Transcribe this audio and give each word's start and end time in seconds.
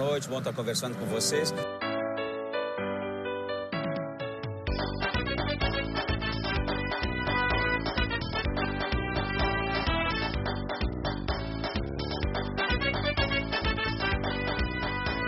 noite, 0.00 0.30
bom 0.30 0.38
estar 0.38 0.54
conversando 0.54 0.96
com 0.96 1.04
vocês. 1.04 1.52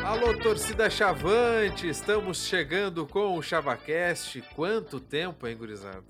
Alô, 0.03 0.39
torcida 0.39 0.89
Chavante! 0.89 1.87
Estamos 1.87 2.39
chegando 2.39 3.07
com 3.07 3.37
o 3.37 3.43
ChavaCast. 3.43 4.41
Quanto 4.55 4.99
tempo, 4.99 5.47
hein, 5.47 5.55
gurizada? 5.55 6.03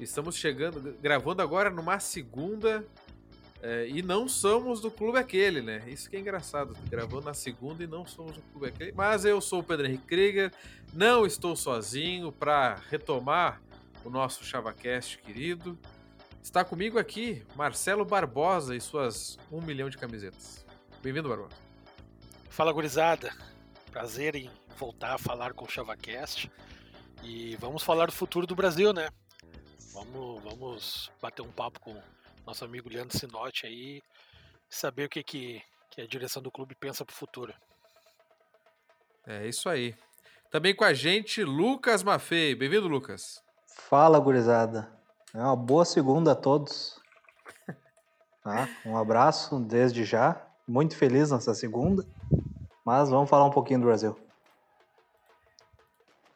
Estamos 0.00 0.34
chegando, 0.34 0.96
gravando 1.00 1.42
agora 1.42 1.70
numa 1.70 2.00
segunda. 2.00 2.84
É, 3.62 3.86
e 3.88 4.00
não 4.00 4.26
somos 4.26 4.80
do 4.80 4.90
clube 4.90 5.18
aquele, 5.18 5.60
né? 5.60 5.82
Isso 5.86 6.08
que 6.08 6.16
é 6.16 6.20
engraçado. 6.20 6.74
Gravando 6.88 7.26
na 7.26 7.34
segunda 7.34 7.84
e 7.84 7.86
não 7.86 8.06
somos 8.06 8.32
do 8.36 8.42
clube 8.42 8.68
aquele. 8.68 8.92
Mas 8.92 9.24
eu 9.24 9.40
sou 9.40 9.60
o 9.60 9.64
Pedro 9.64 9.86
Henrique 9.86 10.06
Krieger. 10.06 10.52
Não 10.94 11.26
estou 11.26 11.54
sozinho 11.54 12.32
para 12.32 12.76
retomar 12.88 13.60
o 14.02 14.08
nosso 14.08 14.44
ChavaCast 14.44 15.18
querido. 15.18 15.78
Está 16.42 16.64
comigo 16.64 16.98
aqui 16.98 17.44
Marcelo 17.54 18.04
Barbosa 18.04 18.74
e 18.74 18.80
suas 18.80 19.38
um 19.52 19.60
milhão 19.60 19.90
de 19.90 19.98
camisetas. 19.98 20.64
Bem-vindo, 21.02 21.28
Barbosa. 21.28 21.56
Fala, 22.48 22.72
gurizada. 22.72 23.30
Prazer 23.90 24.36
em 24.36 24.50
voltar 24.78 25.14
a 25.14 25.18
falar 25.18 25.52
com 25.52 25.66
o 25.66 25.70
ChavaCast. 25.70 26.50
E 27.22 27.56
vamos 27.56 27.82
falar 27.82 28.06
do 28.06 28.12
futuro 28.12 28.46
do 28.46 28.54
Brasil, 28.54 28.94
né? 28.94 29.10
Vamos, 29.92 30.42
vamos 30.42 31.12
bater 31.20 31.42
um 31.42 31.52
papo 31.52 31.78
com 31.80 32.00
nosso 32.50 32.64
amigo 32.64 32.88
Leandro 32.88 33.16
Sinotti 33.16 33.64
aí 33.64 34.02
saber 34.68 35.04
o 35.04 35.08
que, 35.08 35.22
que, 35.22 35.62
que 35.88 36.00
a 36.00 36.06
direção 36.06 36.42
do 36.42 36.50
clube 36.50 36.74
pensa 36.74 37.04
para 37.04 37.12
o 37.12 37.16
futuro. 37.16 37.54
É 39.24 39.46
isso 39.46 39.68
aí. 39.68 39.94
Também 40.50 40.74
com 40.74 40.82
a 40.82 40.92
gente, 40.92 41.44
Lucas 41.44 42.02
Maffei. 42.02 42.56
Bem-vindo, 42.56 42.88
Lucas. 42.88 43.40
Fala, 43.88 44.18
gurizada. 44.18 44.90
É 45.32 45.38
uma 45.38 45.54
boa 45.54 45.84
segunda 45.84 46.32
a 46.32 46.34
todos. 46.34 46.98
Tá? 48.42 48.66
Um 48.86 48.96
abraço 48.96 49.60
desde 49.60 50.02
já. 50.02 50.44
Muito 50.66 50.96
feliz 50.96 51.30
nessa 51.30 51.54
segunda. 51.54 52.04
Mas 52.84 53.10
vamos 53.10 53.28
falar 53.28 53.44
um 53.44 53.50
pouquinho 53.50 53.80
do 53.80 53.86
Brasil. 53.86 54.18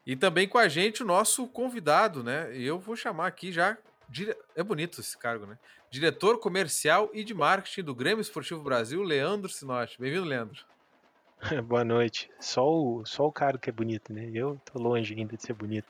E 0.07 0.15
também 0.15 0.47
com 0.47 0.59
a 0.59 0.69
gente 0.69 1.03
o 1.03 1.07
nosso 1.07 1.49
convidado, 1.49 2.23
né? 2.23 2.55
E 2.55 2.63
eu 2.65 2.79
vou 2.79 2.95
chamar 2.95 3.27
aqui 3.27 3.51
já. 3.51 3.79
dire- 4.07 4.37
É 4.55 4.63
bonito 4.63 5.01
esse 5.01 5.17
cargo, 5.17 5.47
né? 5.47 5.59
Diretor 5.95 6.41
comercial 6.41 7.09
e 7.15 7.23
de 7.23 7.33
marketing 7.33 7.85
do 7.85 7.95
Grêmio 7.95 8.21
Esportivo 8.21 8.61
Brasil, 8.61 9.01
Leandro 9.01 9.49
Sinotti. 9.49 9.97
Bem-vindo, 9.97 10.25
Leandro. 10.25 10.61
Boa 11.69 11.85
noite. 11.85 12.29
Só 12.41 12.69
o, 12.69 13.07
só 13.07 13.29
o 13.29 13.31
cara 13.31 13.57
que 13.59 13.71
é 13.71 13.73
bonito, 13.73 14.13
né? 14.13 14.29
Eu 14.35 14.61
tô 14.65 14.81
longe 14.81 15.15
ainda 15.15 15.37
de 15.37 15.43
ser 15.45 15.53
bonito. 15.53 15.87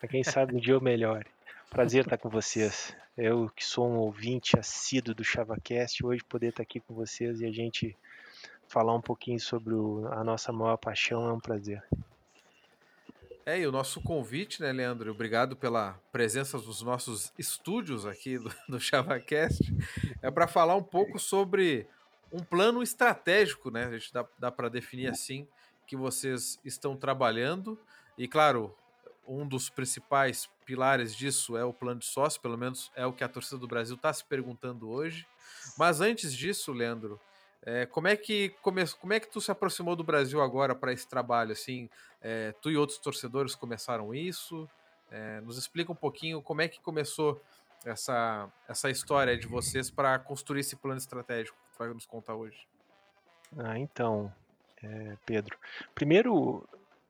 Mas 0.00 0.08
quem 0.12 0.22
sabe 0.22 0.54
um 0.54 0.60
dia 0.60 0.74
eu 0.74 0.80
melhore. 0.80 1.26
Prazer 1.70 2.04
estar 2.04 2.16
com 2.18 2.28
vocês. 2.28 2.96
Eu 3.16 3.50
que 3.50 3.64
sou 3.64 3.88
um 3.90 3.96
ouvinte 3.96 4.56
assíduo 4.56 5.12
do 5.12 5.24
ChavaCast, 5.24 6.06
hoje 6.06 6.22
poder 6.22 6.50
estar 6.50 6.62
aqui 6.62 6.78
com 6.78 6.94
vocês 6.94 7.40
e 7.40 7.44
a 7.44 7.50
gente 7.50 7.96
falar 8.68 8.94
um 8.94 9.02
pouquinho 9.02 9.40
sobre 9.40 9.74
o- 9.74 10.06
a 10.12 10.22
nossa 10.22 10.52
maior 10.52 10.76
paixão 10.76 11.28
é 11.28 11.32
um 11.32 11.40
prazer. 11.40 11.82
É, 13.48 13.60
e 13.60 13.66
o 13.66 13.72
nosso 13.72 14.02
convite, 14.02 14.60
né, 14.60 14.70
Leandro? 14.70 15.10
Obrigado 15.10 15.56
pela 15.56 15.98
presença 16.12 16.58
dos 16.58 16.82
nossos 16.82 17.32
estúdios 17.38 18.04
aqui 18.04 18.36
do, 18.36 18.52
do 18.68 18.78
ChavaCast. 18.78 19.74
É 20.20 20.30
para 20.30 20.46
falar 20.46 20.76
um 20.76 20.82
pouco 20.82 21.18
sobre 21.18 21.88
um 22.30 22.40
plano 22.40 22.82
estratégico, 22.82 23.70
né? 23.70 23.86
A 23.86 23.92
gente 23.92 24.12
dá, 24.12 24.26
dá 24.38 24.52
para 24.52 24.68
definir 24.68 25.06
assim, 25.06 25.48
que 25.86 25.96
vocês 25.96 26.60
estão 26.62 26.94
trabalhando. 26.94 27.80
E, 28.18 28.28
claro, 28.28 28.76
um 29.26 29.48
dos 29.48 29.70
principais 29.70 30.46
pilares 30.66 31.16
disso 31.16 31.56
é 31.56 31.64
o 31.64 31.72
plano 31.72 32.00
de 32.00 32.06
sócio, 32.06 32.42
pelo 32.42 32.58
menos 32.58 32.92
é 32.94 33.06
o 33.06 33.14
que 33.14 33.24
a 33.24 33.28
torcida 33.30 33.56
do 33.56 33.66
Brasil 33.66 33.96
está 33.96 34.12
se 34.12 34.26
perguntando 34.26 34.90
hoje. 34.90 35.26
Mas 35.78 36.02
antes 36.02 36.36
disso, 36.36 36.70
Leandro, 36.70 37.18
é, 37.62 37.86
como 37.86 38.08
é 38.08 38.16
que 38.16 38.50
come, 38.62 38.86
como 39.00 39.12
é 39.12 39.20
que 39.20 39.30
tu 39.30 39.40
se 39.40 39.50
aproximou 39.50 39.96
do 39.96 40.04
Brasil 40.04 40.40
agora 40.40 40.74
para 40.74 40.92
esse 40.92 41.08
trabalho? 41.08 41.52
Assim, 41.52 41.88
é, 42.22 42.52
tu 42.60 42.70
e 42.70 42.76
outros 42.76 42.98
torcedores 42.98 43.54
começaram 43.54 44.14
isso? 44.14 44.68
É, 45.10 45.40
nos 45.40 45.58
explica 45.58 45.90
um 45.90 45.96
pouquinho 45.96 46.40
como 46.42 46.60
é 46.60 46.68
que 46.68 46.80
começou 46.80 47.40
essa, 47.84 48.48
essa 48.68 48.90
história 48.90 49.36
de 49.36 49.46
vocês 49.46 49.90
para 49.90 50.18
construir 50.18 50.60
esse 50.60 50.76
plano 50.76 50.98
estratégico 50.98 51.56
que 51.66 51.72
tu 51.72 51.78
vai 51.78 51.88
nos 51.88 52.06
contar 52.06 52.34
hoje. 52.34 52.66
Ah, 53.56 53.78
então, 53.78 54.32
Pedro. 55.24 55.56
Primeiro, 55.94 56.68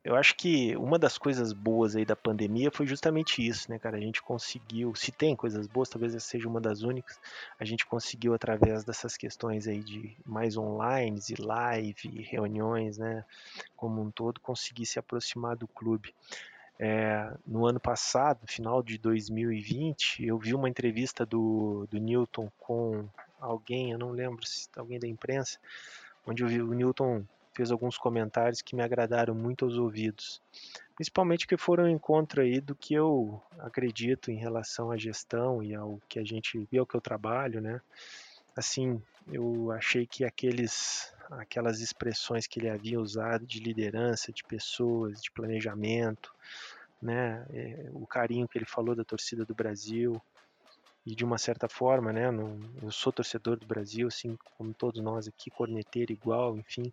eu 0.09 0.17
acho 0.17 0.37
que 0.37 0.75
uma 0.79 0.99
das 0.99 1.19
coisas 1.19 1.53
boas 1.53 1.95
aí 1.95 2.03
da 2.03 2.17
pandemia 2.17 2.71
foi 2.71 2.87
justamente 2.87 3.47
isso, 3.47 3.71
né, 3.71 3.79
cara? 3.79 3.99
A 3.99 4.01
gente 4.01 4.23
conseguiu, 4.23 4.95
se 4.95 5.13
tem 5.13 5.37
coisas 5.37 5.67
boas, 5.67 5.91
talvez 5.91 6.15
essa 6.15 6.27
seja 6.27 6.49
uma 6.49 6.63
das 6.63 6.81
únicas, 6.81 7.21
a 7.61 7.65
gente 7.67 7.85
conseguiu 7.85 8.33
através 8.33 8.85
dessas 8.85 9.19
questões 9.19 9.69
aí 9.69 9.81
de 9.81 10.17
mais 10.25 10.57
online, 10.57 11.21
e 11.29 11.43
live, 11.43 12.23
reuniões, 12.23 12.97
né, 12.97 13.23
como 13.77 14.01
um 14.01 14.11
todo, 14.11 14.41
conseguir 14.41 14.87
se 14.87 14.99
aproximar 14.99 15.57
do 15.57 15.69
clube. 15.69 16.15
É, 16.79 17.31
no 17.47 17.67
ano 17.67 17.79
passado, 17.79 18.47
final 18.47 18.83
de 18.83 18.97
2020, 18.97 20.25
eu 20.25 20.39
vi 20.39 20.55
uma 20.55 20.71
entrevista 20.71 21.27
do, 21.27 21.87
do 21.91 21.99
Newton 21.99 22.51
com 22.59 23.07
alguém, 23.39 23.93
eu 23.93 23.99
não 23.99 24.13
lembro 24.13 24.47
se 24.47 24.71
alguém 24.75 24.99
da 24.99 25.07
imprensa, 25.07 25.59
onde 26.27 26.43
eu 26.43 26.49
vi 26.49 26.63
o 26.63 26.73
Newton 26.73 27.27
fez 27.59 27.73
alguns 27.73 27.99
comentários 27.99 28.63
que 28.63 28.77
me 28.77 28.83
agradaram 28.83 29.35
muito 29.35 29.65
aos 29.65 29.75
ouvidos, 29.75 30.41
principalmente 30.95 31.45
que 31.45 31.57
foram 31.57 31.87
ao 31.87 31.91
encontro 31.91 32.41
aí 32.41 32.61
do 32.61 32.73
que 32.73 32.95
eu 32.95 33.43
acredito 33.59 34.31
em 34.31 34.37
relação 34.37 34.93
à 34.93 34.97
gestão 34.97 35.61
e 35.61 35.75
ao 35.75 36.01
que 36.09 36.21
a 36.21 36.25
gente 36.25 36.69
e 36.71 36.79
ao 36.79 36.87
que 36.87 36.95
eu 36.95 37.01
trabalho, 37.01 37.61
né? 37.61 37.81
Assim, 38.55 39.03
eu 39.33 39.73
achei 39.73 40.07
que 40.07 40.25
aqueles 40.25 41.13
aquelas 41.33 41.81
expressões 41.81 42.47
que 42.47 42.61
ele 42.61 42.71
havia 42.71 43.01
usado 43.01 43.45
de 43.45 43.59
liderança, 43.59 44.33
de 44.33 44.45
pessoas, 44.45 45.21
de 45.21 45.33
planejamento, 45.33 46.33
né? 47.03 47.45
É, 47.51 47.91
o 47.93 48.07
carinho 48.07 48.47
que 48.47 48.57
ele 48.57 48.67
falou 48.67 48.95
da 48.95 49.03
torcida 49.03 49.45
do 49.45 49.53
Brasil, 49.53 50.23
e 51.09 51.15
de 51.15 51.25
uma 51.25 51.39
certa 51.39 51.71
forma, 51.71 52.13
né, 52.13 52.29
eu 52.83 52.91
sou 52.91 53.11
torcedor 53.11 53.57
do 53.57 53.67
Brasil, 53.67 54.09
assim 54.09 54.37
como 54.59 54.75
todos 54.75 55.01
nós 55.01 55.27
aqui, 55.27 55.51
corneteiro 55.51 56.13
igual, 56.13 56.55
enfim, 56.59 56.93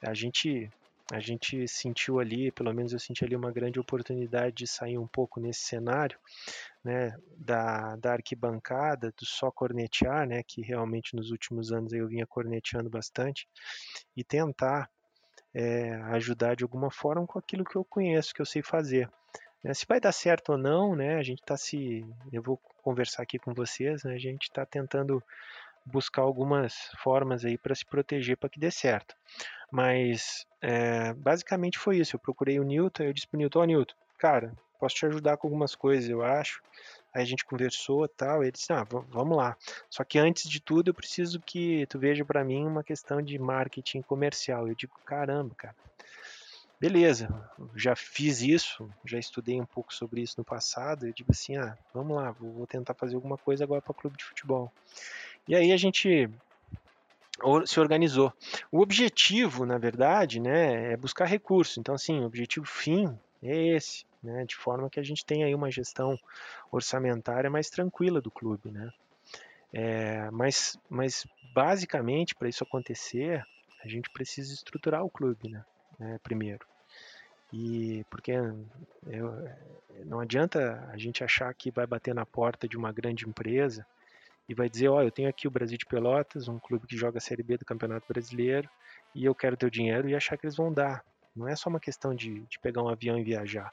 a 0.00 0.14
gente 0.14 0.70
a 1.10 1.18
gente 1.18 1.66
sentiu 1.66 2.20
ali, 2.20 2.52
pelo 2.52 2.72
menos 2.72 2.92
eu 2.92 3.00
senti 3.00 3.24
ali 3.24 3.34
uma 3.34 3.50
grande 3.50 3.80
oportunidade 3.80 4.54
de 4.54 4.66
sair 4.66 4.98
um 4.98 5.06
pouco 5.06 5.40
nesse 5.40 5.62
cenário, 5.62 6.18
né, 6.84 7.16
da, 7.36 7.96
da 7.96 8.12
arquibancada, 8.12 9.12
do 9.18 9.26
só 9.26 9.50
cornetear, 9.50 10.28
né, 10.28 10.42
que 10.46 10.62
realmente 10.62 11.16
nos 11.16 11.32
últimos 11.32 11.72
anos 11.72 11.92
eu 11.92 12.06
vinha 12.06 12.26
corneteando 12.26 12.88
bastante, 12.88 13.48
e 14.16 14.22
tentar 14.22 14.88
é, 15.52 15.94
ajudar 16.12 16.54
de 16.54 16.62
alguma 16.62 16.90
forma 16.92 17.26
com 17.26 17.38
aquilo 17.40 17.64
que 17.64 17.74
eu 17.74 17.84
conheço, 17.84 18.34
que 18.34 18.42
eu 18.42 18.46
sei 18.46 18.62
fazer. 18.62 19.10
Né, 19.62 19.74
se 19.74 19.84
vai 19.86 20.00
dar 20.00 20.12
certo 20.12 20.52
ou 20.52 20.58
não, 20.58 20.94
né, 20.94 21.16
a 21.16 21.22
gente 21.22 21.40
está 21.40 21.56
se, 21.56 22.06
eu 22.32 22.42
vou 22.42 22.56
conversar 22.82 23.22
aqui 23.22 23.38
com 23.38 23.52
vocês, 23.52 24.04
né, 24.04 24.14
a 24.14 24.18
gente 24.18 24.44
está 24.44 24.64
tentando 24.64 25.22
buscar 25.84 26.22
algumas 26.22 26.90
formas 27.02 27.44
aí 27.44 27.58
para 27.58 27.74
se 27.74 27.84
proteger 27.84 28.36
para 28.36 28.48
que 28.48 28.60
dê 28.60 28.70
certo. 28.70 29.16
Mas 29.70 30.46
é, 30.60 31.12
basicamente 31.14 31.78
foi 31.78 31.98
isso. 31.98 32.16
Eu 32.16 32.20
procurei 32.20 32.58
o 32.58 32.64
Newton, 32.64 33.04
eu 33.04 33.12
disse 33.12 33.26
para 33.26 33.36
o 33.36 33.40
Newton, 33.40 33.60
ó 33.60 33.64
Newton, 33.64 33.94
cara, 34.18 34.52
posso 34.78 34.94
te 34.94 35.06
ajudar 35.06 35.36
com 35.36 35.46
algumas 35.46 35.74
coisas, 35.74 36.08
eu 36.08 36.22
acho. 36.22 36.62
Aí 37.12 37.22
a 37.22 37.26
gente 37.26 37.44
conversou 37.44 38.06
tal, 38.08 38.42
ele 38.42 38.52
disse, 38.52 38.72
ah, 38.72 38.84
vamos 38.84 39.36
lá. 39.36 39.56
Só 39.90 40.04
que 40.04 40.18
antes 40.18 40.48
de 40.48 40.60
tudo 40.60 40.90
eu 40.90 40.94
preciso 40.94 41.40
que 41.40 41.86
tu 41.86 41.98
veja 41.98 42.24
para 42.24 42.44
mim 42.44 42.66
uma 42.66 42.84
questão 42.84 43.20
de 43.20 43.38
marketing 43.38 44.02
comercial. 44.02 44.68
Eu 44.68 44.74
digo, 44.74 44.94
caramba, 45.04 45.54
cara. 45.56 45.74
Beleza, 46.80 47.28
já 47.74 47.96
fiz 47.96 48.40
isso, 48.40 48.88
já 49.04 49.18
estudei 49.18 49.60
um 49.60 49.66
pouco 49.66 49.92
sobre 49.92 50.20
isso 50.20 50.36
no 50.38 50.44
passado. 50.44 51.06
Eu 51.06 51.12
digo 51.12 51.32
assim, 51.32 51.56
ah, 51.56 51.76
vamos 51.92 52.16
lá, 52.16 52.30
vou 52.30 52.66
tentar 52.68 52.94
fazer 52.94 53.16
alguma 53.16 53.36
coisa 53.36 53.64
agora 53.64 53.82
para 53.82 53.92
clube 53.92 54.16
de 54.16 54.24
futebol. 54.24 54.72
E 55.48 55.56
aí 55.56 55.72
a 55.72 55.76
gente 55.76 56.30
se 57.66 57.80
organizou. 57.80 58.32
O 58.70 58.80
objetivo, 58.80 59.66
na 59.66 59.76
verdade, 59.76 60.38
né, 60.38 60.92
é 60.92 60.96
buscar 60.96 61.24
recurso. 61.24 61.80
Então, 61.80 61.96
assim, 61.96 62.20
o 62.20 62.26
objetivo 62.26 62.66
fim 62.66 63.18
é 63.42 63.74
esse, 63.74 64.04
né, 64.22 64.44
de 64.44 64.54
forma 64.54 64.88
que 64.88 65.00
a 65.00 65.02
gente 65.02 65.24
tenha 65.24 65.46
aí 65.46 65.54
uma 65.56 65.72
gestão 65.72 66.16
orçamentária 66.70 67.50
mais 67.50 67.68
tranquila 67.68 68.20
do 68.20 68.30
clube, 68.30 68.70
né. 68.70 68.88
É, 69.72 70.30
mas, 70.30 70.78
mas 70.88 71.26
basicamente 71.52 72.36
para 72.36 72.48
isso 72.48 72.62
acontecer, 72.62 73.44
a 73.84 73.88
gente 73.88 74.08
precisa 74.10 74.54
estruturar 74.54 75.04
o 75.04 75.10
clube, 75.10 75.48
né, 75.50 75.64
né 75.98 76.18
primeiro. 76.22 76.66
E 77.52 78.04
porque 78.10 78.32
eu, 78.32 79.48
não 80.04 80.20
adianta 80.20 80.86
a 80.92 80.98
gente 80.98 81.24
achar 81.24 81.52
que 81.54 81.70
vai 81.70 81.86
bater 81.86 82.14
na 82.14 82.26
porta 82.26 82.68
de 82.68 82.76
uma 82.76 82.92
grande 82.92 83.26
empresa 83.26 83.86
e 84.48 84.54
vai 84.54 84.68
dizer, 84.68 84.88
ó, 84.88 84.96
oh, 84.96 85.02
eu 85.02 85.10
tenho 85.10 85.28
aqui 85.28 85.46
o 85.46 85.50
Brasil 85.50 85.76
de 85.76 85.84
Pelotas, 85.84 86.48
um 86.48 86.58
clube 86.58 86.86
que 86.86 86.96
joga 86.96 87.18
a 87.18 87.20
Série 87.20 87.42
B 87.42 87.58
do 87.58 87.66
Campeonato 87.66 88.06
Brasileiro, 88.08 88.68
e 89.14 89.24
eu 89.24 89.34
quero 89.34 89.56
teu 89.56 89.68
dinheiro 89.68 90.08
e 90.08 90.14
achar 90.14 90.38
que 90.38 90.46
eles 90.46 90.56
vão 90.56 90.72
dar. 90.72 91.04
Não 91.36 91.46
é 91.46 91.54
só 91.54 91.68
uma 91.68 91.80
questão 91.80 92.14
de, 92.14 92.40
de 92.40 92.58
pegar 92.58 92.82
um 92.82 92.88
avião 92.88 93.18
e 93.18 93.22
viajar. 93.22 93.72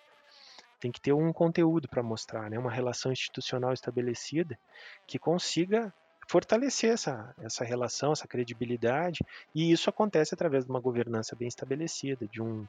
Tem 0.79 0.91
que 0.91 0.99
ter 0.99 1.13
um 1.13 1.31
conteúdo 1.31 1.87
para 1.87 2.03
mostrar, 2.03 2.49
né? 2.49 2.59
uma 2.59 2.71
relação 2.71 3.11
institucional 3.11 3.73
estabelecida 3.73 4.59
que 5.07 5.17
consiga 5.17 5.93
fortalecer 6.27 6.91
essa, 6.91 7.33
essa 7.41 7.63
relação, 7.63 8.11
essa 8.11 8.27
credibilidade, 8.27 9.23
e 9.53 9.71
isso 9.71 9.89
acontece 9.89 10.33
através 10.33 10.65
de 10.65 10.71
uma 10.71 10.79
governança 10.79 11.35
bem 11.35 11.47
estabelecida, 11.47 12.27
de 12.27 12.41
um, 12.41 12.67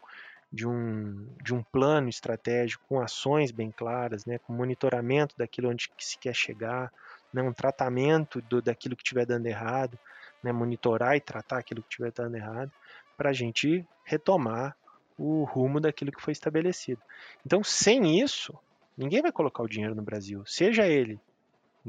de 0.52 0.66
um, 0.66 1.26
de 1.42 1.54
um 1.54 1.62
plano 1.62 2.08
estratégico 2.08 2.84
com 2.88 3.00
ações 3.00 3.50
bem 3.50 3.70
claras, 3.70 4.24
né, 4.24 4.38
com 4.38 4.52
monitoramento 4.52 5.34
daquilo 5.36 5.70
onde 5.70 5.90
se 5.98 6.18
quer 6.18 6.34
chegar, 6.34 6.92
né, 7.32 7.42
um 7.42 7.52
tratamento 7.52 8.40
do, 8.42 8.60
daquilo 8.60 8.96
que 8.96 9.02
estiver 9.02 9.26
dando 9.26 9.46
errado, 9.46 9.98
né, 10.42 10.52
monitorar 10.52 11.16
e 11.16 11.20
tratar 11.20 11.58
aquilo 11.58 11.82
que 11.82 11.88
estiver 11.88 12.12
dando 12.12 12.36
errado, 12.36 12.70
para 13.16 13.30
a 13.30 13.32
gente 13.32 13.84
retomar 14.04 14.76
o 15.18 15.44
rumo 15.44 15.80
daquilo 15.80 16.12
que 16.12 16.20
foi 16.20 16.32
estabelecido. 16.32 17.00
Então, 17.44 17.64
sem 17.64 18.20
isso, 18.20 18.54
ninguém 18.96 19.22
vai 19.22 19.32
colocar 19.32 19.62
o 19.62 19.68
dinheiro 19.68 19.94
no 19.94 20.02
Brasil, 20.02 20.44
seja 20.46 20.86
ele 20.86 21.18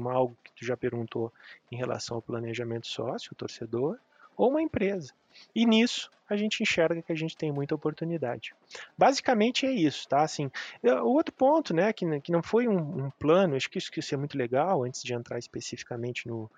algo 0.06 0.36
que 0.44 0.52
tu 0.52 0.64
já 0.64 0.76
perguntou 0.76 1.32
em 1.72 1.76
relação 1.76 2.16
ao 2.16 2.22
planejamento 2.22 2.86
sócio, 2.86 3.34
torcedor, 3.34 3.98
ou 4.36 4.50
uma 4.50 4.62
empresa. 4.62 5.12
E 5.54 5.66
nisso 5.66 6.10
a 6.28 6.36
gente 6.36 6.62
enxerga 6.62 7.00
que 7.00 7.10
a 7.10 7.16
gente 7.16 7.36
tem 7.36 7.50
muita 7.50 7.74
oportunidade. 7.74 8.54
Basicamente 8.96 9.64
é 9.64 9.72
isso, 9.72 10.06
tá? 10.06 10.22
Assim, 10.22 10.50
o 10.82 11.08
outro 11.14 11.34
ponto, 11.34 11.72
né, 11.72 11.92
que, 11.92 12.20
que 12.20 12.30
não 12.30 12.42
foi 12.42 12.68
um, 12.68 13.06
um 13.06 13.10
plano, 13.10 13.56
acho 13.56 13.70
que 13.70 13.78
isso, 13.78 13.90
que 13.90 14.00
é 14.14 14.16
muito 14.16 14.36
legal, 14.36 14.84
antes 14.84 15.02
de 15.02 15.14
entrar 15.14 15.38
especificamente 15.38 16.28
no, 16.28 16.50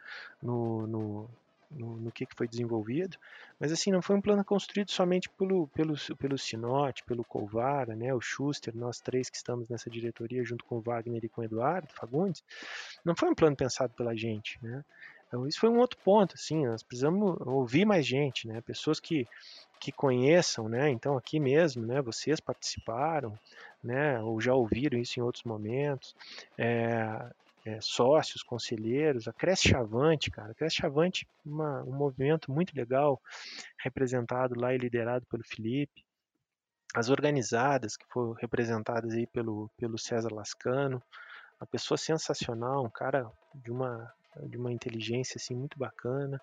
no, 0.42 0.87
no 0.88 1.31
no, 1.70 1.96
no 1.96 2.11
que, 2.11 2.26
que 2.26 2.34
foi 2.34 2.49
desenvolvido, 2.49 3.17
mas 3.58 3.70
assim, 3.72 3.90
não 3.90 4.02
foi 4.02 4.17
um 4.17 4.20
plano 4.20 4.44
construído 4.44 4.90
somente 4.90 5.28
pelo, 5.31 5.69
pelo, 5.69 5.94
pelo 6.17 6.38
Sinote, 6.38 7.05
pelo 7.05 7.25
Colvara, 7.25 7.94
né, 7.94 8.12
o 8.12 8.20
Schuster, 8.20 8.76
nós 8.76 9.00
três 9.00 9.31
que 9.31 9.37
estamos 9.37 9.69
nessa 9.69 9.88
diretoria, 9.88 10.44
junto 10.44 10.64
com 10.64 10.76
o 10.76 10.81
Wagner 10.81 11.25
e 11.25 11.28
com 11.28 11.40
o 11.40 11.44
Eduardo 11.44 11.93
Fagundes, 11.93 12.43
não 13.05 13.14
foi 13.14 13.28
um 13.28 13.34
plano 13.34 13.56
pensado 13.56 13.93
pela 13.94 14.17
gente, 14.17 14.58
né, 14.62 14.84
então 15.28 15.46
isso 15.46 15.61
foi 15.61 15.69
um 15.69 15.78
outro 15.78 15.99
ponto, 16.05 16.34
assim, 16.34 16.67
nós 16.67 16.82
precisamos 16.82 17.37
ouvir 17.46 17.84
mais 17.84 18.05
gente, 18.05 18.49
né, 18.49 18.61
pessoas 18.61 18.99
que, 18.99 19.28
que 19.78 19.93
conheçam, 19.93 20.69
né, 20.69 20.90
então 20.90 21.16
aqui 21.16 21.38
mesmo, 21.38 21.87
né, 21.87 22.02
vocês 22.02 22.40
participaram, 22.40 23.38
né, 23.82 24.20
ou 24.20 24.40
já 24.40 24.55
ouviram 24.55 24.99
isso 24.99 25.20
em 25.20 25.23
outros 25.23 25.44
momentos, 25.44 26.14
é, 26.58 27.31
é, 27.64 27.78
sócios, 27.80 28.42
conselheiros, 28.42 29.28
a 29.28 29.32
Cresce 29.32 29.68
Chavante, 29.68 30.30
cara. 30.30 30.52
A 30.52 30.54
Cresce 30.54 30.76
Chavante, 30.76 31.26
uma, 31.44 31.82
um 31.82 31.92
movimento 31.92 32.50
muito 32.50 32.74
legal, 32.74 33.20
representado 33.78 34.58
lá 34.58 34.74
e 34.74 34.78
liderado 34.78 35.26
pelo 35.26 35.44
Felipe. 35.44 36.04
As 36.94 37.08
organizadas, 37.08 37.96
que 37.96 38.06
foram 38.08 38.32
representadas 38.32 39.12
aí 39.12 39.26
pelo, 39.26 39.70
pelo 39.76 39.98
César 39.98 40.32
Lascano, 40.32 41.02
uma 41.60 41.66
pessoa 41.66 41.98
sensacional, 41.98 42.84
um 42.84 42.90
cara 42.90 43.30
de 43.54 43.70
uma, 43.70 44.12
de 44.48 44.56
uma 44.56 44.72
inteligência 44.72 45.36
assim, 45.36 45.54
muito 45.54 45.78
bacana. 45.78 46.40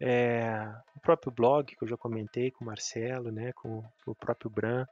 É, 0.00 0.72
o 0.94 1.00
próprio 1.00 1.32
blog, 1.32 1.74
que 1.74 1.82
eu 1.82 1.88
já 1.88 1.96
comentei 1.96 2.50
com 2.52 2.64
o 2.64 2.66
Marcelo, 2.66 3.30
né, 3.30 3.52
com, 3.52 3.82
com 4.04 4.12
o 4.12 4.14
próprio 4.14 4.48
Bran. 4.48 4.86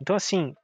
Então, 0.00 0.16
assim, 0.16 0.54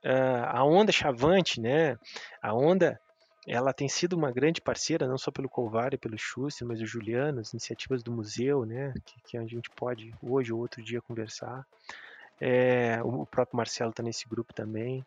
a 0.46 0.64
onda 0.64 0.92
Chavante, 0.92 1.60
né, 1.60 1.98
a 2.40 2.54
onda 2.54 3.00
ela 3.46 3.72
tem 3.72 3.88
sido 3.88 4.14
uma 4.14 4.30
grande 4.30 4.60
parceira, 4.60 5.06
não 5.06 5.18
só 5.18 5.30
pelo 5.30 5.48
Colvário, 5.48 5.98
pelo 5.98 6.18
Schuster, 6.18 6.66
mas 6.66 6.80
o 6.80 6.86
Juliano, 6.86 7.40
as 7.40 7.52
iniciativas 7.52 8.02
do 8.02 8.12
museu, 8.12 8.64
né, 8.64 8.94
que, 9.04 9.20
que 9.22 9.36
a 9.36 9.46
gente 9.46 9.70
pode 9.70 10.14
hoje 10.22 10.52
ou 10.52 10.60
outro 10.60 10.82
dia 10.82 11.00
conversar. 11.02 11.66
É, 12.40 13.00
o 13.02 13.24
próprio 13.24 13.56
Marcelo 13.56 13.90
está 13.90 14.02
nesse 14.02 14.28
grupo 14.28 14.52
também. 14.52 15.06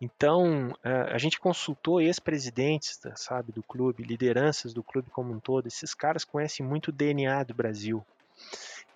Então, 0.00 0.76
a 0.82 1.16
gente 1.16 1.38
consultou 1.38 2.00
ex-presidentes, 2.00 3.00
sabe, 3.14 3.52
do 3.52 3.62
clube, 3.62 4.02
lideranças 4.02 4.74
do 4.74 4.82
clube 4.82 5.08
como 5.10 5.32
um 5.32 5.38
todo. 5.38 5.66
Esses 5.66 5.94
caras 5.94 6.24
conhecem 6.24 6.66
muito 6.66 6.88
o 6.88 6.92
DNA 6.92 7.44
do 7.44 7.54
Brasil 7.54 8.04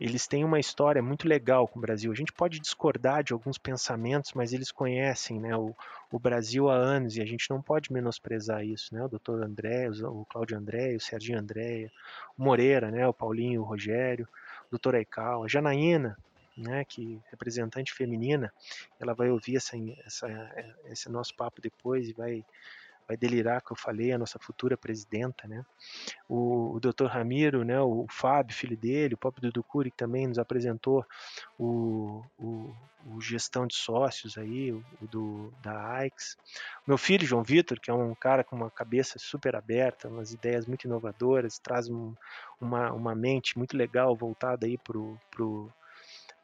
eles 0.00 0.26
têm 0.26 0.44
uma 0.44 0.58
história 0.58 1.02
muito 1.02 1.28
legal 1.28 1.68
com 1.68 1.78
o 1.78 1.82
Brasil. 1.82 2.10
A 2.10 2.14
gente 2.14 2.32
pode 2.32 2.58
discordar 2.58 3.22
de 3.22 3.32
alguns 3.32 3.58
pensamentos, 3.58 4.32
mas 4.34 4.52
eles 4.52 4.72
conhecem 4.72 5.38
né, 5.38 5.56
o, 5.56 5.74
o 6.10 6.18
Brasil 6.18 6.68
há 6.68 6.74
anos 6.74 7.16
e 7.16 7.22
a 7.22 7.24
gente 7.24 7.48
não 7.50 7.62
pode 7.62 7.92
menosprezar 7.92 8.64
isso. 8.64 8.94
Né? 8.94 9.04
O 9.04 9.08
doutor 9.08 9.42
André, 9.42 9.88
o 9.90 10.24
Cláudio 10.24 10.58
André, 10.58 10.96
o 10.96 11.00
Serginho 11.00 11.38
Andréia, 11.38 11.90
o 12.36 12.42
Moreira, 12.42 12.90
né, 12.90 13.06
o 13.06 13.14
Paulinho, 13.14 13.60
o 13.60 13.64
Rogério, 13.64 14.28
o 14.66 14.70
doutor 14.70 14.94
Aical, 14.94 15.44
a 15.44 15.48
Janaína, 15.48 16.18
né, 16.56 16.84
que 16.84 17.20
representante 17.30 17.92
feminina, 17.92 18.52
ela 19.00 19.14
vai 19.14 19.30
ouvir 19.30 19.56
essa, 19.56 19.76
essa, 20.04 20.28
esse 20.86 21.08
nosso 21.08 21.34
papo 21.34 21.60
depois 21.60 22.08
e 22.08 22.12
vai 22.12 22.44
vai 23.06 23.16
delirar 23.16 23.62
que 23.62 23.72
eu 23.72 23.76
falei, 23.76 24.12
a 24.12 24.18
nossa 24.18 24.38
futura 24.38 24.76
presidenta, 24.76 25.46
né? 25.46 25.64
O, 26.28 26.74
o 26.74 26.80
Dr. 26.80 27.06
Ramiro, 27.06 27.64
né? 27.64 27.80
O 27.80 28.06
Fábio, 28.08 28.54
filho 28.54 28.76
dele, 28.76 29.14
o 29.14 29.18
próprio 29.18 29.42
Dudu 29.42 29.62
Cury, 29.62 29.90
que 29.90 29.96
também 29.96 30.26
nos 30.26 30.38
apresentou 30.38 31.04
o, 31.58 32.22
o, 32.38 32.74
o 33.06 33.20
gestão 33.20 33.66
de 33.66 33.74
sócios 33.74 34.38
aí, 34.38 34.72
o, 34.72 34.84
o 35.00 35.06
do, 35.06 35.52
da 35.62 35.92
AIX. 35.94 36.36
Meu 36.86 36.96
filho, 36.96 37.26
João 37.26 37.42
Vitor, 37.42 37.80
que 37.80 37.90
é 37.90 37.94
um 37.94 38.14
cara 38.14 38.44
com 38.44 38.56
uma 38.56 38.70
cabeça 38.70 39.18
super 39.18 39.56
aberta, 39.56 40.08
umas 40.08 40.32
ideias 40.32 40.66
muito 40.66 40.86
inovadoras, 40.86 41.58
traz 41.58 41.88
um, 41.88 42.14
uma, 42.60 42.92
uma 42.92 43.14
mente 43.14 43.58
muito 43.58 43.76
legal 43.76 44.14
voltada 44.16 44.66
aí 44.66 44.78
pro, 44.78 45.18
pro, 45.30 45.72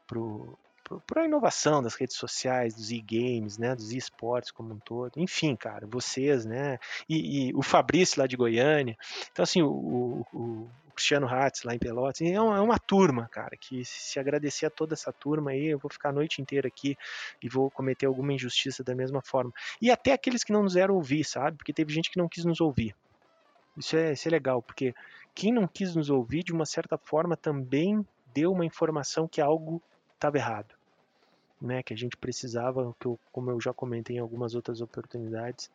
pro 0.05 0.57
por 1.05 1.19
a 1.19 1.25
inovação 1.25 1.81
das 1.81 1.95
redes 1.95 2.15
sociais, 2.15 2.73
dos 2.73 2.91
e-games, 2.91 3.57
né, 3.57 3.75
dos 3.75 3.91
e-sports 3.91 4.51
como 4.51 4.73
um 4.73 4.79
todo. 4.79 5.13
Enfim, 5.17 5.55
cara, 5.55 5.85
vocês, 5.87 6.45
né, 6.45 6.79
e, 7.07 7.49
e, 7.49 7.55
o 7.55 7.61
Fabrício 7.61 8.19
lá 8.19 8.27
de 8.27 8.35
Goiânia. 8.35 8.97
Então, 9.31 9.43
assim, 9.43 9.61
o, 9.61 10.25
o, 10.33 10.69
Cristiano 10.99 11.27
Hatz 11.27 11.63
lá 11.63 11.73
em 11.73 11.79
Pelotas. 11.79 12.21
É 12.21 12.41
uma, 12.41 12.57
é 12.57 12.59
uma, 12.59 12.77
turma, 12.77 13.29
cara, 13.29 13.55
que 13.55 13.85
se 13.85 14.19
agradecer 14.19 14.65
a 14.65 14.69
toda 14.69 14.93
essa 14.93 15.13
turma 15.13 15.51
aí, 15.51 15.67
eu 15.67 15.79
vou 15.79 15.89
ficar 15.89 16.09
a 16.09 16.11
noite 16.11 16.41
inteira 16.41 16.67
aqui 16.67 16.97
e 17.41 17.47
vou 17.47 17.71
cometer 17.71 18.05
alguma 18.05 18.33
injustiça 18.33 18.83
da 18.83 18.93
mesma 18.93 19.21
forma. 19.21 19.53
E 19.81 19.89
até 19.89 20.11
aqueles 20.11 20.43
que 20.43 20.51
não 20.51 20.61
nos 20.61 20.75
eram 20.75 20.95
ouvir, 20.95 21.23
sabe? 21.23 21.55
Porque 21.55 21.71
teve 21.71 21.93
gente 21.93 22.11
que 22.11 22.17
não 22.17 22.27
quis 22.27 22.43
nos 22.43 22.59
ouvir. 22.59 22.93
Isso 23.77 23.95
é, 23.95 24.11
isso 24.11 24.27
é 24.27 24.31
legal, 24.31 24.61
porque 24.61 24.93
quem 25.33 25.53
não 25.53 25.65
quis 25.65 25.95
nos 25.95 26.09
ouvir, 26.09 26.43
de 26.43 26.51
uma 26.51 26.65
certa 26.65 26.97
forma, 26.97 27.37
também 27.37 28.05
deu 28.33 28.51
uma 28.51 28.65
informação 28.65 29.25
que 29.25 29.39
algo 29.39 29.81
estava 30.15 30.37
errado 30.37 30.78
né, 31.61 31.83
que 31.83 31.93
a 31.93 31.97
gente 31.97 32.15
precisava, 32.15 32.95
que 32.99 33.05
eu, 33.05 33.19
como 33.31 33.51
eu 33.51 33.59
já 33.59 33.73
comentei 33.73 34.17
em 34.17 34.19
algumas 34.19 34.55
outras 34.55 34.81
oportunidades, 34.81 35.69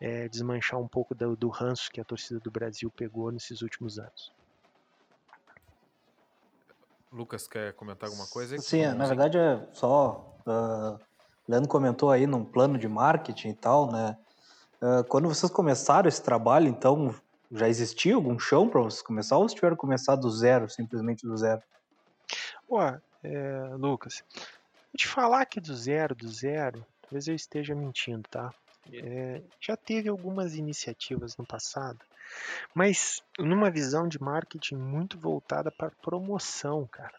é, 0.00 0.28
desmanchar 0.28 0.80
um 0.80 0.88
pouco 0.88 1.14
do, 1.14 1.36
do 1.36 1.48
ranço 1.48 1.90
que 1.90 2.00
a 2.00 2.04
torcida 2.04 2.40
do 2.40 2.50
Brasil 2.50 2.90
pegou 2.90 3.30
nesses 3.30 3.62
últimos 3.62 3.98
anos. 3.98 4.32
Lucas, 7.12 7.46
quer 7.46 7.72
comentar 7.74 8.08
alguma 8.08 8.26
coisa? 8.26 8.58
Sim, 8.58 8.86
na 8.88 9.06
verdade 9.06 9.38
é 9.38 9.66
só. 9.72 10.36
Uh, 10.46 10.98
Leandro 11.48 11.68
comentou 11.68 12.10
aí 12.10 12.26
num 12.26 12.44
plano 12.44 12.78
de 12.78 12.88
marketing 12.88 13.50
e 13.50 13.54
tal, 13.54 13.90
né? 13.90 14.18
Uh, 14.82 15.04
quando 15.04 15.28
vocês 15.28 15.50
começaram 15.50 16.08
esse 16.08 16.22
trabalho, 16.22 16.68
então 16.68 17.14
já 17.50 17.68
existia 17.68 18.14
algum 18.14 18.38
chão 18.38 18.68
para 18.68 18.82
vocês 18.82 19.02
começar 19.02 19.36
ou 19.36 19.48
vocês 19.48 19.54
tiveram 19.54 19.76
que 19.76 19.80
começar 19.80 20.16
do 20.16 20.30
zero, 20.30 20.68
simplesmente 20.68 21.26
do 21.26 21.36
zero? 21.36 21.62
Ué, 22.68 23.00
é, 23.22 23.70
Lucas, 23.78 24.22
te 24.96 25.06
falar 25.06 25.46
que 25.46 25.60
do 25.60 25.74
zero, 25.74 26.14
do 26.14 26.28
zero, 26.28 26.84
talvez 27.02 27.28
eu 27.28 27.34
esteja 27.34 27.74
mentindo, 27.74 28.28
tá? 28.28 28.52
É, 28.92 29.42
já 29.60 29.76
teve 29.76 30.08
algumas 30.08 30.54
iniciativas 30.54 31.36
no 31.36 31.44
passado, 31.44 31.98
mas 32.74 33.22
numa 33.38 33.70
visão 33.70 34.06
de 34.06 34.20
marketing 34.20 34.76
muito 34.76 35.18
voltada 35.18 35.70
para 35.70 35.90
promoção, 35.90 36.86
cara. 36.86 37.14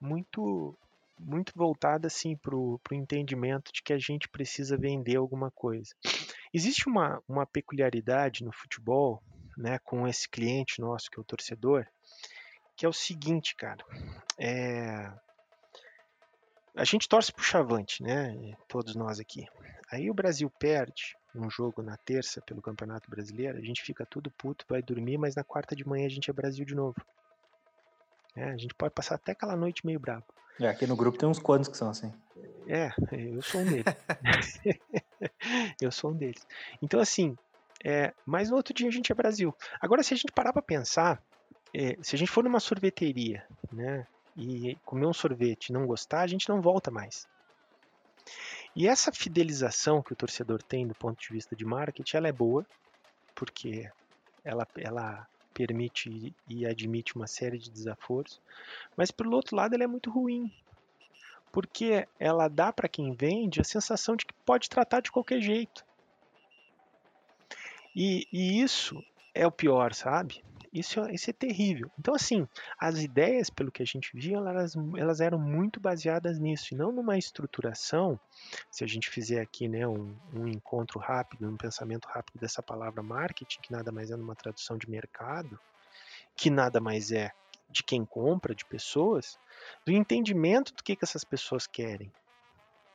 Muito 0.00 0.76
muito 1.22 1.52
voltada 1.54 2.06
assim 2.06 2.34
para 2.34 2.56
o 2.56 2.80
entendimento 2.92 3.70
de 3.72 3.82
que 3.82 3.92
a 3.92 3.98
gente 3.98 4.26
precisa 4.26 4.76
vender 4.76 5.16
alguma 5.16 5.50
coisa. 5.50 5.94
Existe 6.52 6.88
uma, 6.88 7.22
uma 7.28 7.46
peculiaridade 7.46 8.42
no 8.42 8.52
futebol, 8.52 9.22
né, 9.56 9.78
com 9.80 10.08
esse 10.08 10.26
cliente 10.28 10.80
nosso 10.80 11.10
que 11.10 11.18
é 11.18 11.20
o 11.20 11.24
torcedor, 11.24 11.86
que 12.74 12.86
é 12.86 12.88
o 12.88 12.92
seguinte, 12.92 13.54
cara. 13.54 13.84
É, 14.38 15.12
a 16.74 16.84
gente 16.84 17.08
torce 17.08 17.32
pro 17.32 17.42
Chavante, 17.42 18.02
né? 18.02 18.54
Todos 18.68 18.94
nós 18.94 19.18
aqui. 19.20 19.46
Aí 19.90 20.10
o 20.10 20.14
Brasil 20.14 20.50
perde 20.58 21.16
um 21.34 21.48
jogo 21.50 21.82
na 21.82 21.96
terça 21.96 22.40
pelo 22.42 22.62
Campeonato 22.62 23.10
Brasileiro, 23.10 23.58
a 23.58 23.62
gente 23.62 23.82
fica 23.82 24.04
tudo 24.06 24.30
puto, 24.30 24.64
vai 24.68 24.82
dormir, 24.82 25.18
mas 25.18 25.34
na 25.34 25.44
quarta 25.44 25.76
de 25.76 25.86
manhã 25.86 26.06
a 26.06 26.10
gente 26.10 26.30
é 26.30 26.32
Brasil 26.32 26.64
de 26.64 26.74
novo. 26.74 26.96
É, 28.36 28.44
a 28.44 28.56
gente 28.56 28.74
pode 28.74 28.94
passar 28.94 29.16
até 29.16 29.32
aquela 29.32 29.56
noite 29.56 29.84
meio 29.84 30.00
brabo. 30.00 30.24
É, 30.60 30.68
aqui 30.68 30.86
no 30.86 30.96
grupo 30.96 31.18
tem 31.18 31.28
uns 31.28 31.38
quantos 31.38 31.68
que 31.68 31.76
são 31.76 31.90
assim. 31.90 32.12
É, 32.66 32.90
eu 33.12 33.42
sou 33.42 33.60
um 33.60 33.64
deles. 33.64 33.84
eu 35.80 35.90
sou 35.90 36.10
um 36.10 36.16
deles. 36.16 36.46
Então, 36.82 37.00
assim, 37.00 37.36
É, 37.82 38.12
mas 38.26 38.50
no 38.50 38.56
outro 38.56 38.74
dia 38.74 38.88
a 38.88 38.92
gente 38.92 39.10
é 39.10 39.14
Brasil. 39.14 39.56
Agora, 39.80 40.02
se 40.02 40.12
a 40.12 40.16
gente 40.16 40.32
parar 40.32 40.52
para 40.52 40.60
pensar, 40.60 41.22
é, 41.74 41.96
se 42.02 42.14
a 42.14 42.18
gente 42.18 42.30
for 42.30 42.44
numa 42.44 42.60
sorveteria, 42.60 43.42
né, 43.72 44.06
e 44.40 44.74
comer 44.86 45.06
um 45.06 45.12
sorvete 45.12 45.68
e 45.68 45.72
não 45.72 45.86
gostar, 45.86 46.22
a 46.22 46.26
gente 46.26 46.48
não 46.48 46.62
volta 46.62 46.90
mais. 46.90 47.28
E 48.74 48.88
essa 48.88 49.12
fidelização 49.12 50.02
que 50.02 50.12
o 50.12 50.16
torcedor 50.16 50.62
tem 50.62 50.86
do 50.86 50.94
ponto 50.94 51.20
de 51.20 51.28
vista 51.28 51.54
de 51.54 51.64
marketing, 51.64 52.16
ela 52.16 52.28
é 52.28 52.32
boa, 52.32 52.64
porque 53.34 53.90
ela, 54.42 54.66
ela 54.76 55.26
permite 55.52 56.34
e 56.48 56.64
admite 56.64 57.16
uma 57.16 57.26
série 57.26 57.58
de 57.58 57.70
desaforos, 57.70 58.40
mas 58.96 59.10
pelo 59.10 59.34
outro 59.34 59.56
lado 59.56 59.74
ela 59.74 59.84
é 59.84 59.88
muito 59.88 60.10
ruim, 60.10 60.50
porque 61.52 62.08
ela 62.18 62.48
dá 62.48 62.72
para 62.72 62.88
quem 62.88 63.12
vende 63.12 63.60
a 63.60 63.64
sensação 63.64 64.16
de 64.16 64.24
que 64.24 64.34
pode 64.46 64.70
tratar 64.70 65.00
de 65.00 65.10
qualquer 65.10 65.40
jeito. 65.40 65.84
E, 67.94 68.26
e 68.32 68.62
isso 68.62 69.02
é 69.34 69.46
o 69.46 69.52
pior, 69.52 69.92
sabe? 69.92 70.44
Isso, 70.72 71.00
é, 71.00 71.12
isso 71.12 71.28
é 71.28 71.32
terrível. 71.32 71.90
Então, 71.98 72.14
assim, 72.14 72.46
as 72.78 73.02
ideias, 73.02 73.50
pelo 73.50 73.72
que 73.72 73.82
a 73.82 73.86
gente 73.86 74.10
via, 74.14 74.36
elas, 74.36 74.74
elas 74.96 75.20
eram 75.20 75.38
muito 75.38 75.80
baseadas 75.80 76.38
nisso, 76.38 76.72
e 76.72 76.76
não 76.76 76.92
numa 76.92 77.18
estruturação. 77.18 78.18
Se 78.70 78.84
a 78.84 78.86
gente 78.86 79.10
fizer 79.10 79.40
aqui 79.40 79.66
né, 79.66 79.86
um, 79.86 80.14
um 80.32 80.46
encontro 80.46 81.00
rápido, 81.00 81.48
um 81.48 81.56
pensamento 81.56 82.06
rápido 82.06 82.38
dessa 82.38 82.62
palavra 82.62 83.02
marketing, 83.02 83.60
que 83.60 83.72
nada 83.72 83.90
mais 83.90 84.10
é 84.10 84.16
numa 84.16 84.36
tradução 84.36 84.78
de 84.78 84.88
mercado, 84.88 85.58
que 86.36 86.50
nada 86.50 86.80
mais 86.80 87.10
é 87.10 87.32
de 87.68 87.82
quem 87.82 88.04
compra, 88.04 88.54
de 88.54 88.64
pessoas, 88.64 89.38
do 89.84 89.92
entendimento 89.92 90.72
do 90.74 90.82
que, 90.82 90.94
que 90.94 91.04
essas 91.04 91.24
pessoas 91.24 91.66
querem 91.66 92.12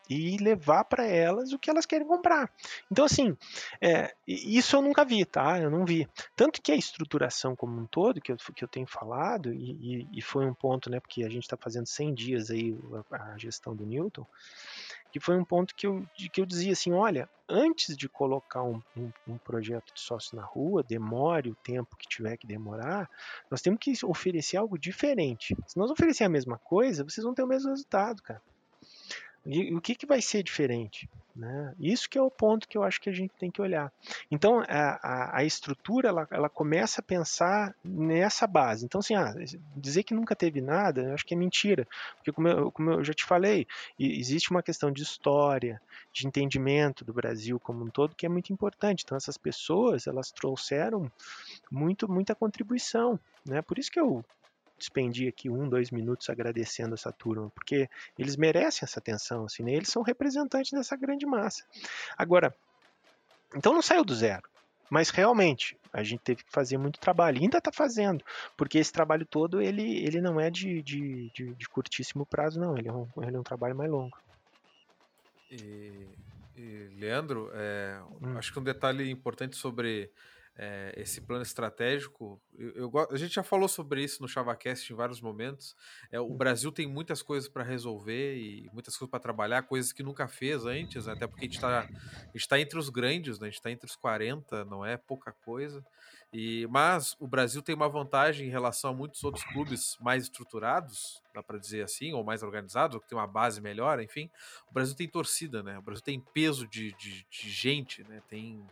e 0.10 0.38
levar 0.38 0.86
para 0.86 1.06
elas 1.06 1.52
o 1.52 1.60
que 1.60 1.70
elas 1.70 1.86
querem 1.86 2.08
comprar. 2.08 2.52
Então, 2.92 3.06
assim, 3.06 3.36
é, 3.82 4.14
isso 4.28 4.76
eu 4.76 4.82
nunca 4.82 5.04
vi, 5.04 5.26
tá? 5.26 5.60
Eu 5.60 5.70
não 5.70 5.86
vi. 5.86 6.08
Tanto 6.36 6.62
que 6.62 6.72
a 6.72 6.76
estruturação 6.76 7.56
como 7.56 7.80
um 7.80 7.86
todo, 7.86 8.22
que 8.22 8.32
eu, 8.32 8.38
que 8.38 8.64
eu 8.64 8.68
tenho 8.68 8.88
falado, 8.88 9.54
e, 9.54 9.72
e, 9.72 10.20
e 10.20 10.22
foi 10.22 10.46
um 10.46 10.54
ponto, 10.54 10.90
né, 10.90 11.00
porque 11.00 11.24
a 11.24 11.30
gente 11.30 11.44
está 11.44 11.58
fazendo 11.58 11.88
100 11.88 12.14
dias 12.14 12.52
aí 12.52 12.78
a, 13.12 13.34
a, 13.34 13.38
gestão 13.38 13.76
do 13.76 13.86
Newton, 13.86 14.26
que 15.12 15.20
foi 15.20 15.38
um 15.38 15.46
ponto 15.46 15.74
que 15.74 15.88
eu, 15.88 16.06
que 16.32 16.42
eu 16.42 16.46
dizia 16.46 16.74
assim, 16.74 16.92
olha, 16.92 17.30
antes 17.48 17.96
de 17.96 18.10
colocar 18.10 18.64
um, 18.64 18.82
um, 18.98 19.12
um 19.28 19.38
projeto 19.38 19.94
de 19.94 20.02
sócio 20.02 20.36
na 20.36 20.44
rua, 20.44 20.84
demore 20.84 21.52
o 21.52 21.56
tempo 21.56 21.96
que 21.96 22.08
tiver 22.08 22.36
que 22.38 22.46
demorar, 22.46 23.10
nós 23.50 23.62
temos 23.62 23.80
que 23.80 23.94
oferecer 24.04 24.58
algo 24.58 24.78
diferente. 24.78 25.56
Se 25.68 25.78
nós 25.78 25.90
oferecer 25.90 26.26
a 26.26 26.30
mesma 26.30 26.58
coisa, 26.58 27.04
vocês 27.04 27.24
vão 27.24 27.34
ter 27.34 27.44
o 27.44 27.48
mesmo 27.48 27.70
resultado, 27.70 28.22
cara. 28.22 28.42
E 29.46 29.74
o 29.74 29.82
que, 29.82 29.96
que 29.96 30.06
vai 30.06 30.22
ser 30.22 30.42
diferente? 30.42 31.08
Né? 31.36 31.76
Isso 31.78 32.10
que 32.10 32.18
é 32.18 32.22
o 32.22 32.32
ponto 32.32 32.66
que 32.66 32.78
eu 32.78 32.84
acho 32.84 33.02
que 33.02 33.10
a 33.10 33.14
gente 33.14 33.34
tem 33.38 33.52
que 33.52 33.62
olhar. 33.62 33.92
Então, 34.32 34.62
a, 34.62 35.00
a, 35.04 35.38
a 35.40 35.44
estrutura, 35.44 36.08
ela, 36.08 36.28
ela, 36.32 36.50
começa 36.50 37.02
a 37.02 37.04
pensar 37.04 37.76
nessa 37.84 38.48
base. 38.48 38.86
Então, 38.86 39.00
assim, 39.00 39.16
ah, 39.16 39.34
dizer 39.76 40.04
que 40.04 40.14
nunca 40.14 40.34
teve 40.34 40.62
nada, 40.62 41.02
eu 41.02 41.14
acho 41.14 41.26
que 41.26 41.34
é 41.34 41.38
mentira. 41.38 41.86
Porque, 42.16 42.32
como 42.32 42.48
eu, 42.48 42.72
como 42.72 42.90
eu 42.90 43.04
já 43.04 43.14
te 43.14 43.26
falei, 43.26 43.68
existe 44.00 44.50
uma 44.50 44.64
questão 44.64 44.90
de 44.90 45.04
história, 45.04 45.82
de 46.14 46.26
entendimento 46.26 47.04
do 47.04 47.14
Brasil 47.14 47.60
como 47.60 47.84
um 47.84 47.90
todo, 47.90 48.16
que 48.16 48.26
é 48.26 48.30
muito 48.30 48.54
importante. 48.54 49.04
Então, 49.04 49.18
essas 49.18 49.38
pessoas, 49.38 50.08
elas 50.08 50.32
trouxeram 50.32 51.12
muito, 51.70 52.10
muita 52.10 52.34
contribuição. 52.34 53.20
Né? 53.46 53.62
Por 53.62 53.78
isso 53.78 53.92
que 53.92 54.00
eu 54.00 54.24
despendi 54.86 55.28
aqui 55.28 55.50
um, 55.50 55.68
dois 55.68 55.90
minutos 55.90 56.30
agradecendo 56.30 56.94
essa 56.94 57.12
turma, 57.12 57.50
porque 57.50 57.90
eles 58.18 58.36
merecem 58.36 58.86
essa 58.86 59.00
atenção, 59.00 59.46
assim, 59.46 59.64
né? 59.64 59.74
eles 59.74 59.90
são 59.90 60.04
representantes 60.04 60.72
dessa 60.72 60.96
grande 60.96 61.26
massa. 61.26 61.66
Agora, 62.16 62.56
então 63.56 63.74
não 63.74 63.82
saiu 63.82 64.06
do 64.06 64.14
zero, 64.14 64.48
mas 64.90 65.10
realmente 65.10 65.76
a 65.92 66.04
gente 66.04 66.20
teve 66.20 66.44
que 66.44 66.52
fazer 66.52 66.78
muito 66.78 67.00
trabalho, 67.00 67.42
ainda 67.42 67.58
está 67.58 67.72
fazendo, 67.72 68.24
porque 68.56 68.78
esse 68.78 68.92
trabalho 68.92 69.26
todo 69.26 69.62
ele, 69.62 70.06
ele 70.06 70.22
não 70.22 70.40
é 70.40 70.52
de, 70.52 70.84
de, 70.84 71.32
de, 71.34 71.54
de 71.56 71.70
curtíssimo 71.70 72.26
prazo, 72.26 72.60
não, 72.60 72.78
ele 72.78 72.88
é 72.88 72.94
um, 72.94 73.08
ele 73.22 73.36
é 73.36 73.40
um 73.40 73.44
trabalho 73.44 73.76
mais 73.76 73.90
longo. 73.90 74.18
E, 75.50 76.08
e 76.56 76.90
Leandro, 77.00 77.50
é, 77.54 78.00
hum. 78.22 78.38
acho 78.38 78.54
que 78.54 78.60
um 78.60 78.64
detalhe 78.64 79.10
importante 79.10 79.56
sobre 79.56 80.12
é, 80.58 80.94
esse 80.96 81.20
plano 81.22 81.44
estratégico. 81.44 82.42
Eu, 82.58 82.90
eu, 82.94 83.08
a 83.12 83.18
gente 83.18 83.34
já 83.34 83.44
falou 83.44 83.68
sobre 83.68 84.04
isso 84.04 84.22
no 84.22 84.28
ChavaCast 84.28 84.92
em 84.92 84.96
vários 84.96 85.20
momentos. 85.20 85.76
É, 86.12 86.20
o 86.20 86.34
Brasil 86.34 86.72
tem 86.72 86.88
muitas 86.88 87.22
coisas 87.22 87.50
para 87.50 87.64
resolver 87.64 88.38
e 88.38 88.70
muitas 88.72 88.96
coisas 88.96 89.12
para 89.12 89.20
trabalhar, 89.20 89.64
coisas 89.64 89.92
que 89.92 90.02
nunca 90.02 90.28
fez 90.28 90.66
antes, 90.66 91.08
até 91.08 91.28
porque 91.28 91.46
a 91.46 91.48
gente 91.48 91.56
está 91.56 91.88
tá 92.50 92.60
entre 92.60 92.80
os 92.80 92.90
grandes, 92.90 93.40
né? 93.40 93.48
a 93.48 93.50
gente 93.50 93.60
está 93.60 93.70
entre 93.70 93.86
os 93.86 93.96
40, 93.96 94.64
não 94.66 94.86
é 94.86 94.96
pouca 94.96 95.32
coisa. 95.32 95.86
E, 96.32 96.68
mas 96.70 97.16
o 97.20 97.28
Brasil 97.28 97.62
tem 97.62 97.76
uma 97.76 97.88
vantagem 97.88 98.48
em 98.48 98.52
relação 98.52 98.92
a 98.92 98.94
muitos 98.94 99.24
outros 99.24 99.44
clubes 99.46 99.98
mais 100.02 100.24
estruturados, 100.24 101.22
dá 101.34 101.42
para 101.42 101.58
dizer 101.58 101.84
assim, 101.84 102.12
ou 102.14 102.24
mais 102.24 102.44
organizados, 102.44 102.96
ou 102.96 103.02
que 103.02 103.08
tem 103.08 103.18
uma 103.18 103.28
base 103.28 103.62
melhor, 103.62 104.02
enfim. 104.02 104.30
O 104.70 104.74
Brasil 104.74 104.96
tem 104.96 105.08
torcida, 105.08 105.64
né? 105.64 105.78
O 105.78 105.82
Brasil 105.82 106.04
tem 106.04 106.20
peso 106.20 106.68
de, 106.68 106.92
de, 106.94 107.26
de 107.30 107.50
gente, 107.50 108.04
né? 108.04 108.22
Tem 108.28 108.66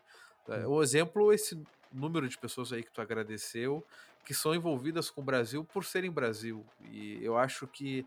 o 0.68 0.82
exemplo, 0.82 1.32
esse 1.32 1.62
número 1.92 2.28
de 2.28 2.38
pessoas 2.38 2.74
aí 2.74 2.84
que 2.84 2.92
tu 2.92 3.02
agradeceu, 3.02 3.86
que 4.26 4.34
são 4.34 4.56
envolvidas 4.56 5.10
com 5.10 5.22
o 5.22 5.24
Brasil 5.24 5.64
por 5.64 5.84
serem 5.84 6.12
Brasil. 6.12 6.66
E 6.92 7.24
eu 7.24 7.38
acho 7.38 7.68
que 7.68 8.06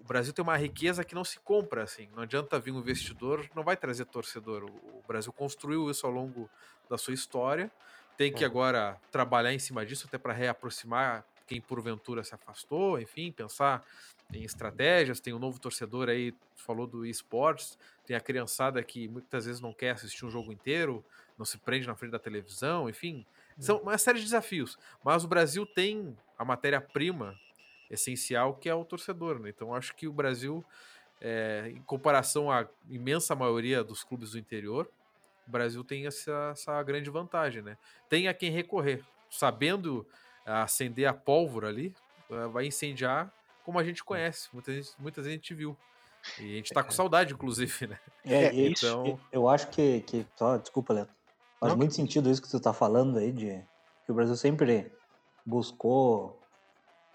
o 0.00 0.04
Brasil 0.04 0.32
tem 0.32 0.42
uma 0.42 0.56
riqueza 0.56 1.04
que 1.04 1.14
não 1.14 1.24
se 1.24 1.38
compra, 1.40 1.84
assim. 1.84 2.08
Não 2.14 2.22
adianta 2.22 2.58
vir 2.58 2.72
um 2.72 2.78
investidor, 2.80 3.48
não 3.54 3.62
vai 3.62 3.76
trazer 3.76 4.04
torcedor. 4.06 4.64
O 4.64 5.02
Brasil 5.06 5.32
construiu 5.32 5.90
isso 5.90 6.06
ao 6.06 6.12
longo 6.12 6.50
da 6.88 6.98
sua 6.98 7.14
história. 7.14 7.70
Tem 8.16 8.32
que 8.32 8.44
agora 8.44 8.98
trabalhar 9.10 9.52
em 9.52 9.58
cima 9.58 9.86
disso, 9.86 10.06
até 10.06 10.18
para 10.18 10.32
reaproximar 10.32 11.24
quem 11.46 11.60
porventura 11.60 12.24
se 12.24 12.34
afastou, 12.34 13.00
enfim, 13.00 13.30
pensar 13.30 13.84
em 14.32 14.42
estratégias. 14.42 15.20
Tem 15.20 15.32
um 15.32 15.38
novo 15.38 15.60
torcedor 15.60 16.08
aí, 16.08 16.34
falou 16.56 16.86
do 16.86 17.04
esportes, 17.06 17.78
tem 18.04 18.16
a 18.16 18.20
criançada 18.20 18.82
que 18.82 19.06
muitas 19.08 19.46
vezes 19.46 19.60
não 19.60 19.72
quer 19.72 19.90
assistir 19.90 20.24
um 20.24 20.30
jogo 20.30 20.52
inteiro, 20.52 21.04
não 21.42 21.44
se 21.44 21.58
prende 21.58 21.86
na 21.86 21.94
frente 21.94 22.12
da 22.12 22.18
televisão, 22.18 22.88
enfim. 22.88 23.26
São 23.58 23.78
uma 23.78 23.98
série 23.98 24.18
de 24.18 24.24
desafios. 24.24 24.78
Mas 25.04 25.24
o 25.24 25.28
Brasil 25.28 25.66
tem 25.66 26.16
a 26.38 26.44
matéria-prima 26.44 27.36
essencial 27.90 28.54
que 28.54 28.68
é 28.68 28.74
o 28.74 28.84
torcedor. 28.84 29.38
Né? 29.38 29.50
Então 29.50 29.74
acho 29.74 29.94
que 29.94 30.06
o 30.06 30.12
Brasil, 30.12 30.64
é, 31.20 31.72
em 31.74 31.82
comparação 31.82 32.50
à 32.50 32.66
imensa 32.88 33.34
maioria 33.34 33.82
dos 33.84 34.02
clubes 34.04 34.30
do 34.30 34.38
interior, 34.38 34.88
o 35.46 35.50
Brasil 35.50 35.82
tem 35.82 36.06
essa, 36.06 36.50
essa 36.52 36.82
grande 36.82 37.10
vantagem. 37.10 37.60
Né? 37.60 37.76
Tem 38.08 38.28
a 38.28 38.34
quem 38.34 38.50
recorrer. 38.50 39.04
Sabendo 39.28 40.06
acender 40.44 41.06
a 41.06 41.14
pólvora 41.14 41.68
ali, 41.68 41.94
eh, 42.30 42.46
vai 42.48 42.66
incendiar 42.66 43.32
como 43.64 43.78
a 43.78 43.84
gente 43.84 44.04
conhece. 44.04 44.48
Muitas 44.52 44.74
vezes, 44.74 44.96
muitas 44.98 45.24
vezes 45.24 45.38
a 45.38 45.40
gente 45.40 45.54
viu. 45.54 45.76
E 46.38 46.52
a 46.52 46.56
gente 46.56 46.72
tá 46.72 46.82
com 46.82 46.90
é. 46.90 46.92
saudade, 46.92 47.32
inclusive, 47.32 47.86
né? 47.86 47.98
É, 48.24 48.44
é 48.54 48.66
então... 48.66 49.18
eu 49.30 49.48
acho 49.48 49.68
que, 49.68 50.00
que 50.02 50.26
só, 50.36 50.56
desculpa, 50.56 50.92
Leandro, 50.92 51.14
Faz 51.62 51.74
Não, 51.74 51.78
muito 51.78 51.90
que... 51.90 51.96
sentido 51.96 52.28
isso 52.28 52.42
que 52.42 52.48
você 52.48 52.56
está 52.56 52.72
falando 52.72 53.18
aí, 53.18 53.30
de 53.30 53.64
que 54.04 54.10
o 54.10 54.14
Brasil 54.14 54.34
sempre 54.34 54.92
buscou. 55.46 56.36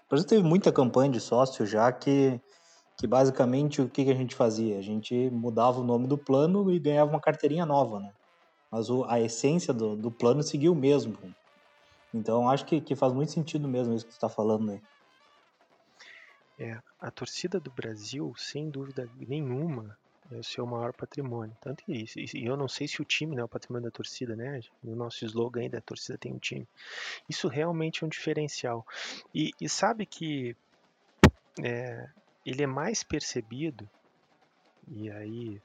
O 0.06 0.08
Brasil 0.08 0.26
teve 0.26 0.42
muita 0.42 0.72
campanha 0.72 1.12
de 1.12 1.20
sócio 1.20 1.66
já 1.66 1.92
que, 1.92 2.40
que 2.96 3.06
basicamente 3.06 3.82
o 3.82 3.90
que, 3.90 4.06
que 4.06 4.10
a 4.10 4.14
gente 4.14 4.34
fazia? 4.34 4.78
A 4.78 4.82
gente 4.82 5.28
mudava 5.28 5.80
o 5.80 5.84
nome 5.84 6.06
do 6.06 6.16
plano 6.16 6.70
e 6.70 6.78
ganhava 6.78 7.10
uma 7.10 7.20
carteirinha 7.20 7.66
nova, 7.66 8.00
né? 8.00 8.10
Mas 8.72 8.88
o, 8.88 9.04
a 9.04 9.20
essência 9.20 9.74
do, 9.74 9.94
do 9.94 10.10
plano 10.10 10.42
seguiu 10.42 10.72
o 10.72 10.76
mesmo. 10.76 11.18
Então 12.14 12.48
acho 12.48 12.64
que, 12.64 12.80
que 12.80 12.96
faz 12.96 13.12
muito 13.12 13.30
sentido 13.30 13.68
mesmo 13.68 13.92
isso 13.92 14.06
que 14.06 14.12
você 14.12 14.16
está 14.16 14.30
falando 14.30 14.70
aí. 14.70 14.80
É, 16.58 16.80
a 16.98 17.10
torcida 17.10 17.60
do 17.60 17.70
Brasil, 17.70 18.32
sem 18.38 18.70
dúvida 18.70 19.06
nenhuma, 19.14 19.94
é 20.30 20.36
o 20.36 20.44
seu 20.44 20.66
maior 20.66 20.92
patrimônio. 20.92 21.56
Tanto 21.60 21.84
que 21.84 21.92
isso, 21.92 22.18
e 22.18 22.44
eu 22.44 22.56
não 22.56 22.68
sei 22.68 22.86
se 22.86 23.00
o 23.00 23.04
time 23.04 23.34
né, 23.34 23.42
é 23.42 23.44
o 23.44 23.48
patrimônio 23.48 23.88
da 23.88 23.90
torcida, 23.90 24.36
né? 24.36 24.60
O 24.82 24.94
nosso 24.94 25.24
slogan 25.24 25.60
ainda, 25.62 25.78
a 25.78 25.82
torcida 25.82 26.18
tem 26.18 26.32
um 26.32 26.38
time. 26.38 26.68
Isso 27.28 27.48
realmente 27.48 28.02
é 28.02 28.06
um 28.06 28.10
diferencial. 28.10 28.86
E, 29.34 29.52
e 29.60 29.68
sabe 29.68 30.04
que 30.04 30.54
é, 31.62 32.08
ele 32.44 32.62
é 32.62 32.66
mais 32.66 33.02
percebido, 33.02 33.88
e 34.86 35.10
aí 35.10 35.60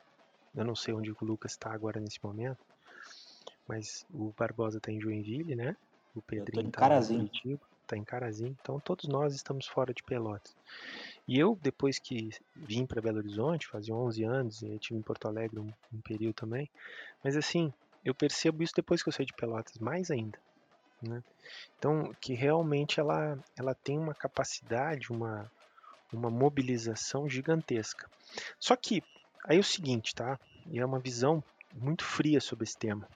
eu 0.56 0.64
não 0.64 0.76
sei 0.76 0.94
onde 0.94 1.12
o 1.12 1.18
Lucas 1.22 1.52
está 1.52 1.72
agora 1.74 2.00
nesse 2.00 2.24
momento, 2.24 2.60
mas 3.68 4.06
o 4.14 4.34
Barbosa 4.38 4.78
está 4.78 4.92
em 4.92 5.00
Joinville, 5.00 5.56
né? 5.56 5.76
O 6.16 6.22
Pedrinho 6.22 6.70
está 6.70 7.00
em 7.00 7.06
Curitiba, 7.06 7.62
está 7.82 7.98
em 7.98 8.04
Carazinho, 8.04 8.58
então 8.62 8.80
todos 8.80 9.08
nós 9.08 9.34
estamos 9.34 9.66
fora 9.68 9.94
de 9.94 10.04
Pelotas. 10.04 10.56
E 11.28 11.40
eu, 11.40 11.58
depois 11.62 12.00
que 12.00 12.30
vim 12.56 12.86
para 12.86 13.02
Belo 13.02 13.20
Horizonte, 13.20 13.68
fazia 13.68 13.96
11 13.96 14.24
anos, 14.24 14.62
e 14.62 14.78
tive 14.78 15.00
em 15.00 15.04
Porto 15.04 15.28
Alegre 15.28 15.60
um, 15.60 15.72
um, 15.94 16.02
período 16.02 16.34
também, 16.34 16.70
mas 17.24 17.38
assim, 17.38 17.74
eu 18.04 18.14
percebo 18.14 18.62
isso 18.62 18.74
depois 18.76 19.02
que 19.02 19.08
eu 19.08 19.14
saí 19.14 19.26
de 19.26 19.34
Pelotas, 19.34 19.78
mais 19.80 20.12
ainda. 20.12 20.38
Né? 21.02 21.24
Então, 21.78 22.14
que 22.20 22.34
realmente 22.34 23.00
ela, 23.00 23.38
ela 23.58 23.74
tem 23.74 23.98
uma 23.98 24.14
capacidade, 24.14 25.12
uma, 25.12 25.50
uma 26.12 26.30
mobilização 26.30 27.30
gigantesca. 27.30 28.10
Só 28.60 28.76
que, 28.76 29.02
aí 29.46 29.58
é 29.58 29.60
o 29.60 29.64
seguinte, 29.64 30.14
tá? 30.14 30.38
E 30.68 30.80
é 30.80 30.86
uma 30.86 31.00
visão 31.00 31.42
muito 31.74 32.04
fria 32.04 32.42
sobre 32.42 32.64
esse 32.64 32.78
tema. 32.78 33.08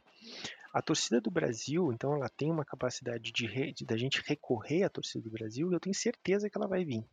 A 0.74 0.82
torcida 0.82 1.20
do 1.20 1.32
Brasil, 1.32 1.92
então, 1.92 2.14
ela 2.16 2.30
tem 2.30 2.52
uma 2.52 2.66
capacidade 2.66 3.32
de, 3.32 3.48
re, 3.48 3.74
de 3.74 3.86
da 3.86 3.98
gente 3.98 4.22
recorrer 4.26 4.84
à 4.84 4.90
torcida 4.90 5.24
do 5.24 5.32
Brasil 5.32 5.72
e 5.72 5.74
eu 5.74 5.80
tenho 5.80 5.96
certeza 5.96 6.50
que 6.50 6.58
ela 6.58 6.68
vai 6.68 6.86
vir. 6.86 7.04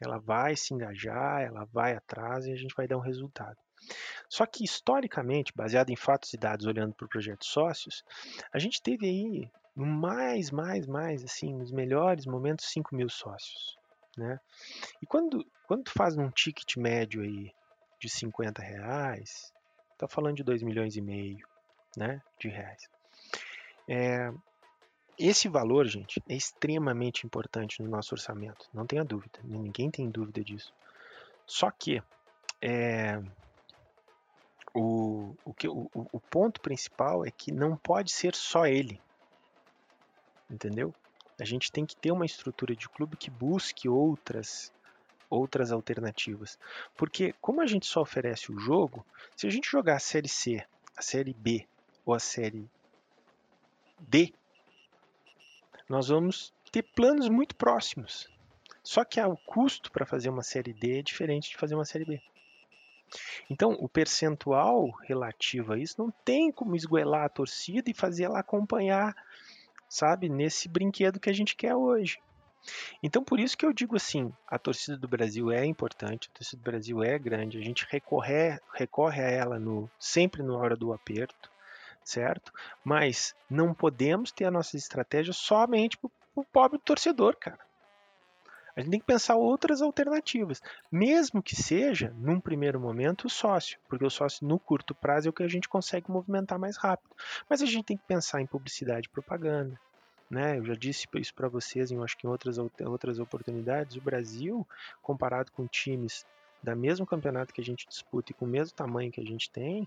Ela 0.00 0.18
vai 0.18 0.56
se 0.56 0.74
engajar, 0.74 1.42
ela 1.42 1.64
vai 1.72 1.94
atrás 1.94 2.46
e 2.46 2.52
a 2.52 2.56
gente 2.56 2.74
vai 2.74 2.86
dar 2.86 2.96
um 2.96 3.00
resultado. 3.00 3.56
Só 4.28 4.46
que, 4.46 4.64
historicamente, 4.64 5.52
baseado 5.54 5.90
em 5.90 5.96
fatos 5.96 6.32
e 6.32 6.36
dados, 6.36 6.66
olhando 6.66 6.94
para 6.94 7.04
o 7.04 7.08
projeto 7.08 7.44
Sócios, 7.44 8.04
a 8.52 8.58
gente 8.58 8.82
teve 8.82 9.06
aí, 9.06 9.50
mais, 9.74 10.50
mais, 10.50 10.86
mais, 10.86 11.24
assim, 11.24 11.54
nos 11.54 11.70
melhores 11.70 12.26
momentos, 12.26 12.70
5 12.70 12.94
mil 12.94 13.08
sócios. 13.08 13.76
Né? 14.16 14.38
E 15.02 15.06
quando, 15.06 15.44
quando 15.66 15.84
tu 15.84 15.92
faz 15.92 16.16
um 16.16 16.30
ticket 16.30 16.76
médio 16.76 17.22
aí 17.22 17.52
de 18.00 18.08
50 18.08 18.62
reais, 18.62 19.52
tá 19.98 20.06
falando 20.08 20.36
de 20.36 20.44
2 20.44 20.62
milhões 20.62 20.96
e 20.96 21.00
meio 21.00 21.46
né, 21.96 22.22
de 22.38 22.48
reais. 22.48 22.88
É, 23.88 24.32
esse 25.18 25.48
valor, 25.48 25.86
gente, 25.86 26.22
é 26.28 26.34
extremamente 26.34 27.26
importante 27.26 27.82
no 27.82 27.88
nosso 27.88 28.14
orçamento, 28.14 28.68
não 28.72 28.86
tenha 28.86 29.04
dúvida, 29.04 29.38
ninguém 29.42 29.90
tem 29.90 30.10
dúvida 30.10 30.42
disso. 30.42 30.72
Só 31.46 31.70
que 31.70 32.02
é, 32.60 33.22
o, 34.74 35.34
o, 35.44 35.54
que, 35.54 35.68
o, 35.68 35.88
o 35.94 36.20
ponto 36.20 36.60
principal 36.60 37.24
é 37.24 37.30
que 37.30 37.52
não 37.52 37.76
pode 37.76 38.10
ser 38.10 38.34
só 38.34 38.66
ele. 38.66 39.00
Entendeu? 40.50 40.92
A 41.40 41.44
gente 41.44 41.70
tem 41.70 41.84
que 41.86 41.96
ter 41.96 42.12
uma 42.12 42.26
estrutura 42.26 42.74
de 42.74 42.88
clube 42.88 43.16
que 43.16 43.30
busque 43.30 43.88
outras 43.88 44.72
outras 45.30 45.72
alternativas. 45.72 46.58
Porque 46.96 47.34
como 47.40 47.60
a 47.60 47.66
gente 47.66 47.86
só 47.86 48.02
oferece 48.02 48.52
o 48.52 48.58
jogo, 48.58 49.04
se 49.34 49.46
a 49.46 49.50
gente 49.50 49.68
jogar 49.68 49.96
a 49.96 50.00
série 50.00 50.28
C, 50.28 50.64
a 50.96 51.02
série 51.02 51.34
B 51.34 51.66
ou 52.04 52.14
a 52.14 52.20
série 52.20 52.70
D, 53.98 54.32
nós 55.88 56.08
vamos 56.08 56.52
ter 56.70 56.82
planos 56.82 57.28
muito 57.28 57.54
próximos. 57.54 58.28
Só 58.82 59.04
que 59.04 59.20
o 59.20 59.36
custo 59.36 59.90
para 59.90 60.04
fazer 60.04 60.28
uma 60.28 60.42
série 60.42 60.72
D 60.72 60.98
é 60.98 61.02
diferente 61.02 61.50
de 61.50 61.56
fazer 61.56 61.74
uma 61.74 61.84
série 61.84 62.04
B. 62.04 62.20
Então, 63.48 63.72
o 63.72 63.88
percentual 63.88 64.90
relativo 65.02 65.72
a 65.72 65.78
isso 65.78 65.94
não 65.98 66.10
tem 66.24 66.50
como 66.50 66.76
esgoelar 66.76 67.24
a 67.24 67.28
torcida 67.28 67.90
e 67.90 67.94
fazer 67.94 68.24
ela 68.24 68.40
acompanhar, 68.40 69.14
sabe, 69.88 70.28
nesse 70.28 70.68
brinquedo 70.68 71.20
que 71.20 71.30
a 71.30 71.32
gente 71.32 71.54
quer 71.54 71.74
hoje. 71.74 72.18
Então, 73.02 73.22
por 73.22 73.38
isso 73.38 73.56
que 73.56 73.64
eu 73.64 73.72
digo 73.72 73.96
assim: 73.96 74.32
a 74.46 74.58
torcida 74.58 74.96
do 74.96 75.06
Brasil 75.06 75.50
é 75.50 75.64
importante, 75.64 76.30
a 76.32 76.38
torcida 76.38 76.60
do 76.60 76.64
Brasil 76.64 77.02
é 77.02 77.18
grande, 77.18 77.58
a 77.58 77.62
gente 77.62 77.86
recorre, 77.88 78.58
recorre 78.72 79.22
a 79.22 79.30
ela 79.30 79.58
no, 79.58 79.90
sempre 79.98 80.42
na 80.42 80.56
hora 80.56 80.76
do 80.76 80.92
aperto, 80.92 81.50
certo? 82.04 82.52
Mas 82.84 83.34
não 83.48 83.72
podemos 83.72 84.30
ter 84.30 84.44
a 84.44 84.50
nossa 84.50 84.76
estratégia 84.76 85.32
somente 85.32 85.96
para 85.96 86.10
o 86.36 86.44
pobre 86.44 86.78
torcedor, 86.78 87.36
cara. 87.36 87.58
A 88.76 88.80
gente 88.80 88.90
tem 88.90 89.00
que 89.00 89.06
pensar 89.06 89.36
outras 89.36 89.80
alternativas, 89.80 90.60
mesmo 90.90 91.40
que 91.40 91.54
seja, 91.54 92.12
num 92.16 92.40
primeiro 92.40 92.80
momento, 92.80 93.26
o 93.26 93.30
sócio, 93.30 93.78
porque 93.88 94.04
o 94.04 94.10
sócio 94.10 94.46
no 94.46 94.58
curto 94.58 94.94
prazo 94.94 95.28
é 95.28 95.30
o 95.30 95.32
que 95.32 95.44
a 95.44 95.48
gente 95.48 95.68
consegue 95.68 96.10
movimentar 96.10 96.58
mais 96.58 96.76
rápido. 96.76 97.14
Mas 97.48 97.62
a 97.62 97.66
gente 97.66 97.84
tem 97.84 97.96
que 97.96 98.04
pensar 98.04 98.40
em 98.40 98.46
publicidade 98.46 99.06
e 99.06 99.10
propaganda. 99.10 99.78
Né? 100.28 100.58
Eu 100.58 100.64
já 100.64 100.74
disse 100.74 101.06
isso 101.14 101.34
para 101.34 101.46
vocês, 101.46 101.92
em, 101.92 102.02
acho 102.02 102.18
que 102.18 102.26
em 102.26 102.30
outras, 102.30 102.58
outras 102.58 103.20
oportunidades. 103.20 103.96
O 103.96 104.00
Brasil, 104.00 104.66
comparado 105.00 105.52
com 105.52 105.68
times 105.68 106.26
da 106.60 106.74
mesmo 106.74 107.06
campeonato 107.06 107.54
que 107.54 107.60
a 107.60 107.64
gente 107.64 107.86
disputa 107.86 108.32
e 108.32 108.34
com 108.34 108.44
o 108.44 108.48
mesmo 108.48 108.74
tamanho 108.74 109.12
que 109.12 109.20
a 109.20 109.24
gente 109.24 109.50
tem, 109.50 109.86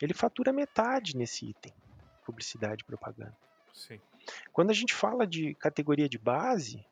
ele 0.00 0.14
fatura 0.14 0.52
metade 0.52 1.16
nesse 1.16 1.46
item, 1.46 1.72
publicidade 2.24 2.82
e 2.82 2.84
propaganda. 2.84 3.36
Sim. 3.72 4.00
Quando 4.52 4.70
a 4.70 4.74
gente 4.74 4.94
fala 4.94 5.26
de 5.26 5.54
categoria 5.54 6.08
de 6.08 6.18
base, 6.18 6.84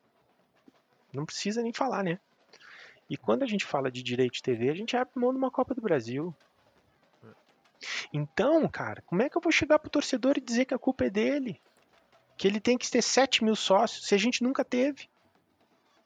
não 1.11 1.25
precisa 1.25 1.61
nem 1.61 1.73
falar, 1.73 2.03
né? 2.03 2.19
E 3.09 3.17
quando 3.17 3.43
a 3.43 3.47
gente 3.47 3.65
fala 3.65 3.91
de 3.91 4.01
direito 4.01 4.33
de 4.33 4.43
TV, 4.43 4.69
a 4.69 4.75
gente 4.75 4.95
abre 4.95 5.19
mão 5.19 5.31
de 5.31 5.37
uma 5.37 5.51
Copa 5.51 5.73
do 5.75 5.81
Brasil. 5.81 6.33
Então, 8.11 8.67
cara, 8.67 9.01
como 9.05 9.21
é 9.21 9.29
que 9.29 9.37
eu 9.37 9.41
vou 9.41 9.51
chegar 9.51 9.77
pro 9.79 9.89
torcedor 9.89 10.37
e 10.37 10.41
dizer 10.41 10.65
que 10.65 10.73
a 10.73 10.79
culpa 10.79 11.05
é 11.05 11.09
dele? 11.09 11.59
Que 12.37 12.47
ele 12.47 12.59
tem 12.59 12.77
que 12.77 12.89
ter 12.89 13.01
7 13.01 13.43
mil 13.43 13.55
sócios, 13.55 14.07
se 14.07 14.15
a 14.15 14.17
gente 14.17 14.41
nunca 14.41 14.63
teve. 14.63 15.09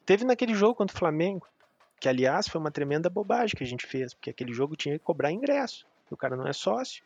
Teve 0.06 0.26
naquele 0.26 0.54
jogo 0.54 0.76
contra 0.76 0.96
o 0.96 1.00
Flamengo, 1.00 1.48
que 2.00 2.10
aliás 2.10 2.48
foi 2.48 2.60
uma 2.60 2.72
tremenda 2.72 3.10
bobagem 3.10 3.56
que 3.56 3.64
a 3.64 3.68
gente 3.68 3.86
fez, 3.86 4.14
porque 4.14 4.30
aquele 4.30 4.54
jogo 4.54 4.76
tinha 4.76 4.98
que 4.98 5.04
cobrar 5.04 5.32
ingresso. 5.32 5.86
O 6.12 6.18
cara 6.18 6.36
não 6.36 6.48
é 6.48 6.54
sócio. 6.54 7.04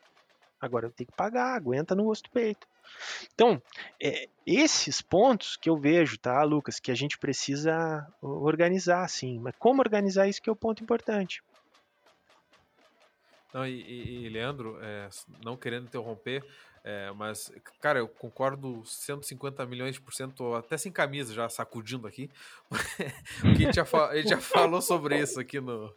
Agora 0.60 0.90
tem 0.90 1.06
que 1.06 1.12
pagar, 1.12 1.56
aguenta 1.56 1.94
no 1.94 2.04
rosto 2.04 2.30
peito. 2.30 2.68
Então, 3.34 3.60
é, 4.00 4.28
esses 4.46 5.02
pontos 5.02 5.56
que 5.56 5.68
eu 5.68 5.76
vejo, 5.76 6.16
tá, 6.18 6.42
Lucas, 6.44 6.78
que 6.78 6.90
a 6.90 6.94
gente 6.94 7.18
precisa 7.18 8.06
organizar, 8.20 9.08
sim. 9.08 9.40
Mas 9.40 9.54
como 9.58 9.80
organizar 9.80 10.28
isso 10.28 10.40
que 10.40 10.48
é 10.48 10.52
o 10.52 10.56
ponto 10.56 10.82
importante. 10.82 11.42
Não, 13.52 13.66
e, 13.66 14.24
e, 14.24 14.28
Leandro, 14.28 14.78
é, 14.80 15.08
não 15.44 15.56
querendo 15.56 15.86
interromper, 15.86 16.44
é, 16.84 17.12
mas, 17.12 17.52
cara, 17.80 17.98
eu 17.98 18.08
concordo 18.08 18.82
150 18.84 19.64
milhões 19.66 19.94
de 19.94 20.00
por 20.00 20.14
cento, 20.14 20.54
até 20.54 20.78
sem 20.78 20.90
camisa, 20.90 21.34
já 21.34 21.48
sacudindo 21.48 22.06
aqui, 22.06 22.30
porque 23.40 23.64
a 23.64 23.72
gente 23.72 23.76
já, 23.76 24.06
a 24.08 24.16
gente 24.16 24.30
já 24.30 24.38
falou 24.40 24.80
sobre 24.80 25.18
isso 25.18 25.38
aqui 25.38 25.60
no, 25.60 25.94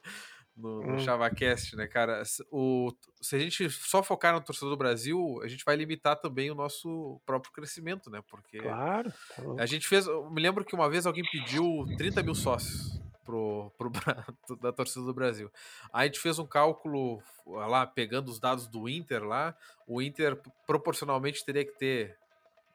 no, 0.56 0.82
no 0.82 0.94
hum. 0.96 1.00
ChavaCast, 1.00 1.76
né, 1.76 1.88
cara? 1.88 2.24
O, 2.52 2.92
se 3.22 3.36
a 3.36 3.40
gente 3.40 3.70
só 3.70 4.02
focar 4.02 4.34
no 4.34 4.42
torcedor 4.42 4.70
do 4.70 4.78
Brasil, 4.78 5.40
a 5.44 5.48
gente 5.48 5.66
vai 5.66 5.76
limitar 5.76 6.16
também 6.16 6.50
o 6.50 6.56
nosso 6.56 7.20
próprio 7.26 7.52
crescimento, 7.52 8.10
né? 8.10 8.22
Porque 8.30 8.60
claro, 8.60 9.12
tá 9.36 9.44
a 9.58 9.66
gente 9.66 9.88
fez. 9.88 10.08
Eu 10.08 10.30
me 10.30 10.42
lembro 10.42 10.64
que 10.64 10.76
uma 10.76 10.90
vez 10.90 11.06
alguém 11.06 11.24
pediu 11.30 11.86
30 11.98 12.24
mil 12.24 12.36
sócios 12.36 13.00
pro, 13.26 13.72
pro, 13.78 13.92
da 14.62 14.72
torcida 14.72 15.04
do 15.04 15.14
Brasil. 15.14 15.52
Aí 15.92 16.04
a 16.04 16.06
gente 16.06 16.20
fez 16.20 16.40
um 16.40 16.46
cálculo 16.46 17.22
lá, 17.46 17.86
pegando 17.86 18.30
os 18.30 18.40
dados 18.40 18.68
do 18.68 18.88
Inter 18.88 19.24
lá. 19.24 19.56
O 19.86 20.02
Inter 20.02 20.40
proporcionalmente 20.66 21.44
teria 21.44 21.66
que 21.66 21.78
ter 21.78 22.18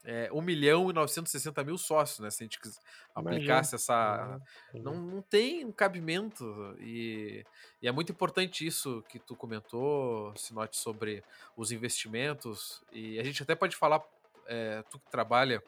é, 0.04 0.30
1 0.32 0.40
milhão 0.40 0.90
e 0.90 0.92
960 0.92 1.62
mil 1.64 1.76
sócios, 1.76 2.20
né? 2.20 2.30
Se 2.30 2.42
a 2.42 2.44
gente 2.44 2.58
aplicasse 3.14 3.74
essa. 3.74 4.40
Não, 4.72 4.94
não 4.94 5.22
tem 5.22 5.64
um 5.64 5.72
cabimento. 5.72 6.74
E, 6.80 7.44
e, 7.82 7.88
é 7.88 7.92
muito 7.92 8.12
importante 8.12 8.66
isso 8.66 9.04
que 9.08 9.18
tu 9.18 9.36
comentou, 9.36 10.34
Sinote, 10.36 10.76
sobre 10.76 11.22
os 11.56 11.70
investimentos. 11.70 12.82
E 12.92 13.18
a 13.18 13.24
gente 13.24 13.42
até 13.42 13.54
pode 13.54 13.76
falar, 13.76 14.02
é, 14.46 14.82
tu 14.90 14.98
que 14.98 15.10
trabalha 15.10 15.62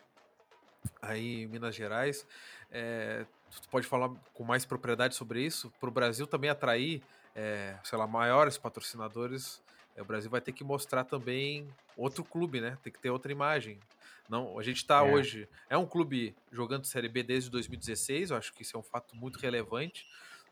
aí 1.00 1.42
em 1.42 1.46
Minas 1.46 1.74
Gerais, 1.74 2.26
é, 2.70 3.26
tu 3.60 3.68
pode 3.68 3.86
falar 3.86 4.10
com 4.32 4.44
mais 4.44 4.64
propriedade 4.64 5.14
sobre 5.14 5.44
isso, 5.44 5.70
para 5.78 5.88
o 5.88 5.92
Brasil 5.92 6.26
também 6.26 6.50
atrair, 6.50 7.02
é, 7.34 7.76
sei 7.84 7.98
lá, 7.98 8.06
maiores 8.06 8.56
patrocinadores. 8.56 9.62
É, 9.96 10.02
o 10.02 10.05
Brasil 10.05 10.31
vai 10.31 10.40
ter 10.40 10.52
que 10.52 10.64
mostrar 10.64 11.05
também 11.05 11.68
outro 11.96 12.24
clube, 12.24 12.61
né? 12.61 12.78
Tem 12.83 12.92
que 12.92 12.98
ter 12.98 13.11
outra 13.11 13.31
imagem. 13.31 13.78
Não, 14.28 14.59
a 14.59 14.62
gente 14.62 14.78
está 14.78 15.07
é. 15.07 15.12
hoje. 15.12 15.48
É 15.68 15.76
um 15.76 15.87
clube 15.87 16.35
jogando 16.50 16.85
Série 16.85 17.09
B 17.09 17.22
desde 17.22 17.50
2016, 17.50 18.31
eu 18.31 18.37
acho 18.37 18.52
que 18.52 18.62
isso 18.62 18.76
é 18.76 18.81
um 18.81 18.83
fato 18.83 19.14
muito 19.16 19.38
relevante, 19.38 20.07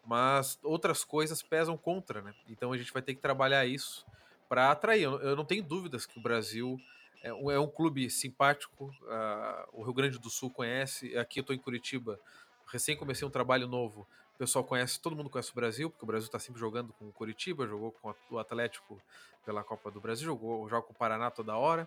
mas 0.04 0.58
outras 0.62 1.04
coisas 1.04 1.42
pesam 1.42 1.76
contra, 1.76 2.20
né? 2.20 2.34
Então 2.48 2.72
a 2.72 2.76
gente 2.76 2.92
vai 2.92 3.02
ter 3.02 3.14
que 3.14 3.20
trabalhar 3.20 3.64
isso 3.66 4.04
para 4.48 4.70
atrair. 4.70 5.04
Eu, 5.04 5.20
eu, 5.20 5.36
não 5.36 5.44
tenho 5.44 5.62
dúvidas 5.62 6.04
que 6.04 6.18
o 6.18 6.22
Brasil 6.22 6.78
é, 7.22 7.28
é 7.28 7.58
um 7.58 7.68
clube 7.68 8.10
simpático, 8.10 8.92
uh, 9.02 9.68
o 9.72 9.82
Rio 9.82 9.94
Grande 9.94 10.18
do 10.18 10.28
Sul 10.28 10.50
conhece, 10.50 11.16
aqui 11.16 11.38
eu 11.38 11.42
estou 11.42 11.54
em 11.54 11.58
Curitiba, 11.58 12.18
recém 12.66 12.96
comecei 12.96 13.26
um 13.26 13.30
trabalho 13.30 13.66
novo. 13.66 14.06
Pessoal 14.40 14.64
conhece, 14.64 14.98
todo 14.98 15.14
mundo 15.14 15.28
conhece 15.28 15.50
o 15.50 15.54
Brasil, 15.54 15.90
porque 15.90 16.02
o 16.02 16.06
Brasil 16.06 16.24
está 16.24 16.38
sempre 16.38 16.58
jogando 16.58 16.94
com 16.94 17.06
o 17.06 17.12
Curitiba, 17.12 17.66
jogou 17.66 17.92
com 17.92 18.14
o 18.30 18.38
Atlético 18.38 18.98
pela 19.44 19.62
Copa 19.62 19.90
do 19.90 20.00
Brasil, 20.00 20.24
jogou, 20.24 20.66
joga 20.66 20.86
com 20.86 20.94
o 20.94 20.96
Paraná 20.96 21.30
toda 21.30 21.54
hora. 21.58 21.86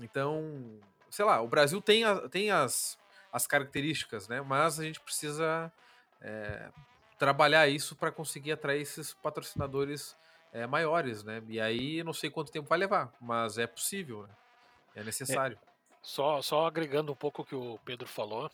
Então, 0.00 0.80
sei 1.10 1.22
lá, 1.22 1.42
o 1.42 1.46
Brasil 1.46 1.82
tem, 1.82 2.02
a, 2.02 2.26
tem 2.30 2.50
as, 2.50 2.98
as 3.30 3.46
características, 3.46 4.26
né? 4.26 4.40
Mas 4.40 4.80
a 4.80 4.84
gente 4.84 5.00
precisa 5.00 5.70
é, 6.22 6.70
trabalhar 7.18 7.68
isso 7.68 7.94
para 7.94 8.10
conseguir 8.10 8.52
atrair 8.52 8.80
esses 8.80 9.12
patrocinadores 9.12 10.16
é, 10.50 10.66
maiores, 10.66 11.22
né? 11.22 11.42
E 11.46 11.60
aí 11.60 12.02
não 12.02 12.14
sei 12.14 12.30
quanto 12.30 12.50
tempo 12.50 12.70
vai 12.70 12.78
levar, 12.78 13.12
mas 13.20 13.58
é 13.58 13.66
possível, 13.66 14.22
né? 14.22 14.34
É 14.94 15.04
necessário. 15.04 15.58
É, 15.62 15.72
só, 16.00 16.40
só 16.40 16.66
agregando 16.66 17.12
um 17.12 17.16
pouco 17.16 17.42
o 17.42 17.44
que 17.44 17.54
o 17.54 17.78
Pedro 17.84 18.08
falou, 18.08 18.50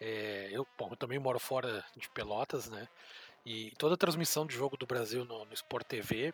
é, 0.00 0.48
eu, 0.52 0.66
bom, 0.78 0.88
eu 0.90 0.96
também 0.96 1.18
moro 1.18 1.38
fora 1.38 1.84
de 1.96 2.08
Pelotas, 2.10 2.68
né? 2.68 2.88
E 3.44 3.72
toda 3.78 3.94
a 3.94 3.98
transmissão 3.98 4.46
de 4.46 4.54
jogo 4.54 4.76
do 4.76 4.86
Brasil 4.86 5.24
no, 5.24 5.44
no 5.44 5.54
Sport 5.54 5.86
TV, 5.86 6.32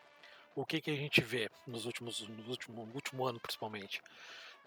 o 0.55 0.65
que, 0.65 0.81
que 0.81 0.91
a 0.91 0.97
gente 0.97 1.21
vê 1.21 1.51
nos 1.67 1.87
últimos, 1.87 2.27
no 2.29 2.49
último, 2.49 2.87
no 2.87 2.95
último 2.95 3.27
ano 3.27 3.41
principalmente? 3.41 4.01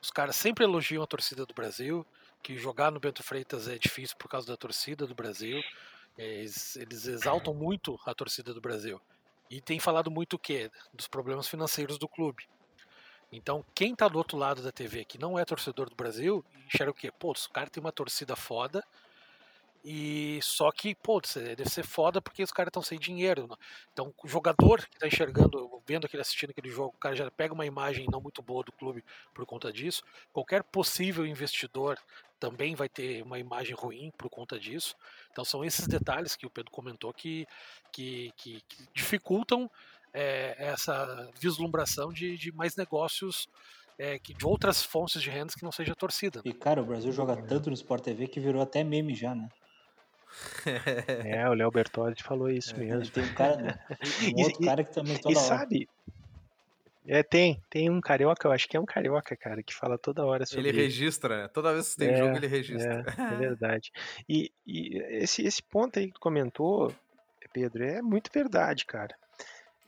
Os 0.02 0.12
caras 0.12 0.36
sempre 0.36 0.66
elogiam 0.66 1.02
a 1.02 1.08
torcida 1.08 1.46
do 1.46 1.54
Brasil, 1.54 2.06
que 2.42 2.58
jogar 2.58 2.92
no 2.92 3.00
Bento 3.00 3.24
Freitas 3.24 3.70
é 3.70 3.78
difícil 3.78 4.18
por 4.18 4.28
causa 4.28 4.48
da 4.48 4.58
torcida 4.58 5.08
do 5.08 5.16
Brasil. 5.16 5.64
Eles, 6.18 6.76
eles 6.76 7.06
exaltam 7.06 7.54
muito 7.54 7.98
a 8.06 8.14
torcida 8.14 8.54
do 8.54 8.60
Brasil. 8.60 9.02
E 9.50 9.62
tem 9.62 9.80
falado 9.80 10.12
muito 10.12 10.34
o 10.34 10.40
quê? 10.40 10.70
Dos 10.94 11.08
problemas 11.08 11.48
financeiros 11.48 11.98
do 11.98 12.08
clube. 12.08 12.44
Então, 13.36 13.66
quem 13.74 13.94
está 13.94 14.08
do 14.08 14.18
outro 14.18 14.38
lado 14.38 14.62
da 14.62 14.72
TV, 14.72 15.04
que 15.06 15.18
não 15.18 15.38
é 15.38 15.44
torcedor 15.44 15.90
do 15.90 15.96
Brasil, 15.96 16.46
enxerga 16.68 16.92
o 16.92 16.94
quê? 16.94 17.12
Pô, 17.12 17.32
os 17.32 17.48
caras 17.48 17.72
têm 17.72 17.82
uma 17.82 17.92
torcida 17.92 18.36
foda, 18.36 18.84
e 19.84 20.40
só 20.42 20.72
que, 20.72 20.96
pô, 20.96 21.20
deve 21.20 21.70
ser 21.70 21.84
foda 21.84 22.22
porque 22.22 22.42
os 22.42 22.52
caras 22.52 22.70
estão 22.70 22.82
sem 22.82 22.98
dinheiro. 22.98 23.48
Né? 23.48 23.56
Então, 23.92 24.14
o 24.24 24.28
jogador 24.28 24.80
que 24.88 24.96
está 24.96 25.08
enxergando, 25.08 25.82
vendo 25.86 26.06
aquele 26.06 26.22
assistindo 26.22 26.52
aquele 26.52 26.70
jogo, 26.70 26.94
o 26.96 27.00
cara 27.00 27.16
já 27.16 27.30
pega 27.30 27.54
uma 27.54 27.66
imagem 27.66 28.06
não 28.10 28.22
muito 28.22 28.42
boa 28.42 28.64
do 28.64 28.72
clube 28.72 29.04
por 29.34 29.46
conta 29.46 29.74
disso. 29.74 30.02
Qualquer 30.32 30.64
possível 30.64 31.26
investidor 31.26 32.00
também 32.40 32.76
vai 32.76 32.88
ter 32.88 33.24
uma 33.24 33.40
imagem 33.40 33.76
ruim 33.76 34.10
por 34.18 34.30
conta 34.30 34.58
disso. 34.58 34.96
Então, 35.32 35.44
são 35.44 35.66
esses 35.66 35.86
detalhes 35.86 36.36
que 36.36 36.46
o 36.46 36.50
Pedro 36.50 36.72
comentou 36.72 37.14
que, 37.14 37.46
que, 37.92 38.32
que, 38.38 38.62
que 38.62 38.88
dificultam 38.94 39.70
é, 40.14 40.56
essa 40.58 41.30
vislumbração 41.40 42.12
de, 42.14 42.38
de 42.38 42.52
mais 42.52 42.76
negócios 42.76 43.48
é, 43.98 44.18
que 44.20 44.34
de 44.34 44.46
outras 44.46 44.84
fontes 44.84 45.22
de 45.22 45.30
rendas 45.30 45.56
que 45.56 45.64
não 45.64 45.72
seja 45.72 45.96
torcida. 45.96 46.42
E 46.46 46.54
cara, 46.54 46.82
o 46.82 46.86
Brasil 46.86 47.12
joga 47.12 47.36
tanto 47.36 47.70
no 47.70 47.76
Sport 47.76 48.04
TV 48.04 48.28
que 48.28 48.40
virou 48.40 48.62
até 48.62 48.84
meme 48.84 49.16
já, 49.16 49.34
né? 49.36 49.48
É, 51.26 51.48
o 51.50 51.54
Léo 51.54 51.72
Bertoldi 51.72 52.24
falou 52.24 52.50
isso 52.50 52.76
É, 52.76 52.80
mesmo. 52.80 53.10
Tem 53.12 53.24
um, 53.24 53.34
cara, 53.34 53.80
um 54.34 54.40
E- 54.40 54.44
outro 54.44 54.62
e- 54.62 54.66
cara 54.66 54.84
que 54.84 54.94
também 54.94 55.18
toda 55.18 55.40
E 55.40 55.42
hora. 55.42 55.58
sabe, 55.58 55.88
é, 57.06 57.22
tem, 57.22 57.62
tem 57.70 57.90
um 57.90 58.00
carioca, 58.00 58.48
eu 58.48 58.52
acho 58.52 58.68
que 58.68 58.78
é 58.78 58.80
um 58.80 58.86
carioca, 58.86 59.36
cara, 59.36 59.62
que 59.62 59.74
fala 59.74 59.98
toda 59.98 60.26
hora 60.26 60.46
sobre 60.46 60.70
Ele 60.70 60.82
registra, 60.84 61.44
né? 61.44 61.48
Toda 61.50 61.74
vez 61.74 61.92
que 61.92 61.98
tem 61.98 62.10
É, 62.10 62.16
jogo, 62.16 62.38
ele 62.38 62.48
registra. 62.48 63.04
É, 63.30 63.34
é 63.34 63.36
verdade. 63.38 63.92
E, 64.28 64.52
e 64.66 64.98
esse, 65.22 65.42
esse 65.44 65.62
ponto 65.62 66.00
aí 66.00 66.08
que 66.08 66.14
tu 66.14 66.20
comentou, 66.20 66.94
Pedro, 67.52 67.84
é 67.84 68.02
muito 68.02 68.32
verdade, 68.34 68.86
cara. 68.86 69.14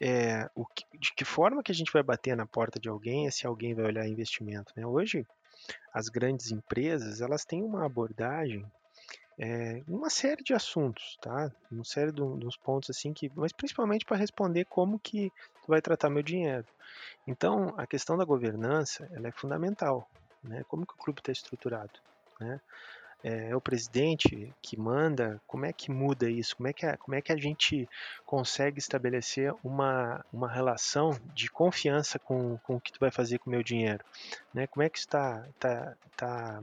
É, 0.01 0.49
o 0.55 0.65
que- 0.65 0.85
de 0.99 1.13
que 1.15 1.25
forma 1.25 1.63
que 1.63 1.71
a 1.71 1.75
gente 1.75 1.91
vai 1.91 2.03
bater 2.03 2.35
na 2.35 2.45
porta 2.45 2.79
de 2.79 2.89
alguém 2.89 3.27
é 3.27 3.31
se 3.31 3.47
alguém 3.47 3.73
vai 3.73 3.85
olhar 3.85 4.07
investimento, 4.07 4.73
né? 4.75 4.85
Hoje, 4.85 5.25
as 5.93 6.09
grandes 6.09 6.51
empresas, 6.51 7.21
elas 7.21 7.45
têm 7.45 7.63
uma 7.63 7.85
abordagem 7.85 8.65
é, 9.39 9.83
uma 9.87 10.09
série 10.09 10.43
de 10.43 10.53
assuntos, 10.53 11.17
tá? 11.21 11.51
Uma 11.71 11.83
série 11.83 12.11
de 12.11 12.17
de 12.17 12.47
uns 12.47 12.57
pontos 12.57 12.89
assim 12.89 13.13
que, 13.13 13.31
mas 13.35 13.51
principalmente 13.53 14.05
para 14.05 14.17
responder 14.17 14.65
como 14.65 14.99
que 14.99 15.31
tu 15.61 15.67
vai 15.69 15.81
tratar 15.81 16.09
meu 16.09 16.23
dinheiro. 16.23 16.65
Então, 17.27 17.73
a 17.77 17.87
questão 17.87 18.17
da 18.17 18.25
governança, 18.25 19.07
ela 19.13 19.27
é 19.29 19.31
fundamental, 19.31 20.09
né? 20.43 20.63
Como 20.67 20.85
que 20.85 20.93
o 20.93 20.97
clube 20.97 21.19
está 21.21 21.31
estruturado, 21.31 21.99
né? 22.39 22.59
É, 23.27 23.55
o 23.55 23.59
presidente 23.59 24.53
que 24.61 24.79
manda, 24.79 25.41
como 25.47 25.65
é 25.65 25.73
que 25.73 25.89
muda 25.89 26.29
isso? 26.29 26.55
Como 26.55 26.67
é 26.67 26.73
que 26.73 26.85
a, 26.85 26.95
como 26.95 27.15
é 27.15 27.21
que 27.21 27.31
a 27.31 27.35
gente 27.35 27.89
consegue 28.23 28.77
estabelecer 28.77 29.51
uma, 29.63 30.23
uma 30.31 30.47
relação 30.47 31.19
de 31.33 31.49
confiança 31.49 32.19
com, 32.19 32.59
com 32.59 32.75
o 32.75 32.79
que 32.79 32.91
tu 32.91 32.99
vai 32.99 33.09
fazer 33.09 33.39
com 33.39 33.49
o 33.49 33.51
meu 33.51 33.63
dinheiro? 33.63 34.05
Né? 34.53 34.67
Como 34.67 34.83
é 34.83 34.89
que 34.89 34.99
está, 34.99 35.43
tá, 35.59 35.95
tá, 36.15 36.61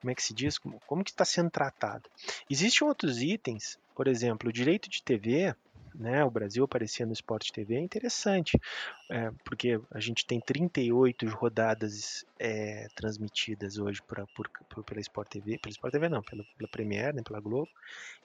como 0.00 0.10
é 0.10 0.14
que 0.14 0.22
se 0.22 0.32
diz? 0.32 0.56
Como, 0.56 0.80
como 0.86 1.04
que 1.04 1.10
está 1.10 1.26
sendo 1.26 1.50
tratado? 1.50 2.08
Existem 2.48 2.88
outros 2.88 3.20
itens, 3.20 3.78
por 3.94 4.08
exemplo, 4.08 4.48
o 4.48 4.52
direito 4.54 4.88
de 4.88 5.02
TV, 5.02 5.54
né, 5.94 6.24
o 6.24 6.30
Brasil 6.30 6.64
aparecer 6.64 7.06
no 7.06 7.12
Sport 7.12 7.50
TV 7.50 7.76
é 7.76 7.80
interessante, 7.80 8.58
é, 9.10 9.30
porque 9.44 9.80
a 9.92 10.00
gente 10.00 10.26
tem 10.26 10.40
38 10.40 11.26
rodadas 11.28 12.24
é, 12.38 12.88
transmitidas 12.94 13.78
hoje 13.78 14.02
pra, 14.02 14.26
por, 14.34 14.50
por- 14.68 14.84
pela 14.84 15.00
Sport 15.00 15.28
TV, 15.28 15.58
pela 15.58 15.72
Sport 15.72 15.92
TV 15.92 16.08
não, 16.08 16.22
pela, 16.22 16.44
pela 16.56 16.68
Premiere, 16.68 17.16
né, 17.16 17.22
pela 17.22 17.40
Globo, 17.40 17.70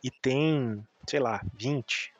e 0.04 0.10
tem, 0.10 0.84
sei 1.10 1.20
lá, 1.20 1.42
20, 1.54 2.12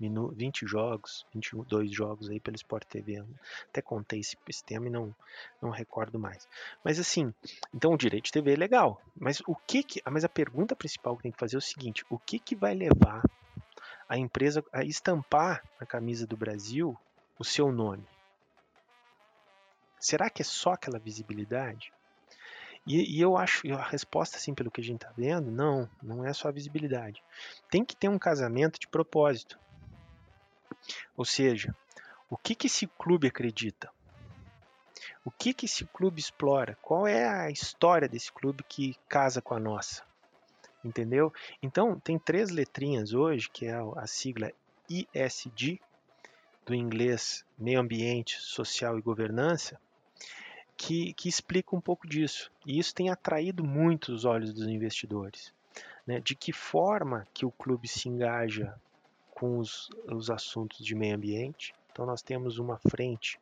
minu, 0.00 0.28
20 0.28 0.66
jogos, 0.66 1.26
22 1.34 1.90
jogos 1.92 2.30
aí 2.30 2.38
pela 2.40 2.56
Sport 2.56 2.84
TV. 2.86 3.24
Até 3.70 3.82
contei 3.82 4.20
esse, 4.20 4.36
esse 4.48 4.64
tema 4.64 4.86
e 4.86 4.90
não, 4.90 5.14
não 5.60 5.70
recordo 5.70 6.18
mais. 6.18 6.46
Mas 6.84 6.98
assim, 6.98 7.32
então 7.74 7.92
o 7.92 7.98
direito 7.98 8.26
de 8.26 8.32
TV 8.32 8.52
é 8.52 8.56
legal, 8.56 9.02
mas 9.18 9.40
o 9.46 9.56
que 9.66 9.82
que, 9.82 10.00
mas 10.08 10.24
a 10.24 10.28
pergunta 10.28 10.76
principal 10.76 11.16
que 11.16 11.24
tem 11.24 11.32
que 11.32 11.38
fazer 11.38 11.56
é 11.56 11.58
o 11.58 11.62
seguinte, 11.62 12.04
o 12.08 12.18
que 12.18 12.38
que 12.38 12.54
vai 12.54 12.74
levar 12.74 13.22
a 14.08 14.16
empresa 14.16 14.64
a 14.72 14.82
estampar 14.82 15.62
na 15.80 15.86
camisa 15.86 16.26
do 16.26 16.36
Brasil 16.36 16.96
o 17.38 17.44
seu 17.44 17.70
nome? 17.70 18.06
Será 20.00 20.30
que 20.30 20.42
é 20.42 20.44
só 20.44 20.72
aquela 20.72 20.98
visibilidade? 20.98 21.92
E, 22.86 23.18
e 23.18 23.20
eu 23.20 23.36
acho, 23.36 23.70
a 23.74 23.82
resposta, 23.82 24.38
assim, 24.38 24.54
pelo 24.54 24.70
que 24.70 24.80
a 24.80 24.84
gente 24.84 25.02
está 25.02 25.12
vendo, 25.16 25.50
não, 25.50 25.88
não 26.02 26.24
é 26.24 26.32
só 26.32 26.48
a 26.48 26.52
visibilidade. 26.52 27.22
Tem 27.70 27.84
que 27.84 27.94
ter 27.94 28.08
um 28.08 28.18
casamento 28.18 28.80
de 28.80 28.88
propósito. 28.88 29.58
Ou 31.16 31.24
seja, 31.24 31.74
o 32.30 32.36
que, 32.36 32.54
que 32.54 32.66
esse 32.66 32.86
clube 32.86 33.26
acredita? 33.26 33.90
O 35.24 35.30
que, 35.30 35.52
que 35.52 35.66
esse 35.66 35.84
clube 35.84 36.20
explora? 36.20 36.78
Qual 36.80 37.06
é 37.06 37.28
a 37.28 37.50
história 37.50 38.08
desse 38.08 38.32
clube 38.32 38.64
que 38.66 38.96
casa 39.08 39.42
com 39.42 39.54
a 39.54 39.60
nossa? 39.60 40.07
Entendeu? 40.84 41.32
Então, 41.62 41.98
tem 41.98 42.18
três 42.18 42.50
letrinhas 42.50 43.12
hoje, 43.12 43.50
que 43.50 43.66
é 43.66 43.74
a 43.96 44.06
sigla 44.06 44.52
ISD, 44.88 45.80
do 46.64 46.74
inglês 46.74 47.44
Meio 47.58 47.80
Ambiente, 47.80 48.38
Social 48.40 48.98
e 48.98 49.02
Governança, 49.02 49.80
que, 50.76 51.14
que 51.14 51.28
explica 51.28 51.74
um 51.74 51.80
pouco 51.80 52.06
disso. 52.06 52.52
E 52.66 52.78
isso 52.78 52.94
tem 52.94 53.08
atraído 53.08 53.64
muito 53.64 54.12
os 54.12 54.24
olhos 54.24 54.52
dos 54.52 54.68
investidores. 54.68 55.52
Né? 56.06 56.20
De 56.20 56.34
que 56.34 56.52
forma 56.52 57.26
que 57.32 57.46
o 57.46 57.50
clube 57.50 57.88
se 57.88 58.08
engaja 58.08 58.74
com 59.30 59.58
os, 59.58 59.88
os 60.06 60.30
assuntos 60.30 60.84
de 60.84 60.94
meio 60.94 61.16
ambiente. 61.16 61.74
Então, 61.90 62.04
nós 62.04 62.22
temos 62.22 62.58
uma 62.58 62.78
frente 62.78 63.40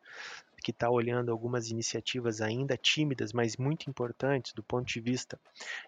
que 0.61 0.71
está 0.71 0.89
olhando 0.89 1.31
algumas 1.31 1.69
iniciativas 1.69 2.41
ainda 2.41 2.77
tímidas, 2.77 3.31
mas 3.31 3.57
muito 3.57 3.89
importantes 3.89 4.53
do 4.53 4.63
ponto 4.63 4.85
de 4.85 4.99
vista 4.99 5.39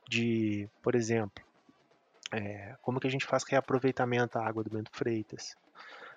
de, 0.07 0.69
por 0.81 0.95
exemplo, 0.95 1.43
é, 2.31 2.75
como 2.81 2.99
que 2.99 3.07
a 3.07 3.11
gente 3.11 3.25
faz 3.25 3.43
reaproveitamento 3.43 4.37
da 4.37 4.45
água 4.45 4.63
do 4.63 4.69
Bento 4.69 4.91
Freitas, 4.93 5.55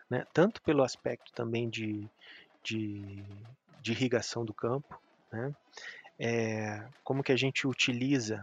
né? 0.09 0.27
tanto 0.33 0.61
pelo 0.63 0.83
aspecto 0.83 1.33
também 1.33 1.69
de, 1.69 2.09
de, 2.63 3.25
de 3.81 3.93
irrigação 3.93 4.45
do 4.45 4.53
campo, 4.53 5.01
né? 5.31 5.55
É, 6.19 6.87
como 7.03 7.23
que 7.23 7.33
a 7.33 7.37
gente 7.37 7.67
utiliza 7.67 8.43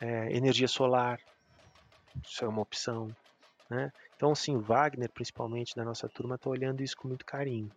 é, 0.00 0.34
energia 0.34 0.66
solar, 0.66 1.20
isso 2.26 2.44
é 2.44 2.48
uma 2.48 2.62
opção. 2.62 3.14
Né? 3.68 3.92
Então, 4.16 4.34
sim, 4.34 4.58
Wagner, 4.58 5.10
principalmente 5.10 5.76
da 5.76 5.84
nossa 5.84 6.08
turma, 6.08 6.36
está 6.36 6.48
olhando 6.48 6.82
isso 6.82 6.96
com 6.96 7.08
muito 7.08 7.24
carinho. 7.24 7.70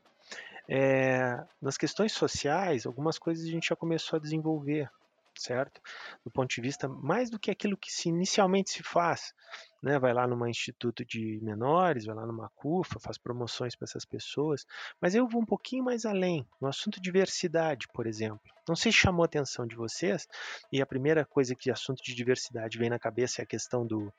É, 0.71 1.43
nas 1.59 1.77
questões 1.77 2.11
sociais, 2.11 2.85
algumas 2.85 3.17
coisas 3.17 3.43
a 3.43 3.49
gente 3.49 3.69
já 3.69 3.75
começou 3.75 4.17
a 4.17 4.21
desenvolver, 4.21 4.87
certo? 5.35 5.81
Do 6.23 6.29
ponto 6.29 6.53
de 6.53 6.61
vista 6.61 6.87
mais 6.87 7.31
do 7.31 7.39
que 7.39 7.49
aquilo 7.49 7.75
que 7.75 7.91
se 7.91 8.09
inicialmente 8.09 8.69
se 8.69 8.83
faz, 8.83 9.33
né? 9.81 9.97
Vai 9.97 10.13
lá 10.13 10.27
numa 10.27 10.47
instituto 10.47 11.03
de 11.03 11.39
menores, 11.41 12.05
vai 12.05 12.15
lá 12.15 12.23
numa 12.23 12.49
CUFA, 12.49 12.99
faz 12.99 13.17
promoções 13.17 13.75
para 13.75 13.85
essas 13.85 14.05
pessoas, 14.05 14.63
mas 15.01 15.15
eu 15.15 15.27
vou 15.27 15.41
um 15.41 15.45
pouquinho 15.45 15.83
mais 15.83 16.05
além, 16.05 16.45
no 16.61 16.67
assunto 16.67 17.01
diversidade, 17.01 17.87
por 17.91 18.05
exemplo. 18.05 18.41
Não 18.67 18.75
sei 18.75 18.91
se 18.91 18.99
chamou 18.99 19.23
a 19.23 19.25
atenção 19.25 19.65
de 19.65 19.75
vocês, 19.75 20.27
e 20.71 20.83
a 20.83 20.85
primeira 20.85 21.25
coisa 21.25 21.55
que 21.55 21.71
assunto 21.71 22.03
de 22.03 22.13
diversidade 22.13 22.77
vem 22.77 22.91
na 22.91 22.99
cabeça 22.99 23.41
é 23.41 23.43
a 23.43 23.47
questão 23.47 23.87
do, 23.87 24.13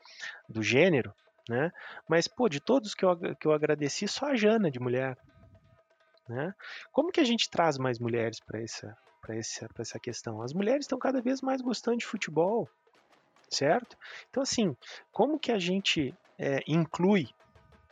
do 0.48 0.64
gênero, 0.64 1.14
né? 1.48 1.70
Mas, 2.08 2.26
pô, 2.26 2.48
de 2.48 2.58
todos 2.58 2.92
que 2.92 3.04
eu, 3.04 3.16
que 3.36 3.46
eu 3.46 3.52
agradeci, 3.52 4.08
só 4.08 4.26
a 4.26 4.34
Jana 4.34 4.68
de 4.68 4.80
mulher, 4.80 5.16
né? 6.31 6.55
Como 6.93 7.11
que 7.11 7.21
a 7.21 7.25
gente 7.25 7.51
traz 7.51 7.77
mais 7.77 7.99
mulheres 7.99 8.40
para 8.40 8.62
essa, 8.62 8.97
para 9.21 9.37
essa, 9.37 9.69
essa 9.79 9.99
questão? 9.99 10.40
As 10.40 10.53
mulheres 10.53 10.85
estão 10.85 10.99
cada 10.99 11.21
vez 11.21 11.43
mais 11.43 11.61
gostando 11.61 11.99
de 11.99 12.07
futebol, 12.07 12.69
certo? 13.51 13.97
Então, 14.31 14.43
assim, 14.43 14.77
como 15.11 15.38
que 15.38 15.51
a 15.51 15.59
gente 15.59 16.14
é, 16.38 16.61
inclui 16.66 17.29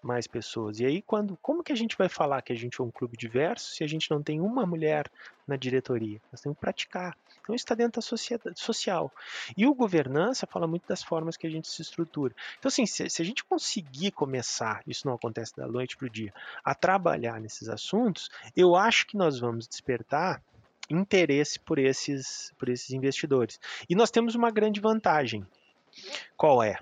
mais 0.02 0.26
pessoas? 0.26 0.80
E 0.80 0.86
aí, 0.86 1.02
quando, 1.02 1.36
como 1.42 1.62
que 1.62 1.72
a 1.72 1.76
gente 1.76 1.96
vai 1.96 2.08
falar 2.08 2.42
que 2.42 2.52
a 2.52 2.56
gente 2.56 2.80
é 2.80 2.84
um 2.84 2.90
clube 2.90 3.16
diverso 3.16 3.70
se 3.74 3.84
a 3.84 3.86
gente 3.86 4.10
não 4.10 4.22
tem 4.22 4.40
uma 4.40 4.66
mulher 4.66 5.10
na 5.46 5.56
diretoria? 5.56 6.20
Nós 6.30 6.40
temos 6.40 6.56
que 6.56 6.60
praticar. 6.60 7.16
Então, 7.40 7.54
isso 7.54 7.64
está 7.64 7.74
dentro 7.74 8.00
da 8.00 8.06
sociedade 8.06 8.60
social. 8.60 9.12
E 9.56 9.66
o 9.66 9.74
governança 9.74 10.46
fala 10.46 10.66
muito 10.66 10.86
das 10.86 11.02
formas 11.02 11.36
que 11.36 11.46
a 11.46 11.50
gente 11.50 11.68
se 11.68 11.82
estrutura. 11.82 12.34
Então, 12.58 12.68
assim, 12.68 12.86
se, 12.86 13.08
se 13.08 13.22
a 13.22 13.24
gente 13.24 13.44
conseguir 13.44 14.10
começar, 14.10 14.82
isso 14.86 15.06
não 15.06 15.14
acontece 15.14 15.56
da 15.56 15.66
noite 15.66 15.96
para 15.96 16.06
o 16.06 16.10
dia, 16.10 16.32
a 16.64 16.74
trabalhar 16.74 17.40
nesses 17.40 17.68
assuntos, 17.68 18.28
eu 18.56 18.76
acho 18.76 19.06
que 19.06 19.16
nós 19.16 19.40
vamos 19.40 19.66
despertar 19.66 20.42
interesse 20.90 21.58
por 21.60 21.78
esses, 21.78 22.52
por 22.58 22.68
esses 22.68 22.90
investidores. 22.90 23.60
E 23.88 23.94
nós 23.94 24.10
temos 24.10 24.34
uma 24.34 24.50
grande 24.50 24.80
vantagem. 24.80 25.46
Qual 26.36 26.62
é? 26.62 26.78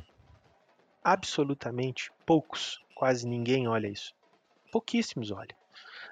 Absolutamente 1.02 2.10
poucos, 2.24 2.82
quase 2.96 3.28
ninguém 3.28 3.68
olha 3.68 3.86
isso. 3.86 4.12
Pouquíssimos 4.72 5.30
olham. 5.30 5.56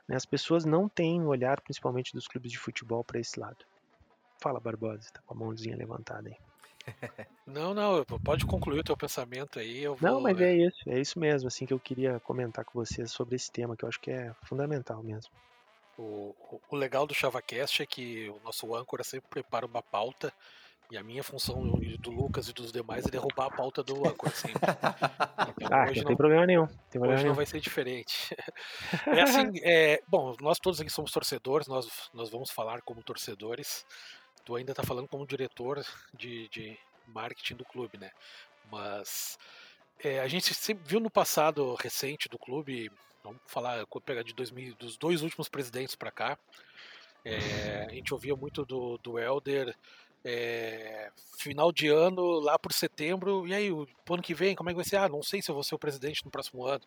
Né? 0.06 0.14
As 0.14 0.26
pessoas 0.26 0.64
não 0.64 0.88
têm 0.88 1.20
um 1.20 1.28
olhar, 1.28 1.60
principalmente 1.62 2.12
dos 2.12 2.28
clubes 2.28 2.52
de 2.52 2.58
futebol, 2.58 3.02
para 3.02 3.18
esse 3.18 3.40
lado. 3.40 3.64
Fala, 4.40 4.60
Barbosa, 4.60 5.00
está 5.00 5.20
com 5.22 5.34
a 5.34 5.36
mãozinha 5.36 5.76
levantada 5.76 6.28
aí. 6.28 6.36
Não, 7.46 7.72
não, 7.72 8.04
pode 8.22 8.44
concluir 8.44 8.80
o 8.80 8.84
teu 8.84 8.96
pensamento 8.96 9.58
aí. 9.58 9.82
Eu 9.82 9.94
vou... 9.94 10.10
Não, 10.10 10.20
mas 10.20 10.38
é 10.38 10.54
isso, 10.54 10.78
é 10.86 11.00
isso 11.00 11.18
mesmo, 11.18 11.48
assim 11.48 11.64
que 11.64 11.72
eu 11.72 11.80
queria 11.80 12.20
comentar 12.20 12.62
com 12.62 12.78
vocês 12.78 13.10
sobre 13.10 13.36
esse 13.36 13.50
tema, 13.50 13.74
que 13.74 13.84
eu 13.84 13.88
acho 13.88 14.00
que 14.00 14.10
é 14.10 14.34
fundamental 14.42 15.02
mesmo. 15.02 15.30
O, 15.96 16.34
o, 16.70 16.76
legal 16.76 17.06
do 17.06 17.14
ChavaCast 17.14 17.82
é 17.82 17.86
que 17.86 18.28
o 18.28 18.40
nosso 18.44 18.74
âncora 18.74 19.02
sempre 19.02 19.28
prepara 19.30 19.64
uma 19.64 19.82
pauta 19.82 20.32
e 20.90 20.96
a 20.98 21.02
minha 21.02 21.22
função 21.22 21.62
do 21.98 22.10
Lucas 22.10 22.48
e 22.48 22.52
dos 22.52 22.70
demais 22.70 23.06
é 23.06 23.10
derrubar 23.10 23.46
a 23.46 23.50
pauta 23.50 23.82
do 23.82 23.94
âncora 24.06 24.32
sempre. 24.34 24.60
Então, 25.60 25.78
ah, 25.78 25.86
não 25.86 26.04
tem 26.04 26.16
problema 26.16 26.46
nenhum. 26.46 26.66
Tem 26.66 27.00
problema 27.00 27.14
hoje 27.14 27.22
nenhum. 27.22 27.28
não 27.28 27.36
vai 27.36 27.46
ser 27.46 27.60
diferente. 27.60 28.36
É 29.06 29.22
assim, 29.22 29.50
é, 29.62 30.02
bom, 30.06 30.34
nós 30.40 30.58
todos 30.58 30.80
aqui 30.80 30.90
somos 30.90 31.10
torcedores, 31.10 31.66
nós, 31.66 32.10
nós 32.12 32.30
vamos 32.30 32.50
falar 32.50 32.82
como 32.82 33.02
torcedores. 33.02 33.84
Tu 34.44 34.54
ainda 34.54 34.72
está 34.72 34.82
falando 34.82 35.08
como 35.08 35.26
diretor 35.26 35.84
de, 36.12 36.48
de 36.48 36.78
marketing 37.06 37.56
do 37.56 37.64
clube, 37.64 37.98
né? 37.98 38.10
Mas 38.70 39.38
é, 39.98 40.20
a 40.20 40.28
gente 40.28 40.52
sempre 40.54 40.84
viu 40.86 41.00
no 41.00 41.10
passado 41.10 41.74
recente 41.74 42.28
do 42.28 42.38
clube, 42.38 42.90
vamos 43.22 43.40
falar, 43.46 43.86
pegar 44.04 44.22
de 44.22 44.34
2000, 44.34 44.74
dos 44.74 44.96
dois 44.98 45.22
últimos 45.22 45.48
presidentes 45.48 45.94
para 45.94 46.10
cá, 46.10 46.38
é, 47.24 47.86
a 47.88 47.94
gente 47.94 48.12
ouvia 48.12 48.36
muito 48.36 48.66
do, 48.66 48.98
do 48.98 49.18
Helder, 49.18 49.74
é, 50.24 51.10
final 51.38 51.70
de 51.70 51.88
ano, 51.88 52.40
lá 52.40 52.58
por 52.58 52.72
setembro, 52.72 53.46
e 53.46 53.54
aí, 53.54 53.70
o 53.70 53.86
ano 54.10 54.22
que 54.22 54.34
vem, 54.34 54.54
como 54.54 54.70
é 54.70 54.72
que 54.72 54.76
vai 54.76 54.84
ser? 54.84 54.96
Ah, 54.96 55.08
não 55.08 55.22
sei 55.22 55.42
se 55.42 55.50
eu 55.50 55.54
vou 55.54 55.62
ser 55.62 55.74
o 55.74 55.78
presidente 55.78 56.24
no 56.24 56.30
próximo 56.30 56.64
ano. 56.64 56.84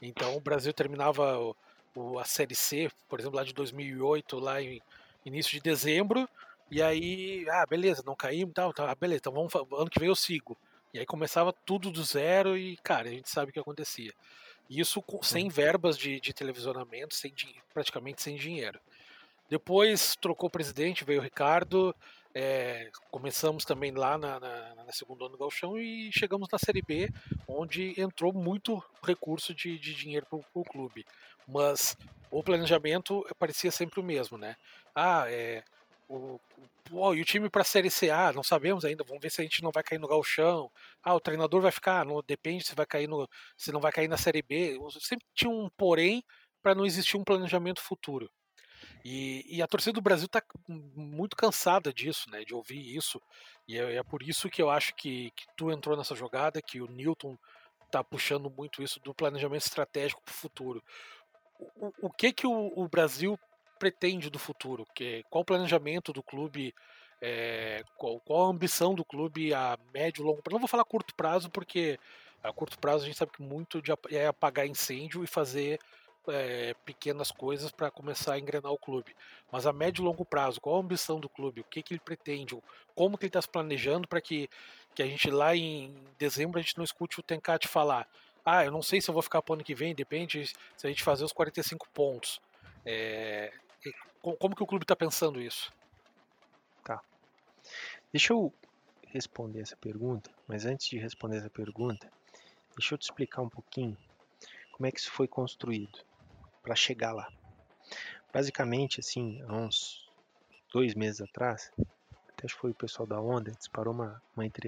Então 0.00 0.36
o 0.36 0.40
Brasil 0.40 0.72
terminava 0.72 1.38
o, 1.38 1.56
o, 1.94 2.18
a 2.18 2.24
Série 2.24 2.54
C, 2.54 2.90
por 3.08 3.20
exemplo, 3.20 3.36
lá 3.36 3.44
de 3.44 3.52
2008, 3.52 4.38
lá 4.38 4.62
em 4.62 4.80
início 5.24 5.52
de 5.52 5.60
dezembro, 5.60 6.28
e 6.70 6.80
aí, 6.80 7.46
ah, 7.50 7.66
beleza, 7.66 8.02
não 8.06 8.14
caímos, 8.14 8.54
tal, 8.54 8.72
tá, 8.72 8.94
beleza, 8.94 9.18
então 9.20 9.32
vamos, 9.32 9.52
ano 9.54 9.90
que 9.90 9.98
vem 9.98 10.08
eu 10.08 10.14
sigo. 10.14 10.56
E 10.94 10.98
aí 10.98 11.06
começava 11.06 11.52
tudo 11.52 11.90
do 11.90 12.02
zero 12.02 12.56
e, 12.56 12.76
cara, 12.78 13.08
a 13.08 13.12
gente 13.12 13.28
sabe 13.28 13.50
o 13.50 13.52
que 13.52 13.60
acontecia. 13.60 14.12
Isso 14.68 15.02
com, 15.02 15.22
sem 15.22 15.48
verbas 15.48 15.98
de, 15.98 16.20
de 16.20 16.32
televisionamento, 16.32 17.14
sem, 17.14 17.34
praticamente 17.74 18.22
sem 18.22 18.36
dinheiro. 18.36 18.80
Depois 19.48 20.16
trocou 20.20 20.48
o 20.48 20.50
presidente, 20.50 21.04
veio 21.04 21.20
o 21.20 21.22
Ricardo, 21.22 21.94
é, 22.34 22.90
começamos 23.10 23.64
também 23.64 23.90
lá 23.92 24.16
na, 24.16 24.38
na, 24.38 24.74
na, 24.74 24.92
segunda 24.92 25.24
ano 25.24 25.32
do 25.32 25.38
Galchão 25.38 25.78
e 25.78 26.10
chegamos 26.12 26.48
na 26.50 26.58
Série 26.58 26.82
B, 26.82 27.08
onde 27.48 28.00
entrou 28.00 28.32
muito 28.32 28.82
recurso 29.02 29.54
de, 29.54 29.78
de 29.78 29.94
dinheiro 29.94 30.26
para 30.26 30.38
o 30.54 30.64
clube. 30.64 31.04
Mas 31.48 31.96
o 32.30 32.42
planejamento 32.42 33.26
parecia 33.38 33.70
sempre 33.70 33.98
o 33.98 34.04
mesmo, 34.04 34.38
né? 34.38 34.56
Ah, 34.94 35.24
é, 35.28 35.64
o, 36.08 36.40
o, 36.90 37.14
e 37.14 37.20
o 37.20 37.24
time 37.24 37.48
para 37.48 37.62
a 37.62 37.64
Série 37.64 37.90
C, 37.90 38.10
ah, 38.10 38.32
não 38.32 38.42
sabemos 38.42 38.84
ainda, 38.84 39.04
vamos 39.04 39.22
ver 39.22 39.30
se 39.30 39.40
a 39.40 39.44
gente 39.44 39.62
não 39.62 39.70
vai 39.72 39.82
cair 39.82 39.98
no 39.98 40.08
galchão. 40.08 40.70
Ah, 41.02 41.14
o 41.14 41.20
treinador 41.20 41.60
vai 41.60 41.72
ficar, 41.72 42.04
não 42.04 42.22
depende 42.26 42.64
se 42.64 42.74
vai 42.74 42.86
cair 42.86 43.08
no, 43.08 43.28
se 43.56 43.72
não 43.72 43.80
vai 43.80 43.90
cair 43.90 44.08
na 44.08 44.16
Série 44.16 44.42
B. 44.42 44.78
Sempre 45.00 45.26
tinha 45.34 45.50
um 45.50 45.68
porém 45.76 46.22
para 46.62 46.74
não 46.74 46.86
existir 46.86 47.16
um 47.16 47.24
planejamento 47.24 47.80
futuro. 47.80 48.30
E, 49.04 49.44
e, 49.48 49.62
a 49.62 49.66
torcida 49.66 49.94
do 49.94 50.02
Brasil 50.02 50.26
está 50.26 50.42
muito 50.68 51.36
cansada 51.36 51.92
disso, 51.92 52.30
né, 52.30 52.44
de 52.44 52.54
ouvir 52.54 52.96
isso. 52.96 53.20
E 53.66 53.78
é, 53.78 53.96
é 53.96 54.02
por 54.02 54.22
isso 54.22 54.50
que 54.50 54.60
eu 54.60 54.70
acho 54.70 54.94
que, 54.94 55.30
que, 55.36 55.46
tu 55.56 55.70
entrou 55.70 55.96
nessa 55.96 56.14
jogada, 56.14 56.60
que 56.60 56.80
o 56.80 56.86
Newton 56.86 57.38
está 57.86 58.04
puxando 58.04 58.50
muito 58.50 58.82
isso 58.82 59.00
do 59.00 59.14
planejamento 59.14 59.64
estratégico 59.64 60.22
para 60.22 60.32
o 60.32 60.34
futuro. 60.34 60.82
O, 62.00 62.10
que 62.10 62.32
que 62.32 62.46
o, 62.46 62.72
o 62.74 62.88
Brasil 62.88 63.38
pretende 63.78 64.30
do 64.30 64.38
futuro? 64.38 64.86
Que, 64.94 65.24
qual 65.28 65.42
o 65.42 65.44
planejamento 65.44 66.12
do 66.12 66.22
clube? 66.22 66.74
É, 67.22 67.84
qual, 67.98 68.18
qual, 68.20 68.46
a 68.46 68.50
ambição 68.50 68.94
do 68.94 69.04
clube 69.04 69.52
a 69.52 69.78
médio 69.92 70.22
e 70.22 70.24
longo 70.24 70.42
prazo? 70.42 70.54
Não 70.54 70.60
vou 70.60 70.68
falar 70.68 70.84
curto 70.84 71.14
prazo, 71.14 71.50
porque 71.50 71.98
a 72.42 72.52
curto 72.52 72.78
prazo 72.78 73.04
a 73.04 73.06
gente 73.06 73.18
sabe 73.18 73.32
que 73.32 73.42
muito 73.42 73.82
de, 73.82 73.92
é 74.10 74.26
apagar 74.26 74.66
incêndio 74.66 75.22
e 75.22 75.26
fazer 75.26 75.78
é, 76.28 76.74
pequenas 76.84 77.30
coisas 77.30 77.70
para 77.70 77.90
começar 77.90 78.34
a 78.34 78.38
engrenar 78.38 78.72
o 78.72 78.78
clube. 78.78 79.14
Mas 79.50 79.66
a 79.66 79.72
médio 79.72 80.02
e 80.02 80.04
longo 80.04 80.24
prazo, 80.24 80.60
qual 80.60 80.76
a 80.76 80.80
ambição 80.80 81.18
do 81.18 81.28
clube? 81.28 81.60
O 81.60 81.64
que, 81.64 81.82
que 81.82 81.94
ele 81.94 82.00
pretende? 82.00 82.56
Como 82.94 83.16
que 83.16 83.24
ele 83.24 83.30
está 83.30 83.42
se 83.42 83.48
planejando 83.48 84.06
para 84.06 84.20
que, 84.20 84.48
que 84.94 85.02
a 85.02 85.06
gente 85.06 85.30
lá 85.30 85.54
em 85.56 85.94
dezembro 86.18 86.58
a 86.58 86.62
gente 86.62 86.76
não 86.76 86.84
escute 86.84 87.20
o 87.20 87.22
Tencate 87.22 87.68
falar 87.68 88.06
ah, 88.44 88.64
eu 88.64 88.70
não 88.70 88.82
sei 88.82 89.00
se 89.00 89.08
eu 89.08 89.12
vou 89.12 89.22
ficar 89.22 89.42
para 89.42 89.52
o 89.52 89.54
ano 89.54 89.64
que 89.64 89.74
vem, 89.74 89.94
depende 89.94 90.46
se 90.76 90.86
a 90.86 90.88
gente 90.88 91.02
fazer 91.02 91.24
os 91.24 91.32
45 91.32 91.88
pontos. 91.90 92.40
É, 92.84 93.52
como 94.22 94.56
que 94.56 94.62
o 94.62 94.66
clube 94.66 94.84
está 94.84 94.96
pensando 94.96 95.40
isso? 95.40 95.72
Tá. 96.82 97.00
Deixa 98.12 98.32
eu 98.32 98.52
responder 99.06 99.60
essa 99.60 99.76
pergunta, 99.76 100.30
mas 100.46 100.64
antes 100.64 100.88
de 100.88 100.98
responder 100.98 101.36
essa 101.36 101.50
pergunta, 101.50 102.10
deixa 102.76 102.94
eu 102.94 102.98
te 102.98 103.02
explicar 103.02 103.42
um 103.42 103.48
pouquinho 103.48 103.96
como 104.72 104.86
é 104.86 104.90
que 104.90 105.00
isso 105.00 105.10
foi 105.10 105.28
construído 105.28 106.00
para 106.62 106.74
chegar 106.74 107.12
lá. 107.12 107.28
Basicamente, 108.32 109.00
assim, 109.00 109.42
há 109.42 109.52
uns 109.52 110.08
dois 110.72 110.94
meses 110.94 111.20
atrás, 111.20 111.72
até 112.28 112.46
acho 112.46 112.54
que 112.54 112.60
foi 112.60 112.70
o 112.70 112.74
pessoal 112.74 113.06
da 113.06 113.20
Onda, 113.20 113.50
disparou 113.50 113.92
uma, 113.92 114.22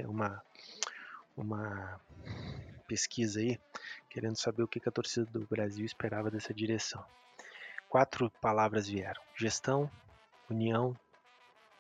uma, 0.09 0.43
uma, 1.37 2.01
pesquisa 2.87 3.41
aí, 3.41 3.59
querendo 4.11 4.37
saber 4.37 4.63
o 4.63 4.69
que 4.69 4.87
a 4.87 4.93
torcida 4.93 5.27
do 5.27 5.47
Brasil 5.47 5.85
esperava 5.85 6.31
dessa 6.31 6.53
direção 6.53 7.05
quatro 7.93 8.31
palavras 8.41 8.89
vieram: 8.89 9.21
gestão, 9.37 9.91
união, 10.49 10.99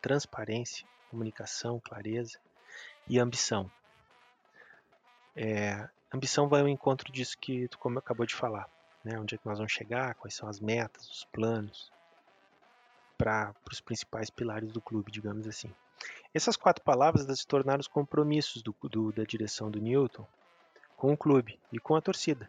transparência, 0.02 0.86
comunicação, 1.10 1.80
clareza 1.80 2.38
e 3.08 3.18
ambição. 3.18 3.70
É, 5.34 5.88
ambição 6.12 6.50
vai 6.50 6.60
ao 6.60 6.68
encontro 6.68 7.10
disso 7.10 7.38
que 7.38 7.66
tu 7.68 7.78
como 7.78 7.98
acabou 7.98 8.26
de 8.26 8.34
falar, 8.34 8.68
né? 9.04 9.18
Onde 9.18 9.34
é 9.34 9.38
que 9.38 9.46
nós 9.46 9.58
vamos 9.58 9.72
chegar, 9.72 10.14
quais 10.14 10.34
são 10.34 10.48
as 10.48 10.60
metas, 10.60 11.08
os 11.10 11.24
planos 11.24 11.90
para 13.16 13.54
os 13.70 13.80
principais 13.80 14.30
pilares 14.30 14.72
do 14.72 14.80
clube, 14.80 15.10
digamos 15.10 15.46
assim. 15.46 15.72
Essas 16.34 16.56
quatro 16.56 16.82
palavras 16.82 17.38
se 17.38 17.46
tornaram 17.46 17.80
os 17.80 17.88
compromissos 17.88 18.62
do, 18.62 18.74
do, 18.82 19.12
da 19.12 19.22
direção 19.22 19.70
do 19.70 19.80
Newton 19.80 20.26
com 20.96 21.12
o 21.12 21.16
clube 21.16 21.58
e 21.70 21.78
com 21.78 21.94
a 21.94 22.00
torcida. 22.00 22.48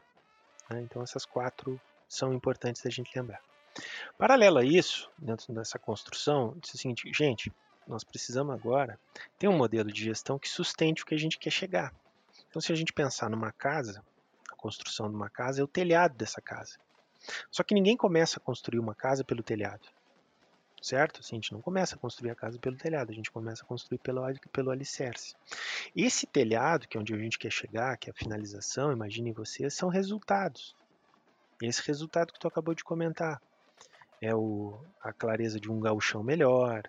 Né? 0.69 0.81
Então 0.81 1.01
essas 1.03 1.25
quatro 1.25 1.79
são 2.07 2.33
importantes 2.33 2.81
da 2.81 2.89
gente 2.89 3.11
lembrar. 3.15 3.41
Paralelo 4.17 4.59
a 4.59 4.63
isso, 4.63 5.09
dentro 5.17 5.51
dessa 5.53 5.79
construção, 5.79 6.55
disse 6.59 6.75
o 6.75 6.77
seguinte, 6.77 7.11
gente, 7.13 7.51
nós 7.87 8.03
precisamos 8.03 8.53
agora 8.53 8.99
ter 9.37 9.47
um 9.47 9.57
modelo 9.57 9.91
de 9.91 10.03
gestão 10.03 10.39
que 10.39 10.47
sustente 10.47 11.03
o 11.03 11.05
que 11.05 11.15
a 11.15 11.19
gente 11.19 11.37
quer 11.37 11.49
chegar. 11.49 11.93
Então, 12.49 12.61
se 12.61 12.71
a 12.71 12.75
gente 12.75 12.93
pensar 12.93 13.29
numa 13.29 13.51
casa, 13.51 14.03
construção 14.63 15.09
de 15.09 15.15
uma 15.15 15.29
casa 15.29 15.59
é 15.59 15.63
o 15.63 15.67
telhado 15.67 16.15
dessa 16.15 16.41
casa. 16.41 16.77
Só 17.51 17.63
que 17.63 17.73
ninguém 17.73 17.97
começa 17.97 18.39
a 18.39 18.41
construir 18.41 18.79
uma 18.79 18.95
casa 18.95 19.23
pelo 19.23 19.43
telhado. 19.43 19.85
Certo? 20.81 21.19
Assim, 21.19 21.35
a 21.35 21.39
gente 21.39 21.53
não 21.53 21.61
começa 21.61 21.95
a 21.95 21.97
construir 21.97 22.31
a 22.31 22.35
casa 22.35 22.57
pelo 22.59 22.77
telhado, 22.77 23.09
a 23.09 23.13
gente 23.13 23.31
começa 23.31 23.63
a 23.63 23.65
construir 23.65 23.99
pelo, 23.99 24.21
pelo 24.51 24.71
alicerce. 24.71 25.33
Esse 25.95 26.25
telhado, 26.25 26.87
que 26.87 26.97
é 26.97 26.99
onde 26.99 27.13
a 27.13 27.17
gente 27.17 27.39
quer 27.39 27.51
chegar, 27.51 27.97
que 27.97 28.09
é 28.09 28.11
a 28.11 28.15
finalização, 28.15 28.91
imaginem 28.91 29.33
vocês, 29.33 29.73
são 29.73 29.89
resultados. 29.89 30.75
Esse 31.61 31.81
resultado 31.87 32.33
que 32.33 32.39
tu 32.39 32.47
acabou 32.47 32.73
de 32.73 32.83
comentar 32.83 33.41
é 34.21 34.33
o, 34.35 34.77
a 35.01 35.13
clareza 35.13 35.59
de 35.59 35.71
um 35.71 35.79
gauchão 35.79 36.21
melhor, 36.21 36.83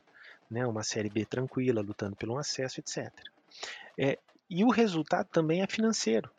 né, 0.50 0.66
uma 0.66 0.82
Série 0.82 1.10
B 1.10 1.24
tranquila, 1.24 1.80
lutando 1.80 2.16
pelo 2.16 2.38
acesso, 2.38 2.80
etc. 2.80 3.12
É, 3.96 4.18
e 4.50 4.64
o 4.64 4.70
resultado 4.70 5.28
também 5.28 5.62
é 5.62 5.66
financeiro. 5.68 6.30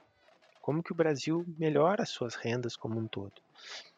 Como 0.65 0.81
que 0.81 0.91
o 0.91 0.95
Brasil 0.95 1.45
melhora 1.59 2.01
as 2.01 2.09
suas 2.09 2.33
rendas 2.33 2.75
como 2.75 2.99
um 2.99 3.07
todo. 3.07 3.39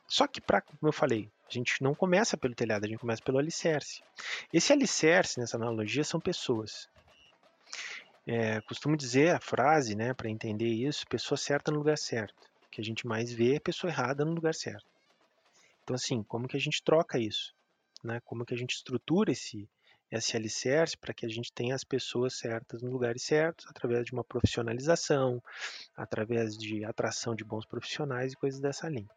Só 0.06 0.28
que, 0.28 0.42
pra, 0.42 0.60
como 0.60 0.78
eu 0.84 0.92
falei, 0.92 1.32
a 1.50 1.54
gente 1.54 1.82
não 1.82 1.96
começa 1.96 2.36
pelo 2.36 2.54
telhado, 2.54 2.84
a 2.84 2.90
gente 2.90 3.00
começa 3.00 3.24
pelo 3.24 3.38
alicerce. 3.38 4.04
Esse 4.52 4.74
alicerce, 4.74 5.40
nessa 5.40 5.56
analogia, 5.56 6.04
são 6.04 6.20
pessoas. 6.20 6.90
É, 8.26 8.60
costumo 8.60 8.98
dizer 8.98 9.34
a 9.34 9.40
frase, 9.40 9.96
né, 9.96 10.14
para 10.14 10.30
entender 10.30 10.68
isso, 10.68 11.08
pessoa 11.08 11.38
certa 11.38 11.72
no 11.72 11.78
lugar 11.78 11.98
certo. 11.98 12.36
O 12.66 12.70
que 12.70 12.82
a 12.82 12.84
gente 12.84 13.08
mais 13.08 13.32
vê 13.32 13.56
é 13.56 13.60
pessoa 13.62 13.90
errada 13.90 14.26
no 14.26 14.34
lugar 14.34 14.54
certo. 14.54 14.86
Então, 15.86 15.96
assim, 15.96 16.22
como 16.22 16.50
que 16.50 16.58
a 16.58 16.60
gente 16.60 16.84
troca 16.84 17.18
isso? 17.18 17.56
Né? 18.04 18.20
Como 18.26 18.46
que 18.46 18.54
a 18.54 18.58
gente 18.58 18.76
estrutura 18.76 19.32
esse, 19.32 19.70
esse 20.12 20.38
alicerce 20.38 20.98
para 20.98 21.14
que 21.14 21.26
a 21.26 21.30
gente 21.30 21.52
tenha 21.52 21.76
as 21.76 21.84
pessoas 21.84 22.34
certas 22.34 22.82
nos 22.82 22.92
lugares 22.92 23.24
certos, 23.24 23.66
através 23.68 24.06
de 24.06 24.14
uma 24.14 24.24
profissionalização, 24.24 25.42
através 25.96 26.58
de 26.58 26.86
atração 26.86 27.36
de 27.36 27.44
bons 27.44 27.66
profissionais 27.66 28.34
e 28.34 28.38
coisas 28.38 28.60
dessa 28.60 28.88
linha. 28.88 29.10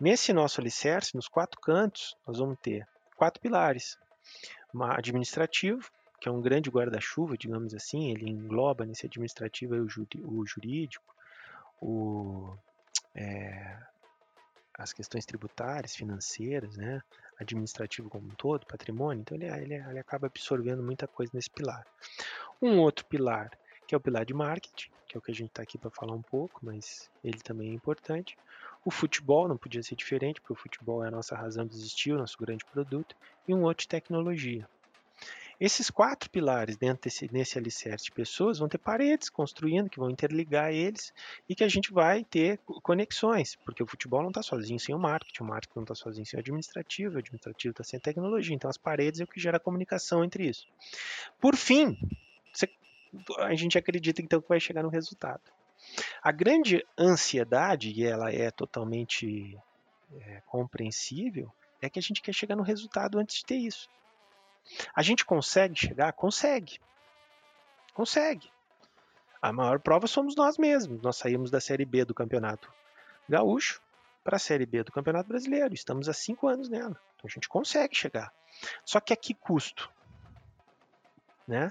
Nesse 0.00 0.32
nosso 0.32 0.60
alicerce, 0.60 1.14
nos 1.14 1.28
quatro 1.28 1.60
cantos, 1.60 2.16
nós 2.26 2.38
vamos 2.38 2.58
ter 2.60 2.86
quatro 3.16 3.40
pilares. 3.40 3.98
Uma 4.72 4.96
administrativo, 4.96 5.90
que 6.20 6.28
é 6.28 6.32
um 6.32 6.40
grande 6.40 6.70
guarda-chuva, 6.70 7.36
digamos 7.36 7.74
assim, 7.74 8.10
ele 8.10 8.28
engloba 8.28 8.84
nesse 8.84 9.06
administrativo 9.06 9.74
o 9.74 10.46
jurídico, 10.46 11.14
o, 11.80 12.56
é, 13.14 13.78
as 14.76 14.92
questões 14.92 15.24
tributárias, 15.24 15.94
financeiras, 15.94 16.76
né, 16.76 17.00
administrativo 17.40 18.10
como 18.10 18.26
um 18.26 18.34
todo, 18.34 18.66
patrimônio, 18.66 19.20
então 19.20 19.36
ele, 19.36 19.46
ele, 19.46 19.74
ele 19.74 19.98
acaba 19.98 20.26
absorvendo 20.26 20.82
muita 20.82 21.06
coisa 21.06 21.32
nesse 21.34 21.50
pilar. 21.50 21.86
Um 22.60 22.78
outro 22.78 23.04
pilar, 23.06 23.50
que 23.86 23.94
é 23.94 23.98
o 23.98 24.00
pilar 24.00 24.24
de 24.24 24.34
marketing, 24.34 24.90
que 25.06 25.16
é 25.16 25.18
o 25.18 25.22
que 25.22 25.30
a 25.30 25.34
gente 25.34 25.50
está 25.50 25.62
aqui 25.62 25.78
para 25.78 25.90
falar 25.90 26.12
um 26.12 26.22
pouco, 26.22 26.60
mas 26.62 27.10
ele 27.22 27.38
também 27.38 27.70
é 27.70 27.74
importante. 27.74 28.36
o 28.84 28.90
futebol 28.90 29.48
não 29.48 29.56
podia 29.56 29.82
ser 29.82 29.94
diferente, 29.94 30.40
porque 30.40 30.52
o 30.52 30.56
futebol 30.56 31.04
é 31.04 31.08
a 31.08 31.10
nossa 31.10 31.34
razão 31.34 31.64
de 31.64 31.74
existir, 31.74 32.12
o 32.12 32.18
nosso 32.18 32.36
grande 32.38 32.64
produto, 32.66 33.16
e 33.48 33.54
um 33.54 33.62
outro 33.62 33.88
tecnologia. 33.88 34.68
Esses 35.60 35.90
quatro 35.90 36.28
pilares 36.30 36.76
dentro 36.76 37.04
desse 37.04 37.32
nesse 37.32 37.58
alicerce 37.58 38.06
de 38.06 38.12
pessoas 38.12 38.58
vão 38.58 38.68
ter 38.68 38.78
paredes 38.78 39.28
construindo 39.28 39.88
que 39.88 39.98
vão 39.98 40.10
interligar 40.10 40.72
eles 40.72 41.12
e 41.48 41.54
que 41.54 41.64
a 41.64 41.68
gente 41.68 41.92
vai 41.92 42.24
ter 42.24 42.58
conexões, 42.82 43.56
porque 43.64 43.82
o 43.82 43.86
futebol 43.86 44.22
não 44.22 44.30
está 44.30 44.42
sozinho 44.42 44.80
sem 44.80 44.94
o 44.94 44.98
marketing, 44.98 45.42
o 45.42 45.46
marketing 45.46 45.76
não 45.76 45.84
está 45.84 45.94
sozinho 45.94 46.26
sem 46.26 46.38
o 46.38 46.40
administrativo, 46.40 47.16
o 47.16 47.18
administrativo 47.18 47.70
está 47.70 47.84
sem 47.84 47.98
a 47.98 48.00
tecnologia, 48.00 48.54
então 48.54 48.68
as 48.68 48.76
paredes 48.76 49.20
é 49.20 49.24
o 49.24 49.26
que 49.26 49.40
gera 49.40 49.60
comunicação 49.60 50.24
entre 50.24 50.48
isso. 50.48 50.66
Por 51.40 51.56
fim, 51.56 51.96
a 53.38 53.54
gente 53.54 53.78
acredita 53.78 54.20
então 54.20 54.40
que 54.40 54.48
vai 54.48 54.60
chegar 54.60 54.82
no 54.82 54.88
resultado. 54.88 55.42
A 56.22 56.32
grande 56.32 56.84
ansiedade, 56.98 57.90
e 57.90 58.04
ela 58.04 58.32
é 58.32 58.50
totalmente 58.50 59.56
é, 60.20 60.42
compreensível, 60.46 61.52
é 61.80 61.90
que 61.90 61.98
a 61.98 62.02
gente 62.02 62.22
quer 62.22 62.32
chegar 62.32 62.56
no 62.56 62.62
resultado 62.62 63.18
antes 63.18 63.36
de 63.36 63.44
ter 63.44 63.56
isso. 63.56 63.88
A 64.94 65.02
gente 65.02 65.24
consegue 65.24 65.78
chegar? 65.78 66.12
Consegue. 66.12 66.80
Consegue. 67.92 68.50
A 69.40 69.52
maior 69.52 69.78
prova 69.78 70.06
somos 70.06 70.34
nós 70.34 70.56
mesmos. 70.56 71.02
Nós 71.02 71.16
saímos 71.16 71.50
da 71.50 71.60
Série 71.60 71.84
B 71.84 72.04
do 72.04 72.14
Campeonato 72.14 72.72
Gaúcho 73.28 73.80
para 74.22 74.36
a 74.36 74.38
Série 74.38 74.64
B 74.64 74.82
do 74.82 74.90
Campeonato 74.92 75.28
Brasileiro. 75.28 75.74
Estamos 75.74 76.08
há 76.08 76.14
cinco 76.14 76.48
anos 76.48 76.68
nela. 76.68 76.98
Então 77.14 77.26
a 77.26 77.28
gente 77.28 77.48
consegue 77.48 77.94
chegar. 77.94 78.32
Só 78.84 79.00
que 79.00 79.12
a 79.12 79.16
que 79.16 79.34
custo? 79.34 79.90
Né? 81.46 81.70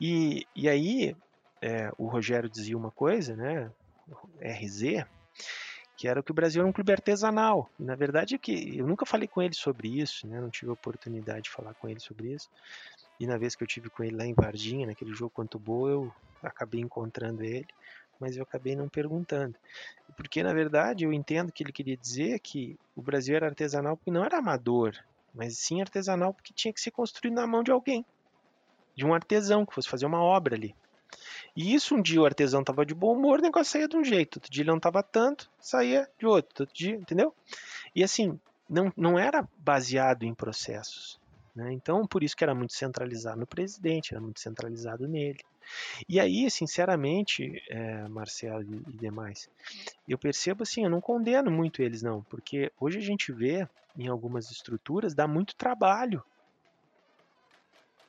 E, 0.00 0.46
e 0.54 0.68
aí, 0.68 1.16
é, 1.60 1.90
o 1.98 2.06
Rogério 2.06 2.48
dizia 2.48 2.76
uma 2.76 2.92
coisa, 2.92 3.34
né? 3.34 3.70
RZ, 4.40 5.04
que 5.98 6.06
era 6.06 6.22
que 6.22 6.30
o 6.30 6.34
Brasil 6.34 6.62
era 6.62 6.68
um 6.68 6.72
clube 6.72 6.92
artesanal. 6.92 7.68
E, 7.76 7.82
na 7.82 7.96
verdade, 7.96 8.36
é 8.36 8.38
que 8.38 8.78
eu 8.78 8.86
nunca 8.86 9.04
falei 9.04 9.26
com 9.26 9.42
ele 9.42 9.54
sobre 9.54 9.88
isso, 9.88 10.28
né? 10.28 10.40
não 10.40 10.48
tive 10.48 10.70
a 10.70 10.74
oportunidade 10.74 11.42
de 11.42 11.50
falar 11.50 11.74
com 11.74 11.88
ele 11.88 11.98
sobre 11.98 12.28
isso. 12.34 12.48
E 13.18 13.26
na 13.26 13.36
vez 13.36 13.56
que 13.56 13.64
eu 13.64 13.66
tive 13.66 13.90
com 13.90 14.04
ele 14.04 14.14
lá 14.14 14.24
em 14.24 14.32
Varginha, 14.32 14.86
naquele 14.86 15.12
jogo 15.12 15.32
quanto 15.34 15.58
boa, 15.58 15.90
eu 15.90 16.14
acabei 16.40 16.80
encontrando 16.80 17.42
ele, 17.42 17.66
mas 18.20 18.36
eu 18.36 18.44
acabei 18.44 18.76
não 18.76 18.88
perguntando. 18.88 19.56
Porque, 20.16 20.40
na 20.40 20.54
verdade, 20.54 21.04
eu 21.04 21.12
entendo 21.12 21.50
que 21.50 21.64
ele 21.64 21.72
queria 21.72 21.96
dizer 21.96 22.38
que 22.38 22.78
o 22.94 23.02
Brasil 23.02 23.34
era 23.34 23.46
artesanal 23.46 23.96
porque 23.96 24.12
não 24.12 24.24
era 24.24 24.38
amador, 24.38 24.96
mas 25.34 25.58
sim 25.58 25.80
artesanal 25.80 26.32
porque 26.32 26.54
tinha 26.54 26.72
que 26.72 26.80
ser 26.80 26.92
construído 26.92 27.34
na 27.34 27.46
mão 27.46 27.64
de 27.64 27.72
alguém, 27.72 28.06
de 28.94 29.04
um 29.04 29.12
artesão 29.12 29.66
que 29.66 29.74
fosse 29.74 29.88
fazer 29.88 30.06
uma 30.06 30.22
obra 30.22 30.54
ali. 30.54 30.76
E 31.56 31.74
isso 31.74 31.94
um 31.94 32.02
dia 32.02 32.20
o 32.20 32.24
artesão 32.24 32.62
tava 32.62 32.84
de 32.84 32.94
bom 32.94 33.16
humor, 33.16 33.38
o 33.38 33.42
negócio 33.42 33.72
saía 33.72 33.88
de 33.88 33.96
um 33.96 34.04
jeito, 34.04 34.36
outro 34.36 34.50
dia 34.50 34.62
ele 34.62 34.70
não 34.70 34.80
tava 34.80 35.02
tanto, 35.02 35.50
saía 35.60 36.08
de 36.18 36.26
outro, 36.26 36.62
outro 36.62 36.74
dia, 36.74 36.94
entendeu? 36.94 37.34
E 37.94 38.04
assim, 38.04 38.38
não, 38.68 38.92
não 38.96 39.18
era 39.18 39.48
baseado 39.58 40.24
em 40.24 40.34
processos. 40.34 41.18
Né? 41.54 41.72
Então, 41.72 42.06
por 42.06 42.22
isso 42.22 42.36
que 42.36 42.44
era 42.44 42.54
muito 42.54 42.74
centralizado 42.74 43.40
no 43.40 43.46
presidente, 43.46 44.12
era 44.12 44.20
muito 44.20 44.38
centralizado 44.38 45.08
nele. 45.08 45.40
E 46.08 46.20
aí, 46.20 46.50
sinceramente, 46.50 47.62
é, 47.68 48.06
Marcelo 48.08 48.62
e, 48.62 48.90
e 48.90 48.96
demais, 48.96 49.50
eu 50.06 50.16
percebo 50.16 50.62
assim, 50.62 50.84
eu 50.84 50.90
não 50.90 51.00
condeno 51.00 51.50
muito 51.50 51.82
eles 51.82 52.02
não, 52.02 52.22
porque 52.22 52.72
hoje 52.80 52.98
a 52.98 53.02
gente 53.02 53.32
vê 53.32 53.68
em 53.96 54.06
algumas 54.06 54.50
estruturas, 54.50 55.14
dá 55.14 55.26
muito 55.26 55.56
trabalho 55.56 56.22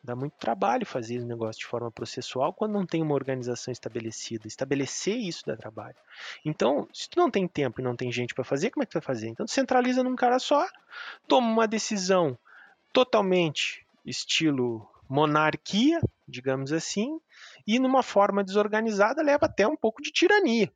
Dá 0.01 0.15
muito 0.15 0.38
trabalho 0.38 0.85
fazer 0.85 1.19
o 1.19 1.25
negócio 1.25 1.59
de 1.59 1.65
forma 1.65 1.91
processual 1.91 2.53
quando 2.53 2.71
não 2.71 2.85
tem 2.85 3.01
uma 3.01 3.13
organização 3.13 3.71
estabelecida. 3.71 4.47
Estabelecer 4.47 5.17
isso 5.17 5.43
dá 5.45 5.57
trabalho. 5.57 5.95
Então, 6.45 6.88
se 6.93 7.09
tu 7.09 7.19
não 7.19 7.29
tem 7.29 7.47
tempo 7.47 7.81
e 7.81 7.83
não 7.83 7.95
tem 7.95 8.09
gente 8.12 8.33
para 8.33 8.45
fazer, 8.45 8.69
como 8.69 8.83
é 8.83 8.85
que 8.85 8.91
tu 8.91 8.99
vai 8.99 9.01
fazer? 9.01 9.27
Então, 9.27 9.45
centraliza 9.45 10.01
num 10.01 10.15
cara 10.15 10.39
só, 10.39 10.65
toma 11.27 11.47
uma 11.47 11.67
decisão 11.67 12.38
totalmente 12.93 13.85
estilo 14.05 14.89
monarquia, 15.09 15.99
digamos 16.27 16.71
assim, 16.71 17.19
e 17.67 17.77
numa 17.77 18.01
forma 18.01 18.43
desorganizada 18.43 19.21
leva 19.21 19.47
até 19.47 19.67
um 19.67 19.75
pouco 19.75 20.01
de 20.01 20.12
tirania. 20.12 20.71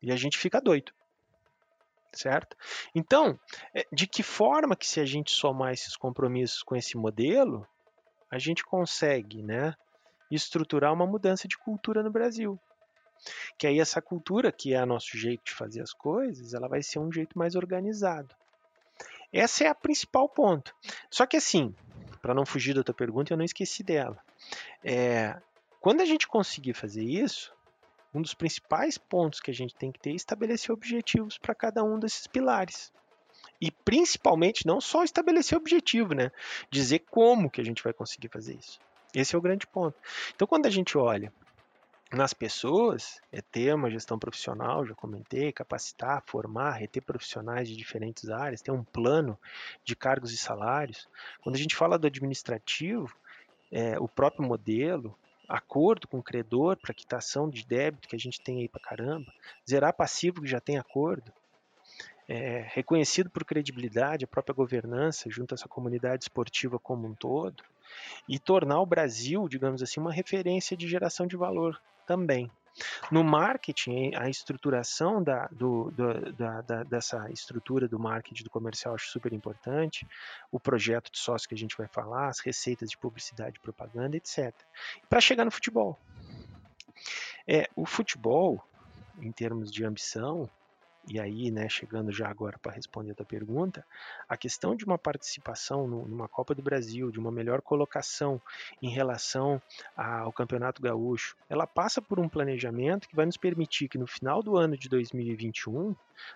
E 0.00 0.10
a 0.10 0.16
gente 0.16 0.38
fica 0.38 0.60
doido 0.60 0.92
certo? 2.12 2.56
Então, 2.94 3.38
é, 3.74 3.86
de 3.92 4.06
que 4.06 4.22
forma 4.22 4.76
que 4.76 4.86
se 4.86 5.00
a 5.00 5.04
gente 5.04 5.30
somar 5.30 5.72
esses 5.72 5.96
compromissos 5.96 6.62
com 6.62 6.76
esse 6.76 6.96
modelo, 6.96 7.66
a 8.30 8.38
gente 8.38 8.64
consegue, 8.64 9.42
né, 9.42 9.74
estruturar 10.30 10.92
uma 10.92 11.06
mudança 11.06 11.46
de 11.46 11.58
cultura 11.58 12.02
no 12.02 12.10
Brasil? 12.10 12.58
Que 13.56 13.66
aí 13.66 13.78
essa 13.78 14.02
cultura, 14.02 14.50
que 14.50 14.74
é 14.74 14.82
o 14.82 14.86
nosso 14.86 15.16
jeito 15.16 15.44
de 15.44 15.52
fazer 15.52 15.80
as 15.80 15.92
coisas, 15.92 16.54
ela 16.54 16.68
vai 16.68 16.82
ser 16.82 16.98
um 16.98 17.12
jeito 17.12 17.38
mais 17.38 17.54
organizado. 17.54 18.34
Essa 19.32 19.64
é 19.64 19.68
a 19.68 19.74
principal 19.74 20.28
ponto. 20.28 20.74
Só 21.10 21.24
que 21.26 21.36
assim, 21.36 21.74
para 22.20 22.34
não 22.34 22.44
fugir 22.44 22.74
da 22.74 22.82
tua 22.82 22.94
pergunta, 22.94 23.32
eu 23.32 23.36
não 23.36 23.44
esqueci 23.44 23.82
dela. 23.82 24.18
É, 24.84 25.40
quando 25.80 26.00
a 26.00 26.04
gente 26.04 26.28
conseguir 26.28 26.74
fazer 26.74 27.02
isso, 27.02 27.54
um 28.14 28.20
dos 28.20 28.34
principais 28.34 28.98
pontos 28.98 29.40
que 29.40 29.50
a 29.50 29.54
gente 29.54 29.74
tem 29.74 29.90
que 29.90 29.98
ter 29.98 30.10
é 30.10 30.14
estabelecer 30.14 30.72
objetivos 30.72 31.38
para 31.38 31.54
cada 31.54 31.82
um 31.82 31.98
desses 31.98 32.26
pilares. 32.26 32.92
E 33.60 33.70
principalmente 33.70 34.66
não 34.66 34.80
só 34.80 35.04
estabelecer 35.04 35.56
objetivo, 35.56 36.14
né? 36.14 36.30
Dizer 36.70 37.00
como 37.10 37.50
que 37.50 37.60
a 37.60 37.64
gente 37.64 37.82
vai 37.82 37.92
conseguir 37.92 38.28
fazer 38.28 38.54
isso. 38.54 38.80
Esse 39.14 39.34
é 39.34 39.38
o 39.38 39.42
grande 39.42 39.66
ponto. 39.66 39.96
Então 40.34 40.46
quando 40.46 40.66
a 40.66 40.70
gente 40.70 40.98
olha 40.98 41.32
nas 42.12 42.34
pessoas, 42.34 43.20
é 43.32 43.40
ter 43.40 43.74
uma 43.74 43.90
gestão 43.90 44.18
profissional, 44.18 44.84
já 44.84 44.94
comentei, 44.94 45.50
capacitar, 45.50 46.22
formar, 46.26 46.72
reter 46.72 47.02
profissionais 47.02 47.68
de 47.68 47.74
diferentes 47.74 48.28
áreas, 48.28 48.60
ter 48.60 48.70
um 48.70 48.84
plano 48.84 49.38
de 49.82 49.96
cargos 49.96 50.32
e 50.32 50.36
salários. 50.36 51.08
Quando 51.40 51.54
a 51.54 51.58
gente 51.58 51.74
fala 51.74 51.98
do 51.98 52.06
administrativo, 52.06 53.14
é, 53.70 53.98
o 53.98 54.06
próprio 54.06 54.46
modelo, 54.46 55.18
acordo 55.52 56.08
com 56.08 56.18
o 56.18 56.22
credor 56.22 56.78
para 56.78 56.94
quitação 56.94 57.48
de 57.48 57.62
débito 57.66 58.08
que 58.08 58.16
a 58.16 58.18
gente 58.18 58.40
tem 58.40 58.60
aí 58.60 58.68
para 58.68 58.80
caramba, 58.80 59.30
zerar 59.68 59.92
passivo 59.92 60.40
que 60.40 60.48
já 60.48 60.58
tem 60.58 60.78
acordo, 60.78 61.30
é, 62.26 62.66
reconhecido 62.72 63.28
por 63.28 63.44
credibilidade 63.44 64.24
a 64.24 64.28
própria 64.28 64.54
governança 64.54 65.28
junto 65.28 65.52
a 65.52 65.56
essa 65.56 65.68
comunidade 65.68 66.24
esportiva 66.24 66.78
como 66.78 67.06
um 67.06 67.14
todo, 67.14 67.62
e 68.26 68.38
tornar 68.38 68.80
o 68.80 68.86
Brasil, 68.86 69.46
digamos 69.46 69.82
assim, 69.82 70.00
uma 70.00 70.12
referência 70.12 70.74
de 70.74 70.88
geração 70.88 71.26
de 71.26 71.36
valor 71.36 71.78
também. 72.06 72.50
No 73.10 73.22
marketing, 73.22 74.14
a 74.14 74.28
estruturação 74.28 75.22
da, 75.22 75.46
do, 75.48 75.90
do, 75.90 76.32
da, 76.32 76.60
da, 76.62 76.82
dessa 76.82 77.30
estrutura 77.30 77.86
do 77.86 77.98
marketing 77.98 78.44
do 78.44 78.50
comercial 78.50 78.94
acho 78.94 79.10
super 79.10 79.32
importante, 79.32 80.06
o 80.50 80.58
projeto 80.58 81.10
de 81.10 81.18
sócio 81.18 81.48
que 81.48 81.54
a 81.54 81.58
gente 81.58 81.76
vai 81.76 81.86
falar, 81.86 82.28
as 82.28 82.40
receitas 82.40 82.90
de 82.90 82.96
publicidade 82.96 83.60
propaganda, 83.60 84.16
etc. 84.16 84.54
Para 85.08 85.20
chegar 85.20 85.44
no 85.44 85.50
futebol. 85.50 85.98
É, 87.46 87.68
o 87.76 87.84
futebol, 87.84 88.64
em 89.20 89.32
termos 89.32 89.70
de 89.70 89.84
ambição, 89.84 90.48
e 91.08 91.18
aí, 91.18 91.50
né, 91.50 91.68
chegando 91.68 92.12
já 92.12 92.28
agora 92.28 92.58
para 92.58 92.72
responder 92.72 93.14
a 93.18 93.24
pergunta, 93.24 93.84
a 94.28 94.36
questão 94.36 94.76
de 94.76 94.84
uma 94.84 94.96
participação 94.96 95.86
no, 95.88 96.06
numa 96.06 96.28
Copa 96.28 96.54
do 96.54 96.62
Brasil, 96.62 97.10
de 97.10 97.18
uma 97.18 97.30
melhor 97.32 97.60
colocação 97.60 98.40
em 98.80 98.88
relação 98.88 99.60
ao 99.96 100.32
Campeonato 100.32 100.80
Gaúcho, 100.80 101.36
ela 101.48 101.66
passa 101.66 102.00
por 102.00 102.20
um 102.20 102.28
planejamento 102.28 103.08
que 103.08 103.16
vai 103.16 103.26
nos 103.26 103.36
permitir 103.36 103.88
que 103.88 103.98
no 103.98 104.06
final 104.06 104.42
do 104.42 104.56
ano 104.56 104.76
de 104.76 104.88
2021 104.88 105.94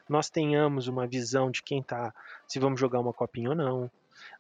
nós 0.09 0.29
tenhamos 0.29 0.89
uma 0.89 1.07
visão 1.07 1.51
de 1.51 1.63
quem 1.63 1.81
está, 1.81 2.13
se 2.49 2.59
vamos 2.59 2.81
jogar 2.81 2.99
uma 2.99 3.13
copinha 3.13 3.51
ou 3.51 3.57
não, 3.57 3.91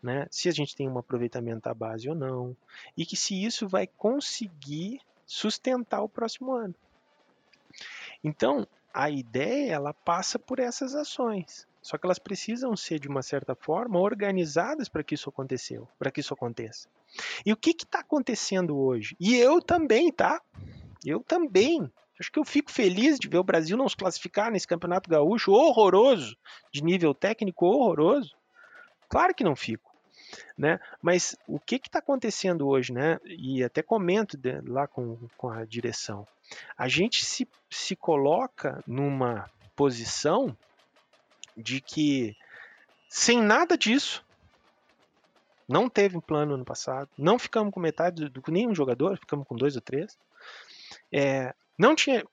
né, 0.03 0.27
se 0.31 0.49
a 0.49 0.53
gente 0.53 0.75
tem 0.75 0.89
um 0.89 0.99
aproveitamento 0.99 1.62
da 1.62 1.75
base 1.75 2.09
ou 2.09 2.15
não, 2.15 2.57
e 2.97 3.07
que 3.07 3.17
se 3.17 3.45
isso 3.45 3.69
vai 3.69 3.87
conseguir 3.87 5.01
sustentar 5.25 6.03
o 6.03 6.09
próximo 6.09 6.53
ano. 6.53 6.75
Então, 8.25 8.66
a 8.97 9.11
ideia 9.11 9.74
ela 9.74 9.92
passa 9.92 10.38
por 10.38 10.59
essas 10.59 10.94
ações. 10.94 11.68
Só 11.82 11.99
que 11.99 12.07
elas 12.07 12.18
precisam 12.18 12.74
ser 12.74 12.99
de 12.99 13.09
uma 13.09 13.22
certa 13.22 13.55
forma 13.55 14.01
organizadas 14.01 14.88
para 14.88 15.05
que 15.05 15.14
isso 15.14 15.28
aconteceu, 15.28 15.86
para 15.99 16.11
que 16.11 16.20
isso 16.20 16.32
aconteça. 16.32 16.88
E 17.44 17.53
o 17.53 17.57
que 17.57 17.70
está 17.70 18.01
acontecendo 18.01 18.76
hoje? 18.76 19.14
E 19.20 19.36
eu 19.36 19.61
também, 19.61 20.11
tá? 20.11 20.40
Eu 21.05 21.20
também. 21.20 21.92
Acho 22.18 22.32
que 22.32 22.38
eu 22.38 22.44
fico 22.44 22.72
feliz 22.72 23.18
de 23.18 23.28
ver 23.28 23.36
o 23.36 23.44
Brasil 23.44 23.76
não 23.76 23.88
se 23.88 23.97
classificar 23.97 24.51
nesse 24.51 24.66
campeonato 24.66 25.11
gaúcho 25.11 25.53
horroroso, 25.53 26.34
de 26.72 26.82
nível 26.82 27.14
técnico 27.14 27.66
horroroso. 27.66 28.34
Claro 29.11 29.34
que 29.34 29.44
não 29.44 29.55
fico. 29.55 29.94
Né? 30.57 30.80
Mas 31.01 31.37
o 31.47 31.59
que 31.59 31.76
está 31.76 31.99
acontecendo 31.99 32.66
hoje, 32.66 32.93
né? 32.93 33.18
E 33.24 33.62
até 33.62 33.82
comento 33.82 34.37
de, 34.37 34.61
lá 34.62 34.87
com, 34.87 35.16
com 35.37 35.51
a 35.51 35.64
direção. 35.64 36.26
A 36.76 36.89
gente 36.89 37.24
se, 37.24 37.49
se 37.70 37.97
coloca 37.97 38.82
numa 38.87 39.51
posição 39.74 40.57
de 41.57 41.80
que 41.80 42.37
sem 43.09 43.41
nada 43.41 43.78
disso, 43.78 44.24
não 45.68 45.89
teve 45.89 46.16
um 46.16 46.20
plano 46.20 46.55
ano 46.55 46.64
passado, 46.64 47.09
não 47.18 47.39
ficamos 47.39 47.72
com 47.72 47.80
metade 47.80 48.28
do, 48.28 48.43
nenhum 48.49 48.74
jogador, 48.74 49.18
ficamos 49.18 49.47
com 49.47 49.57
dois 49.57 49.74
ou 49.74 49.82
três. 49.82 50.16
É, 51.12 51.55
não 51.78 51.95
tinha 51.95 52.24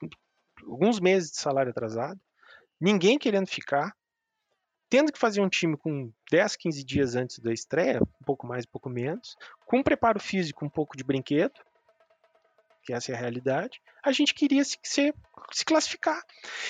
alguns 0.66 1.00
meses 1.00 1.30
de 1.30 1.38
salário 1.38 1.70
atrasado, 1.70 2.20
ninguém 2.80 3.18
querendo 3.18 3.46
ficar, 3.46 3.96
tendo 4.94 5.10
que 5.10 5.18
fazer 5.18 5.40
um 5.40 5.48
time 5.48 5.76
com 5.76 6.08
10, 6.30 6.54
15 6.54 6.84
dias 6.84 7.16
antes 7.16 7.40
da 7.40 7.52
estreia, 7.52 8.00
um 8.00 8.24
pouco 8.24 8.46
mais, 8.46 8.64
um 8.64 8.70
pouco 8.70 8.88
menos, 8.88 9.36
com 9.66 9.82
preparo 9.82 10.20
físico 10.20 10.64
um 10.64 10.68
pouco 10.68 10.96
de 10.96 11.02
brinquedo, 11.02 11.54
que 12.80 12.92
essa 12.92 13.10
é 13.10 13.14
a 13.16 13.18
realidade, 13.18 13.82
a 14.04 14.12
gente 14.12 14.32
queria 14.32 14.62
se, 14.62 14.78
se, 14.84 15.12
se 15.50 15.64
classificar. 15.64 16.22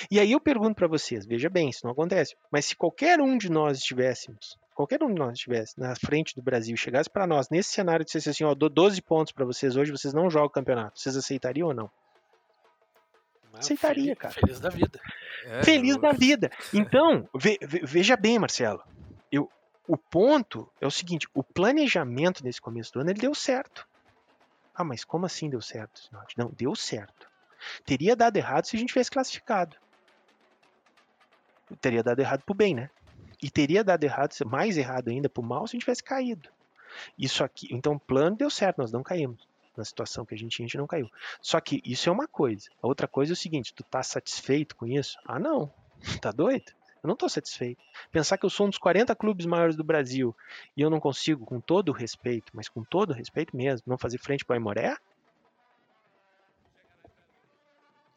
E 0.09 0.19
aí 0.19 0.31
eu 0.31 0.39
pergunto 0.39 0.73
para 0.73 0.87
vocês, 0.87 1.23
veja 1.23 1.51
bem, 1.51 1.69
isso 1.69 1.81
não 1.83 1.91
acontece, 1.91 2.35
mas 2.51 2.65
se 2.65 2.75
qualquer 2.75 3.21
um 3.21 3.37
de 3.37 3.51
nós 3.51 3.77
estivéssemos, 3.77 4.57
qualquer 4.73 5.03
um 5.03 5.13
de 5.13 5.19
nós 5.19 5.33
estivesse 5.33 5.79
na 5.79 5.95
frente 5.95 6.33
do 6.33 6.41
Brasil, 6.41 6.75
chegasse 6.75 7.11
para 7.11 7.27
nós 7.27 7.47
nesse 7.51 7.69
cenário 7.69 8.01
e 8.01 8.05
dissesse 8.05 8.31
assim, 8.31 8.43
ó, 8.43 8.55
dou 8.55 8.71
12 8.71 9.03
pontos 9.03 9.33
para 9.33 9.45
vocês 9.45 9.75
hoje, 9.75 9.91
vocês 9.91 10.15
não 10.15 10.31
jogam 10.31 10.47
o 10.47 10.51
campeonato, 10.51 10.99
vocês 10.99 11.15
aceitariam 11.15 11.67
ou 11.67 11.75
não? 11.75 11.91
Aceitaria, 13.59 14.03
feliz, 14.03 14.17
cara. 14.17 14.33
Feliz 14.33 14.59
da 14.59 14.69
vida. 14.69 14.99
É, 15.45 15.63
Feliz 15.63 15.95
eu- 15.95 16.01
da 16.01 16.11
vida. 16.11 16.51
Então, 16.73 17.27
ve- 17.35 17.59
ve- 17.61 17.81
veja 17.83 18.15
bem, 18.17 18.39
Marcelo. 18.39 18.83
Eu, 19.31 19.49
o 19.87 19.97
ponto 19.97 20.71
é 20.81 20.87
o 20.87 20.91
seguinte: 20.91 21.27
o 21.33 21.43
planejamento 21.43 22.43
nesse 22.43 22.59
começo 22.61 22.91
do 22.93 22.99
ano 23.01 23.09
ele 23.11 23.19
deu 23.19 23.33
certo. 23.35 23.87
Ah, 24.73 24.83
mas 24.83 25.03
como 25.05 25.25
assim 25.25 25.49
deu 25.49 25.61
certo, 25.61 25.99
senhor? 26.01 26.25
Não, 26.37 26.51
deu 26.55 26.75
certo. 26.75 27.27
Teria 27.85 28.15
dado 28.15 28.35
errado 28.37 28.65
se 28.65 28.75
a 28.75 28.79
gente 28.79 28.89
tivesse 28.89 29.09
classificado. 29.11 29.77
Teria 31.81 32.03
dado 32.03 32.19
errado 32.19 32.43
pro 32.43 32.53
bem, 32.53 32.75
né? 32.75 32.89
E 33.41 33.49
teria 33.49 33.83
dado 33.83 34.03
errado, 34.03 34.33
mais 34.45 34.77
errado 34.77 35.09
ainda 35.09 35.29
pro 35.29 35.41
mal, 35.43 35.65
se 35.67 35.71
a 35.71 35.73
gente 35.75 35.81
tivesse 35.81 36.03
caído. 36.03 36.49
Isso 37.17 37.43
aqui, 37.43 37.67
então 37.71 37.93
o 37.93 37.99
plano 37.99 38.35
deu 38.37 38.49
certo, 38.49 38.77
nós 38.77 38.91
não 38.91 39.03
caímos. 39.03 39.47
Na 39.75 39.83
situação 39.83 40.25
que 40.25 40.33
a 40.33 40.37
gente, 40.37 40.61
a 40.61 40.63
gente 40.63 40.77
não 40.77 40.87
caiu. 40.87 41.09
Só 41.41 41.59
que 41.59 41.81
isso 41.83 42.07
é 42.07 42.11
uma 42.11 42.27
coisa. 42.27 42.69
A 42.81 42.87
outra 42.87 43.07
coisa 43.07 43.31
é 43.31 43.35
o 43.35 43.37
seguinte: 43.37 43.73
tu 43.73 43.83
tá 43.83 44.01
satisfeito 44.01 44.75
com 44.75 44.85
isso? 44.85 45.17
Ah, 45.25 45.39
não. 45.39 45.71
Tá 46.21 46.31
doido? 46.31 46.71
Eu 47.05 47.07
não 47.07 47.15
tô 47.15 47.29
satisfeito. 47.29 47.79
Pensar 48.11 48.35
que 48.35 48.45
eu 48.45 48.49
sou 48.49 48.65
um 48.65 48.69
dos 48.69 48.79
40 48.79 49.15
clubes 49.15 49.45
maiores 49.45 49.75
do 49.75 49.83
Brasil 49.83 50.35
e 50.75 50.81
eu 50.81 50.89
não 50.89 50.99
consigo, 50.99 51.45
com 51.45 51.61
todo 51.61 51.89
o 51.89 51.91
respeito, 51.91 52.51
mas 52.51 52.67
com 52.67 52.83
todo 52.83 53.11
o 53.11 53.13
respeito 53.13 53.55
mesmo, 53.55 53.83
não 53.85 53.95
fazer 53.95 54.17
frente 54.17 54.43
para 54.43 54.55
o 54.55 54.57
Aimoré? 54.57 54.97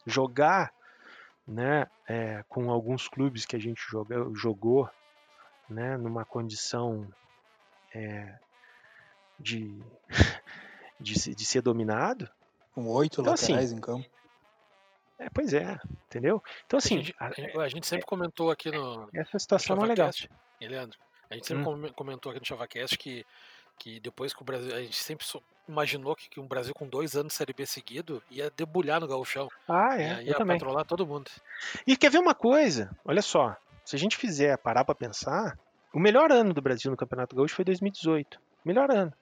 Jogar 0.07 0.73
né, 1.47 1.87
é, 2.07 2.43
com 2.49 2.71
alguns 2.71 3.09
clubes 3.09 3.45
que 3.45 3.57
a 3.57 3.59
gente 3.59 3.83
jogou 4.33 4.89
né, 5.69 5.99
numa 5.99 6.25
condição 6.25 7.07
é, 7.95 8.39
de, 9.39 9.83
de, 11.01 11.15
de 11.35 11.45
ser 11.45 11.63
dominado, 11.63 12.29
Com 12.75 12.87
oito 12.89 13.21
Então, 13.21 13.33
assim, 13.33 13.53
laterais 13.53 13.73
em 13.73 13.81
campo. 13.81 14.09
é, 15.19 15.29
pois 15.31 15.53
é, 15.53 15.77
entendeu? 16.07 16.43
Então, 16.67 16.79
assim, 16.79 16.99
a, 16.99 17.03
gente, 17.03 17.57
a- 17.59 17.63
a 17.63 17.69
gente- 17.69 17.87
sempre 17.87 18.07
comentou 18.07 18.51
aqui 18.51 18.71
no, 18.71 19.09
essa 19.15 19.39
situação 19.39 19.75
não 19.77 19.85
é 19.85 19.89
legal. 19.89 20.11
E 20.61 20.69
Leandro, 20.69 20.99
a 21.31 21.35
gente 21.35 21.47
sempre 21.47 21.63
Hum. 21.63 21.65
come- 21.65 21.93
comentou 21.93 22.31
aqui 22.31 22.41
no 22.41 22.47
ChavaCast 22.47 22.97
que, 22.99 23.25
que 23.79 24.01
depois 24.01 24.33
que 24.35 24.43
o 24.43 24.45
Brasil. 24.45 24.75
A 24.75 24.81
gente 24.81 24.97
sempre 24.97 25.27
imaginou 25.69 26.15
que, 26.17 26.29
que 26.29 26.41
um 26.41 26.47
Brasil 26.47 26.73
com 26.75 26.89
dois 26.89 27.15
anos 27.17 27.33
de 27.33 27.37
Série 27.39 27.53
B 27.53 27.65
seguido 27.67 28.23
ia 28.31 28.51
debulhar 28.57 29.01
no 29.01 29.07
gauchão. 29.09 29.49
Ah, 29.69 29.97
ia, 29.97 30.03
é, 30.03 30.21
eu 30.21 30.27
ia 30.29 30.35
também. 30.35 30.57
patrolar 30.59 30.85
todo 30.85 31.07
mundo. 31.07 31.31
E 31.87 31.97
quer 31.97 32.11
ver 32.11 32.19
uma 32.19 32.35
coisa? 32.35 32.91
Olha 33.05 33.23
só, 33.23 33.57
se 33.85 33.95
a 33.97 33.99
gente 33.99 34.17
fizer 34.17 34.57
parar 34.59 34.85
para 34.85 34.95
pensar, 34.95 35.59
o 35.93 35.99
melhor 36.01 36.31
ano 36.33 36.53
do 36.55 36.63
Brasil 36.63 36.91
no 36.91 36.97
Campeonato 36.97 37.35
Gaúcho 37.37 37.55
foi 37.55 37.65
2018. 37.65 38.41
Melhor 38.65 38.91
ano. 38.91 39.13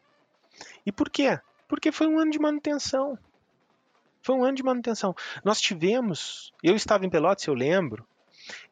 E 0.84 0.92
por 0.92 1.10
quê? 1.10 1.38
Porque 1.68 1.90
foi 1.92 2.06
um 2.06 2.18
ano 2.18 2.30
de 2.30 2.38
manutenção. 2.38 3.18
Foi 4.22 4.34
um 4.36 4.44
ano 4.44 4.54
de 4.56 4.62
manutenção. 4.62 5.14
Nós 5.44 5.60
tivemos, 5.60 6.52
eu 6.62 6.74
estava 6.74 7.04
em 7.06 7.10
Pelotas, 7.10 7.46
eu 7.46 7.54
lembro, 7.54 8.06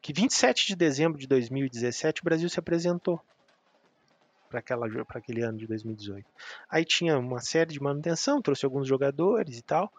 que 0.01 0.13
27 0.13 0.67
de 0.67 0.75
dezembro 0.75 1.17
de 1.19 1.27
2017 1.27 2.21
o 2.21 2.23
Brasil 2.25 2.49
se 2.49 2.59
apresentou 2.59 3.21
para 4.49 4.59
aquele 5.19 5.41
ano 5.41 5.57
de 5.57 5.67
2018. 5.67 6.25
Aí 6.69 6.85
tinha 6.85 7.17
uma 7.17 7.41
série 7.41 7.73
de 7.73 7.81
manutenção, 7.81 8.41
trouxe 8.41 8.63
alguns 8.65 8.87
jogadores 8.87 9.57
e 9.57 9.61
tal, 9.61 9.91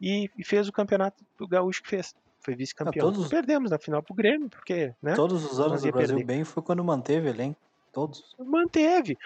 e, 0.00 0.28
e 0.36 0.44
fez 0.44 0.66
o 0.68 0.72
campeonato 0.72 1.24
do 1.38 1.46
Gaúcho 1.46 1.82
que 1.82 1.88
fez. 1.90 2.14
Foi 2.40 2.56
vice-campeão. 2.56 3.08
Ah, 3.08 3.12
todos- 3.12 3.28
Perdemos 3.28 3.70
na 3.70 3.78
final 3.78 4.02
pro 4.02 4.14
Grêmio, 4.14 4.48
porque, 4.50 4.92
né? 5.00 5.14
Todos 5.14 5.44
os 5.44 5.60
anos 5.60 5.82
do 5.82 5.86
ia 5.86 5.92
Brasil 5.92 6.16
perder. 6.16 6.24
bem 6.34 6.42
foi 6.44 6.62
quando 6.62 6.82
manteve 6.82 7.28
elenco. 7.28 7.60
Todos. 7.92 8.34
Manteve. 8.38 9.18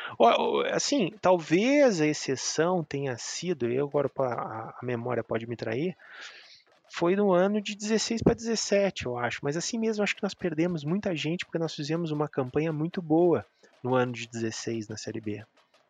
Assim, 0.72 1.12
talvez 1.20 2.00
a 2.00 2.06
exceção 2.06 2.82
tenha 2.82 3.16
sido, 3.16 3.68
eu 3.70 3.86
agora 3.86 4.10
a 4.18 4.74
memória 4.82 5.22
pode 5.22 5.46
me 5.46 5.54
trair, 5.56 5.96
foi 6.90 7.16
no 7.16 7.32
ano 7.32 7.60
de 7.60 7.74
16 7.76 8.22
para 8.22 8.34
17, 8.34 9.06
eu 9.06 9.18
acho. 9.18 9.40
Mas 9.42 9.56
assim 9.56 9.78
mesmo, 9.78 10.02
acho 10.02 10.16
que 10.16 10.22
nós 10.22 10.34
perdemos 10.34 10.84
muita 10.84 11.14
gente 11.14 11.44
porque 11.44 11.58
nós 11.58 11.74
fizemos 11.74 12.10
uma 12.10 12.28
campanha 12.28 12.72
muito 12.72 13.02
boa 13.02 13.44
no 13.82 13.94
ano 13.94 14.12
de 14.12 14.26
16 14.28 14.88
na 14.88 14.96
Série 14.96 15.20
B. 15.20 15.44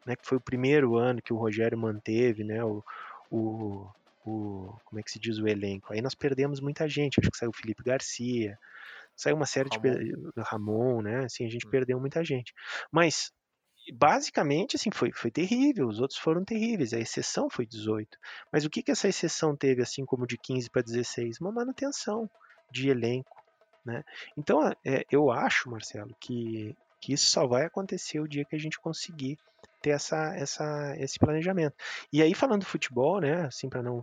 Né, 0.05 0.15
que 0.17 0.27
foi 0.27 0.39
o 0.39 0.41
primeiro 0.41 0.97
ano 0.97 1.21
que 1.21 1.33
o 1.33 1.37
Rogério 1.37 1.77
manteve 1.77 2.45
né, 2.45 2.63
o, 2.65 2.83
o, 3.31 3.87
o- 4.25 4.73
como 4.85 5.01
é 5.01 5.03
que 5.03 5.11
se 5.11 5.19
diz 5.19 5.39
o 5.39 5.49
elenco. 5.49 5.93
Aí 5.93 6.01
nós 6.01 6.15
perdemos 6.15 6.61
muita 6.61 6.89
gente, 6.89 7.19
acho 7.21 7.31
que 7.31 7.37
saiu 7.37 7.51
o 7.51 7.57
Felipe 7.57 7.83
Garcia, 7.83 8.57
saiu 9.17 9.37
uma 9.37 9.47
série 9.47 9.69
de 9.71 9.79
Ramon. 9.79 10.33
pe- 10.33 10.41
Ramon, 10.43 11.03
né? 11.03 11.25
Assim, 11.25 11.47
a 11.47 11.49
gente 11.51 11.67
Hum. 11.67 11.71
perdeu 11.71 11.99
muita 12.01 12.23
gente. 12.25 12.53
Mas 12.93 13.33
basicamente 13.93 14.77
assim 14.77 14.91
foi, 14.91 15.13
foi 15.13 15.31
terrível, 15.31 15.87
os 15.89 16.01
outros 16.01 16.19
foram 16.19 16.45
terríveis, 16.45 16.93
a 16.93 16.99
exceção 16.99 17.49
foi 17.49 17.67
18. 17.67 18.19
Mas 18.53 18.65
o 18.65 18.71
que 18.71 18.83
que 18.83 18.91
essa 18.91 19.09
exceção 19.09 19.57
teve 19.57 19.83
assim 19.83 20.05
como 20.05 20.27
de 20.27 20.37
15 20.39 20.69
para 20.71 20.83
16? 20.83 21.41
Uma 21.41 21.53
manutenção 21.53 22.29
de 22.71 22.89
elenco, 22.89 23.45
né? 23.85 24.03
Então, 24.37 24.61
é, 24.85 25.05
eu 25.11 25.31
acho, 25.31 25.71
Marcelo, 25.71 26.15
que 26.21 26.75
que 27.01 27.13
isso 27.13 27.27
só 27.31 27.47
vai 27.47 27.65
acontecer 27.65 28.19
o 28.21 28.27
dia 28.27 28.45
que 28.45 28.57
a 28.57 28.59
gente 28.59 28.81
conseguir 28.81 29.39
ter 29.83 29.91
essa, 29.91 30.35
essa, 30.35 30.97
esse 30.99 31.19
planejamento. 31.19 31.77
E 32.13 32.23
aí 32.23 32.35
falando 32.35 32.61
do 32.63 32.67
futebol, 32.67 33.21
né, 33.21 33.43
assim 33.47 33.69
para 33.69 33.83
não 33.83 34.01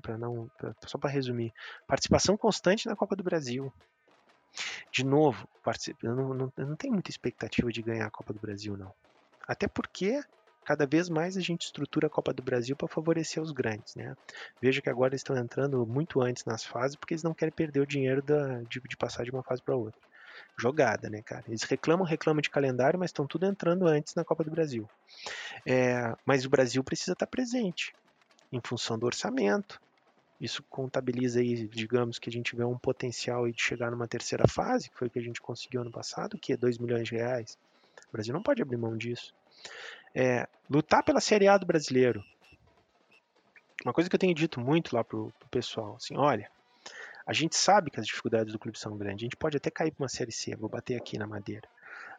para 0.00 0.16
não 0.16 0.48
pra- 0.56 0.72
só 0.86 0.96
para 0.96 1.10
resumir, 1.10 1.52
participação 1.86 2.36
constante 2.36 2.86
na 2.86 2.96
Copa 2.96 3.16
do 3.16 3.24
Brasil. 3.24 3.70
De 4.90 5.04
novo, 5.04 5.48
eu 6.02 6.14
não, 6.14 6.34
não, 6.34 6.52
não 6.56 6.76
tenho 6.76 6.94
muita 6.94 7.10
expectativa 7.10 7.70
de 7.70 7.82
ganhar 7.82 8.06
a 8.06 8.10
Copa 8.10 8.32
do 8.32 8.40
Brasil 8.40 8.76
não. 8.76 8.92
Até 9.46 9.68
porque 9.68 10.20
cada 10.64 10.84
vez 10.84 11.08
mais 11.08 11.36
a 11.36 11.40
gente 11.40 11.62
estrutura 11.62 12.08
a 12.08 12.10
Copa 12.10 12.32
do 12.32 12.42
Brasil 12.42 12.74
para 12.74 12.88
favorecer 12.88 13.40
os 13.40 13.52
grandes, 13.52 13.94
né? 13.94 14.16
Veja 14.60 14.82
que 14.82 14.90
agora 14.90 15.14
estão 15.14 15.36
entrando 15.36 15.86
muito 15.86 16.20
antes 16.20 16.44
nas 16.44 16.64
fases 16.64 16.96
porque 16.96 17.14
eles 17.14 17.22
não 17.22 17.32
querem 17.32 17.54
perder 17.54 17.80
o 17.80 17.86
dinheiro 17.86 18.20
da, 18.20 18.62
de, 18.62 18.80
de 18.80 18.96
passar 18.96 19.24
de 19.24 19.30
uma 19.30 19.44
fase 19.44 19.62
para 19.62 19.76
outra. 19.76 20.00
Jogada, 20.58 21.08
né, 21.08 21.22
cara? 21.22 21.44
Eles 21.46 21.62
reclamam, 21.62 22.04
reclamam 22.04 22.40
de 22.40 22.50
calendário, 22.50 22.98
mas 22.98 23.10
estão 23.10 23.26
tudo 23.26 23.46
entrando 23.46 23.86
antes 23.86 24.14
na 24.14 24.24
Copa 24.24 24.42
do 24.42 24.50
Brasil. 24.50 24.88
É, 25.64 26.12
mas 26.26 26.44
o 26.44 26.50
Brasil 26.50 26.82
precisa 26.82 27.12
estar 27.12 27.26
presente 27.26 27.94
em 28.52 28.60
função 28.64 28.98
do 28.98 29.06
orçamento. 29.06 29.80
Isso 30.40 30.62
contabiliza 30.64 31.40
aí, 31.40 31.66
digamos 31.68 32.18
que 32.18 32.28
a 32.28 32.32
gente 32.32 32.50
tiver 32.50 32.66
um 32.66 32.78
potencial 32.78 33.50
de 33.50 33.60
chegar 33.60 33.90
numa 33.90 34.06
terceira 34.06 34.46
fase, 34.46 34.90
que 34.90 34.96
foi 34.96 35.08
o 35.08 35.10
que 35.10 35.18
a 35.18 35.22
gente 35.22 35.40
conseguiu 35.40 35.80
ano 35.80 35.90
passado, 35.90 36.38
que 36.38 36.52
é 36.52 36.56
2 36.56 36.78
milhões 36.78 37.08
de 37.08 37.14
reais. 37.14 37.58
O 38.08 38.12
Brasil 38.12 38.34
não 38.34 38.42
pode 38.42 38.60
abrir 38.60 38.76
mão 38.76 38.96
disso. 38.96 39.34
É, 40.14 40.46
lutar 40.68 41.02
pela 41.02 41.20
Série 41.20 41.48
A 41.48 41.56
do 41.56 41.66
brasileiro. 41.66 42.22
Uma 43.84 43.92
coisa 43.92 44.10
que 44.10 44.16
eu 44.16 44.20
tenho 44.20 44.34
dito 44.34 44.60
muito 44.60 44.94
lá 44.94 45.02
pro, 45.02 45.32
pro 45.38 45.48
pessoal, 45.48 45.96
assim, 45.96 46.16
olha, 46.16 46.50
a 47.26 47.32
gente 47.32 47.56
sabe 47.56 47.90
que 47.90 47.98
as 47.98 48.06
dificuldades 48.06 48.52
do 48.52 48.58
clube 48.58 48.78
são 48.78 48.96
grandes. 48.96 49.22
A 49.22 49.26
gente 49.26 49.36
pode 49.36 49.56
até 49.56 49.70
cair 49.70 49.90
para 49.90 50.04
uma 50.04 50.08
série 50.08 50.32
C, 50.32 50.54
vou 50.54 50.68
bater 50.68 50.96
aqui 50.96 51.18
na 51.18 51.26
madeira. 51.26 51.68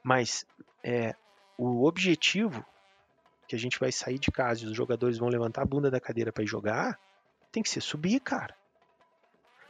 Mas 0.04 0.46
é, 0.84 1.16
o 1.58 1.86
objetivo 1.86 2.66
que 3.48 3.56
a 3.56 3.60
gente 3.60 3.80
vai 3.80 3.92
sair 3.92 4.20
de 4.20 4.30
casa 4.32 4.64
e 4.64 4.68
os 4.68 4.76
jogadores 4.76 5.18
vão 5.18 5.30
levantar 5.30 5.62
a 5.62 5.66
bunda 5.66 5.90
da 5.90 6.00
cadeira 6.00 6.34
para 6.34 6.44
ir 6.44 6.48
jogar, 6.48 7.00
tem 7.52 7.64
que 7.64 7.70
ser 7.70 7.82
subir, 7.82 8.20
cara. 8.20 8.56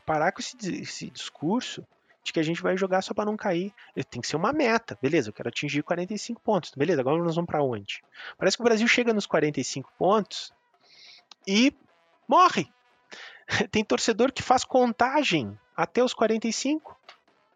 Parar 0.06 0.32
com 0.32 0.40
esse, 0.40 0.56
esse 0.82 1.10
discurso 1.10 1.86
de 2.28 2.34
que 2.34 2.40
a 2.40 2.44
gente 2.44 2.62
vai 2.62 2.76
jogar 2.78 3.02
só 3.02 3.14
para 3.14 3.26
não 3.26 3.38
cair. 3.38 3.74
Tem 4.10 4.22
que 4.22 4.28
ser 4.28 4.36
uma 4.36 4.52
meta. 4.52 4.98
Beleza, 5.02 5.30
eu 5.30 5.34
quero 5.34 5.50
atingir 5.50 5.82
45 5.82 6.42
pontos. 6.42 6.72
Beleza, 6.76 7.02
agora 7.02 7.24
nós 7.24 7.36
vamos 7.36 7.50
para 7.50 7.64
onde? 7.64 8.04
Parece 8.38 8.58
que 8.58 8.64
o 8.64 8.66
Brasil 8.66 8.88
chega 8.88 9.14
nos 9.14 9.26
45 9.26 9.92
pontos 9.98 10.52
e 11.48 11.74
morre. 12.28 12.68
Tem 13.72 13.84
torcedor 13.84 14.32
que 14.34 14.44
faz 14.44 14.66
contagem 14.66 15.58
até 15.76 16.04
os 16.04 16.14
45. 16.14 16.98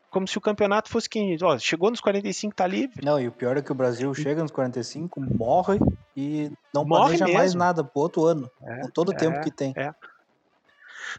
Como 0.10 0.28
se 0.28 0.38
o 0.38 0.42
campeonato 0.42 0.90
fosse 0.90 1.10
quem. 1.10 1.38
Ó, 1.42 1.58
chegou 1.58 1.90
nos 1.90 2.02
45, 2.02 2.54
tá 2.54 2.68
livre. 2.68 3.04
Não, 3.04 3.18
e 3.18 3.30
o 3.30 3.32
pior 3.32 3.56
é 3.56 3.62
que 3.62 3.72
o 3.72 3.76
Brasil 3.76 4.14
chega 4.14 4.42
nos 4.42 4.52
45, 4.52 5.22
morre 5.22 5.80
e 6.16 6.52
não 6.74 6.84
Morre 6.84 7.18
planeja 7.18 7.38
mais 7.38 7.52
mesmo. 7.52 7.60
nada 7.60 7.82
pro 7.82 8.02
outro 8.02 8.26
ano. 8.26 8.52
É, 8.62 8.82
com 8.82 8.90
todo 8.90 9.10
o 9.10 9.14
é, 9.14 9.16
tempo 9.16 9.40
que 9.40 9.50
tem. 9.50 9.74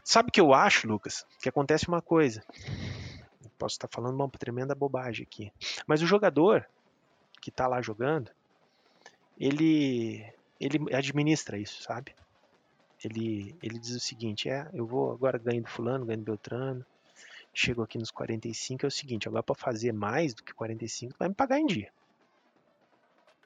Sabe 0.03 0.29
o 0.29 0.31
que 0.31 0.41
eu 0.41 0.53
acho, 0.53 0.87
Lucas? 0.87 1.25
Que 1.41 1.49
acontece 1.49 1.87
uma 1.87 2.01
coisa. 2.01 2.43
Posso 3.57 3.75
estar 3.75 3.87
falando 3.91 4.15
uma 4.15 4.29
tremenda 4.29 4.73
bobagem 4.75 5.25
aqui. 5.25 5.51
Mas 5.87 6.01
o 6.01 6.07
jogador 6.07 6.67
que 7.41 7.51
tá 7.51 7.67
lá 7.67 7.81
jogando, 7.81 8.31
ele 9.37 10.25
ele 10.59 10.95
administra 10.95 11.57
isso, 11.57 11.83
sabe? 11.83 12.15
Ele, 13.03 13.53
ele 13.61 13.77
diz 13.77 13.95
o 13.95 13.99
seguinte, 13.99 14.49
é, 14.49 14.69
eu 14.73 14.85
vou 14.85 15.11
agora 15.11 15.37
ganhando 15.37 15.67
fulano, 15.67 16.05
ganhando 16.05 16.23
Beltrano, 16.23 16.85
chego 17.53 17.83
aqui 17.83 17.97
nos 17.97 18.09
45, 18.11 18.85
é 18.85 18.87
o 18.87 18.91
seguinte, 18.91 19.27
agora 19.27 19.43
para 19.43 19.55
fazer 19.55 19.91
mais 19.91 20.33
do 20.33 20.41
que 20.41 20.53
45, 20.53 21.15
vai 21.19 21.27
me 21.27 21.35
pagar 21.35 21.59
em 21.59 21.65
dia. 21.65 21.91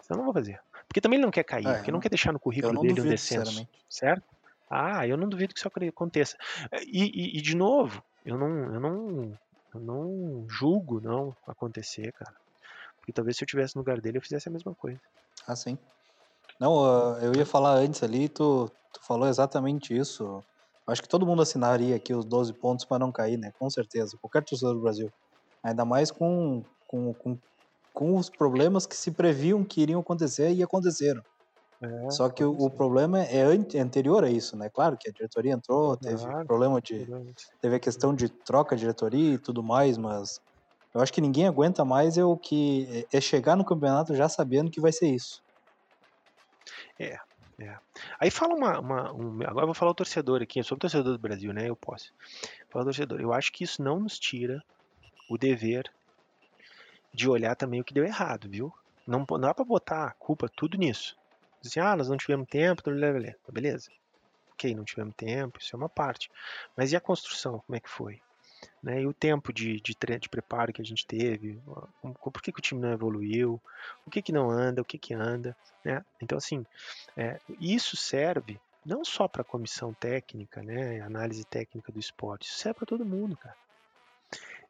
Senão 0.01 0.17
eu 0.17 0.17
não 0.17 0.25
vou 0.25 0.33
fazer. 0.33 0.61
Porque 0.87 1.01
também 1.01 1.17
ele 1.17 1.25
não 1.25 1.31
quer 1.31 1.43
cair, 1.43 1.67
É, 1.67 1.73
porque 1.75 1.91
não 1.91 1.99
quer 1.99 2.09
deixar 2.09 2.31
no 2.31 2.39
currículo 2.39 2.79
dele 2.81 3.01
um 3.01 3.09
descenso. 3.09 3.67
Certo? 3.89 4.23
Ah, 4.69 5.07
eu 5.07 5.17
não 5.17 5.29
duvido 5.29 5.53
que 5.53 5.59
isso 5.59 5.67
aconteça. 5.67 6.35
E, 6.85 7.03
e- 7.03 7.37
e, 7.37 7.41
de 7.41 7.55
novo, 7.55 8.03
eu 8.25 8.37
não, 8.37 8.73
eu 8.73 8.79
não, 8.79 9.37
eu 9.73 9.79
não 9.79 10.45
julgo 10.49 10.99
não 11.01 11.35
acontecer, 11.47 12.11
cara. 12.13 12.35
Porque 12.99 13.13
talvez 13.13 13.37
se 13.37 13.43
eu 13.43 13.47
tivesse 13.47 13.75
no 13.75 13.81
lugar 13.81 14.01
dele 14.01 14.17
eu 14.17 14.21
fizesse 14.21 14.49
a 14.49 14.51
mesma 14.51 14.75
coisa. 14.75 14.99
Ah, 15.47 15.55
sim. 15.55 15.77
Não, 16.59 16.83
ah, 16.85 17.19
eu 17.21 17.33
ia 17.35 17.45
falar 17.45 17.75
antes 17.75 18.03
ali, 18.03 18.29
tu, 18.29 18.67
tu 18.93 18.99
falou 19.05 19.27
exatamente 19.27 19.95
isso. 19.97 20.43
Acho 20.87 21.01
que 21.01 21.09
todo 21.09 21.25
mundo 21.25 21.41
assinaria 21.41 21.95
aqui 21.95 22.13
os 22.13 22.25
12 22.25 22.53
pontos 22.53 22.85
para 22.85 22.99
não 22.99 23.11
cair, 23.11 23.37
né? 23.37 23.51
Com 23.59 23.69
certeza. 23.69 24.17
Qualquer 24.21 24.43
torcedor 24.43 24.75
do 24.75 24.81
Brasil. 24.81 25.11
Ainda 25.63 25.85
mais 25.85 26.11
com, 26.11 26.65
com, 26.87 27.13
com, 27.15 27.39
com 27.93 28.15
os 28.17 28.29
problemas 28.29 28.85
que 28.87 28.95
se 28.95 29.11
previam 29.11 29.63
que 29.65 29.81
iriam 29.81 30.01
acontecer 30.01 30.53
e 30.53 30.63
aconteceram. 30.63 31.23
É, 31.81 31.87
Só 32.11 32.29
que 32.29 32.43
o, 32.43 32.51
o 32.51 32.71
problema 32.71 33.19
é 33.23 33.41
ante- 33.41 33.77
anterior 33.77 34.23
a 34.23 34.29
isso, 34.29 34.57
né? 34.57 34.69
Claro 34.73 34.97
que 34.99 35.09
a 35.09 35.11
diretoria 35.13 35.53
entrou, 35.53 35.95
teve 35.97 36.21
Claro. 36.23 36.47
problema 36.47 36.81
de. 36.81 37.07
Teve 37.61 37.75
a 37.75 37.79
questão 37.79 38.15
de 38.15 38.29
troca 38.43 38.75
de 38.75 38.81
diretoria 38.81 39.35
e 39.35 39.37
tudo 39.41 39.63
mais, 39.63 39.97
mas 39.97 40.39
eu 40.95 41.01
acho 41.01 41.13
que 41.13 41.21
ninguém 41.21 41.47
aguenta 41.47 41.85
mais 41.85 42.17
é 42.17 42.25
o 42.25 42.37
que 42.37 43.07
é 43.13 43.21
chegar 43.21 43.55
no 43.55 43.65
campeonato 43.65 44.15
já 44.15 44.29
sabendo 44.29 44.71
que 44.71 44.81
vai 44.81 44.91
ser 44.91 45.07
isso. 45.13 45.41
Aí 48.19 48.29
fala 48.31 48.53
uma, 48.55 48.79
uma- 48.79 49.13
um- 49.13 49.41
agora 49.43 49.63
eu 49.63 49.67
vou 49.67 49.73
falar 49.75 49.91
o 49.91 49.95
torcedor 49.95 50.41
aqui, 50.41 50.59
eu 50.59 50.63
sou 50.63 50.75
o 50.75 50.79
torcedor 50.79 51.13
do 51.13 51.19
Brasil, 51.19 51.53
né? 51.53 51.69
Eu 51.69 51.75
posso. 51.75 52.11
Falar 52.71 52.83
o 52.83 52.87
torcedor. 52.87 53.19
Eu 53.21 53.33
acho 53.33 53.51
que 53.51 53.63
isso 53.63 53.81
não 53.83 53.99
nos 53.99 54.19
tira 54.19 54.61
o 55.29 55.37
dever 55.37 55.85
de 57.13 57.27
olhar 57.29 57.55
também 57.55 57.81
o 57.81 57.83
que 57.83 57.93
deu 57.93 58.05
errado, 58.05 58.49
viu? 58.49 58.71
Não, 59.05 59.25
não 59.29 59.39
dá 59.39 59.53
pra 59.53 59.65
botar 59.65 60.07
a 60.07 60.13
culpa 60.13 60.47
tudo 60.55 60.77
nisso. 60.77 61.17
Dizer 61.61 61.79
assim, 61.79 61.89
ah, 61.91 61.95
nós 61.95 62.09
não 62.09 62.17
tivemos 62.17 62.47
tempo, 62.47 62.83
blá. 62.83 63.09
beleza. 63.51 63.89
Ok, 64.53 64.73
não 64.73 64.83
tivemos 64.83 65.13
tempo, 65.15 65.59
isso 65.59 65.75
é 65.75 65.77
uma 65.77 65.89
parte. 65.89 66.31
Mas 66.75 66.91
e 66.91 66.95
a 66.95 67.01
construção, 67.01 67.59
como 67.65 67.75
é 67.75 67.79
que 67.79 67.89
foi? 67.89 68.19
Né? 68.81 69.01
E 69.01 69.07
o 69.07 69.13
tempo 69.13 69.53
de, 69.53 69.79
de, 69.79 69.95
de 70.19 70.29
preparo 70.29 70.73
que 70.73 70.81
a 70.81 70.85
gente 70.85 71.05
teve, 71.05 71.59
por 72.01 72.41
que, 72.41 72.51
que 72.51 72.59
o 72.59 72.61
time 72.61 72.81
não 72.81 72.91
evoluiu, 72.91 73.61
o 74.05 74.09
que, 74.09 74.21
que 74.21 74.31
não 74.31 74.49
anda, 74.49 74.81
o 74.81 74.85
que, 74.85 74.97
que 74.97 75.13
anda, 75.13 75.55
né? 75.83 76.03
Então, 76.21 76.37
assim, 76.37 76.65
é, 77.15 77.39
isso 77.59 77.95
serve 77.95 78.59
não 78.85 79.03
só 79.03 79.27
para 79.27 79.41
a 79.41 79.45
comissão 79.45 79.93
técnica, 79.93 80.63
né, 80.63 81.01
análise 81.01 81.43
técnica 81.43 81.91
do 81.91 81.99
esporte, 81.99 82.47
isso 82.47 82.59
serve 82.59 82.79
para 82.79 82.87
todo 82.87 83.05
mundo, 83.05 83.35
cara. 83.35 83.55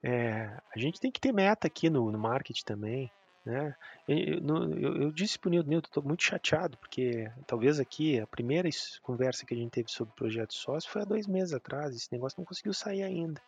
É, 0.02 0.60
a 0.76 0.80
gente 0.80 1.00
tem 1.00 1.12
que 1.12 1.20
ter 1.20 1.32
meta 1.32 1.68
aqui 1.68 1.90
no, 1.90 2.12
no 2.12 2.18
marketing 2.18 2.64
também, 2.64 3.12
né? 3.48 3.76
Eu, 4.08 4.18
eu, 4.18 4.74
eu- 4.80 5.02
eu 5.04 5.12
disse 5.12 5.40
pro 5.40 5.50
Nilton, 5.50 5.70
Nilton, 5.70 5.88
estou 5.88 6.04
muito 6.04 6.24
chateado, 6.24 6.78
porque 6.78 7.32
talvez 7.48 7.80
aqui 7.80 8.20
a 8.20 8.28
primeira 8.28 8.70
conversa 9.02 9.46
que 9.46 9.54
a 9.54 9.58
gente 9.58 9.72
teve 9.72 9.90
sobre 9.90 10.12
o 10.12 10.16
projeto 10.16 10.54
sócio 10.54 10.90
foi 10.92 11.02
há 11.02 11.06
dois 11.06 11.26
meses 11.28 11.54
atrás, 11.54 11.96
esse 11.96 12.12
negócio 12.12 12.38
não 12.40 12.46
conseguiu 12.46 12.74
sair 12.74 13.04
ainda. 13.04 13.42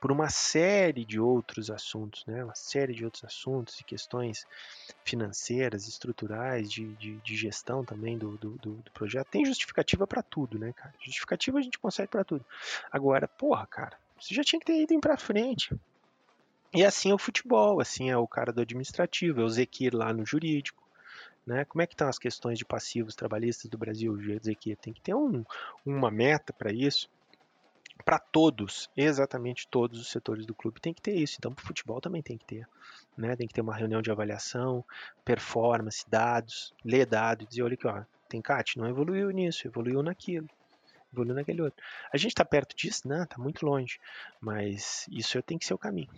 Por 0.00 0.12
uma 0.12 0.28
série 0.28 1.04
de 1.04 1.18
outros 1.20 1.70
assuntos, 1.70 2.24
né? 2.26 2.44
Uma 2.44 2.54
série 2.54 2.92
de 2.94 3.04
outros 3.04 3.24
assuntos 3.24 3.80
e 3.80 3.84
questões 3.84 4.44
financeiras, 5.04 5.86
estruturais, 5.88 6.70
de, 6.70 6.94
de, 6.96 7.20
de 7.20 7.36
gestão 7.36 7.84
também 7.84 8.18
do, 8.18 8.36
do, 8.38 8.56
do- 8.58 8.76
do 8.82 8.90
projeto. 8.92 9.28
Tem 9.28 9.44
justificativa 9.44 10.06
para 10.06 10.22
tudo, 10.22 10.58
né, 10.58 10.72
cara? 10.72 10.94
Justificativa 11.00 11.58
a 11.58 11.62
gente 11.62 11.78
consegue 11.78 12.08
para 12.10 12.24
tudo. 12.24 12.44
Agora, 12.90 13.28
porra, 13.28 13.66
cara, 13.66 13.96
você 14.20 14.34
já 14.34 14.42
tinha 14.42 14.60
que 14.60 14.66
ter 14.66 14.82
ido 14.82 15.00
para 15.00 15.16
frente. 15.16 15.74
E 16.74 16.84
assim 16.84 17.10
é 17.10 17.14
o 17.14 17.18
futebol, 17.18 17.80
assim 17.80 18.08
é 18.08 18.16
o 18.16 18.26
cara 18.26 18.52
do 18.52 18.62
administrativo, 18.62 19.42
é 19.42 19.44
o 19.44 19.48
Zequir 19.48 19.94
lá 19.94 20.12
no 20.12 20.24
jurídico. 20.24 20.82
Né? 21.46 21.64
Como 21.66 21.82
é 21.82 21.86
que 21.86 21.92
estão 21.92 22.08
as 22.08 22.18
questões 22.18 22.58
de 22.58 22.64
passivos 22.64 23.14
trabalhistas 23.14 23.70
do 23.70 23.76
Brasil, 23.76 24.16
Zequir? 24.42 24.76
Tem 24.78 24.92
que 24.92 25.00
ter 25.00 25.14
um, 25.14 25.44
uma 25.84 26.10
meta 26.10 26.52
para 26.52 26.72
isso. 26.72 27.10
Para 28.04 28.18
todos, 28.18 28.90
exatamente 28.96 29.68
todos 29.68 30.00
os 30.00 30.08
setores 30.08 30.46
do 30.46 30.54
clube 30.54 30.80
tem 30.80 30.94
que 30.94 31.02
ter 31.02 31.14
isso. 31.14 31.36
Então, 31.38 31.52
para 31.52 31.62
o 31.62 31.66
futebol 31.66 32.00
também 32.00 32.22
tem 32.22 32.38
que 32.38 32.44
ter. 32.46 32.66
Né? 33.16 33.36
Tem 33.36 33.46
que 33.46 33.52
ter 33.52 33.60
uma 33.60 33.76
reunião 33.76 34.00
de 34.00 34.10
avaliação, 34.10 34.84
performance, 35.24 36.04
dados, 36.08 36.74
ler 36.82 37.04
dados, 37.04 37.46
dizer, 37.46 37.62
olha 37.62 37.74
aqui, 37.74 37.86
ó, 37.86 38.02
tem 38.30 38.40
Cat, 38.40 38.78
não 38.78 38.88
evoluiu 38.88 39.30
nisso, 39.30 39.68
evoluiu 39.68 40.02
naquilo, 40.02 40.48
evoluiu 41.12 41.34
naquele 41.34 41.62
outro. 41.62 41.82
A 42.12 42.16
gente 42.16 42.30
está 42.32 42.44
perto 42.44 42.74
disso? 42.76 43.06
Não, 43.06 43.22
está 43.24 43.38
muito 43.38 43.64
longe, 43.64 43.98
mas 44.40 45.06
isso 45.10 45.40
tem 45.42 45.58
que 45.58 45.64
ser 45.66 45.74
o 45.74 45.78
caminho. 45.78 46.08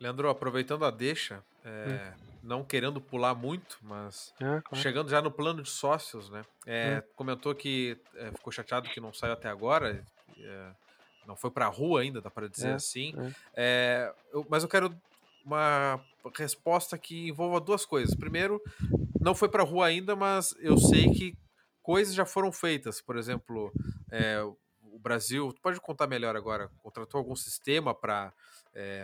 Leandro, 0.00 0.28
aproveitando 0.28 0.84
a 0.84 0.90
deixa, 0.90 1.42
é, 1.64 2.12
não 2.42 2.62
querendo 2.64 3.00
pular 3.00 3.34
muito, 3.34 3.78
mas 3.82 4.32
Ah, 4.40 4.60
claro. 4.62 4.82
chegando 4.82 5.10
já 5.10 5.20
no 5.20 5.30
plano 5.30 5.62
de 5.62 5.70
sócios, 5.70 6.30
né? 6.30 6.44
É, 6.66 7.02
Comentou 7.16 7.54
que 7.54 7.96
é, 8.14 8.30
ficou 8.32 8.52
chateado 8.52 8.88
que 8.88 9.00
não 9.00 9.12
saiu 9.12 9.32
até 9.32 9.48
agora, 9.48 10.04
é, 10.38 10.70
não 11.26 11.34
foi 11.34 11.50
pra 11.50 11.66
rua 11.66 12.00
ainda, 12.00 12.20
dá 12.20 12.30
pra 12.30 12.46
dizer 12.48 12.70
É, 12.70 12.74
assim. 12.74 13.12
é. 13.56 14.12
Eu- 14.32 14.46
mas 14.48 14.62
eu 14.62 14.68
quero 14.68 14.94
uma 15.44 16.00
resposta 16.36 16.96
que 16.96 17.28
envolva 17.28 17.60
duas 17.60 17.84
coisas. 17.84 18.14
Primeiro, 18.14 18.62
não 19.20 19.34
foi 19.34 19.48
pra 19.48 19.64
rua 19.64 19.86
ainda, 19.86 20.14
mas 20.14 20.54
eu 20.60 20.78
sei 20.78 21.10
que 21.10 21.34
coisas 21.88 22.14
já 22.14 22.26
foram 22.26 22.52
feitas. 22.52 23.00
Por 23.00 23.16
exemplo, 23.16 23.72
é, 24.12 24.42
o 24.92 24.98
Brasil, 24.98 25.50
tu 25.54 25.62
pode 25.62 25.80
contar 25.80 26.06
melhor 26.06 26.36
agora, 26.36 26.68
contratou 26.82 27.18
algum 27.18 27.34
sistema 27.34 27.94
para 27.94 28.30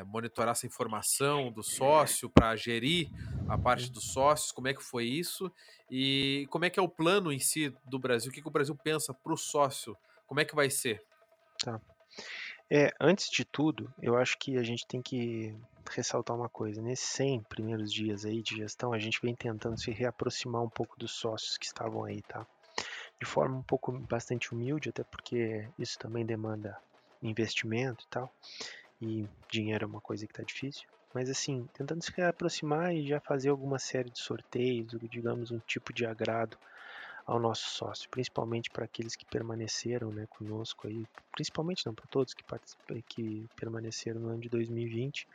monitorar 0.07 0.53
essa 0.53 0.66
informação 0.66 1.51
do 1.51 1.62
sócio, 1.62 2.28
para 2.28 2.55
gerir 2.55 3.09
a 3.49 3.57
parte 3.57 3.91
dos 3.91 4.12
sócios, 4.12 4.53
como 4.53 4.68
é 4.68 4.74
que 4.74 4.82
foi 4.82 5.07
isso 5.07 5.51
e 5.91 6.47
como 6.51 6.66
é 6.66 6.70
que 6.70 6.78
é 6.78 6.82
o 6.82 6.89
plano 6.89 7.32
em 7.32 7.39
si 7.39 7.74
do 7.87 7.99
Brasil, 7.99 8.30
o 8.30 8.35
que, 8.35 8.43
que 8.43 8.47
o 8.47 8.53
Brasil 8.53 8.76
pensa 8.76 9.14
para 9.14 9.32
o 9.32 9.37
sócio, 9.37 9.97
como 10.26 10.41
é 10.41 10.45
que 10.45 10.55
vai 10.55 10.68
ser? 10.68 11.03
É, 12.70 12.93
antes 13.01 13.30
de 13.30 13.47
tudo, 13.47 13.93
eu 14.01 14.14
acho 14.14 14.39
que 14.39 14.59
a 14.59 14.62
gente 14.62 14.87
tem 14.87 15.01
que 15.01 15.57
ressaltar 15.91 16.37
uma 16.37 16.51
coisa. 16.51 16.82
Nesses 16.82 17.09
100 17.09 17.45
primeiros 17.45 17.91
dias 17.91 18.26
aí 18.26 18.43
de 18.43 18.57
gestão, 18.57 18.93
a 18.93 18.99
gente 18.99 19.20
vem 19.22 19.35
tentando 19.35 19.80
se 19.80 19.91
reaproximar 19.91 20.62
um 20.62 20.70
pouco 20.70 20.99
dos 20.99 21.12
sócios 21.12 21.57
que 21.57 21.66
estavam 21.66 22.05
aí, 22.05 22.20
tá? 22.22 22.47
De 23.20 23.26
forma 23.26 23.56
um 23.56 23.62
pouco 23.62 23.92
bastante 23.92 24.52
humilde, 24.52 24.88
até 24.88 25.02
porque 25.04 25.68
isso 25.78 25.98
também 25.98 26.26
demanda 26.26 26.76
investimento 27.22 28.04
e 28.04 28.08
tal. 28.08 28.32
E 29.00 29.28
dinheiro 29.50 29.84
é 29.84 29.86
uma 29.86 30.00
coisa 30.00 30.26
que 30.26 30.32
tá 30.32 30.42
difícil. 30.42 30.86
Mas 31.14 31.30
assim, 31.30 31.66
tentando 31.72 32.02
se 32.02 32.10
reaproximar 32.10 32.92
e 32.92 33.06
já 33.06 33.20
fazer 33.20 33.48
alguma 33.48 33.78
série 33.78 34.10
de 34.10 34.18
sorteios, 34.18 34.96
digamos, 35.08 35.52
um 35.52 35.60
tipo 35.60 35.92
de 35.92 36.04
agrado 36.04 36.58
ao 37.26 37.38
nosso 37.38 37.70
sócio, 37.70 38.08
principalmente 38.10 38.70
para 38.70 38.84
aqueles 38.84 39.16
que 39.16 39.24
permaneceram 39.24 40.10
né, 40.12 40.26
conosco 40.28 40.86
aí, 40.86 41.06
principalmente 41.32 41.86
não 41.86 41.94
para 41.94 42.04
todos 42.10 42.34
que, 42.34 42.44
que 43.08 43.46
permaneceram 43.56 44.20
no 44.20 44.28
ano 44.28 44.40
de 44.40 44.48
2020, 44.48 45.26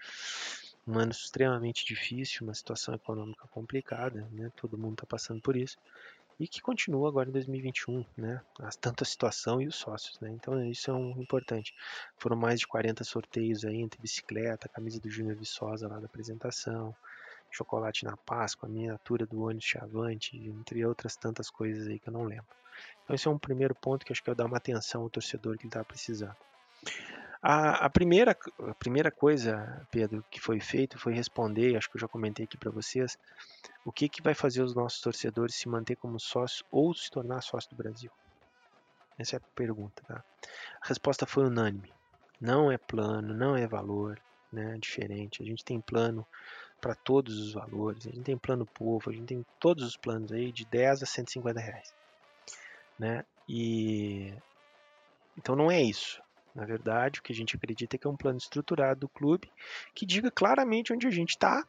um 0.88 1.00
ano 1.00 1.12
extremamente 1.12 1.86
difícil, 1.86 2.46
uma 2.46 2.54
situação 2.54 2.94
econômica 2.94 3.48
complicada, 3.50 4.28
né, 4.32 4.52
todo 4.56 4.78
mundo 4.78 4.94
está 4.94 5.06
passando 5.06 5.42
por 5.42 5.56
isso, 5.56 5.78
e 6.40 6.48
que 6.48 6.62
continua 6.62 7.10
agora 7.10 7.30
em 7.30 7.34
2021, 7.34 8.06
né, 8.18 8.42
tanto 8.80 9.04
a 9.04 9.06
situação 9.06 9.62
e 9.62 9.68
os 9.68 9.76
sócios, 9.76 10.20
né, 10.20 10.30
então 10.32 10.64
isso 10.66 10.90
é 10.90 10.94
um 10.94 11.12
importante. 11.22 11.76
Foram 12.18 12.38
mais 12.38 12.60
de 12.60 12.68
40 12.68 13.04
sorteios 13.04 13.66
aí 13.66 13.82
entre 13.82 14.02
bicicleta, 14.02 14.70
camisa 14.70 15.00
do 15.00 15.10
Júnior 15.10 15.36
Viçosa 15.36 15.88
lá 15.88 16.00
da 16.00 16.06
apresentação, 16.06 16.96
chocolate 17.52 18.06
na 18.06 18.16
Páscoa, 18.16 18.70
miniatura 18.70 19.26
do 19.26 19.42
ônibus 19.42 19.66
Chavante, 19.66 20.38
entre 20.38 20.86
outras 20.86 21.16
tantas 21.16 21.50
coisas 21.50 21.88
aí 21.88 22.00
que 22.00 22.08
eu 22.08 22.14
não 22.14 22.24
lembro. 22.24 22.46
Então 23.04 23.16
esse 23.16 23.28
é 23.28 23.32
um 23.32 23.38
primeiro 23.38 23.76
ponto 23.76 24.06
que 24.06 24.14
acho 24.14 24.24
que 24.24 24.30
eu 24.30 24.36
dar 24.36 24.46
uma 24.46 24.58
atenção 24.58 25.02
ao 25.02 25.10
torcedor 25.10 25.58
que 25.58 25.66
está 25.66 25.84
precisando. 25.84 26.36
A, 27.42 27.86
a 27.86 27.90
primeira, 27.90 28.38
a 28.68 28.74
primeira 28.76 29.10
coisa, 29.10 29.88
Pedro, 29.90 30.24
que 30.30 30.42
foi 30.42 30.60
feito 30.60 31.00
foi 31.00 31.14
responder, 31.14 31.78
acho 31.78 31.90
que 31.90 31.96
eu 31.96 32.02
já 32.02 32.08
comentei 32.08 32.44
aqui 32.44 32.58
para 32.58 32.70
vocês, 32.70 33.18
o 33.86 33.92
que, 33.92 34.10
que 34.10 34.22
vai 34.22 34.34
fazer 34.34 34.62
os 34.62 34.76
nossos 34.76 35.00
torcedores 35.00 35.56
se 35.56 35.70
manter 35.70 35.96
como 35.96 36.20
sócio 36.20 36.66
ou 36.70 36.94
se 36.94 37.10
tornar 37.10 37.42
sócio 37.42 37.70
do 37.70 37.78
Brasil? 37.78 38.12
Essa 39.18 39.36
é 39.36 39.38
a 39.38 39.42
pergunta, 39.56 40.04
tá? 40.08 40.24
A 40.82 40.88
resposta 40.88 41.26
foi 41.26 41.46
unânime. 41.46 41.94
Não 42.40 42.72
é 42.72 42.78
plano, 42.78 43.34
não 43.34 43.56
é 43.56 43.68
valor, 43.68 44.20
né? 44.52 44.78
Diferente. 44.78 45.42
A 45.42 45.46
gente 45.46 45.64
tem 45.64 45.80
plano 45.82 46.26
para 46.80 46.96
todos 46.96 47.38
os 47.38 47.54
valores. 47.54 48.08
A 48.08 48.12
gente 48.12 48.24
tem 48.24 48.38
plano 48.38 48.66
povo, 48.66 49.10
a 49.10 49.14
gente 49.14 49.26
tem 49.26 49.46
todos 49.60 49.86
os 49.86 49.98
planos 49.98 50.32
aí 50.32 50.52
de 50.52 50.66
10 50.66 51.04
a 51.04 51.06
150 51.06 51.60
reais. 51.60 51.94
Né? 52.98 53.26
E 53.48 54.34
então 55.38 55.56
não 55.56 55.70
é 55.70 55.82
isso. 55.82 56.22
Na 56.60 56.66
verdade, 56.66 57.20
o 57.20 57.24
que 57.24 57.32
a 57.32 57.36
gente 57.36 57.56
acredita 57.56 57.96
é 57.96 57.98
que 58.00 58.06
é 58.06 58.10
um 58.10 58.18
plano 58.18 58.38
estruturado 58.38 59.00
do 59.00 59.08
clube 59.08 59.50
que 59.96 60.06
diga 60.06 60.30
claramente 60.30 60.92
onde 60.92 61.08
a 61.08 61.10
gente 61.10 61.30
está 61.30 61.66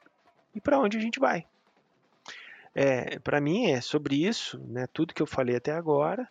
e 0.53 0.61
para 0.61 0.81
onde 0.81 0.99
a 0.99 1.01
gente 1.01 1.21
vai. 1.21 1.47
É, 2.75 3.21
para 3.21 3.41
mim 3.41 3.71
é 3.71 3.81
sobre 3.81 4.27
isso, 4.27 4.59
né? 4.67 4.89
Tudo 4.93 5.15
que 5.15 5.23
eu 5.23 5.29
falei 5.29 5.55
até 5.55 5.71
agora 5.71 6.29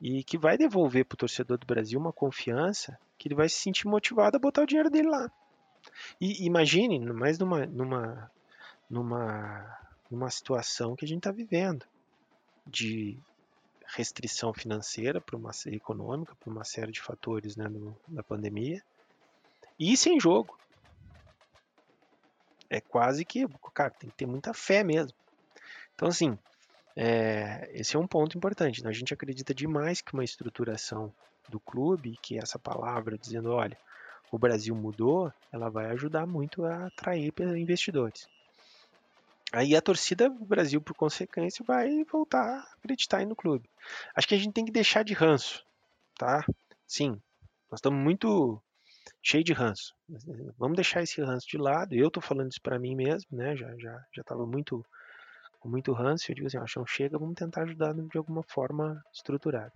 e 0.00 0.24
que 0.24 0.38
vai 0.38 0.56
devolver 0.56 1.04
para 1.04 1.14
o 1.14 1.18
torcedor 1.18 1.58
do 1.58 1.66
Brasil 1.66 2.00
uma 2.00 2.12
confiança 2.12 2.98
que 3.18 3.28
ele 3.28 3.34
vai 3.34 3.50
se 3.50 3.56
sentir 3.56 3.86
motivado 3.86 4.34
a 4.34 4.40
botar 4.40 4.62
o 4.62 4.66
dinheiro 4.66 4.88
dele 4.88 5.08
lá. 5.08 5.30
E 6.18 6.46
imagine, 6.46 6.98
mais 7.00 7.38
numa, 7.38 7.66
numa, 7.66 8.30
numa, 8.88 9.78
numa 10.10 10.30
situação 10.30 10.96
que 10.96 11.04
a 11.04 11.08
gente 11.08 11.18
está 11.18 11.30
vivendo 11.30 11.84
de 12.66 13.18
restrição 13.94 14.52
financeira 14.52 15.20
para 15.20 15.36
uma 15.36 15.50
econômica, 15.66 16.34
por 16.36 16.50
uma 16.50 16.64
série 16.64 16.92
de 16.92 17.00
fatores 17.00 17.56
né, 17.56 17.66
da 18.08 18.22
pandemia, 18.22 18.82
e 19.78 19.96
sem 19.96 20.20
jogo. 20.20 20.58
É 22.68 22.80
quase 22.80 23.24
que, 23.24 23.46
cara, 23.74 23.90
tem 23.90 24.10
que 24.10 24.16
ter 24.16 24.26
muita 24.26 24.54
fé 24.54 24.84
mesmo. 24.84 25.12
Então, 25.94 26.08
assim, 26.08 26.38
é, 26.94 27.68
esse 27.72 27.96
é 27.96 27.98
um 27.98 28.06
ponto 28.06 28.36
importante. 28.36 28.82
Né? 28.82 28.90
A 28.90 28.92
gente 28.92 29.12
acredita 29.12 29.52
demais 29.52 30.00
que 30.00 30.14
uma 30.14 30.24
estruturação 30.24 31.12
do 31.48 31.58
clube, 31.58 32.18
que 32.22 32.38
essa 32.38 32.58
palavra 32.58 33.18
dizendo, 33.18 33.50
olha, 33.50 33.76
o 34.30 34.38
Brasil 34.38 34.74
mudou, 34.74 35.32
ela 35.50 35.68
vai 35.68 35.86
ajudar 35.86 36.26
muito 36.26 36.64
a 36.64 36.86
atrair 36.86 37.32
investidores. 37.56 38.28
Aí 39.52 39.74
a 39.74 39.82
torcida 39.82 40.30
do 40.30 40.44
Brasil, 40.44 40.80
por 40.80 40.94
consequência, 40.94 41.64
vai 41.64 42.04
voltar 42.04 42.44
a 42.44 42.60
acreditar 42.76 43.24
no 43.26 43.34
clube. 43.34 43.68
Acho 44.14 44.28
que 44.28 44.34
a 44.34 44.38
gente 44.38 44.52
tem 44.52 44.64
que 44.64 44.70
deixar 44.70 45.02
de 45.02 45.12
ranço, 45.12 45.64
tá? 46.16 46.44
Sim, 46.86 47.20
nós 47.70 47.78
estamos 47.78 48.02
muito 48.02 48.62
cheio 49.22 49.42
de 49.42 49.52
ranço. 49.52 49.94
Vamos 50.56 50.76
deixar 50.76 51.02
esse 51.02 51.20
ranço 51.20 51.48
de 51.48 51.58
lado. 51.58 51.94
Eu 51.94 52.08
estou 52.08 52.22
falando 52.22 52.50
isso 52.50 52.60
para 52.62 52.78
mim 52.78 52.94
mesmo, 52.94 53.36
né? 53.36 53.56
Já 53.56 53.76
já 53.76 54.04
já 54.12 54.22
estava 54.22 54.46
muito 54.46 54.84
com 55.58 55.68
muito 55.68 55.92
ranço. 55.92 56.30
Eu 56.30 56.34
digo 56.34 56.46
assim, 56.46 56.58
não 56.76 56.86
chega, 56.86 57.18
vamos 57.18 57.34
tentar 57.34 57.62
ajudar 57.62 57.92
de 57.94 58.18
alguma 58.18 58.42
forma 58.42 59.04
estruturada. 59.12 59.72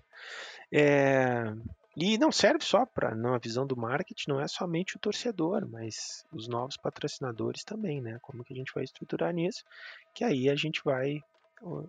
É, 0.72 1.52
e 1.96 2.18
não 2.18 2.32
serve 2.32 2.64
só 2.64 2.84
para, 2.84 3.14
na 3.14 3.38
visão 3.38 3.66
do 3.66 3.76
marketing, 3.76 4.30
não 4.30 4.40
é 4.40 4.48
somente 4.48 4.96
o 4.96 4.98
torcedor, 4.98 5.66
mas 5.68 6.24
os 6.32 6.48
novos 6.48 6.76
patrocinadores 6.76 7.62
também, 7.62 8.00
né? 8.00 8.18
Como 8.20 8.44
que 8.44 8.52
a 8.52 8.56
gente 8.56 8.74
vai 8.74 8.82
estruturar 8.82 9.32
nisso? 9.32 9.64
Que 10.12 10.24
aí 10.24 10.50
a 10.50 10.56
gente 10.56 10.82
vai 10.84 11.22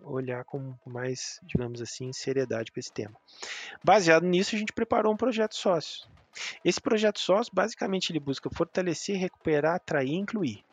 olhar 0.04 0.44
com 0.44 0.74
mais, 0.86 1.40
digamos 1.42 1.82
assim, 1.82 2.12
seriedade 2.12 2.70
para 2.70 2.80
esse 2.80 2.92
tema. 2.92 3.16
Baseado 3.84 4.24
nisso, 4.24 4.54
a 4.54 4.58
gente 4.58 4.72
preparou 4.72 5.12
um 5.12 5.16
projeto 5.16 5.54
sócio. 5.54 6.08
Esse 6.64 6.80
projeto 6.80 7.18
sócio, 7.18 7.52
basicamente, 7.54 8.12
ele 8.12 8.20
busca 8.20 8.48
fortalecer, 8.48 9.16
recuperar, 9.18 9.74
atrair 9.74 10.10
e 10.10 10.16
incluir. 10.16 10.64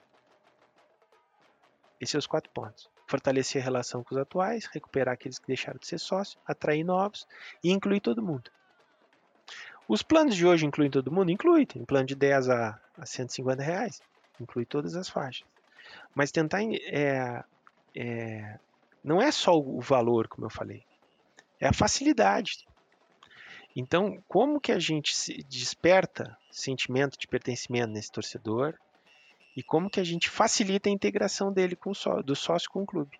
Esses 2.00 2.12
são 2.12 2.20
os 2.20 2.28
quatro 2.28 2.52
pontos. 2.52 2.90
Fortalecer 3.08 3.62
a 3.62 3.66
relação 3.66 4.04
com 4.04 4.14
os 4.14 4.22
atuais, 4.22 4.66
recuperar 4.66 5.14
aqueles 5.14 5.40
que 5.40 5.48
deixaram 5.48 5.80
de 5.80 5.88
ser 5.88 6.00
sócios, 6.00 6.38
atrair 6.46 6.84
novos 6.84 7.28
e 7.64 7.72
incluir 7.72 8.00
todo 8.00 8.22
mundo. 8.22 8.52
Os 9.88 10.02
planos 10.02 10.36
de 10.36 10.46
hoje 10.46 10.66
incluem 10.66 10.90
todo 10.90 11.12
mundo? 11.12 11.32
Inclui. 11.32 11.66
Tem 11.66 11.84
plano 11.84 12.06
de 12.06 12.16
10 12.16 12.50
a, 12.50 12.80
a 12.98 13.06
150 13.06 13.62
reais. 13.62 14.02
Inclui 14.40 14.66
todas 14.66 14.96
as 14.96 15.10
faixas. 15.10 15.48
Mas 16.16 16.32
tentar. 16.32 16.62
É, 16.64 17.44
é, 17.96 18.60
não 19.04 19.22
é 19.22 19.32
só 19.32 19.58
o 19.58 19.82
valor, 19.82 20.28
como 20.28 20.46
eu 20.46 20.50
falei. 20.50 20.84
É 21.60 21.68
a 21.68 21.74
facilidade. 21.74 22.66
Então, 23.76 24.24
como 24.28 24.62
que 24.62 24.72
a 24.72 24.80
gente 24.80 25.14
desperta 25.44 26.38
sentimento 26.52 27.18
de 27.18 27.28
pertencimento 27.28 27.92
nesse 27.92 28.12
torcedor 28.12 28.76
e 29.58 29.64
como 29.64 29.90
que 29.90 30.00
a 30.00 30.04
gente 30.04 30.30
facilita 30.30 30.90
a 30.90 30.92
integração 30.92 31.52
dele 31.52 31.76
com 31.76 31.92
do 32.24 32.36
sócio 32.36 32.70
com 32.70 32.84
o 32.84 32.86
clube? 32.86 33.20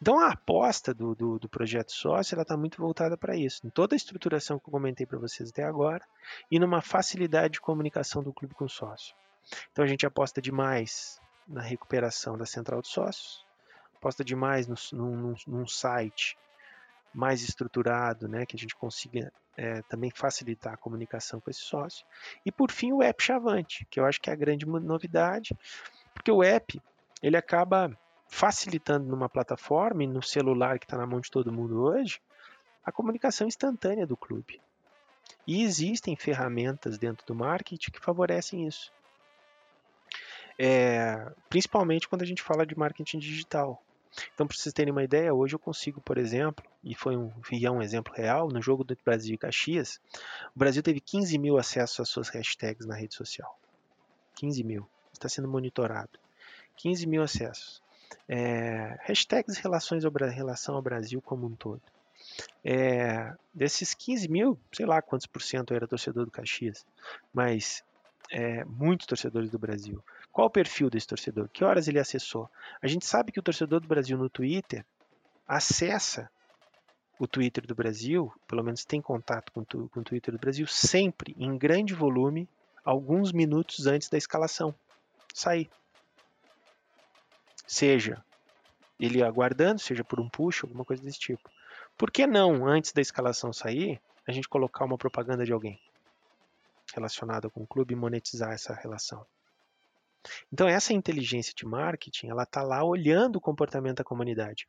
Então 0.00 0.18
a 0.18 0.32
aposta 0.32 0.92
do, 0.92 1.14
do, 1.14 1.38
do 1.38 1.48
projeto 1.48 1.92
sócio 1.92 2.40
está 2.40 2.56
muito 2.56 2.78
voltada 2.78 3.16
para 3.16 3.36
isso, 3.36 3.66
em 3.66 3.70
toda 3.70 3.94
a 3.94 3.96
estruturação 3.96 4.58
que 4.58 4.68
eu 4.68 4.72
comentei 4.72 5.06
para 5.06 5.18
vocês 5.18 5.50
até 5.50 5.64
agora 5.64 6.04
e 6.50 6.58
numa 6.58 6.82
facilidade 6.82 7.54
de 7.54 7.60
comunicação 7.60 8.22
do 8.22 8.32
clube 8.32 8.54
com 8.54 8.64
o 8.64 8.68
sócio. 8.68 9.14
Então 9.70 9.84
a 9.84 9.88
gente 9.88 10.06
aposta 10.06 10.40
demais 10.40 11.20
na 11.46 11.62
recuperação 11.62 12.36
da 12.36 12.46
central 12.46 12.82
de 12.82 12.88
sócios, 12.88 13.44
aposta 13.96 14.24
demais 14.24 14.66
no, 14.66 14.76
num, 14.92 15.34
num 15.46 15.66
site 15.66 16.36
mais 17.14 17.42
estruturado, 17.42 18.26
né, 18.26 18.46
que 18.46 18.56
a 18.56 18.58
gente 18.58 18.74
consiga 18.74 19.30
é, 19.56 19.82
também 19.82 20.10
facilitar 20.10 20.72
a 20.72 20.78
comunicação 20.78 21.40
com 21.40 21.50
esse 21.50 21.60
sócio. 21.60 22.06
E 22.44 22.50
por 22.50 22.70
fim 22.70 22.92
o 22.92 23.02
app 23.02 23.22
Chavante, 23.22 23.86
que 23.90 24.00
eu 24.00 24.06
acho 24.06 24.20
que 24.20 24.30
é 24.30 24.32
a 24.32 24.36
grande 24.36 24.66
novidade, 24.66 25.54
porque 26.14 26.30
o 26.30 26.42
app 26.42 26.80
ele 27.22 27.36
acaba 27.36 27.96
facilitando 28.32 29.06
numa 29.06 29.28
plataforma 29.28 30.02
e 30.02 30.06
no 30.06 30.22
celular 30.22 30.78
que 30.78 30.86
está 30.86 30.96
na 30.96 31.06
mão 31.06 31.20
de 31.20 31.30
todo 31.30 31.52
mundo 31.52 31.82
hoje, 31.82 32.18
a 32.82 32.90
comunicação 32.90 33.46
instantânea 33.46 34.06
do 34.06 34.16
clube. 34.16 34.58
E 35.46 35.62
existem 35.62 36.16
ferramentas 36.16 36.96
dentro 36.96 37.26
do 37.26 37.34
marketing 37.34 37.90
que 37.90 38.00
favorecem 38.00 38.66
isso. 38.66 38.90
É, 40.58 41.30
principalmente 41.50 42.08
quando 42.08 42.22
a 42.22 42.24
gente 42.24 42.42
fala 42.42 42.64
de 42.64 42.76
marketing 42.76 43.18
digital. 43.18 43.82
Então, 44.32 44.46
para 44.46 44.56
vocês 44.56 44.72
terem 44.72 44.92
uma 44.92 45.04
ideia, 45.04 45.34
hoje 45.34 45.54
eu 45.54 45.58
consigo, 45.58 46.00
por 46.00 46.16
exemplo, 46.16 46.64
e 46.82 46.94
foi 46.94 47.14
um, 47.14 47.30
e 47.52 47.66
é 47.66 47.70
um 47.70 47.82
exemplo 47.82 48.14
real, 48.14 48.48
no 48.48 48.62
jogo 48.62 48.82
do 48.82 48.96
Brasil 49.04 49.34
e 49.34 49.38
Caxias, 49.38 50.00
o 50.56 50.58
Brasil 50.58 50.82
teve 50.82 51.00
15 51.00 51.36
mil 51.36 51.58
acessos 51.58 52.00
às 52.00 52.08
suas 52.08 52.30
hashtags 52.30 52.86
na 52.86 52.94
rede 52.94 53.14
social. 53.14 53.58
15 54.36 54.64
mil. 54.64 54.88
Está 55.12 55.28
sendo 55.28 55.48
monitorado. 55.48 56.18
15 56.76 57.06
mil 57.06 57.22
acessos. 57.22 57.82
É, 58.28 58.98
hashtags 59.02 59.56
relações 59.58 60.04
ao, 60.04 60.12
relação 60.30 60.74
ao 60.74 60.82
Brasil 60.82 61.20
como 61.20 61.46
um 61.46 61.54
todo. 61.54 61.82
É, 62.64 63.34
desses 63.52 63.94
15 63.94 64.28
mil, 64.28 64.58
sei 64.72 64.86
lá 64.86 65.02
quantos 65.02 65.26
por 65.26 65.42
cento 65.42 65.74
era 65.74 65.86
torcedor 65.86 66.24
do 66.24 66.30
Caxias, 66.30 66.86
mas 67.32 67.82
é, 68.30 68.64
muitos 68.64 69.06
torcedores 69.06 69.50
do 69.50 69.58
Brasil. 69.58 70.02
Qual 70.30 70.46
o 70.46 70.50
perfil 70.50 70.88
desse 70.88 71.06
torcedor? 71.06 71.48
Que 71.52 71.64
horas 71.64 71.88
ele 71.88 71.98
acessou? 71.98 72.48
A 72.80 72.86
gente 72.86 73.04
sabe 73.04 73.32
que 73.32 73.38
o 73.38 73.42
torcedor 73.42 73.80
do 73.80 73.88
Brasil 73.88 74.16
no 74.16 74.30
Twitter 74.30 74.84
acessa 75.46 76.30
o 77.18 77.26
Twitter 77.26 77.66
do 77.66 77.74
Brasil, 77.74 78.32
pelo 78.48 78.64
menos 78.64 78.84
tem 78.84 79.00
contato 79.00 79.52
com, 79.52 79.62
tu, 79.62 79.90
com 79.92 80.00
o 80.00 80.04
Twitter 80.04 80.32
do 80.32 80.40
Brasil, 80.40 80.66
sempre 80.66 81.36
em 81.38 81.56
grande 81.58 81.94
volume, 81.94 82.48
alguns 82.84 83.32
minutos 83.32 83.86
antes 83.86 84.08
da 84.08 84.18
escalação 84.18 84.74
sair 85.32 85.70
seja 87.72 88.22
ele 89.00 89.22
aguardando, 89.22 89.80
seja 89.80 90.04
por 90.04 90.20
um 90.20 90.28
push, 90.28 90.62
alguma 90.62 90.84
coisa 90.84 91.02
desse 91.02 91.18
tipo. 91.18 91.50
Por 91.96 92.10
que 92.10 92.26
não, 92.26 92.66
antes 92.66 92.92
da 92.92 93.00
escalação 93.00 93.50
sair, 93.50 94.00
a 94.28 94.30
gente 94.30 94.48
colocar 94.48 94.84
uma 94.84 94.98
propaganda 94.98 95.44
de 95.44 95.52
alguém 95.52 95.80
relacionada 96.94 97.48
com 97.48 97.62
o 97.62 97.66
clube 97.66 97.94
e 97.94 97.96
monetizar 97.96 98.52
essa 98.52 98.74
relação? 98.74 99.26
Então 100.52 100.68
essa 100.68 100.92
inteligência 100.92 101.54
de 101.56 101.64
marketing, 101.64 102.28
ela 102.28 102.42
está 102.42 102.62
lá 102.62 102.84
olhando 102.84 103.36
o 103.36 103.40
comportamento 103.40 103.96
da 103.96 104.04
comunidade. 104.04 104.68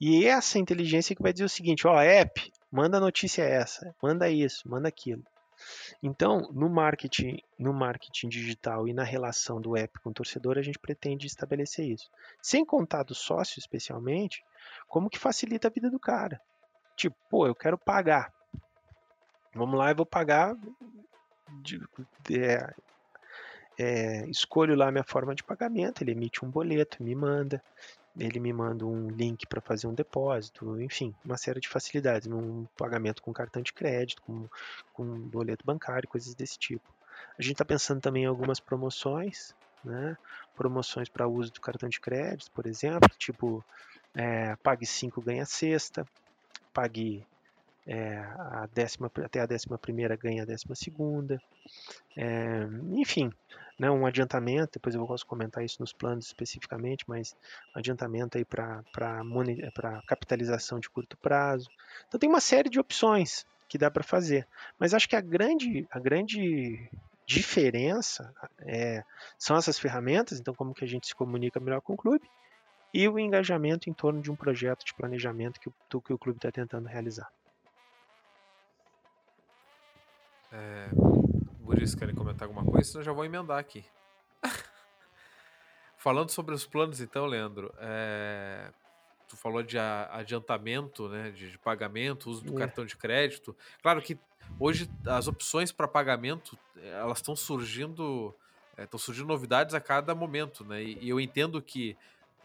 E 0.00 0.26
essa 0.26 0.58
inteligência 0.58 1.14
que 1.14 1.22
vai 1.22 1.32
dizer 1.32 1.44
o 1.44 1.48
seguinte, 1.48 1.86
ó, 1.86 2.00
app, 2.00 2.50
manda 2.70 2.98
notícia 2.98 3.42
essa, 3.42 3.94
manda 4.02 4.30
isso, 4.30 4.66
manda 4.66 4.88
aquilo. 4.88 5.24
Então, 6.02 6.50
no 6.52 6.68
marketing, 6.68 7.38
no 7.58 7.72
marketing 7.72 8.28
digital 8.28 8.88
e 8.88 8.92
na 8.92 9.04
relação 9.04 9.60
do 9.60 9.76
app 9.76 9.98
com 10.00 10.10
o 10.10 10.14
torcedor, 10.14 10.58
a 10.58 10.62
gente 10.62 10.78
pretende 10.78 11.26
estabelecer 11.26 11.86
isso. 11.86 12.10
Sem 12.40 12.64
contar 12.64 13.04
do 13.04 13.14
sócio, 13.14 13.58
especialmente, 13.58 14.44
como 14.88 15.10
que 15.10 15.18
facilita 15.18 15.68
a 15.68 15.70
vida 15.70 15.90
do 15.90 15.98
cara. 15.98 16.40
Tipo, 16.96 17.16
pô, 17.30 17.46
eu 17.46 17.54
quero 17.54 17.78
pagar. 17.78 18.32
Vamos 19.54 19.78
lá, 19.78 19.90
eu 19.90 19.96
vou 19.96 20.06
pagar. 20.06 20.56
De, 21.62 21.80
é, 22.30 22.74
é, 23.78 24.26
escolho 24.30 24.74
lá 24.74 24.90
minha 24.90 25.04
forma 25.04 25.34
de 25.34 25.44
pagamento, 25.44 26.02
ele 26.02 26.12
emite 26.12 26.44
um 26.44 26.50
boleto, 26.50 27.02
me 27.02 27.14
manda 27.14 27.62
ele 28.16 28.38
me 28.38 28.52
manda 28.52 28.84
um 28.84 29.08
link 29.08 29.46
para 29.46 29.60
fazer 29.60 29.86
um 29.86 29.94
depósito, 29.94 30.80
enfim, 30.80 31.14
uma 31.24 31.36
série 31.36 31.60
de 31.60 31.68
facilidades, 31.68 32.28
um 32.28 32.66
pagamento 32.76 33.22
com 33.22 33.32
cartão 33.32 33.62
de 33.62 33.72
crédito, 33.72 34.22
com, 34.22 34.48
com 34.92 35.04
boleto 35.28 35.64
bancário, 35.64 36.08
coisas 36.08 36.34
desse 36.34 36.58
tipo. 36.58 36.84
A 37.38 37.42
gente 37.42 37.52
está 37.52 37.64
pensando 37.64 38.00
também 38.00 38.24
em 38.24 38.26
algumas 38.26 38.60
promoções, 38.60 39.54
né? 39.84 40.16
promoções 40.54 41.08
para 41.08 41.26
uso 41.26 41.52
do 41.52 41.60
cartão 41.60 41.88
de 41.88 42.00
crédito, 42.00 42.50
por 42.50 42.66
exemplo, 42.66 43.08
tipo 43.16 43.64
é, 44.14 44.54
pague 44.56 44.84
5 44.84 45.20
ganha 45.22 45.46
sexta, 45.46 46.06
pague 46.72 47.26
é, 47.86 48.16
a 48.16 48.68
décima, 48.72 49.10
até 49.24 49.40
a 49.40 49.46
décima 49.46 49.76
primeira 49.76 50.16
ganha 50.16 50.42
a 50.42 50.46
décima 50.46 50.74
segunda, 50.74 51.40
é, 52.16 52.66
enfim, 52.92 53.32
né, 53.78 53.90
um 53.90 54.06
adiantamento, 54.06 54.74
depois 54.74 54.94
eu 54.94 55.06
posso 55.06 55.26
comentar 55.26 55.64
isso 55.64 55.78
nos 55.80 55.92
planos 55.92 56.26
especificamente, 56.26 57.04
mas 57.08 57.34
um 57.74 57.78
adiantamento 57.78 58.38
aí 58.38 58.44
para 58.44 58.82
capitalização 60.06 60.78
de 60.78 60.88
curto 60.88 61.16
prazo. 61.16 61.68
Então 62.06 62.20
tem 62.20 62.28
uma 62.28 62.40
série 62.40 62.68
de 62.68 62.78
opções 62.78 63.44
que 63.68 63.78
dá 63.78 63.90
para 63.90 64.02
fazer, 64.02 64.46
mas 64.78 64.94
acho 64.94 65.08
que 65.08 65.16
a 65.16 65.20
grande, 65.20 65.86
a 65.90 65.98
grande 65.98 66.88
diferença 67.26 68.32
é, 68.60 69.02
são 69.38 69.56
essas 69.56 69.78
ferramentas, 69.78 70.38
então 70.38 70.54
como 70.54 70.74
que 70.74 70.84
a 70.84 70.88
gente 70.88 71.06
se 71.06 71.14
comunica 71.14 71.58
melhor 71.58 71.80
com 71.80 71.94
o 71.94 71.96
clube, 71.96 72.28
e 72.94 73.08
o 73.08 73.18
engajamento 73.18 73.88
em 73.88 73.92
torno 73.92 74.20
de 74.20 74.30
um 74.30 74.36
projeto 74.36 74.84
de 74.84 74.94
planejamento 74.94 75.58
que 75.58 75.68
o, 75.68 76.00
que 76.00 76.12
o 76.12 76.18
clube 76.18 76.36
está 76.36 76.52
tentando 76.52 76.86
realizar. 76.86 77.32
É, 80.52 80.88
Buris, 81.60 81.94
querem 81.94 82.14
comentar 82.14 82.46
alguma 82.46 82.64
coisa? 82.64 82.86
Senão 82.86 83.00
eu 83.00 83.06
já 83.06 83.12
vou 83.12 83.24
emendar 83.24 83.58
aqui. 83.58 83.84
Falando 85.96 86.30
sobre 86.30 86.54
os 86.54 86.66
planos, 86.66 87.00
então, 87.00 87.24
Leandro, 87.24 87.72
é, 87.78 88.70
tu 89.28 89.36
falou 89.36 89.62
de 89.62 89.78
adiantamento, 89.78 91.08
né, 91.08 91.30
de, 91.30 91.52
de 91.52 91.58
pagamento, 91.58 92.28
uso 92.28 92.44
do 92.44 92.54
é. 92.54 92.58
cartão 92.58 92.84
de 92.84 92.96
crédito. 92.96 93.56
Claro 93.80 94.02
que 94.02 94.18
hoje 94.60 94.90
as 95.06 95.26
opções 95.26 95.72
para 95.72 95.88
pagamento 95.88 96.58
elas 96.76 97.18
estão 97.18 97.34
surgindo, 97.34 98.34
estão 98.76 98.98
é, 98.98 99.02
surgindo 99.02 99.28
novidades 99.28 99.74
a 99.74 99.80
cada 99.80 100.14
momento, 100.14 100.64
né? 100.64 100.82
E, 100.82 100.98
e 101.00 101.08
eu 101.08 101.18
entendo 101.18 101.62
que 101.62 101.96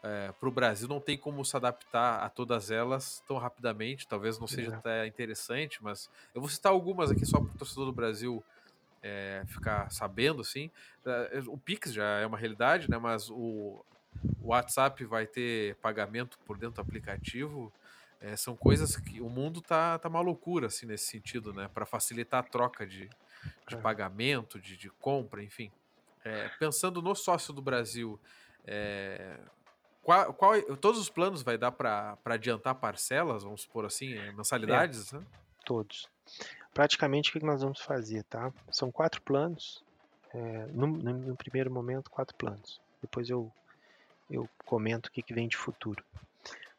é, 0.07 0.31
para 0.31 0.47
o 0.47 0.51
Brasil 0.51 0.87
não 0.87 1.01
tem 1.01 1.17
como 1.17 1.43
se 1.43 1.55
adaptar 1.55 2.23
a 2.23 2.29
todas 2.29 2.71
elas 2.71 3.21
tão 3.27 3.37
rapidamente. 3.37 4.07
Talvez 4.07 4.39
não 4.39 4.47
seja 4.47 4.75
até 4.75 5.05
interessante, 5.05 5.83
mas 5.83 6.09
eu 6.33 6.39
vou 6.39 6.49
citar 6.49 6.71
algumas 6.71 7.11
aqui 7.11 7.25
só 7.25 7.39
para 7.39 7.49
o 7.53 7.57
torcedor 7.57 7.85
do 7.85 7.91
Brasil 7.91 8.43
é, 9.03 9.43
ficar 9.47 9.91
sabendo, 9.91 10.41
assim. 10.41 10.71
É, 11.05 11.41
o 11.47 11.57
Pix 11.57 11.91
já 11.91 12.19
é 12.19 12.25
uma 12.25 12.37
realidade, 12.37 12.89
né? 12.89 12.97
Mas 12.97 13.29
o, 13.29 13.83
WhatsApp 14.41 15.03
vai 15.05 15.27
ter 15.27 15.75
pagamento 15.75 16.39
por 16.45 16.57
dentro 16.57 16.75
do 16.75 16.81
aplicativo. 16.81 17.71
É, 18.19 18.35
são 18.35 18.55
coisas 18.55 18.95
que 18.95 19.21
o 19.21 19.29
mundo 19.29 19.61
tá, 19.61 19.99
tá 19.99 20.09
uma 20.09 20.21
loucura 20.21 20.67
assim 20.67 20.85
nesse 20.85 21.05
sentido, 21.05 21.53
né? 21.53 21.69
Para 21.73 21.85
facilitar 21.85 22.39
a 22.39 22.43
troca 22.43 22.85
de, 22.85 23.09
de 23.67 23.75
é. 23.75 23.77
pagamento, 23.77 24.59
de, 24.59 24.77
de 24.77 24.89
compra, 24.89 25.43
enfim. 25.43 25.71
É, 26.23 26.49
pensando 26.59 27.01
no 27.01 27.13
sócio 27.13 27.53
do 27.53 27.61
Brasil, 27.61 28.19
é, 28.65 29.37
qual, 30.07 30.33
qual, 30.33 30.61
todos 30.77 31.01
os 31.01 31.09
planos 31.09 31.41
vai 31.41 31.57
dar 31.57 31.71
para 31.71 32.17
adiantar 32.23 32.75
parcelas, 32.75 33.43
vamos 33.43 33.63
supor 33.63 33.85
assim, 33.85 34.13
é, 34.13 34.31
mensalidades? 34.31 35.11
Né? 35.11 35.21
Todos. 35.65 36.07
Praticamente 36.73 37.29
o 37.29 37.33
que 37.33 37.45
nós 37.45 37.61
vamos 37.61 37.81
fazer, 37.81 38.23
tá? 38.23 38.53
São 38.71 38.89
quatro 38.89 39.21
planos. 39.21 39.83
No, 40.71 40.87
no, 40.87 41.13
no 41.13 41.35
primeiro 41.35 41.71
momento, 41.71 42.11
quatro 42.11 42.35
planos. 42.35 42.79
Depois 43.01 43.27
eu 43.29 43.51
eu 44.29 44.47
comento 44.65 45.09
o 45.09 45.11
que, 45.11 45.21
que 45.21 45.33
vem 45.33 45.47
de 45.47 45.57
futuro. 45.57 46.03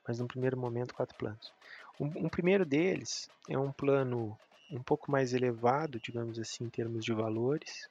Mas 0.06 0.18
no 0.18 0.26
primeiro 0.26 0.56
momento, 0.56 0.94
quatro 0.94 1.16
planos. 1.16 1.52
Um, 2.00 2.06
um, 2.06 2.28
primeiro 2.28 2.64
deles 2.64 3.28
é 3.48 3.58
um 3.58 3.72
plano 3.72 4.38
um 4.70 4.82
pouco 4.82 5.10
mais 5.10 5.32
elevado, 5.32 6.00
digamos 6.00 6.38
assim, 6.38 6.64
em 6.64 6.70
termos 6.70 7.04
de 7.04 7.12
valores. 7.12 7.88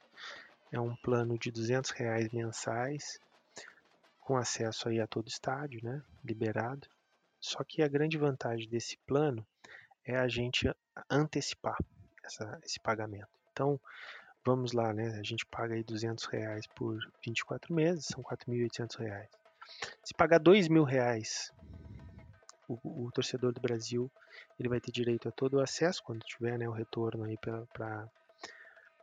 É 0.72 0.80
um 0.80 0.94
plano 0.96 1.38
de 1.38 1.50
200 1.50 1.90
reais 1.92 2.28
mensais, 2.30 3.20
com 4.28 4.36
acesso 4.36 4.90
aí 4.90 5.00
a 5.00 5.06
todo 5.06 5.26
estádio, 5.26 5.80
né, 5.82 6.02
liberado. 6.22 6.86
Só 7.40 7.64
que 7.64 7.82
a 7.82 7.88
grande 7.88 8.18
vantagem 8.18 8.68
desse 8.68 8.98
plano 9.06 9.46
é 10.04 10.18
a 10.18 10.28
gente 10.28 10.70
antecipar 11.08 11.78
essa, 12.22 12.60
esse 12.62 12.78
pagamento. 12.78 13.30
Então, 13.50 13.80
vamos 14.44 14.74
lá, 14.74 14.92
né? 14.92 15.18
A 15.18 15.22
gente 15.22 15.46
paga 15.46 15.74
aí 15.74 15.82
200 15.82 16.26
reais 16.26 16.66
por 16.66 16.98
24 17.24 17.74
meses, 17.74 18.04
são 18.04 18.22
4.800 18.22 18.98
reais. 18.98 19.30
Se 20.04 20.12
pagar 20.12 20.40
dois 20.40 20.68
mil 20.68 20.84
reais, 20.84 21.50
o, 22.68 23.06
o, 23.06 23.10
torcedor 23.10 23.54
do 23.54 23.62
Brasil 23.62 24.12
ele 24.60 24.68
vai 24.68 24.78
ter 24.78 24.92
direito 24.92 25.26
a 25.26 25.32
todo 25.32 25.54
o 25.54 25.62
acesso 25.62 26.02
quando 26.02 26.20
tiver 26.20 26.58
né, 26.58 26.68
o 26.68 26.72
retorno 26.72 27.24
aí 27.24 27.38
para 27.38 28.06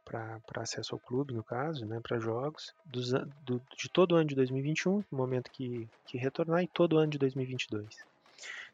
para 0.06 0.40
acesso 0.62 0.96
ao 0.96 1.00
clube, 1.00 1.34
no 1.34 1.44
caso, 1.44 1.86
né, 1.86 2.00
para 2.00 2.20
jogos, 2.20 2.74
do, 2.86 3.60
de 3.76 3.90
todo 3.90 4.14
o 4.14 4.16
ano 4.16 4.28
de 4.28 4.36
2021, 4.36 5.04
no 5.12 5.18
momento 5.18 5.52
que, 5.52 5.90
que 6.06 6.18
retornar, 6.18 6.64
e 6.64 6.68
todo 6.68 6.94
o 6.94 6.98
ano 6.98 7.12
de 7.12 7.18
2022. 7.18 7.86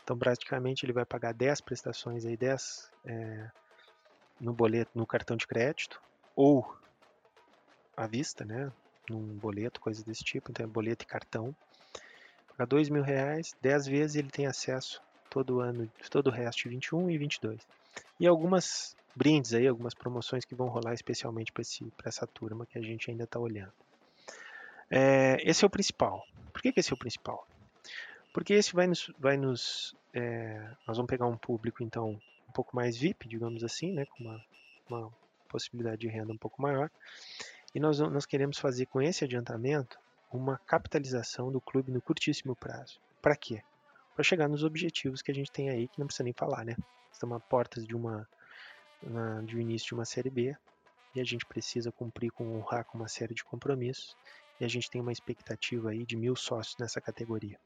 Então, 0.04 0.18
praticamente, 0.18 0.86
ele 0.86 0.94
vai 0.94 1.06
pagar 1.06 1.34
10 1.34 1.62
prestações, 1.62 2.26
aí, 2.26 2.36
10 2.36 2.92
é, 3.06 3.50
no 4.40 4.54
boleto, 4.54 4.92
no 4.94 5.08
cartão 5.08 5.38
de 5.38 5.48
crédito, 5.48 6.02
ou 6.36 6.76
à 7.96 8.06
vista, 8.06 8.44
né, 8.44 8.72
num 9.10 9.38
boleto, 9.38 9.80
coisa 9.80 10.04
desse 10.04 10.24
tipo, 10.24 10.52
então 10.52 10.66
é 10.66 10.68
boleto 10.68 11.04
e 11.04 11.08
cartão 11.08 11.56
pagar 12.62 12.66
dois 12.66 12.90
mil 12.90 13.02
reais, 13.02 13.56
10 13.62 13.88
vezes 13.88 14.16
ele 14.16 14.30
tem 14.30 14.46
acesso 14.46 15.02
todo 15.30 15.62
ano, 15.62 15.90
todo 16.10 16.28
o 16.28 16.32
resto 16.32 16.64
de 16.64 16.70
21 16.70 17.10
e 17.10 17.18
22. 17.18 17.60
E 18.20 18.28
algumas 18.28 18.96
brindes 19.16 19.54
aí, 19.54 19.68
algumas 19.68 19.94
promoções 19.94 20.46
que 20.46 20.56
vão 20.56 20.68
rolar 20.68 20.94
especialmente 20.94 21.52
para 21.52 21.64
essa 22.06 22.26
turma 22.28 22.66
que 22.66 22.78
a 22.78 22.82
gente 22.82 23.10
ainda 23.10 23.24
está 23.24 23.40
olhando. 23.40 23.74
É, 24.90 25.38
esse 25.42 25.64
é 25.64 25.68
o 25.68 25.70
principal. 25.70 26.26
Por 26.52 26.62
que, 26.62 26.72
que 26.72 26.80
esse 26.80 26.92
é 26.92 26.94
o 26.94 27.00
principal? 27.00 27.48
Porque 28.34 28.54
esse 28.54 28.74
vai 28.74 28.88
nos, 28.88 29.12
vai 29.20 29.38
nos 29.38 29.96
é, 30.14 30.60
nós 30.88 30.98
vamos 30.98 31.10
pegar 31.10 31.26
um 31.28 31.38
público 31.38 31.84
então 31.84 32.20
um 32.48 32.52
pouco 32.52 32.76
mais 32.76 32.98
VIP, 32.98 33.28
digamos 33.28 33.64
assim, 33.64 33.94
né, 33.94 34.06
com 34.06 34.24
uma, 34.24 34.46
uma 34.90 35.14
possibilidade 35.48 36.02
de 36.02 36.08
renda 36.08 36.34
um 36.34 36.38
pouco 36.38 36.62
maior. 36.62 36.92
E 37.74 37.80
nós, 37.80 38.00
nós 38.00 38.26
queremos 38.26 38.58
fazer 38.58 38.86
com 38.88 39.02
esse 39.02 39.24
adiantamento 39.24 39.98
uma 40.32 40.58
capitalização 40.58 41.52
do 41.52 41.62
clube 41.62 41.92
no 41.92 42.02
curtíssimo 42.02 42.56
prazo. 42.56 43.00
Para 43.22 43.36
quê? 43.36 43.62
Para 44.16 44.24
chegar 44.24 44.48
nos 44.48 44.64
objetivos 44.64 45.22
que 45.22 45.32
a 45.32 45.36
gente 45.36 45.52
tem 45.52 45.70
aí, 45.70 45.88
que 45.88 46.00
não 46.00 46.06
precisa 46.06 46.24
nem 46.24 46.34
falar, 46.34 46.66
né? 46.66 46.76
Estamos 47.12 47.38
a 47.38 47.40
portas 47.40 47.86
de 47.86 47.96
uma, 47.96 48.28
uma 49.02 49.42
de 49.44 49.56
um 49.56 49.60
início 49.60 49.88
de 49.88 49.94
uma 49.94 50.06
série 50.06 50.30
B 50.30 50.56
e 51.16 51.22
a 51.22 51.24
gente 51.24 51.46
precisa 51.46 51.92
cumprir 51.92 52.32
com 52.32 52.58
honrar 52.58 52.86
com 52.86 52.98
uma 52.98 53.08
série 53.08 53.34
de 53.34 53.44
compromissos 53.44 54.16
e 54.60 54.66
a 54.66 54.68
gente 54.68 54.90
tem 54.90 55.02
uma 55.02 55.12
expectativa 55.12 55.90
aí 55.90 56.06
de 56.06 56.16
mil 56.16 56.36
sócios 56.36 56.78
nessa 56.78 57.02
categoria. 57.02 57.60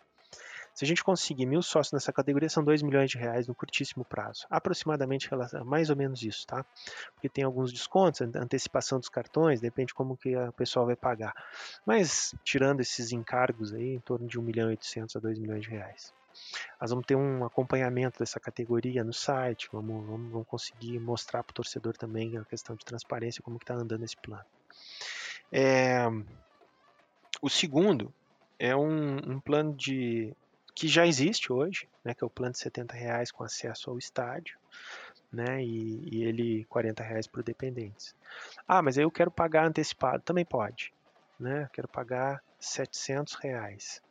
Se 0.74 0.84
a 0.84 0.88
gente 0.88 1.04
conseguir 1.04 1.46
mil 1.46 1.62
sócios 1.62 1.94
nessa 1.94 2.12
categoria, 2.12 2.50
são 2.50 2.62
2 2.62 2.82
milhões 2.82 3.10
de 3.10 3.18
reais 3.18 3.48
no 3.48 3.56
curtíssimo 3.56 4.04
prazo. 4.04 4.46
Aproximadamente, 4.50 5.30
mais 5.64 5.90
ou 5.90 5.96
menos 5.96 6.22
isso, 6.22 6.46
tá? 6.46 6.66
Porque 7.14 7.30
tem 7.30 7.46
alguns 7.46 7.72
descontos, 7.72 8.20
antecipação 8.22 9.00
dos 9.00 9.08
cartões, 9.08 9.62
depende 9.62 9.94
como 9.94 10.18
que 10.18 10.36
a 10.36 10.52
pessoa 10.52 10.86
vai 10.86 10.96
pagar. 10.98 11.34
Mas, 11.86 12.36
tirando 12.44 12.82
esses 12.82 13.14
encargos 13.14 13.74
aí, 13.74 13.94
em 13.94 14.00
torno 14.02 14.28
de 14.28 14.38
1 14.38 14.42
milhão 14.42 14.68
e 14.68 14.72
800 14.72 15.16
a 15.16 15.20
2 15.20 15.40
milhões 15.40 15.64
de 15.64 15.70
reais. 15.70 16.14
Nós 16.80 16.90
vamos 16.90 17.06
ter 17.06 17.16
um 17.16 17.46
acompanhamento 17.46 18.20
dessa 18.20 18.40
categoria 18.40 19.04
no 19.04 19.14
site, 19.14 19.70
vamos, 19.72 20.06
vamos, 20.06 20.32
vamos 20.32 20.48
conseguir 20.48 21.00
mostrar 21.00 21.44
para 21.44 21.52
o 21.52 21.56
torcedor 21.56 21.96
também 21.98 22.38
a 22.38 22.46
questão 22.46 22.76
de 22.76 22.86
transparência, 22.86 23.42
como 23.44 23.58
está 23.58 23.74
andando 23.74 24.04
esse 24.04 24.18
plano. 24.18 24.46
É, 25.52 26.06
o 27.42 27.50
segundo 27.50 28.14
é 28.58 28.76
um, 28.76 29.18
um 29.18 29.40
plano 29.40 29.74
de 29.74 30.36
que 30.74 30.88
já 30.88 31.08
existe 31.08 31.52
hoje, 31.54 31.88
né, 32.04 32.14
que 32.14 32.24
é 32.24 32.28
o 32.28 32.30
plano 32.30 32.52
de 32.52 32.60
70 32.60 32.94
reais 32.94 33.32
com 33.32 33.44
acesso 33.44 33.90
ao 33.90 33.98
estádio, 33.98 34.58
né, 35.32 35.64
e, 35.64 36.10
e 36.12 36.24
ele 36.24 36.66
40 36.66 37.02
reais 37.02 37.28
para 37.28 37.42
dependentes. 37.42 38.14
Ah, 38.68 38.82
mas 38.82 38.98
aí 38.98 39.04
eu 39.04 39.12
quero 39.12 39.32
pagar 39.32 39.66
antecipado, 39.66 40.22
também 40.24 40.44
pode, 40.44 40.94
né, 41.40 41.70
quero 41.72 41.88
pagar 41.88 42.44
700 42.60 43.36
reais, 43.36 44.02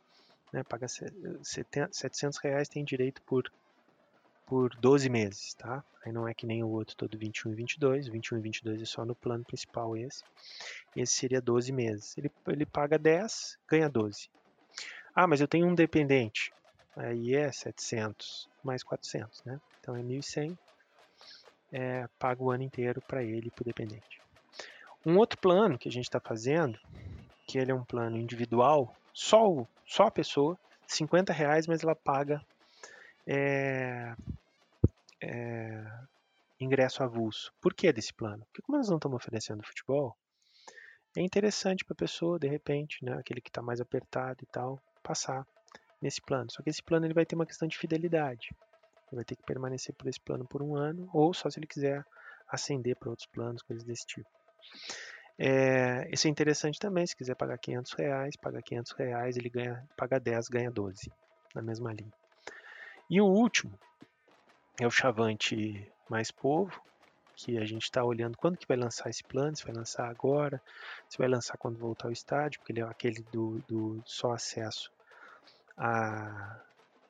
né, 0.55 0.63
pagar 0.63 0.87
700 0.87 2.39
reais 2.39 2.69
tem 2.69 2.83
direito 2.83 3.21
por 3.23 3.51
por 4.45 4.75
12 4.75 5.09
meses, 5.09 5.55
tá? 5.55 5.83
Aí 6.05 6.11
não 6.11 6.27
é 6.27 6.33
que 6.33 6.45
nem 6.45 6.63
o 6.63 6.67
outro 6.67 6.95
todo 6.95 7.17
21 7.17 7.51
e 7.51 7.55
22, 7.55 8.07
21 8.07 8.37
e 8.37 8.41
22 8.41 8.81
é 8.81 8.85
só 8.85 9.03
no 9.03 9.15
plano 9.15 9.43
principal 9.43 9.97
esse. 9.97 10.23
Esse 10.95 11.13
seria 11.13 11.41
12 11.41 11.71
meses. 11.71 12.15
Ele, 12.15 12.31
ele 12.47 12.63
paga 12.63 12.99
10, 12.99 13.57
ganha 13.67 13.89
12. 13.89 14.29
Ah, 15.15 15.25
mas 15.25 15.41
eu 15.41 15.47
tenho 15.47 15.65
um 15.65 15.73
dependente. 15.73 16.53
Aí 16.95 17.33
é 17.33 17.51
700 17.51 18.47
mais 18.63 18.83
400, 18.83 19.43
né? 19.45 19.59
Então 19.79 19.95
é 19.95 20.03
1.100. 20.03 20.55
É, 21.71 22.07
paga 22.19 22.43
o 22.43 22.51
ano 22.51 22.61
inteiro 22.61 23.01
para 23.01 23.23
ele 23.23 23.47
e 23.47 23.51
para 23.51 23.63
o 23.63 23.65
dependente. 23.65 24.21
Um 25.03 25.17
outro 25.17 25.39
plano 25.39 25.79
que 25.79 25.89
a 25.89 25.91
gente 25.91 26.05
está 26.05 26.19
fazendo, 26.19 26.79
que 27.47 27.57
ele 27.57 27.71
é 27.71 27.75
um 27.75 27.83
plano 27.83 28.15
individual, 28.15 28.95
só, 29.11 29.49
o, 29.49 29.67
só 29.85 30.07
a 30.07 30.11
pessoa, 30.11 30.57
50 30.87 31.31
reais, 31.33 31.67
mas 31.67 31.83
ela 31.83 31.95
paga 31.95 32.41
é, 33.27 34.15
é, 35.21 35.85
ingresso 36.59 37.03
avulso. 37.03 37.53
Por 37.61 37.73
que 37.73 37.91
desse 37.91 38.13
plano? 38.13 38.45
Porque 38.45 38.61
como 38.61 38.77
nós 38.77 38.89
não 38.89 38.97
estamos 38.97 39.15
oferecendo 39.15 39.65
futebol, 39.65 40.15
é 41.17 41.21
interessante 41.21 41.85
para 41.85 41.93
a 41.93 41.97
pessoa, 41.97 42.37
de 42.37 42.47
repente, 42.47 43.03
né, 43.03 43.13
aquele 43.13 43.41
que 43.41 43.49
está 43.49 43.61
mais 43.61 43.79
apertado 43.79 44.43
e 44.43 44.45
tal, 44.47 44.81
passar 45.01 45.47
nesse 46.01 46.21
plano. 46.21 46.51
Só 46.51 46.61
que 46.61 46.69
esse 46.69 46.83
plano 46.83 47.05
ele 47.05 47.13
vai 47.13 47.25
ter 47.25 47.35
uma 47.35 47.45
questão 47.45 47.67
de 47.67 47.77
fidelidade. 47.77 48.49
Ele 49.07 49.17
vai 49.17 49.23
ter 49.23 49.35
que 49.35 49.43
permanecer 49.43 49.95
por 49.95 50.07
esse 50.07 50.19
plano 50.19 50.45
por 50.45 50.61
um 50.61 50.75
ano, 50.75 51.09
ou 51.13 51.33
só 51.33 51.49
se 51.49 51.59
ele 51.59 51.67
quiser 51.67 52.05
ascender 52.49 52.95
para 52.97 53.09
outros 53.09 53.27
planos, 53.27 53.61
coisas 53.61 53.85
desse 53.85 54.05
tipo. 54.05 54.29
É, 55.37 56.09
isso 56.11 56.27
é 56.27 56.29
interessante 56.29 56.79
também, 56.79 57.05
se 57.05 57.15
quiser 57.15 57.35
pagar 57.35 57.57
500 57.57 57.91
reais, 57.93 58.35
paga 58.37 58.61
500 58.61 58.91
reais, 58.93 59.37
ele 59.37 59.49
ganha, 59.49 59.83
paga 59.97 60.19
10, 60.19 60.47
ganha 60.47 60.71
12, 60.71 61.11
na 61.53 61.61
mesma 61.61 61.91
linha. 61.91 62.13
E 63.09 63.19
o 63.19 63.25
último 63.25 63.77
é 64.79 64.87
o 64.87 64.91
Chavante 64.91 65.91
Mais 66.09 66.31
Povo, 66.31 66.81
que 67.35 67.57
a 67.57 67.65
gente 67.65 67.83
está 67.83 68.03
olhando 68.03 68.37
quando 68.37 68.57
que 68.57 68.67
vai 68.67 68.77
lançar 68.77 69.09
esse 69.09 69.23
plano, 69.23 69.55
se 69.55 69.65
vai 69.65 69.73
lançar 69.73 70.09
agora, 70.09 70.61
se 71.09 71.17
vai 71.17 71.27
lançar 71.27 71.57
quando 71.57 71.77
voltar 71.77 72.07
ao 72.07 72.13
estádio, 72.13 72.59
porque 72.59 72.71
ele 72.71 72.79
é 72.79 72.83
aquele 72.83 73.21
do, 73.31 73.59
do 73.67 74.01
só 74.05 74.31
acesso 74.31 74.89
a, 75.77 76.61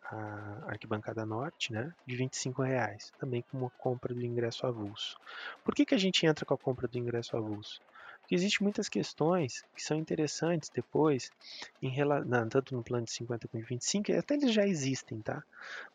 a 0.03 0.71
arquibancada 0.71 1.25
norte, 1.25 1.71
né, 1.71 1.93
de 2.07 2.15
25 2.15 2.63
reais, 2.63 3.13
também 3.19 3.43
como 3.51 3.71
compra 3.77 4.13
do 4.13 4.25
ingresso 4.25 4.65
avulso. 4.65 5.15
Por 5.63 5.75
que, 5.75 5.85
que 5.85 5.93
a 5.93 5.99
gente 5.99 6.25
entra 6.25 6.43
com 6.43 6.55
a 6.55 6.57
compra 6.57 6.87
do 6.87 6.97
ingresso 6.97 7.37
avulso? 7.37 7.79
Porque 8.25 8.33
existem 8.33 8.65
muitas 8.65 8.89
questões 8.89 9.63
que 9.75 9.83
são 9.83 9.95
interessantes 9.95 10.67
depois, 10.69 11.31
em, 11.79 11.93
não, 12.25 12.49
tanto 12.49 12.73
no 12.73 12.83
plano 12.83 13.05
de 13.05 13.11
50 13.11 13.47
como 13.47 13.61
de 13.61 13.69
25, 13.69 14.13
até 14.13 14.33
eles 14.33 14.51
já 14.51 14.65
existem, 14.65 15.21
tá? 15.21 15.43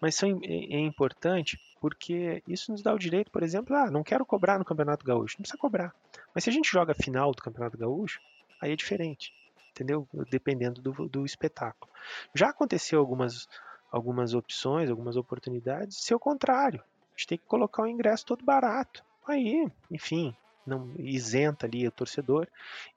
Mas 0.01 0.14
são, 0.14 0.39
é, 0.45 0.76
é 0.76 0.78
importante 0.78 1.61
porque 1.81 2.41
isso 2.47 2.70
nos 2.70 2.83
dá 2.83 2.95
o 2.95 2.99
direito, 2.99 3.33
por 3.33 3.43
exemplo, 3.43 3.74
ah, 3.74 3.91
não 3.91 4.05
quero 4.05 4.24
cobrar 4.24 4.61
no 4.61 4.64
Campeonato 4.64 5.05
Gaúcho, 5.05 5.39
não 5.39 5.43
precisa 5.43 5.59
cobrar. 5.59 5.93
Mas 6.33 6.45
se 6.45 6.51
a 6.51 6.53
gente 6.53 6.70
joga 6.70 6.93
a 6.93 6.95
final 6.95 7.33
do 7.33 7.43
Campeonato 7.43 7.76
Gaúcho, 7.76 8.20
aí 8.62 8.70
é 8.70 8.76
diferente, 8.76 9.35
entendeu? 9.70 10.07
Dependendo 10.31 10.81
do, 10.81 11.09
do 11.09 11.26
espetáculo. 11.26 11.91
Já 12.33 12.51
aconteceu 12.51 13.01
algumas, 13.01 13.49
algumas 13.91 14.35
opções, 14.35 14.89
algumas 14.89 15.16
oportunidades, 15.16 15.97
ser 15.97 16.14
o 16.14 16.20
contrário. 16.20 16.81
A 16.81 17.18
gente 17.18 17.26
tem 17.26 17.39
que 17.39 17.47
colocar 17.47 17.83
o 17.83 17.89
ingresso 17.89 18.24
todo 18.24 18.45
barato. 18.45 19.05
Aí, 19.26 19.68
enfim, 19.91 20.33
não 20.67 20.95
isenta 20.99 21.67
ali 21.67 21.87
o 21.87 21.93
torcedor 21.93 22.47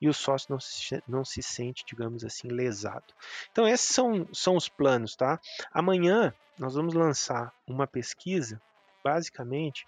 e 0.01 0.07
o 0.07 0.14
sócio 0.14 0.51
não 0.51 0.59
se, 0.59 1.03
não 1.07 1.26
se 1.26 1.41
sente, 1.41 1.86
digamos 1.86 2.24
assim, 2.24 2.47
lesado. 2.47 3.14
Então 3.51 3.68
esses 3.68 3.88
são, 3.88 4.28
são 4.34 4.55
os 4.55 4.70
planos, 4.70 5.16
tá? 5.16 5.39
Amanhã 5.72 6.34
nós 6.57 6.76
vamos 6.76 6.93
lançar 6.93 7.51
uma 7.68 7.88
pesquisa, 7.88 8.61
basicamente, 9.03 9.88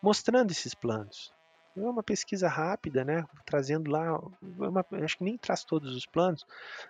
mostrando 0.00 0.50
esses 0.50 0.74
planos. 0.74 1.32
É 1.76 1.80
uma 1.80 2.04
pesquisa 2.04 2.46
rápida, 2.46 3.04
né? 3.04 3.26
Trazendo 3.44 3.90
lá, 3.90 4.16
uma, 4.40 4.86
acho 5.02 5.18
que 5.18 5.24
nem 5.24 5.36
traz 5.36 5.64
todos 5.64 5.96
os 5.96 6.06
planos, 6.06 6.46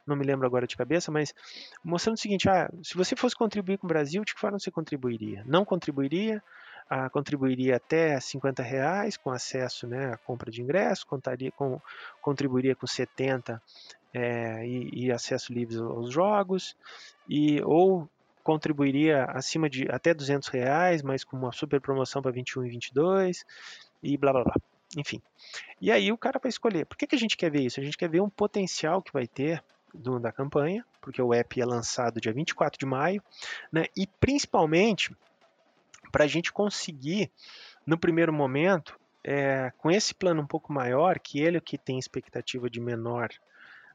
não 0.06 0.14
me 0.14 0.26
lembro 0.26 0.46
agora 0.46 0.66
de 0.66 0.76
cabeça, 0.76 1.10
mas 1.10 1.34
mostrando 1.82 2.16
o 2.16 2.20
seguinte: 2.20 2.50
ah, 2.50 2.70
se 2.82 2.94
você 2.94 3.16
fosse 3.16 3.34
contribuir 3.34 3.78
com 3.78 3.86
o 3.86 3.88
Brasil, 3.88 4.22
de 4.24 4.34
que 4.34 4.40
forma 4.40 4.58
você 4.58 4.70
contribuiria? 4.70 5.42
Não 5.46 5.64
contribuiria? 5.64 6.42
Ah, 6.88 7.08
contribuiria 7.08 7.76
até 7.76 8.18
50 8.20 8.62
reais 8.62 9.16
com 9.16 9.30
acesso 9.30 9.86
né, 9.86 10.12
à 10.12 10.16
compra 10.16 10.50
de 10.50 10.62
ingresso, 10.62 11.06
contaria 11.06 11.50
com, 11.52 11.80
contribuiria 12.20 12.76
com 12.76 12.86
70 12.86 13.60
é, 14.12 14.66
e, 14.66 15.06
e, 15.06 15.12
acesso 15.12 15.52
livre 15.52 15.76
aos 15.78 16.12
jogos, 16.12 16.76
e 17.28 17.60
ou 17.62 18.08
contribuiria 18.44 19.24
acima 19.24 19.68
de 19.68 19.88
até 19.90 20.12
200 20.12 20.48
reais, 20.48 21.02
mas 21.02 21.24
com 21.24 21.36
uma 21.36 21.50
super 21.50 21.80
promoção 21.80 22.20
para 22.20 22.30
21 22.30 22.66
e 22.66 22.70
22 22.70 23.44
e 24.02 24.16
blá 24.16 24.32
blá 24.32 24.44
blá. 24.44 24.54
Enfim. 24.96 25.20
E 25.80 25.90
aí 25.90 26.12
o 26.12 26.18
cara 26.18 26.38
vai 26.38 26.50
escolher. 26.50 26.84
Por 26.84 26.96
que, 26.96 27.06
que 27.06 27.16
a 27.16 27.18
gente 27.18 27.36
quer 27.36 27.50
ver 27.50 27.62
isso? 27.62 27.80
A 27.80 27.82
gente 27.82 27.96
quer 27.96 28.08
ver 28.08 28.20
um 28.20 28.28
potencial 28.28 29.02
que 29.02 29.12
vai 29.12 29.26
ter 29.26 29.64
do, 29.92 30.18
da 30.20 30.30
campanha, 30.30 30.84
porque 31.00 31.20
o 31.20 31.32
app 31.32 31.60
é 31.60 31.64
lançado 31.64 32.20
dia 32.20 32.32
24 32.32 32.78
de 32.78 32.86
maio, 32.86 33.22
né? 33.72 33.86
E 33.96 34.06
principalmente 34.06 35.16
para 36.14 36.22
a 36.22 36.28
gente 36.28 36.52
conseguir, 36.52 37.28
no 37.84 37.98
primeiro 37.98 38.32
momento, 38.32 38.96
é, 39.24 39.72
com 39.78 39.90
esse 39.90 40.14
plano 40.14 40.42
um 40.42 40.46
pouco 40.46 40.72
maior, 40.72 41.18
que 41.18 41.40
ele 41.40 41.56
é 41.56 41.60
que 41.60 41.76
tem 41.76 41.98
expectativa 41.98 42.70
de 42.70 42.78
menor 42.78 43.30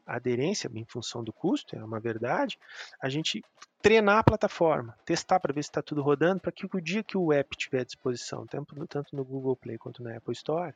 aderência 0.05 0.69
em 0.75 0.83
função 0.83 1.23
do 1.23 1.31
custo, 1.31 1.77
é 1.77 1.81
uma 1.81 1.97
verdade, 1.97 2.59
a 3.01 3.07
gente 3.07 3.41
treinar 3.81 4.17
a 4.17 4.23
plataforma, 4.23 4.97
testar 5.05 5.39
para 5.39 5.53
ver 5.53 5.63
se 5.63 5.69
está 5.69 5.81
tudo 5.81 6.01
rodando, 6.01 6.41
para 6.41 6.51
que 6.51 6.65
o 6.65 6.81
dia 6.81 7.01
que 7.03 7.17
o 7.17 7.31
app 7.31 7.55
tiver 7.55 7.79
à 7.79 7.85
disposição, 7.85 8.45
tanto, 8.45 8.75
no 9.15 9.23
Google 9.23 9.55
Play 9.55 9.77
quanto 9.77 10.03
na 10.03 10.17
Apple 10.17 10.33
Store, 10.33 10.73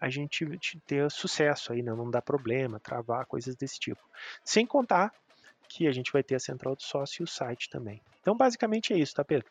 a 0.00 0.08
gente 0.08 0.46
ter 0.86 1.10
sucesso 1.10 1.70
aí, 1.70 1.82
não, 1.82 1.98
né? 1.98 2.02
não 2.02 2.10
dá 2.10 2.22
problema, 2.22 2.80
travar, 2.80 3.26
coisas 3.26 3.54
desse 3.54 3.78
tipo. 3.78 4.00
Sem 4.42 4.64
contar 4.64 5.12
que 5.68 5.86
a 5.86 5.92
gente 5.92 6.10
vai 6.10 6.22
ter 6.22 6.36
a 6.36 6.40
central 6.40 6.74
do 6.74 6.82
sócio 6.82 7.20
e 7.20 7.24
o 7.24 7.26
site 7.26 7.68
também. 7.68 8.00
Então, 8.22 8.34
basicamente 8.34 8.94
é 8.94 8.96
isso, 8.96 9.14
tá, 9.14 9.22
Pedro? 9.22 9.50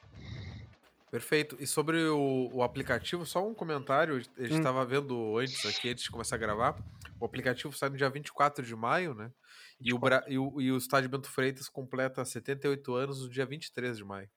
Perfeito. 1.09 1.55
E 1.59 1.65
sobre 1.65 2.03
o, 2.05 2.49
o 2.53 2.63
aplicativo, 2.63 3.25
só 3.25 3.45
um 3.47 3.53
comentário. 3.53 4.15
A 4.15 4.19
gente 4.19 4.57
estava 4.57 4.83
hum. 4.83 4.85
vendo 4.85 5.37
antes 5.37 5.65
aqui, 5.65 5.89
antes 5.89 6.03
de 6.03 6.11
começar 6.11 6.35
a 6.35 6.39
gravar. 6.39 6.77
O 7.19 7.25
aplicativo 7.25 7.73
sai 7.73 7.89
no 7.89 7.97
dia 7.97 8.09
24 8.09 8.65
de 8.65 8.75
maio, 8.75 9.13
né? 9.13 9.31
E 9.79 9.93
o, 9.93 9.99
Bra... 9.99 10.23
e, 10.27 10.37
o, 10.37 10.59
e 10.59 10.71
o 10.71 10.77
estádio 10.77 11.09
Bento 11.09 11.29
Freitas 11.29 11.69
completa 11.69 12.23
78 12.25 12.93
anos 12.93 13.23
no 13.23 13.29
dia 13.29 13.45
23 13.45 13.97
de 13.97 14.03
maio. 14.03 14.29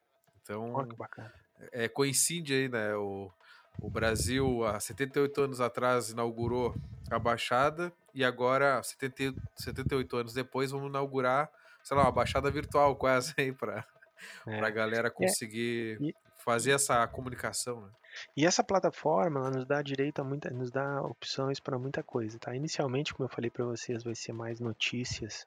Então, 0.43 0.75
oh, 0.75 0.85
que 0.87 0.97
bacana. 0.97 1.33
é, 1.73 1.89
coincide 1.89 2.55
aí, 2.55 2.69
né? 2.69 2.95
O, 2.95 3.31
o 3.81 3.91
Brasil, 3.91 4.65
há 4.65 4.79
78 4.79 5.41
anos 5.41 5.61
atrás, 5.61 6.11
inaugurou 6.11 6.75
a 7.11 7.19
Baixada 7.19 7.93
e 8.15 8.25
agora, 8.25 8.83
70, 8.83 9.41
78 9.57 10.17
anos 10.17 10.33
depois, 10.33 10.71
vamos 10.71 10.89
inaugurar, 10.89 11.51
sei 11.83 11.97
lá, 11.97 12.05
uma 12.05 12.13
Baixada 12.13 12.51
virtual 12.51 12.95
quase 12.97 13.35
aí 13.39 13.53
para 13.53 13.85
é. 14.47 14.61
a 14.61 14.71
galera 14.71 15.09
é, 15.09 15.11
conseguir 15.11 15.99
é. 16.01 16.05
e, 16.05 16.15
fazer 16.45 16.73
essa 16.73 17.07
comunicação. 17.07 17.83
Né? 17.83 17.89
E 18.37 18.47
essa 18.47 18.63
plataforma 18.63 19.41
ela 19.41 19.51
nos 19.51 19.67
dá 19.67 19.83
direito 19.83 20.21
a 20.21 20.25
muita, 20.25 20.51
nos 20.51 20.71
dá 20.71 21.03
opções 21.03 21.61
para 21.61 21.79
muita 21.79 22.03
coisa, 22.03 22.39
tá? 22.39 22.55
Inicialmente, 22.55 23.15
como 23.15 23.29
eu 23.29 23.33
falei 23.33 23.51
para 23.51 23.65
vocês, 23.65 24.03
vai 24.03 24.15
ser 24.15 24.33
mais 24.33 24.61
notícias, 24.61 25.47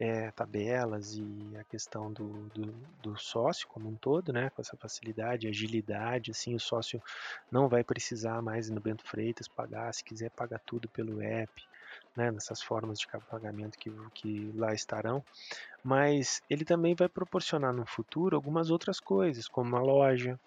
é, 0.00 0.30
tabelas 0.32 1.14
e 1.16 1.56
a 1.60 1.64
questão 1.64 2.12
do, 2.12 2.48
do, 2.48 2.72
do, 3.02 3.16
sócio 3.16 3.68
como 3.68 3.88
um 3.88 3.94
todo, 3.94 4.32
né? 4.32 4.50
Com 4.50 4.62
essa 4.62 4.76
facilidade, 4.76 5.46
agilidade, 5.46 6.30
assim, 6.30 6.54
o 6.54 6.60
sócio 6.60 7.00
não 7.50 7.68
vai 7.68 7.84
precisar 7.84 8.42
mais 8.42 8.68
no 8.70 8.80
Bento 8.80 9.04
Freitas 9.06 9.46
pagar, 9.46 9.92
se 9.92 10.02
quiser 10.02 10.30
pagar 10.30 10.58
tudo 10.60 10.88
pelo 10.88 11.20
app, 11.20 11.52
né? 12.16 12.30
Nessas 12.30 12.62
formas 12.62 12.98
de 12.98 13.06
pagamento 13.30 13.78
que, 13.78 13.90
que 14.14 14.52
lá 14.54 14.74
estarão 14.74 15.24
mas 15.82 16.42
ele 16.48 16.64
também 16.64 16.94
vai 16.94 17.08
proporcionar 17.08 17.72
no 17.72 17.84
futuro 17.84 18.36
algumas 18.36 18.70
outras 18.70 19.00
coisas, 19.00 19.48
como 19.48 19.70
uma 19.70 19.80
loja, 19.80 20.38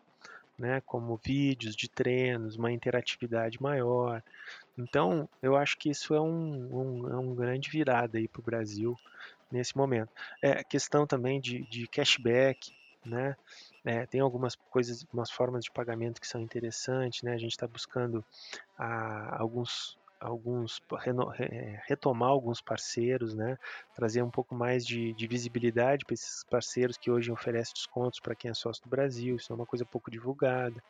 né, 0.58 0.82
como 0.86 1.20
vídeos 1.22 1.76
de 1.76 1.90
treinos, 1.90 2.56
uma 2.56 2.72
interatividade 2.72 3.62
maior. 3.62 4.24
Então, 4.78 5.28
eu 5.42 5.58
acho 5.58 5.78
que 5.78 5.90
isso 5.90 6.14
é 6.14 6.22
um, 6.22 6.70
um, 6.72 7.10
é 7.10 7.18
um 7.18 7.36
grande 7.36 7.70
virada 7.70 8.18
para 8.32 8.40
o 8.40 8.44
Brasil 8.44 8.98
nesse 9.52 9.76
momento. 9.76 10.10
É 10.42 10.64
questão 10.64 11.06
também 11.06 11.42
de, 11.42 11.64
de 11.64 11.88
cashback, 11.88 12.72
né? 13.06 13.36
É, 13.84 14.06
tem 14.06 14.22
algumas 14.22 14.56
coisas, 14.56 15.04
algumas 15.04 15.30
formas 15.30 15.66
de 15.66 15.72
pagamento 15.72 16.20
que 16.20 16.28
são 16.28 16.42
interessantes, 16.42 17.22
né? 17.22 17.34
A 17.34 17.38
gente 17.38 17.52
está 17.52 17.68
buscando 17.68 18.24
ah, 18.78 19.36
alguns 19.38 19.98
alguns 20.26 20.82
retomar 21.88 22.30
alguns 22.30 22.62
parceiros, 22.62 23.36
né? 23.36 23.58
Trazer 23.96 24.22
um 24.22 24.32
pouco 24.32 24.56
mais 24.56 24.86
de, 24.86 25.14
de 25.14 25.28
visibilidade 25.28 26.06
para 26.06 26.14
esses 26.14 26.44
parceiros 26.44 26.98
que 26.98 27.12
hoje 27.12 27.32
oferecem 27.32 27.74
descontos 27.74 28.20
para 28.20 28.36
quem 28.36 28.52
é 28.52 28.54
sócio 28.54 28.84
do 28.84 28.90
Brasil. 28.90 29.36
Isso 29.36 29.54
é 29.54 29.56
uma 29.56 29.66
coisa 29.66 29.86
pouco 29.86 30.10
divulgada. 30.10 30.82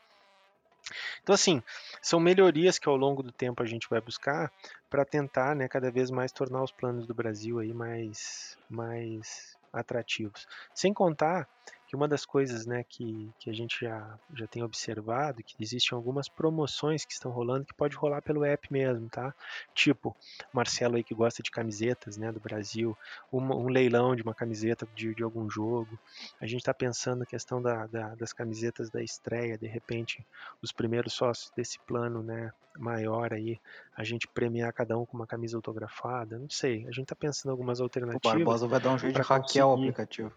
Então, 1.23 1.33
assim, 1.33 1.61
são 2.01 2.19
melhorias 2.19 2.77
que 2.77 2.88
ao 2.88 2.95
longo 2.95 3.23
do 3.23 3.31
tempo 3.31 3.61
a 3.63 3.65
gente 3.65 3.88
vai 3.89 3.99
buscar 3.99 4.51
para 4.89 5.03
tentar, 5.03 5.55
né, 5.55 5.67
cada 5.67 5.89
vez 5.89 6.11
mais 6.11 6.31
tornar 6.31 6.63
os 6.63 6.71
planos 6.71 7.07
do 7.07 7.13
Brasil 7.13 7.59
aí 7.59 7.73
mais, 7.73 8.57
mais 8.69 9.57
atrativos. 9.73 10.47
Sem 10.73 10.93
contar 10.93 11.47
uma 11.95 12.07
das 12.07 12.25
coisas 12.25 12.65
né, 12.65 12.83
que, 12.87 13.31
que 13.39 13.49
a 13.49 13.53
gente 13.53 13.79
já, 13.81 14.19
já 14.33 14.45
tem 14.47 14.63
observado, 14.63 15.43
que 15.43 15.55
existem 15.59 15.95
algumas 15.95 16.27
promoções 16.27 17.05
que 17.05 17.13
estão 17.13 17.31
rolando 17.31 17.65
que 17.65 17.73
pode 17.73 17.95
rolar 17.95 18.21
pelo 18.21 18.43
app 18.43 18.71
mesmo, 18.71 19.09
tá? 19.09 19.33
Tipo, 19.73 20.15
Marcelo 20.53 20.95
aí 20.95 21.03
que 21.03 21.15
gosta 21.15 21.41
de 21.41 21.51
camisetas 21.51 22.17
né, 22.17 22.31
do 22.31 22.39
Brasil, 22.39 22.97
uma, 23.31 23.55
um 23.55 23.67
leilão 23.67 24.15
de 24.15 24.21
uma 24.21 24.33
camiseta 24.33 24.87
de, 24.95 25.15
de 25.15 25.23
algum 25.23 25.49
jogo. 25.49 25.97
A 26.39 26.45
gente 26.45 26.59
está 26.59 26.73
pensando 26.73 27.19
na 27.19 27.25
questão 27.25 27.61
da, 27.61 27.87
da, 27.87 28.15
das 28.15 28.33
camisetas 28.33 28.89
da 28.89 29.01
estreia, 29.01 29.57
de 29.57 29.67
repente, 29.67 30.25
os 30.61 30.71
primeiros 30.71 31.13
sócios 31.13 31.51
desse 31.55 31.79
plano 31.79 32.21
né, 32.21 32.51
maior 32.77 33.33
aí, 33.33 33.59
a 33.95 34.03
gente 34.03 34.27
premiar 34.27 34.71
cada 34.73 34.97
um 34.97 35.05
com 35.05 35.17
uma 35.17 35.27
camisa 35.27 35.57
autografada, 35.57 36.37
não 36.37 36.49
sei. 36.49 36.85
A 36.87 36.91
gente 36.91 37.03
está 37.03 37.15
pensando 37.15 37.49
em 37.49 37.51
algumas 37.51 37.79
alternativas. 37.79 38.33
O 38.33 38.37
Barbosa 38.37 38.67
vai 38.67 38.79
dar 38.79 38.91
um 38.91 38.97
jeito 38.97 39.15
de 39.15 39.27
hackear 39.27 39.67
o 39.67 39.73
aplicativo. 39.73 40.33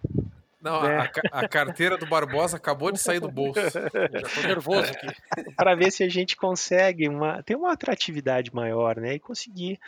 Não, 0.61 0.85
é. 0.85 0.99
a, 0.99 1.41
a, 1.41 1.49
carteira 1.49 1.97
do 1.97 2.07
Barbosa 2.07 2.57
acabou 2.57 2.91
de 2.91 2.99
sair 2.99 3.21
do 3.21 3.31
bolso. 3.31 3.61
Já 3.61 3.89
tô 3.89 4.49
nervoso 4.49 4.91
aqui. 4.93 5.55
Para 5.55 5.77
ver 5.77 5.93
se 5.93 6.03
a 6.03 6.09
gente 6.09 6.37
consegue 6.37 7.09
uma, 7.09 7.43
ter 7.45 7.55
uma 7.55 7.73
atratividade 7.73 8.53
maior, 8.53 8.97
né? 8.97 9.15
E 9.15 9.21
conseguir 9.21 9.79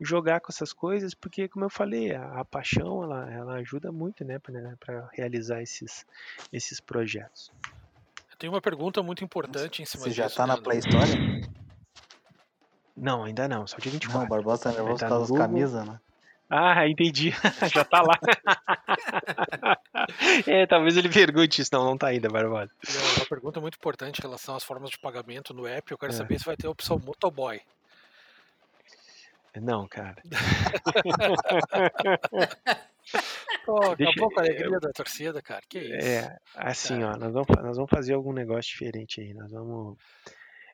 jogar 0.00 0.40
com 0.40 0.50
essas 0.50 0.72
coisas, 0.72 1.14
porque, 1.14 1.48
como 1.48 1.64
eu 1.64 1.70
falei, 1.70 2.14
a, 2.14 2.40
a 2.40 2.44
paixão 2.44 3.02
ela, 3.02 3.30
ela 3.30 3.54
ajuda 3.54 3.92
muito, 3.92 4.24
né, 4.24 4.38
para 4.38 4.54
né, 4.54 4.76
realizar 5.12 5.62
esses, 5.62 6.06
esses 6.52 6.80
projetos. 6.80 7.52
Tem 8.38 8.48
uma 8.48 8.62
pergunta 8.62 9.02
muito 9.02 9.22
importante 9.22 9.82
em 9.82 9.84
cima 9.84 10.04
Você 10.04 10.10
disso. 10.10 10.22
Você 10.22 10.28
já 10.30 10.34
tá 10.34 10.46
na 10.46 10.56
Play 10.56 10.78
Store? 10.78 11.50
Não, 12.96 13.24
ainda 13.24 13.46
não, 13.46 13.66
só 13.66 13.76
dia 13.76 13.92
24. 13.92 14.18
Não, 14.18 14.26
o 14.26 14.28
Barbosa 14.28 14.62
tá 14.62 14.72
nervoso 14.72 14.98
tá 14.98 15.06
por 15.06 15.10
causa 15.10 15.32
das 15.32 15.42
camisas, 15.42 15.86
né? 15.86 16.00
Ah, 16.48 16.88
entendi. 16.88 17.32
Já 17.72 17.84
tá 17.84 18.02
lá. 18.02 18.18
é, 20.46 20.66
talvez 20.66 20.96
ele 20.96 21.08
pergunte 21.08 21.60
isso. 21.60 21.70
Não, 21.72 21.84
não 21.84 21.98
tá 21.98 22.08
ainda, 22.08 22.28
Barbosa. 22.28 22.70
Uma 23.16 23.26
pergunta 23.26 23.60
muito 23.60 23.76
importante 23.76 24.18
em 24.18 24.22
relação 24.22 24.56
às 24.56 24.64
formas 24.64 24.90
de 24.90 24.98
pagamento 24.98 25.54
no 25.54 25.66
app. 25.66 25.90
Eu 25.90 25.98
quero 25.98 26.12
é. 26.12 26.16
saber 26.16 26.38
se 26.38 26.44
vai 26.44 26.56
ter 26.56 26.66
a 26.66 26.70
opção 26.70 26.98
motoboy. 26.98 27.60
Não, 29.60 29.88
cara. 29.88 30.22
Pô, 33.64 33.94
Deixa- 33.96 34.12
acabou 34.12 34.32
com 34.32 34.40
a 34.40 34.44
alegria 34.44 34.78
da 34.78 34.90
torcida, 34.90 35.42
cara. 35.42 35.62
Que 35.68 35.78
isso. 35.78 36.06
É, 36.06 36.38
assim, 36.54 37.00
Cara. 37.00 37.14
ó, 37.14 37.18
nós 37.18 37.32
vamos, 37.32 37.48
nós 37.48 37.76
vamos 37.76 37.90
fazer 37.90 38.14
algum 38.14 38.32
negócio 38.32 38.70
diferente 38.70 39.20
aí. 39.20 39.34
Nós 39.34 39.50
vamos, 39.50 39.98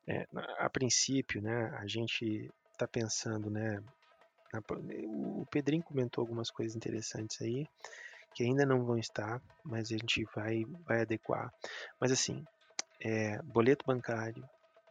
é, 0.07 0.27
a 0.59 0.69
princípio, 0.69 1.41
né, 1.41 1.75
a 1.79 1.87
gente 1.87 2.51
tá 2.77 2.87
pensando, 2.87 3.51
né, 3.51 3.83
na 4.53 4.61
o 5.07 5.47
Pedrinho 5.51 5.83
comentou 5.83 6.23
algumas 6.23 6.51
coisas 6.51 6.77
interessantes 6.77 7.41
aí, 7.41 7.67
que 8.37 8.45
ainda 8.45 8.67
não 8.67 8.85
vão 8.85 8.99
estar, 8.99 9.41
mas 9.65 9.91
a 9.91 9.97
gente 9.97 10.23
vai, 10.35 10.63
vai 10.85 11.01
adequar. 11.01 11.51
Mas 11.99 12.13
assim, 12.13 12.45
é, 13.01 13.41
boleto 13.43 13.83
bancário, 13.87 14.45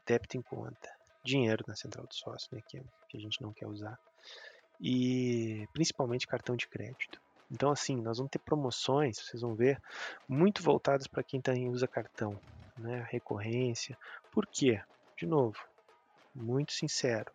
débito 0.05 0.35
em 0.35 0.41
conta, 0.41 0.89
dinheiro 1.23 1.63
na 1.67 1.75
central 1.75 2.07
do 2.07 2.13
sócio, 2.15 2.49
né, 2.51 2.59
que, 2.67 2.79
é- 2.79 2.83
que 3.07 3.17
a 3.17 3.21
gente 3.21 3.39
não 3.43 3.53
quer 3.53 3.67
usar, 3.67 3.95
e 4.81 5.63
principalmente 5.73 6.25
cartão 6.25 6.55
de 6.55 6.67
crédito. 6.67 7.21
Então, 7.51 7.71
assim, 7.71 7.95
nós 8.01 8.17
vamos 8.17 8.31
ter 8.31 8.39
promoções, 8.39 9.19
vocês 9.19 9.43
vão 9.43 9.55
ver, 9.55 9.79
muito 10.27 10.63
voltadas 10.63 11.05
para 11.05 11.23
quem 11.23 11.39
em 11.53 11.69
usa 11.69 11.87
cartão, 11.87 12.35
né? 12.79 13.07
Recorrência. 13.11 13.95
Por 14.31 14.47
quê? 14.51 14.81
De 15.15 15.27
novo, 15.27 15.55
muito 16.33 16.73
sincero. 16.73 17.31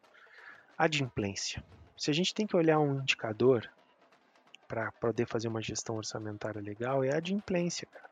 Adimplência. 0.76 1.62
Se 1.96 2.10
a 2.10 2.14
gente 2.14 2.34
tem 2.34 2.48
que 2.48 2.56
olhar 2.56 2.80
um 2.80 3.00
indicador 3.00 3.70
para 4.70 4.92
poder 4.92 5.26
fazer 5.26 5.48
uma 5.48 5.60
gestão 5.60 5.96
orçamentária 5.96 6.62
legal, 6.62 7.02
é 7.02 7.12
a 7.12 7.16
adimplência, 7.16 7.88
cara. 7.92 8.08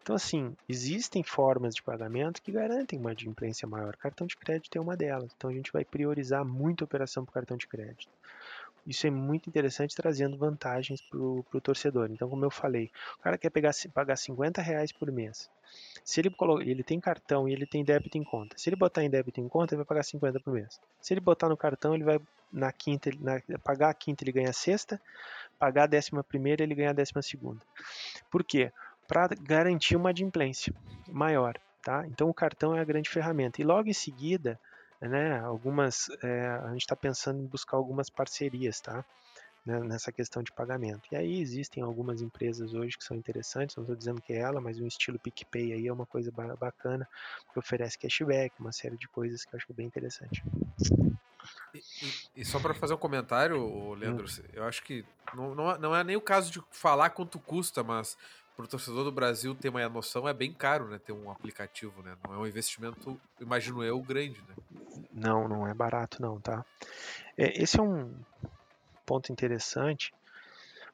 Então, 0.00 0.14
assim, 0.14 0.56
existem 0.68 1.24
formas 1.24 1.74
de 1.74 1.82
pagamento 1.82 2.40
que 2.40 2.52
garantem 2.52 2.96
uma 2.96 3.10
adimplência 3.10 3.66
maior. 3.66 3.96
Cartão 3.96 4.24
de 4.24 4.36
crédito 4.36 4.76
é 4.76 4.80
uma 4.80 4.96
delas. 4.96 5.32
Então, 5.36 5.50
a 5.50 5.52
gente 5.52 5.72
vai 5.72 5.84
priorizar 5.84 6.44
muito 6.44 6.82
a 6.82 6.84
operação 6.84 7.24
por 7.24 7.32
cartão 7.32 7.56
de 7.56 7.66
crédito. 7.66 8.12
Isso 8.86 9.06
é 9.06 9.10
muito 9.10 9.48
interessante, 9.48 9.96
trazendo 9.96 10.36
vantagens 10.36 11.00
para 11.00 11.18
o 11.18 11.60
torcedor. 11.62 12.10
Então, 12.10 12.28
como 12.28 12.44
eu 12.44 12.50
falei, 12.50 12.90
o 13.18 13.22
cara 13.22 13.38
quer 13.38 13.50
pegar, 13.50 13.72
pagar 13.94 14.16
50 14.16 14.60
reais 14.60 14.92
por 14.92 15.10
mês. 15.10 15.50
Se 16.04 16.20
ele, 16.20 16.34
ele 16.60 16.82
tem 16.82 17.00
cartão 17.00 17.48
e 17.48 17.52
ele 17.52 17.66
tem 17.66 17.82
débito 17.82 18.18
em 18.18 18.24
conta. 18.24 18.56
Se 18.58 18.68
ele 18.68 18.76
botar 18.76 19.02
em 19.02 19.08
débito 19.08 19.40
em 19.40 19.48
conta, 19.48 19.74
ele 19.74 19.78
vai 19.78 19.86
pagar 19.86 20.02
50 20.02 20.38
por 20.40 20.52
mês. 20.52 20.78
Se 21.00 21.14
ele 21.14 21.20
botar 21.20 21.48
no 21.48 21.56
cartão, 21.56 21.94
ele 21.94 22.04
vai 22.04 22.20
na 22.52 22.70
quinta, 22.70 23.10
na, 23.18 23.40
pagar 23.58 23.90
a 23.90 23.94
quinta, 23.94 24.22
ele 24.22 24.32
ganha 24.32 24.50
a 24.50 24.52
sexta, 24.52 25.00
pagar 25.58 25.84
a 25.84 25.86
décima 25.86 26.22
primeira, 26.22 26.62
ele 26.62 26.74
ganha 26.74 26.90
a 26.90 26.94
décima 26.94 27.22
segunda. 27.22 27.60
Por 28.30 28.44
quê? 28.44 28.70
Para 29.08 29.28
garantir 29.28 29.96
uma 29.96 30.10
adimplência 30.10 30.74
maior. 31.08 31.58
Tá? 31.82 32.06
Então, 32.06 32.30
o 32.30 32.34
cartão 32.34 32.74
é 32.74 32.80
a 32.80 32.84
grande 32.84 33.10
ferramenta. 33.10 33.60
E 33.60 33.64
logo 33.64 33.88
em 33.88 33.92
seguida, 33.92 34.58
né, 35.08 35.38
algumas, 35.40 36.08
é, 36.22 36.46
a 36.46 36.68
gente 36.72 36.82
está 36.82 36.96
pensando 36.96 37.40
em 37.42 37.46
buscar 37.46 37.76
algumas 37.76 38.08
parcerias, 38.10 38.80
tá? 38.80 39.04
Né, 39.66 39.80
nessa 39.80 40.12
questão 40.12 40.42
de 40.42 40.52
pagamento. 40.52 41.08
E 41.10 41.16
aí 41.16 41.40
existem 41.40 41.82
algumas 41.82 42.20
empresas 42.20 42.74
hoje 42.74 42.98
que 42.98 43.04
são 43.04 43.16
interessantes, 43.16 43.74
não 43.76 43.84
estou 43.84 43.96
dizendo 43.96 44.20
que 44.20 44.32
é 44.34 44.40
ela, 44.40 44.60
mas 44.60 44.78
o 44.78 44.86
estilo 44.86 45.18
PicPay 45.18 45.72
aí 45.72 45.86
é 45.86 45.92
uma 45.92 46.04
coisa 46.06 46.30
ba- 46.30 46.54
bacana, 46.56 47.08
que 47.52 47.58
oferece 47.58 47.98
cashback, 47.98 48.54
uma 48.60 48.72
série 48.72 48.98
de 48.98 49.08
coisas 49.08 49.42
que 49.44 49.54
eu 49.54 49.56
acho 49.58 49.72
bem 49.72 49.86
interessante. 49.86 50.42
E, 51.74 51.78
e- 51.78 52.42
e 52.42 52.44
só 52.44 52.60
para 52.60 52.74
fazer 52.74 52.94
um 52.94 52.98
comentário, 52.98 53.58
ô, 53.60 53.94
Leandro, 53.94 54.26
eu 54.52 54.64
acho 54.64 54.82
que 54.82 55.04
não, 55.34 55.54
não, 55.54 55.70
é, 55.70 55.78
não 55.78 55.96
é 55.96 56.04
nem 56.04 56.16
o 56.16 56.20
caso 56.20 56.50
de 56.50 56.62
falar 56.70 57.10
quanto 57.10 57.38
custa, 57.40 57.82
mas 57.82 58.16
pro 58.56 58.68
torcedor 58.68 59.04
do 59.04 59.12
Brasil 59.12 59.54
ter 59.54 59.68
uma 59.68 59.88
noção, 59.88 60.28
é 60.28 60.32
bem 60.32 60.52
caro, 60.52 60.88
né? 60.88 60.98
Ter 60.98 61.12
um 61.12 61.30
aplicativo, 61.30 62.02
né? 62.02 62.16
Não 62.24 62.34
é 62.34 62.38
um 62.38 62.46
investimento, 62.46 63.20
imagino 63.40 63.82
eu, 63.82 64.00
grande, 64.00 64.40
né? 64.48 64.54
Não, 65.12 65.48
não 65.48 65.66
é 65.66 65.74
barato 65.74 66.22
não, 66.22 66.40
tá? 66.40 66.64
É, 67.36 67.62
esse 67.62 67.78
é 67.78 67.82
um 67.82 68.14
ponto 69.04 69.32
interessante, 69.32 70.14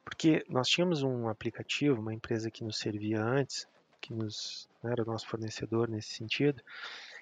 porque 0.04 0.44
nós 0.48 0.68
tínhamos 0.68 1.02
um 1.02 1.28
aplicativo, 1.28 2.00
uma 2.00 2.14
empresa 2.14 2.50
que 2.50 2.64
nos 2.64 2.78
servia 2.78 3.22
antes, 3.22 3.68
que 4.00 4.12
nos 4.12 4.68
né, 4.82 4.92
era 4.92 5.02
o 5.02 5.06
nosso 5.06 5.26
fornecedor 5.26 5.88
nesse 5.88 6.14
sentido, 6.14 6.62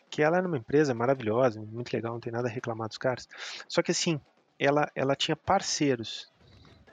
que 0.09 0.23
ela 0.23 0.39
era 0.39 0.47
uma 0.47 0.57
empresa 0.57 0.95
maravilhosa, 0.95 1.61
muito 1.61 1.93
legal, 1.93 2.13
não 2.15 2.21
tem 2.21 2.33
nada 2.33 2.49
a 2.49 2.51
reclamar 2.51 2.89
dos 2.89 2.99
caras. 2.99 3.29
Só 3.69 3.83
que 3.83 3.91
assim, 3.91 4.21
ela, 4.59 4.91
ela 4.95 5.15
tinha 5.15 5.37
parceiros, 5.37 6.33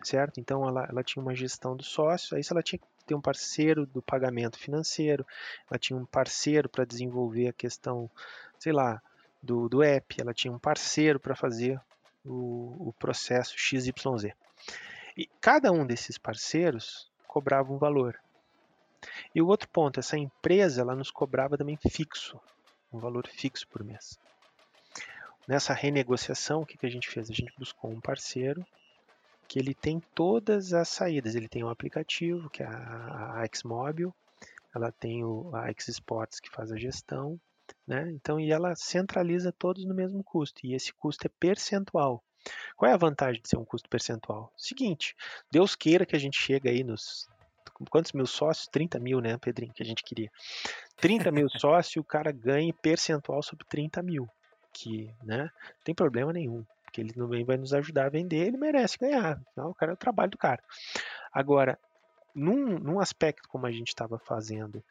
certo? 0.04 0.40
Então 0.40 0.68
ela, 0.68 0.86
ela 0.90 1.04
tinha 1.04 1.22
uma 1.22 1.36
gestão 1.36 1.76
dos 1.76 1.88
sócios, 1.88 2.34
aí 2.34 2.42
ela 2.50 2.64
tinha 2.64 2.80
que 2.80 2.95
ter 3.06 3.16
um 3.16 3.22
parceiro 3.22 3.86
do 3.86 4.02
pagamento 4.02 4.58
financeiro, 4.58 5.26
ela 5.70 5.80
tinha 5.80 5.98
um 5.98 6.06
parceiro 6.06 6.68
para 6.68 6.86
desenvolver 6.86 7.48
a 7.48 7.54
questão, 7.54 8.10
sei 8.60 8.74
lá, 8.74 9.02
do, 9.42 9.70
do 9.70 9.84
app, 9.84 10.20
ela 10.20 10.34
tinha 10.34 10.52
um 10.52 10.60
parceiro 10.60 11.20
para 11.20 11.36
fazer 11.36 11.80
o, 12.26 12.90
o 12.90 12.94
processo 12.94 13.54
XYZ. 13.58 14.34
E 15.16 15.30
cada 15.40 15.72
um 15.72 15.86
desses 15.86 16.18
parceiros 16.18 17.10
cobrava 17.28 17.72
um 17.72 17.78
valor. 17.78 18.20
E 19.34 19.42
o 19.42 19.48
outro 19.48 19.70
ponto, 19.70 20.00
essa 20.00 20.18
empresa 20.18 20.82
ela 20.82 20.96
nos 20.96 21.12
cobrava 21.12 21.58
também 21.58 21.78
fixo, 21.78 22.40
um 22.92 23.00
valor 23.00 23.28
fixo 23.28 23.68
por 23.68 23.84
mês. 23.84 24.18
Nessa 25.48 25.74
renegociação, 25.74 26.62
o 26.62 26.66
que, 26.66 26.78
que 26.78 26.88
a 26.88 26.90
gente 26.90 27.08
fez? 27.08 27.30
A 27.30 27.34
gente 27.34 27.54
buscou 27.58 27.92
um 27.92 28.02
parceiro 28.02 28.66
que 29.48 29.60
ele 29.60 29.74
tem 29.74 30.02
todas 30.14 30.74
as 30.74 30.90
saídas. 30.90 31.36
Ele 31.36 31.48
tem 31.48 31.64
um 31.64 31.70
aplicativo, 31.70 32.50
que 32.50 32.64
é 32.64 32.66
a, 32.66 33.42
a 33.42 33.48
Xmobile, 33.54 34.14
ela 34.74 34.92
tem 34.92 35.24
o, 35.24 35.50
a 35.54 35.70
X 35.70 35.88
Sports 35.88 36.40
que 36.40 36.50
faz 36.50 36.72
a 36.72 36.78
gestão, 36.78 37.40
né? 37.88 38.10
Então, 38.12 38.40
e 38.40 38.52
ela 38.52 38.76
centraliza 38.76 39.52
todos 39.52 39.86
no 39.86 39.96
mesmo 39.96 40.24
custo, 40.24 40.66
e 40.66 40.74
esse 40.74 40.94
custo 40.94 41.26
é 41.26 41.30
percentual. 41.40 42.24
Qual 42.76 42.90
é 42.90 42.94
a 42.94 42.98
vantagem 42.98 43.42
de 43.42 43.50
ser 43.50 43.58
um 43.58 43.66
custo 43.66 43.90
percentual? 43.90 44.52
Seguinte, 44.58 45.16
Deus 45.50 45.76
queira 45.76 46.06
que 46.06 46.16
a 46.16 46.20
gente 46.20 46.40
chegue 46.40 46.70
aí 46.70 46.84
nos. 46.84 47.28
Quantos 47.90 48.14
mil 48.14 48.26
sócios? 48.26 48.68
30 48.68 49.00
mil, 49.00 49.20
né, 49.20 49.38
Pedrinho? 49.38 49.74
Que 49.74 49.84
a 49.84 49.86
gente 49.86 50.04
queria. 50.04 50.32
30 50.98 51.32
mil 51.32 51.50
sócios, 51.50 51.98
o 51.98 52.04
cara 52.04 52.32
ganha 52.32 52.74
percentual 52.74 53.42
sobre 53.42 53.66
30 53.66 54.02
mil. 54.02 54.30
Que, 54.72 55.14
né? 55.24 55.44
Não 55.44 55.84
tem 55.84 55.96
problema 55.96 56.32
nenhum. 56.32 56.66
Porque 56.96 57.02
ele 57.02 57.12
também 57.12 57.44
vai 57.44 57.58
nos 57.58 57.74
ajudar 57.74 58.06
a 58.06 58.10
vender, 58.10 58.48
ele 58.48 58.56
merece 58.56 58.98
ganhar. 58.98 59.38
Então, 59.52 59.70
o 59.70 59.76
cara 59.76 59.92
é 59.92 59.96
o 59.96 59.98
trabalho 59.98 60.32
do 60.32 60.38
cara. 60.38 60.64
Agora, 61.30 61.78
num, 62.34 62.80
num 62.80 63.02
aspecto 63.02 63.50
como 63.50 63.66
a 63.66 63.72
gente 63.72 63.90
estava 63.90 64.18
fazendo 64.18 64.82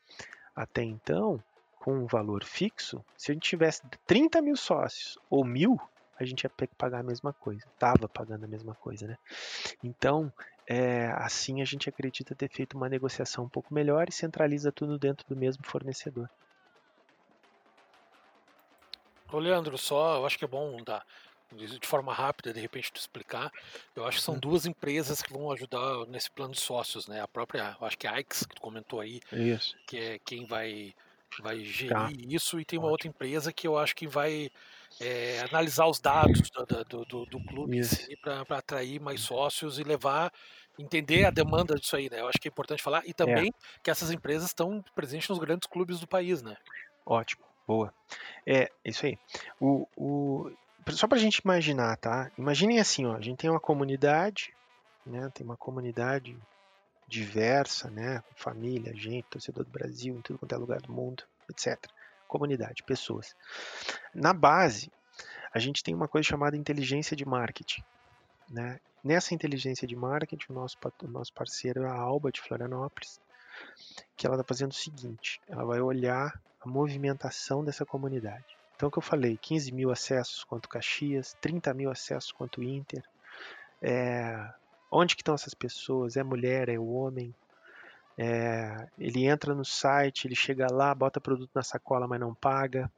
até 0.55 0.83
então, 0.83 1.43
com 1.77 1.95
um 1.95 2.07
valor 2.07 2.45
fixo, 2.45 3.03
se 3.17 3.31
a 3.31 3.35
gente 3.35 3.49
tivesse 3.49 3.81
30 4.07 4.43
mil 4.43 4.55
sócios 4.55 5.19
ou 5.31 5.47
mil, 5.47 5.81
a 6.21 6.27
gente 6.27 6.45
ia 6.45 6.51
ter 6.51 6.67
que 6.67 6.75
pagar 6.75 7.01
a 7.01 7.03
mesma 7.03 7.33
coisa. 7.33 7.65
Estava 7.73 8.07
pagando 8.07 8.45
a 8.45 8.49
mesma 8.49 8.75
coisa, 8.75 9.07
né? 9.07 9.17
Então, 9.83 10.31
é, 10.67 11.07
assim 11.17 11.63
a 11.63 11.65
gente 11.65 11.89
acredita 11.89 12.35
ter 12.35 12.51
feito 12.51 12.77
uma 12.77 12.89
negociação 12.91 13.45
um 13.45 13.49
pouco 13.49 13.73
melhor 13.73 14.11
e 14.11 14.13
centraliza 14.13 14.71
tudo 14.71 14.99
dentro 14.99 15.27
do 15.27 15.35
mesmo 15.35 15.65
fornecedor. 15.65 16.29
Ô, 19.33 19.39
Leandro, 19.39 19.79
só, 19.79 20.17
eu 20.17 20.27
acho 20.27 20.39
que 20.39 20.45
é 20.45 20.49
bom 20.49 20.77
dar 20.85 21.03
de 21.53 21.87
forma 21.87 22.13
rápida, 22.13 22.53
de 22.53 22.61
repente, 22.61 22.93
te 22.93 22.99
explicar. 22.99 23.53
Eu 23.95 24.07
acho 24.07 24.19
que 24.19 24.25
são 24.25 24.39
duas 24.39 24.67
empresas 24.67 25.23
que 25.23 25.33
vão 25.33 25.51
ajudar 25.53 26.07
nesse 26.09 26.31
plano 26.31 26.53
de 26.53 26.61
sócios, 26.61 27.07
né? 27.07 27.21
A 27.21 27.29
própria, 27.29 27.77
acho 27.81 27.99
que 27.99 28.07
é 28.07 28.11
a 28.11 28.21
Ix, 28.21 28.45
que 28.47 28.55
tu 28.55 28.61
comentou 28.61 29.01
aí, 29.01 29.21
Isso. 29.33 29.77
que 29.87 29.97
é 29.97 30.19
quem 30.19 30.47
vai, 30.47 30.95
vai 31.41 31.65
gerir 31.65 31.95
Tá. 31.95 32.09
isso, 32.13 32.59
e 32.59 32.65
tem 32.65 32.79
uma 32.79 32.87
Ótimo. 32.87 32.93
outra 32.93 33.09
empresa 33.09 33.53
que 33.53 33.67
eu 33.67 33.79
acho 33.79 33.95
que 33.95 34.07
vai 34.07 34.51
é, 35.01 35.41
analisar 35.51 35.87
os 35.87 36.01
dados 36.01 36.51
do, 36.89 37.05
do, 37.05 37.27
do, 37.27 37.45
clube 37.45 37.81
para 38.23 38.59
atrair 38.59 39.01
mais 39.01 39.21
sócios 39.21 39.79
e 39.79 39.85
levar, 39.85 40.33
entender 40.79 41.25
a 41.25 41.31
demanda 41.31 41.75
disso 41.75 41.97
aí, 41.97 42.09
né? 42.09 42.21
Eu 42.21 42.29
acho 42.29 42.39
que 42.39 42.49
é 42.49 42.51
importante 42.51 42.83
falar. 42.83 43.03
E 43.07 43.13
também 43.13 43.53
que 43.83 43.91
essas 43.91 44.11
empresas 44.11 44.49
estão 44.49 44.85
presentes 44.95 45.29
nos 45.29 45.39
grandes 45.39 45.69
clubes 45.69 46.01
do 46.01 46.07
país, 46.07 46.43
né? 46.43 46.57
Ótimo, 47.05 47.45
boa. 47.67 47.93
É, 48.47 48.71
isso 48.85 49.07
aí. 49.07 49.19
O, 49.61 49.87
o, 49.97 50.51
só 50.93 51.07
pra 51.07 51.18
gente 51.18 51.39
imaginar, 51.39 51.97
tá? 51.97 52.30
Imaginem 52.37 52.78
assim, 52.78 53.07
ó, 53.07 53.16
a 53.16 53.20
gente 53.20 53.39
tem 53.39 53.51
uma 53.51 53.61
comunidade, 53.61 54.55
né? 55.07 55.30
Tem 55.35 55.45
uma 55.45 55.57
comunidade 55.57 56.37
diversa, 57.09 57.91
né? 57.91 58.22
Família, 58.35 58.95
gente, 58.95 59.26
torcedor 59.28 59.64
do 59.64 59.70
Brasil, 59.70 60.14
em 60.16 60.20
tudo 60.20 60.39
quanto 60.39 60.55
é 60.55 60.59
lugar 60.59 60.80
do 60.80 60.93
mundo, 60.93 61.24
etc. 61.51 61.78
Comunidade, 62.26 62.82
pessoas. 62.82 63.35
Na 64.14 64.32
base, 64.32 64.91
a 65.53 65.59
gente 65.59 65.82
tem 65.82 65.95
uma 65.95 66.09
coisa 66.09 66.28
chamada 66.28 66.57
inteligência 66.57 67.16
de 67.16 67.24
marketing, 67.24 67.82
né? 68.51 68.80
Nessa 69.03 69.35
inteligência 69.35 69.87
de 69.87 69.95
marketing, 69.95 70.47
o 70.51 70.55
nosso, 70.55 70.76
o 71.03 71.09
nosso 71.09 71.32
parceiro 71.32 71.82
é 71.82 71.89
a 71.89 71.93
Alba 71.93 72.32
de 72.32 72.41
Florianópolis, 72.41 73.20
que 74.16 74.26
ela 74.26 74.37
está 74.37 74.45
fazendo 74.45 74.72
o 74.72 74.74
seguinte: 74.74 75.41
ela 75.47 75.64
vai 75.64 75.80
olhar 75.80 76.41
a 76.61 76.68
movimentação 76.68 77.64
dessa 77.64 77.85
comunidade. 77.85 78.57
Então, 78.75 78.89
o 78.89 78.93
que 78.93 78.99
eu 78.99 79.03
falei, 79.03 79.37
15 79.37 79.72
mil 79.72 79.91
acessos 79.91 80.45
quanto 80.45 80.68
Caxias, 80.68 81.37
30 81.41 81.72
mil 81.75 81.91
acessos 81.91 82.33
quanto 82.33 82.62
Inter. 82.62 83.03
É, 83.81 84.53
onde 84.91 85.14
que 85.14 85.22
estão 85.22 85.35
essas 85.35 85.55
pessoas? 85.55 86.16
É 86.16 86.22
mulher, 86.22 86.68
é 86.68 86.79
o 86.79 86.87
homem? 86.87 87.35
É, 88.16 88.89
ele 88.99 89.27
entra 89.27 89.55
no 89.55 89.64
site, 89.64 90.27
ele 90.27 90.35
chega 90.35 90.66
lá, 90.70 90.95
bota 90.95 91.20
produto 91.20 91.51
na 91.55 91.62
sacola, 91.62 92.07
mas 92.07 92.20
não 92.20 92.35
paga. 92.35 92.91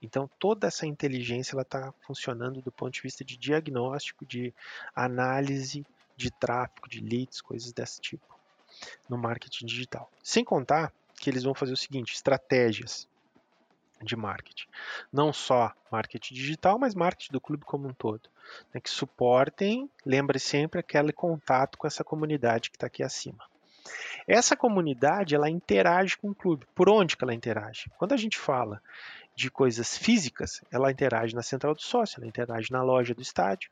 Então, 0.00 0.30
toda 0.38 0.68
essa 0.68 0.86
inteligência 0.86 1.54
ela 1.54 1.62
está 1.62 1.92
funcionando 2.06 2.62
do 2.62 2.70
ponto 2.70 2.92
de 2.92 3.02
vista 3.02 3.24
de 3.24 3.36
diagnóstico, 3.36 4.24
de 4.24 4.54
análise 4.94 5.84
de 6.16 6.30
tráfego, 6.30 6.88
de 6.88 7.00
leads, 7.00 7.40
coisas 7.40 7.72
desse 7.72 8.00
tipo 8.00 8.38
no 9.08 9.16
marketing 9.16 9.66
digital. 9.66 10.10
Sem 10.22 10.44
contar 10.44 10.92
que 11.16 11.28
eles 11.30 11.42
vão 11.42 11.54
fazer 11.54 11.72
o 11.72 11.76
seguinte: 11.76 12.14
estratégias 12.14 13.08
de 14.02 14.16
marketing. 14.16 14.66
Não 15.12 15.32
só 15.32 15.72
marketing 15.90 16.34
digital, 16.34 16.78
mas 16.78 16.94
marketing 16.94 17.32
do 17.32 17.40
clube 17.40 17.64
como 17.64 17.88
um 17.88 17.92
todo. 17.92 18.28
Né, 18.72 18.80
que 18.80 18.90
suportem, 18.90 19.90
lembre 20.04 20.38
sempre, 20.38 20.80
aquele 20.80 21.12
contato 21.12 21.76
com 21.76 21.86
essa 21.86 22.02
comunidade 22.02 22.70
que 22.70 22.76
está 22.76 22.86
aqui 22.86 23.02
acima. 23.02 23.44
Essa 24.26 24.56
comunidade 24.56 25.34
ela 25.34 25.48
interage 25.48 26.16
com 26.16 26.30
o 26.30 26.34
clube. 26.34 26.66
Por 26.74 26.88
onde 26.88 27.16
que 27.16 27.24
ela 27.24 27.34
interage? 27.34 27.90
Quando 27.96 28.12
a 28.12 28.16
gente 28.16 28.38
fala 28.38 28.82
de 29.34 29.50
coisas 29.50 29.96
físicas, 29.96 30.60
ela 30.70 30.90
interage 30.90 31.34
na 31.34 31.42
central 31.42 31.74
do 31.74 31.80
sócio, 31.80 32.18
ela 32.18 32.26
interage 32.26 32.72
na 32.72 32.82
loja 32.82 33.14
do 33.14 33.22
estádio, 33.22 33.70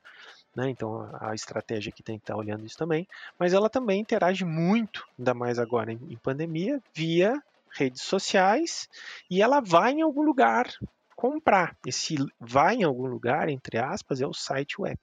né? 0.55 0.69
então 0.69 1.09
a 1.19 1.35
estratégia 1.35 1.89
aqui 1.89 2.01
tem 2.01 2.17
que 2.17 2.23
estar 2.23 2.37
olhando 2.37 2.65
isso 2.65 2.77
também, 2.77 3.05
mas 3.37 3.53
ela 3.53 3.69
também 3.69 3.99
interage 3.99 4.45
muito, 4.45 5.05
ainda 5.19 5.33
mais 5.33 5.59
agora 5.59 5.91
em 5.91 6.17
pandemia, 6.23 6.81
via 6.93 7.43
redes 7.77 8.01
sociais 8.01 8.87
e 9.29 9.41
ela 9.41 9.59
vai 9.61 9.93
em 9.93 10.01
algum 10.01 10.21
lugar 10.21 10.67
comprar. 11.15 11.75
Esse 11.85 12.15
vai 12.39 12.75
em 12.75 12.83
algum 12.83 13.07
lugar, 13.07 13.49
entre 13.49 13.77
aspas, 13.77 14.21
é 14.21 14.27
o 14.27 14.33
site 14.33 14.79
web. 14.79 14.99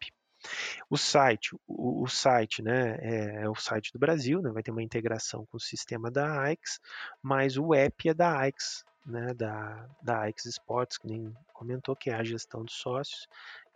O 0.91 0.99
site, 0.99 1.57
o, 1.67 2.03
o 2.03 2.07
site, 2.07 2.63
né, 2.63 2.99
é, 3.01 3.43
é, 3.43 3.49
o 3.49 3.55
site 3.55 3.93
do 3.93 3.99
Brasil, 3.99 4.43
né, 4.43 4.51
vai 4.51 4.63
ter 4.63 4.71
uma 4.71 4.83
integração 4.83 5.47
com 5.47 5.57
o 5.57 5.61
sistema 5.61 6.11
da 6.11 6.43
AIX, 6.43 6.81
mas 7.23 7.57
o 7.57 7.75
app 7.75 8.09
é 8.09 8.15
da 8.15 8.39
AIX, 8.39 8.85
né, 9.07 9.33
da, 9.35 9.89
da 10.03 10.21
AIX 10.21 10.47
Sports, 10.47 10.99
que 10.99 11.07
nem 11.07 11.35
comentou, 11.53 11.97
que 11.97 12.11
é 12.11 12.15
a 12.15 12.25
gestão 12.25 12.63
dos 12.63 12.75
sócios 12.75 13.27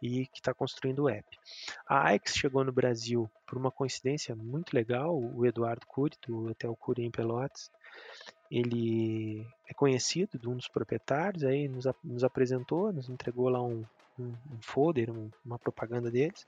e 0.03 0.27
que 0.27 0.39
está 0.39 0.55
construindo 0.55 1.05
o 1.05 1.09
app. 1.09 1.27
A 1.87 2.09
AIX 2.09 2.35
chegou 2.35 2.65
no 2.65 2.73
Brasil 2.73 3.31
por 3.47 3.59
uma 3.59 3.71
coincidência 3.71 4.37
muito 4.37 4.75
legal, 4.75 5.19
o 5.19 5.45
Eduardo 5.47 5.87
Cury, 5.87 6.17
do 6.27 6.51
Hotel 6.51 6.77
Cury 6.77 7.05
em 7.05 7.11
Pelotas, 7.11 7.71
ele 8.51 9.47
é 9.69 9.75
conhecido 9.75 10.39
de 10.39 10.49
um 10.49 10.57
dos 10.57 10.69
proprietários, 10.69 11.45
aí 11.45 11.69
nos, 11.69 11.87
nos 12.03 12.25
apresentou, 12.25 12.93
nos 12.93 13.09
entregou 13.09 13.49
lá 13.49 13.63
um, 13.63 13.85
um, 14.19 14.29
um 14.29 14.61
folder, 14.61 15.11
um, 15.11 15.31
uma 15.45 15.59
propaganda 15.59 16.11
deles. 16.11 16.47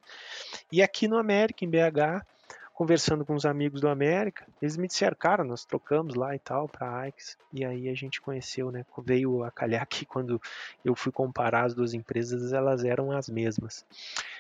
E 0.73 0.83
aqui 0.83 1.07
no 1.07 1.19
América, 1.19 1.65
em 1.65 1.69
BH, 1.69 2.25
conversando 2.73 3.27
com 3.27 3.35
os 3.35 3.45
amigos 3.45 3.83
do 3.83 3.89
América, 3.89 4.47
eles 4.63 4.79
me 4.79 4.89
disseram, 4.89 5.15
cara, 5.15 5.45
nós 5.45 5.67
trocamos 5.67 6.15
lá 6.15 6.35
e 6.35 6.39
tal 6.39 6.67
para 6.67 7.01
Aix, 7.01 7.37
e 7.53 7.63
aí 7.63 7.91
a 7.91 7.95
gente 7.95 8.23
conheceu, 8.23 8.71
né? 8.71 8.87
Veio 9.05 9.45
a 9.45 9.51
calhar 9.51 9.87
que 9.87 10.07
quando 10.07 10.41
eu 10.83 10.95
fui 10.95 11.13
comparar 11.13 11.67
as 11.67 11.75
duas 11.75 11.93
empresas, 11.93 12.55
elas 12.55 12.83
eram 12.83 13.13
as 13.13 13.29
mesmas. 13.29 13.85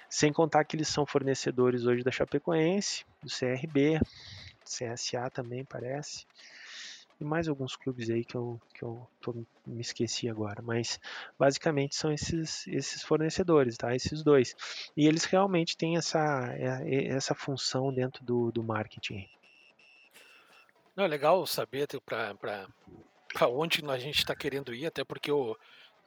Sem 0.08 0.32
contar 0.32 0.64
que 0.64 0.74
eles 0.74 0.88
são 0.88 1.04
fornecedores 1.04 1.84
hoje 1.84 2.02
da 2.02 2.10
Chapecoense, 2.10 3.04
do 3.22 3.28
CRB, 3.28 4.00
CSA 4.64 5.28
também 5.30 5.64
parece 5.64 6.24
e 7.20 7.24
mais 7.24 7.48
alguns 7.48 7.76
clubes 7.76 8.08
aí 8.08 8.24
que 8.24 8.34
eu, 8.34 8.60
que 8.74 8.82
eu 8.82 9.06
tô, 9.20 9.34
me 9.66 9.80
esqueci 9.80 10.28
agora, 10.28 10.62
mas 10.62 10.98
basicamente 11.38 11.94
são 11.94 12.12
esses, 12.12 12.66
esses 12.66 13.02
fornecedores, 13.02 13.76
tá? 13.76 13.94
Esses 13.94 14.22
dois. 14.22 14.56
E 14.96 15.06
eles 15.06 15.24
realmente 15.24 15.76
têm 15.76 15.96
essa, 15.96 16.46
é, 16.54 17.06
essa 17.06 17.34
função 17.34 17.92
dentro 17.92 18.24
do, 18.24 18.50
do 18.50 18.62
marketing. 18.62 19.28
Não, 20.96 21.04
é 21.04 21.08
legal 21.08 21.46
saber 21.46 21.86
para 22.04 23.48
onde 23.48 23.84
a 23.88 23.98
gente 23.98 24.18
está 24.18 24.34
querendo 24.34 24.74
ir, 24.74 24.86
até 24.86 25.04
porque 25.04 25.30
o, 25.30 25.56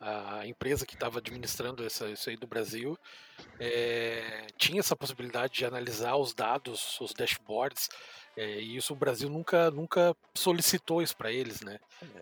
a 0.04 0.46
empresa 0.46 0.86
que 0.86 0.96
estava 0.96 1.20
administrando 1.20 1.86
essa, 1.86 2.10
isso 2.10 2.30
aí 2.30 2.36
do 2.36 2.46
Brasil 2.46 2.98
é, 3.60 4.48
tinha 4.58 4.80
essa 4.80 4.96
possibilidade 4.96 5.54
de 5.54 5.66
analisar 5.66 6.16
os 6.16 6.34
dados, 6.34 7.00
os 7.00 7.14
dashboards, 7.14 7.90
é, 8.36 8.60
e 8.60 8.76
isso 8.76 8.94
o 8.94 8.98
Brasil 8.98 9.30
nunca, 9.30 9.72
nunca 9.72 10.16
solicitou 10.36 11.02
isso 11.02 11.16
para 11.16 11.32
eles, 11.32 11.62
né? 11.62 11.80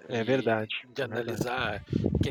É 0.08 0.24
verdade. 0.24 0.88
De 0.94 1.02
é 1.02 1.06
analisar 1.06 1.84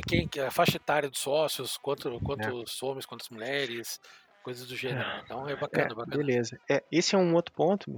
Quem, 0.06 0.28
quem, 0.28 0.42
a 0.42 0.50
faixa 0.50 0.76
etária 0.76 1.08
dos 1.08 1.18
sócios, 1.18 1.76
quanto, 1.78 2.20
quantos 2.20 2.80
é. 2.80 2.86
homens, 2.86 3.06
quantas 3.06 3.28
mulheres, 3.30 4.00
coisas 4.44 4.68
do 4.68 4.76
gênero. 4.76 5.08
É. 5.08 5.20
Então 5.24 5.48
é 5.48 5.56
bacana, 5.56 5.92
é, 5.92 5.94
bacana. 5.94 6.16
Beleza. 6.16 6.60
É, 6.68 6.84
esse 6.92 7.14
é 7.14 7.18
um 7.18 7.34
outro 7.34 7.52
ponto 7.54 7.90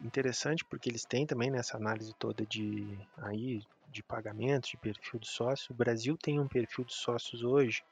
interessante, 0.00 0.64
porque 0.64 0.88
eles 0.88 1.04
têm 1.04 1.26
também 1.26 1.50
nessa 1.50 1.76
análise 1.76 2.12
toda 2.18 2.44
de 2.46 2.98
aí 3.18 3.62
de 3.90 4.02
pagamento, 4.02 4.68
de 4.68 4.76
perfil 4.76 5.20
de 5.20 5.28
sócio. 5.28 5.72
O 5.72 5.76
Brasil 5.76 6.16
tem 6.16 6.38
um 6.40 6.48
perfil 6.48 6.84
de 6.84 6.94
sócios 6.94 7.42
hoje 7.42 7.82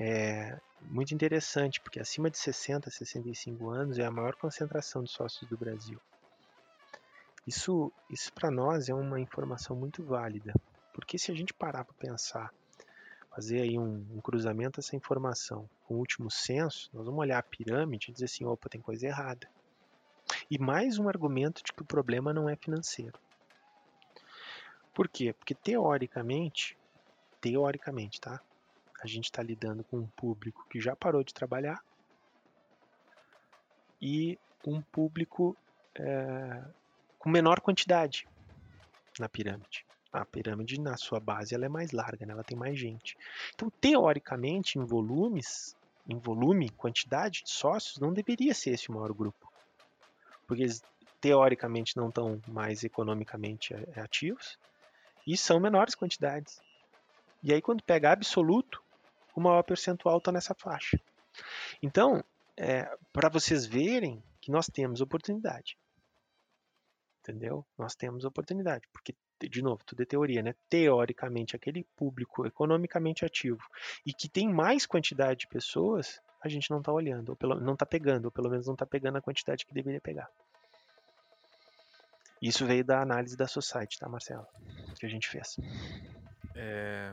é 0.00 0.56
muito 0.82 1.12
interessante, 1.12 1.80
porque 1.80 1.98
acima 1.98 2.30
de 2.30 2.38
60, 2.38 2.88
65 2.88 3.68
anos 3.68 3.98
é 3.98 4.06
a 4.06 4.10
maior 4.12 4.36
concentração 4.36 5.02
de 5.02 5.10
sócios 5.10 5.50
do 5.50 5.58
Brasil. 5.58 6.00
Isso, 7.44 7.92
isso 8.08 8.32
para 8.32 8.48
nós 8.48 8.88
é 8.88 8.94
uma 8.94 9.18
informação 9.18 9.74
muito 9.74 10.04
válida, 10.04 10.54
porque 10.94 11.18
se 11.18 11.32
a 11.32 11.34
gente 11.34 11.52
parar 11.52 11.84
para 11.84 11.94
pensar, 11.94 12.54
fazer 13.34 13.62
aí 13.62 13.76
um, 13.76 14.06
um, 14.14 14.20
cruzamento 14.20 14.80
dessa 14.80 14.94
informação 14.94 15.68
com 15.84 15.94
o 15.94 15.98
último 15.98 16.30
censo, 16.30 16.88
nós 16.92 17.06
vamos 17.06 17.20
olhar 17.20 17.38
a 17.38 17.42
pirâmide 17.42 18.10
e 18.10 18.12
dizer 18.12 18.26
assim, 18.26 18.44
opa, 18.44 18.68
tem 18.68 18.80
coisa 18.80 19.04
errada. 19.04 19.48
E 20.48 20.58
mais 20.58 20.98
um 20.98 21.08
argumento 21.08 21.62
de 21.64 21.72
que 21.72 21.82
o 21.82 21.86
problema 21.86 22.32
não 22.32 22.48
é 22.48 22.54
financeiro. 22.54 23.18
Por 24.98 25.06
quê? 25.06 25.32
Porque 25.32 25.54
teoricamente, 25.54 26.76
teoricamente, 27.40 28.20
tá? 28.20 28.40
a 29.00 29.06
gente 29.06 29.26
está 29.26 29.40
lidando 29.40 29.84
com 29.84 29.98
um 29.98 30.08
público 30.08 30.66
que 30.68 30.80
já 30.80 30.96
parou 30.96 31.22
de 31.22 31.32
trabalhar 31.32 31.80
e 34.02 34.36
um 34.66 34.82
público 34.82 35.56
é, 35.94 36.64
com 37.16 37.30
menor 37.30 37.60
quantidade 37.60 38.26
na 39.20 39.28
pirâmide. 39.28 39.86
A 40.12 40.24
pirâmide, 40.24 40.80
na 40.80 40.96
sua 40.96 41.20
base, 41.20 41.54
ela 41.54 41.66
é 41.66 41.68
mais 41.68 41.92
larga, 41.92 42.26
né? 42.26 42.32
ela 42.32 42.42
tem 42.42 42.58
mais 42.58 42.76
gente. 42.76 43.16
Então, 43.54 43.70
teoricamente, 43.70 44.80
em 44.80 44.84
volumes, 44.84 45.76
em 46.08 46.18
volume, 46.18 46.70
quantidade 46.70 47.44
de 47.44 47.50
sócios, 47.50 48.00
não 48.00 48.12
deveria 48.12 48.52
ser 48.52 48.70
esse 48.70 48.88
o 48.88 48.94
maior 48.94 49.12
grupo. 49.12 49.48
Porque 50.44 50.64
eles, 50.64 50.82
teoricamente, 51.20 51.96
não 51.96 52.08
estão 52.08 52.42
mais 52.48 52.82
economicamente 52.82 53.72
é, 53.74 54.00
ativos 54.00 54.58
e 55.28 55.36
são 55.36 55.60
menores 55.60 55.94
quantidades. 55.94 56.58
E 57.42 57.52
aí, 57.52 57.60
quando 57.60 57.82
pega 57.82 58.10
absoluto, 58.10 58.82
o 59.36 59.40
maior 59.40 59.62
percentual 59.62 60.16
está 60.16 60.32
nessa 60.32 60.54
faixa. 60.54 60.98
Então, 61.82 62.24
é, 62.56 62.90
para 63.12 63.28
vocês 63.28 63.66
verem 63.66 64.22
que 64.40 64.50
nós 64.50 64.66
temos 64.66 65.02
oportunidade. 65.02 65.76
Entendeu? 67.20 67.64
Nós 67.76 67.94
temos 67.94 68.24
oportunidade, 68.24 68.88
porque, 68.90 69.14
de 69.42 69.60
novo, 69.60 69.84
tudo 69.84 70.02
é 70.02 70.06
teoria, 70.06 70.42
né? 70.42 70.54
Teoricamente, 70.66 71.54
aquele 71.54 71.84
público 71.94 72.46
economicamente 72.46 73.26
ativo 73.26 73.62
e 74.06 74.14
que 74.14 74.30
tem 74.30 74.48
mais 74.48 74.86
quantidade 74.86 75.40
de 75.40 75.48
pessoas, 75.48 76.22
a 76.42 76.48
gente 76.48 76.70
não 76.70 76.78
está 76.78 76.90
olhando, 76.90 77.28
ou 77.28 77.36
pelo, 77.36 77.60
não 77.60 77.74
está 77.74 77.84
pegando, 77.84 78.24
ou 78.24 78.30
pelo 78.30 78.48
menos 78.48 78.66
não 78.66 78.72
está 78.72 78.86
pegando 78.86 79.18
a 79.18 79.22
quantidade 79.22 79.66
que 79.66 79.74
deveria 79.74 80.00
pegar. 80.00 80.30
Isso 82.40 82.64
veio 82.66 82.84
da 82.84 83.00
análise 83.00 83.36
da 83.36 83.46
Society, 83.46 83.98
tá, 83.98 84.08
Marcelo? 84.08 84.46
Que 84.98 85.06
a 85.06 85.08
gente 85.08 85.28
fez. 85.28 85.56
É, 86.54 87.12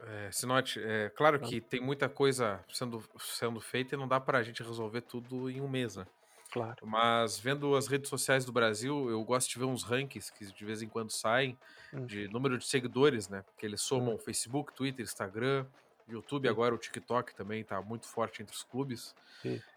é, 0.00 0.30
Sinote, 0.30 0.80
é 0.82 1.10
claro 1.10 1.38
que 1.38 1.60
tem 1.60 1.80
muita 1.80 2.08
coisa 2.08 2.64
sendo, 2.72 3.02
sendo 3.18 3.60
feita 3.60 3.94
e 3.94 3.98
não 3.98 4.08
dá 4.08 4.18
para 4.18 4.38
a 4.38 4.42
gente 4.42 4.62
resolver 4.62 5.02
tudo 5.02 5.48
em 5.50 5.60
um 5.60 5.68
mês, 5.68 5.96
né? 5.96 6.06
Claro. 6.52 6.76
Mas 6.82 7.38
vendo 7.38 7.74
as 7.74 7.86
redes 7.86 8.10
sociais 8.10 8.44
do 8.44 8.52
Brasil, 8.52 9.08
eu 9.08 9.24
gosto 9.24 9.48
de 9.48 9.58
ver 9.58 9.64
uns 9.64 9.82
rankings 9.82 10.30
que 10.30 10.44
de 10.44 10.64
vez 10.64 10.82
em 10.82 10.88
quando 10.88 11.10
saem 11.10 11.56
hum. 11.92 12.04
de 12.04 12.28
número 12.28 12.58
de 12.58 12.66
seguidores, 12.66 13.28
né? 13.28 13.42
Que 13.56 13.64
eles 13.64 13.80
somam 13.80 14.14
hum. 14.14 14.18
Facebook, 14.18 14.74
Twitter, 14.74 15.02
Instagram, 15.02 15.64
YouTube, 16.06 16.46
hum. 16.46 16.50
agora 16.50 16.74
o 16.74 16.78
TikTok 16.78 17.34
também 17.34 17.62
está 17.62 17.80
muito 17.80 18.06
forte 18.06 18.42
entre 18.42 18.54
os 18.54 18.62
clubes. 18.62 19.14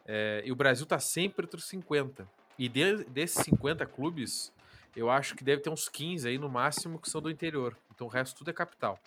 É, 0.06 0.44
e 0.46 0.52
o 0.52 0.56
Brasil 0.56 0.84
está 0.84 1.00
sempre 1.00 1.46
entre 1.46 1.58
os 1.58 1.66
50. 1.66 2.28
E 2.58 2.70
de, 2.70 3.04
desses 3.06 3.44
50 3.44 3.86
clubes, 3.86 4.54
eu 4.96 5.10
acho 5.10 5.36
que 5.36 5.44
deve 5.44 5.62
ter 5.62 5.70
uns 5.70 5.90
15 5.90 6.28
aí 6.28 6.38
no 6.38 6.50
máximo 6.50 7.00
que 7.00 7.10
são 7.10 7.22
do 7.22 7.30
interior. 7.30 7.78
Então 7.94 8.08
o 8.08 8.10
resto 8.10 8.38
tudo 8.38 8.50
é 8.50 8.54
capital. 8.54 9.00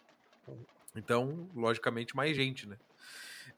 Então, 0.94 1.48
logicamente, 1.54 2.16
mais 2.16 2.36
gente, 2.36 2.68
né? 2.68 2.76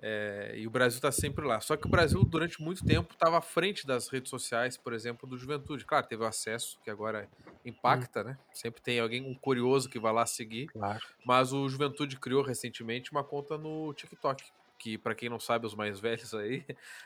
É, 0.02 0.54
e 0.56 0.66
o 0.66 0.70
Brasil 0.70 0.96
está 0.96 1.12
sempre 1.12 1.44
lá. 1.44 1.60
Só 1.60 1.76
que 1.76 1.86
o 1.86 1.90
Brasil, 1.90 2.24
durante 2.24 2.60
muito 2.62 2.84
tempo, 2.84 3.12
estava 3.12 3.38
à 3.38 3.40
frente 3.40 3.86
das 3.86 4.08
redes 4.08 4.30
sociais, 4.30 4.76
por 4.76 4.92
exemplo, 4.92 5.28
do 5.28 5.36
Juventude. 5.36 5.84
Claro, 5.84 6.06
teve 6.06 6.22
o 6.22 6.26
acesso, 6.26 6.78
que 6.82 6.90
agora 6.90 7.28
impacta, 7.64 8.20
hum. 8.20 8.24
né? 8.24 8.38
Sempre 8.52 8.80
tem 8.80 8.98
alguém, 8.98 9.22
um 9.22 9.34
curioso 9.34 9.88
que 9.88 9.98
vai 9.98 10.12
lá 10.12 10.24
seguir. 10.24 10.68
Claro. 10.68 11.00
Mas 11.24 11.52
o 11.52 11.68
Juventude 11.68 12.18
criou 12.18 12.42
recentemente 12.42 13.12
uma 13.12 13.22
conta 13.22 13.58
no 13.58 13.92
TikTok, 13.92 14.44
que, 14.80 14.96
para 14.96 15.14
quem 15.14 15.28
não 15.28 15.38
sabe, 15.38 15.66
os 15.66 15.74
mais 15.74 16.00
velhos 16.00 16.34
aí, 16.34 16.64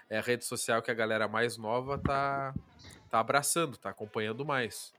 é 0.08 0.18
a 0.18 0.22
rede 0.22 0.44
social 0.44 0.80
que 0.80 0.90
a 0.90 0.94
galera 0.94 1.28
mais 1.28 1.58
nova 1.58 1.98
tá, 1.98 2.54
tá 3.10 3.18
abraçando, 3.18 3.76
tá 3.76 3.90
acompanhando 3.90 4.46
mais. 4.46 4.94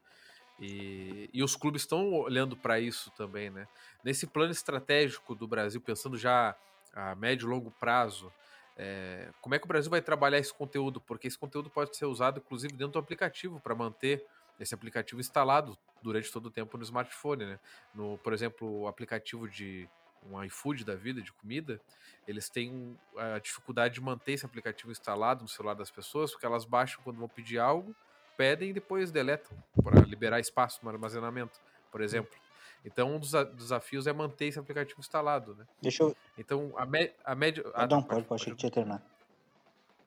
E, 0.60 1.30
e 1.34 1.42
os 1.42 1.56
clubes 1.56 1.82
estão 1.82 2.14
olhando 2.14 2.56
para 2.56 2.80
isso 2.80 3.10
também, 3.12 3.50
né? 3.50 3.68
Nesse 4.04 4.28
plano 4.28 4.52
estratégico 4.52 5.34
do 5.34 5.48
Brasil, 5.48 5.82
pensando 5.82 6.18
já 6.18 6.56
a 6.94 7.16
médio 7.16 7.48
e 7.48 7.50
longo 7.50 7.72
prazo, 7.72 8.32
é, 8.78 9.30
como 9.42 9.56
é 9.56 9.60
que 9.60 9.66
o 9.66 9.68
Brasil 9.68 9.90
vai 9.90 10.02
trabalhar 10.02 10.38
esse 10.38 10.54
conteúdo? 10.54 11.02
Porque 11.02 11.28
esse 11.28 11.38
conteúdo 11.38 11.70
pode 11.70 11.96
ser 11.96 12.06
usado, 12.06 12.40
inclusive, 12.40 12.74
dentro 12.74 12.94
do 12.94 13.00
aplicativo, 13.00 13.60
para 13.60 13.76
manter 13.76 14.26
esse 14.60 14.74
aplicativo 14.74 15.20
instalado 15.20 15.78
durante 16.02 16.32
todo 16.32 16.46
o 16.46 16.52
tempo 16.52 16.78
no 16.78 16.84
smartphone, 16.84 17.46
né? 17.46 17.60
No, 17.94 18.18
por 18.20 18.32
exemplo, 18.32 18.82
o 18.82 18.88
aplicativo 18.88 19.50
de 19.50 19.90
um 20.30 20.44
iFood 20.44 20.84
da 20.84 20.96
vida, 20.96 21.22
de 21.22 21.32
comida, 21.32 21.80
eles 22.28 22.50
têm 22.50 22.98
a 23.18 23.40
dificuldade 23.40 23.96
de 23.96 24.02
manter 24.02 24.34
esse 24.34 24.46
aplicativo 24.46 24.92
instalado 24.92 25.44
no 25.44 25.48
celular 25.48 25.76
das 25.76 25.92
pessoas, 25.92 26.32
porque 26.32 26.46
elas 26.46 26.66
baixam 26.66 27.02
quando 27.04 27.18
vão 27.18 27.30
pedir 27.30 27.60
algo, 27.60 27.96
pedem 28.36 28.70
e 28.70 28.74
depois 28.74 29.12
deletam 29.12 29.56
para 29.84 30.02
liberar 30.02 30.40
espaço 30.40 30.80
no 30.84 30.90
armazenamento, 30.90 31.60
por 31.92 32.02
exemplo. 32.02 32.36
Então, 32.84 33.16
um 33.16 33.20
dos 33.20 33.32
desafios 33.56 34.06
é 34.06 34.14
manter 34.14 34.46
esse 34.46 34.60
aplicativo 34.60 35.00
instalado, 35.00 35.56
né? 35.56 35.66
Deixa 35.82 36.04
eu. 36.04 36.16
Então, 36.38 36.72
a, 36.78 36.86
me, 36.86 37.12
a 37.24 37.34
médio. 37.34 37.72
Ah, 37.74 37.88
não, 37.88 38.04
pode, 38.04 38.24
pode, 38.26 38.42
achei 38.42 38.54
que 38.54 38.60
tinha 38.60 38.72
terminado. 38.72 39.04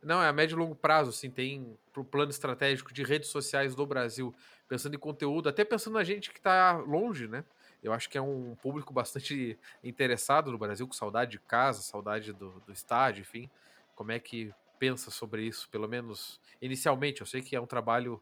Não, 0.01 0.23
é 0.23 0.29
a 0.29 0.33
médio 0.33 0.55
e 0.55 0.59
longo 0.59 0.77
prazo, 0.77 1.11
assim, 1.11 1.29
tem 1.29 1.77
pro 1.93 2.05
plano 2.05 2.31
estratégico 2.31 2.93
de 2.93 3.03
redes 3.03 3.31
sociais 3.31 3.75
do 3.75 3.85
Brasil, 3.85 4.33
pensando 4.69 4.95
em 4.95 4.99
conteúdo, 4.99 5.49
até 5.49 5.65
pensando 5.65 5.95
na 5.95 6.05
gente 6.05 6.31
que 6.31 6.39
está 6.39 6.77
longe, 6.77 7.27
né? 7.27 7.45
Eu 7.83 7.93
acho 7.93 8.09
que 8.09 8.19
é 8.19 8.23
um 8.23 8.57
público 8.63 8.93
bastante 8.93 9.59
interessado 9.83 10.51
no 10.51 10.59
Brasil, 10.59 10.87
com 10.87 10.95
saudade 10.95 11.33
de 11.33 11.39
casa, 11.39 11.83
saudade 11.83 12.33
do, 12.33 12.63
do 12.67 12.73
estádio, 12.73 13.23
enfim. 13.23 13.49
Como 13.95 14.13
é 14.13 14.19
que 14.19 14.53
pensa 14.79 15.11
sobre 15.11 15.43
isso, 15.43 15.69
pelo 15.71 15.89
menos 15.89 16.41
inicialmente? 16.61 17.21
Eu 17.21 17.27
sei 17.27 17.43
que 17.43 17.57
é 17.57 17.61
um 17.61 17.67
trabalho 17.67 18.21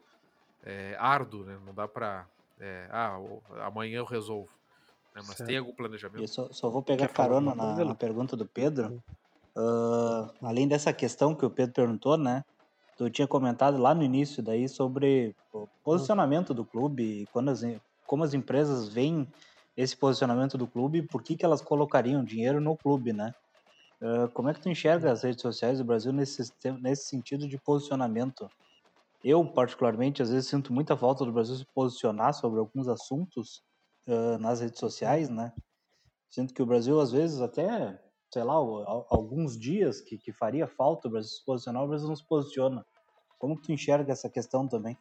é, 0.63 0.95
árduo, 0.99 1.43
né? 1.43 1.57
Não 1.65 1.73
dá 1.73 1.87
para 1.87 2.25
é, 2.59 2.87
ah, 2.91 3.19
amanhã 3.65 3.99
eu 3.99 4.05
resolvo. 4.05 4.49
Né? 5.15 5.21
Mas 5.27 5.37
certo. 5.37 5.47
tem 5.47 5.57
algum 5.57 5.73
planejamento? 5.73 6.21
Eu 6.21 6.27
só, 6.27 6.51
só 6.51 6.69
vou 6.69 6.81
pegar 6.81 7.07
carona 7.07 7.53
na, 7.53 7.83
na, 7.83 7.95
pergunta 7.95 8.35
do 8.35 8.45
Pedro. 8.45 9.01
Uh, 9.55 10.31
além 10.41 10.67
dessa 10.67 10.93
questão 10.93 11.33
que 11.33 11.45
o 11.45 11.49
Pedro 11.49 11.73
perguntou, 11.73 12.17
né? 12.17 12.43
Tu 12.97 13.09
tinha 13.11 13.27
comentado 13.27 13.77
lá 13.77 13.93
no 13.93 14.03
início 14.03 14.41
daí 14.41 14.67
sobre 14.67 15.35
o 15.53 15.67
posicionamento 15.83 16.53
do 16.53 16.65
clube, 16.65 17.27
quando 17.31 17.49
as, 17.49 17.61
como 18.07 18.23
as 18.23 18.33
empresas 18.33 18.87
veem 18.87 19.27
esse 19.75 19.95
posicionamento 19.95 20.57
do 20.57 20.65
clube, 20.65 21.03
por 21.03 21.21
que, 21.21 21.35
que 21.35 21.45
elas 21.45 21.61
colocariam 21.61 22.23
dinheiro 22.23 22.59
no 22.59 22.75
clube, 22.75 23.13
né? 23.13 23.31
Uh, 24.01 24.29
como 24.31 24.49
é 24.49 24.53
que 24.53 24.61
tu 24.61 24.69
enxerga 24.69 25.11
as 25.11 25.23
redes 25.23 25.41
sociais 25.41 25.77
do 25.77 25.85
Brasil 25.85 26.11
nesse, 26.11 26.51
nesse 26.81 27.09
sentido 27.09 27.47
de 27.47 27.59
posicionamento? 27.59 28.49
Eu, 29.23 29.45
particularmente, 29.45 30.21
às 30.21 30.29
vezes 30.29 30.49
sinto 30.49 30.73
muita 30.73 30.95
falta 30.95 31.25
do 31.25 31.31
Brasil 31.31 31.55
se 31.55 31.65
posicionar 31.65 32.33
sobre 32.33 32.59
alguns 32.59 32.87
assuntos 32.87 33.61
uh, 34.07 34.37
nas 34.39 34.61
redes 34.61 34.79
sociais, 34.79 35.29
né? 35.29 35.53
Sinto 36.29 36.53
que 36.53 36.61
o 36.61 36.65
Brasil, 36.65 36.99
às 36.99 37.11
vezes, 37.11 37.41
até, 37.41 37.99
sei 38.31 38.43
lá, 38.43 38.53
alguns 38.53 39.59
dias 39.59 40.01
que, 40.01 40.17
que 40.17 40.31
faria 40.31 40.67
falta 40.67 41.07
o 41.07 41.11
Brasil 41.11 41.31
se 41.31 41.45
posicionar, 41.45 41.83
o 41.83 41.87
Brasil 41.87 42.07
não 42.07 42.15
se 42.15 42.25
posiciona. 42.25 42.85
Como 43.39 43.59
tu 43.59 43.71
enxerga 43.71 44.11
essa 44.11 44.29
questão 44.29 44.67
também? 44.67 44.97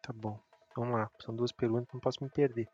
Tá 0.00 0.12
bom. 0.12 0.40
Vamos 0.76 0.94
lá, 0.94 1.10
são 1.20 1.34
duas 1.34 1.52
perguntas, 1.52 1.88
não 1.92 2.00
posso 2.00 2.22
me 2.22 2.30
perder. 2.30 2.68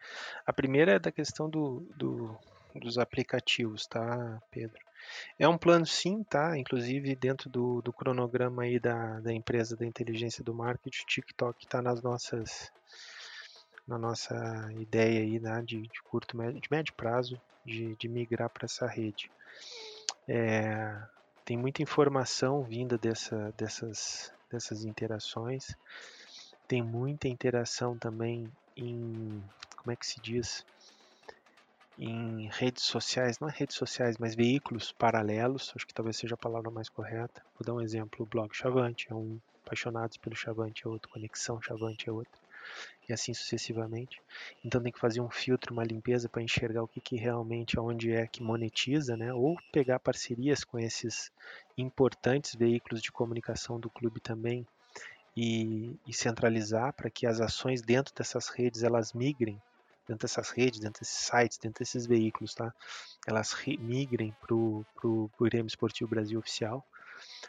A 0.46 0.52
primeira 0.52 0.92
é 0.92 0.98
da 0.98 1.12
questão 1.12 1.48
do, 1.48 1.86
do, 1.96 2.36
dos 2.74 2.98
aplicativos, 2.98 3.86
tá, 3.86 4.40
Pedro? 4.50 4.78
É 5.38 5.48
um 5.48 5.58
plano 5.58 5.86
sim, 5.86 6.22
tá? 6.24 6.56
Inclusive 6.58 7.14
dentro 7.14 7.48
do, 7.48 7.80
do 7.82 7.92
cronograma 7.92 8.64
aí 8.64 8.78
da, 8.78 9.20
da 9.20 9.32
empresa 9.32 9.76
da 9.76 9.86
inteligência 9.86 10.42
do 10.42 10.54
marketing, 10.54 11.02
o 11.02 11.06
TikTok 11.06 11.64
está 11.64 11.80
nas 11.80 12.02
nossas 12.02 12.70
na 13.86 13.96
nossa 13.96 14.68
ideia 14.78 15.20
aí 15.20 15.40
né, 15.40 15.62
de, 15.62 15.80
de 15.80 16.02
curto 16.02 16.36
médio, 16.36 16.60
de 16.60 16.68
médio 16.70 16.92
prazo 16.92 17.40
de, 17.64 17.96
de 17.96 18.06
migrar 18.06 18.50
para 18.50 18.66
essa 18.66 18.86
rede. 18.86 19.30
É, 20.26 20.94
tem 21.44 21.56
muita 21.56 21.82
informação 21.82 22.62
vinda 22.62 22.98
dessa, 22.98 23.54
dessas, 23.56 24.30
dessas 24.50 24.84
interações 24.84 25.74
tem 26.68 26.82
muita 26.82 27.26
interação 27.26 27.98
também 27.98 28.46
em, 28.76 29.42
como 29.78 29.90
é 29.90 29.96
que 29.96 30.06
se 30.06 30.20
diz? 30.20 30.64
Em 31.98 32.48
redes 32.52 32.84
sociais, 32.84 33.40
não 33.40 33.48
é 33.48 33.52
redes 33.52 33.74
sociais, 33.74 34.18
mas 34.18 34.34
veículos 34.34 34.92
paralelos, 34.92 35.72
acho 35.74 35.86
que 35.86 35.94
talvez 35.94 36.18
seja 36.18 36.34
a 36.34 36.38
palavra 36.38 36.70
mais 36.70 36.90
correta. 36.90 37.42
Vou 37.58 37.66
dar 37.66 37.72
um 37.72 37.80
exemplo, 37.80 38.24
o 38.24 38.28
blog 38.28 38.54
Chavante 38.54 39.08
é 39.10 39.14
um, 39.14 39.40
Apaixonados 39.64 40.16
pelo 40.16 40.36
Chavante 40.36 40.86
é 40.86 40.88
outro, 40.88 41.10
Conexão 41.10 41.60
Chavante 41.60 42.08
é 42.08 42.12
outro, 42.12 42.40
e 43.08 43.12
assim 43.12 43.34
sucessivamente. 43.34 44.20
Então 44.64 44.82
tem 44.82 44.92
que 44.92 45.00
fazer 45.00 45.20
um 45.20 45.28
filtro, 45.28 45.72
uma 45.72 45.84
limpeza 45.84 46.28
para 46.28 46.42
enxergar 46.42 46.82
o 46.82 46.88
que, 46.88 47.00
que 47.00 47.16
realmente, 47.16 47.80
onde 47.80 48.12
é 48.12 48.26
que 48.26 48.42
monetiza, 48.42 49.16
né? 49.16 49.32
ou 49.32 49.56
pegar 49.72 49.98
parcerias 49.98 50.64
com 50.64 50.78
esses 50.78 51.32
importantes 51.76 52.54
veículos 52.54 53.02
de 53.02 53.10
comunicação 53.10 53.80
do 53.80 53.90
clube 53.90 54.20
também 54.20 54.66
e, 55.40 55.96
e 56.04 56.12
centralizar 56.12 56.92
para 56.92 57.08
que 57.08 57.24
as 57.24 57.40
ações 57.40 57.80
dentro 57.80 58.12
dessas 58.12 58.48
redes 58.48 58.82
elas 58.82 59.12
migrem 59.12 59.62
dentro 60.08 60.26
dessas 60.26 60.50
redes, 60.50 60.80
dentro 60.80 61.00
desses 61.00 61.18
sites, 61.18 61.58
dentro 61.58 61.78
desses 61.78 62.06
veículos, 62.06 62.54
tá? 62.54 62.74
Elas 63.26 63.54
migrem 63.78 64.34
para 64.40 64.56
o 64.56 65.30
Grêmio 65.38 65.68
Esportivo 65.68 66.10
Brasil 66.10 66.40
Oficial 66.40 66.84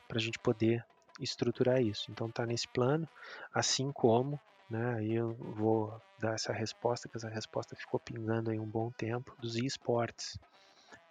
para 0.08 0.18
a 0.18 0.22
gente 0.22 0.38
poder 0.38 0.86
estruturar 1.22 1.82
isso. 1.82 2.12
Então 2.12 2.30
tá 2.30 2.46
nesse 2.46 2.68
plano, 2.68 3.08
assim 3.54 3.92
como, 3.94 4.40
né? 4.70 5.04
Eu 5.04 5.34
vou 5.34 6.00
dar 6.20 6.36
essa 6.36 6.52
resposta, 6.52 7.08
que 7.08 7.18
essa 7.18 7.30
resposta 7.30 7.78
ficou 7.78 8.00
pingando 8.00 8.52
aí 8.52 8.60
um 8.60 8.70
bom 8.70 8.92
tempo 8.92 9.34
dos 9.40 9.56
esportes, 9.56 10.38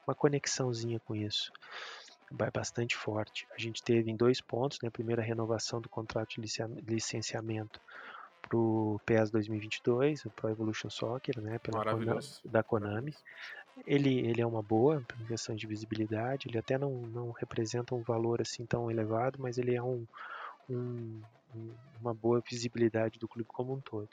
uma 0.06 0.14
conexãozinha 0.14 1.00
com 1.00 1.16
isso 1.16 1.50
bastante 2.30 2.96
forte. 2.96 3.46
A 3.54 3.58
gente 3.58 3.82
teve 3.82 4.10
em 4.10 4.16
dois 4.16 4.40
pontos, 4.40 4.78
né, 4.82 4.88
a 4.88 4.92
primeira 4.92 5.22
renovação 5.22 5.80
do 5.80 5.88
contrato 5.88 6.40
de 6.40 6.40
licenciamento 6.86 7.80
para 8.42 8.56
o 8.56 9.00
PES 9.04 9.30
2022, 9.30 10.24
o 10.24 10.30
Pro 10.30 10.48
Evolution 10.48 10.90
Soccer, 10.90 11.40
né, 11.40 11.58
pela 11.58 11.84
Konami, 11.84 12.20
da 12.44 12.62
Konami. 12.62 13.14
Ele, 13.86 14.18
ele 14.26 14.40
é 14.40 14.46
uma 14.46 14.62
boa 14.62 15.04
questão 15.26 15.54
de 15.54 15.66
visibilidade, 15.66 16.48
ele 16.48 16.58
até 16.58 16.76
não, 16.76 16.90
não 17.02 17.30
representa 17.30 17.94
um 17.94 18.02
valor 18.02 18.40
assim 18.40 18.66
tão 18.66 18.90
elevado, 18.90 19.38
mas 19.40 19.56
ele 19.56 19.74
é 19.74 19.82
um, 19.82 20.04
um, 20.68 21.20
uma 22.00 22.12
boa 22.12 22.40
visibilidade 22.40 23.18
do 23.18 23.28
clube 23.28 23.48
como 23.48 23.72
um 23.72 23.80
todo. 23.80 24.10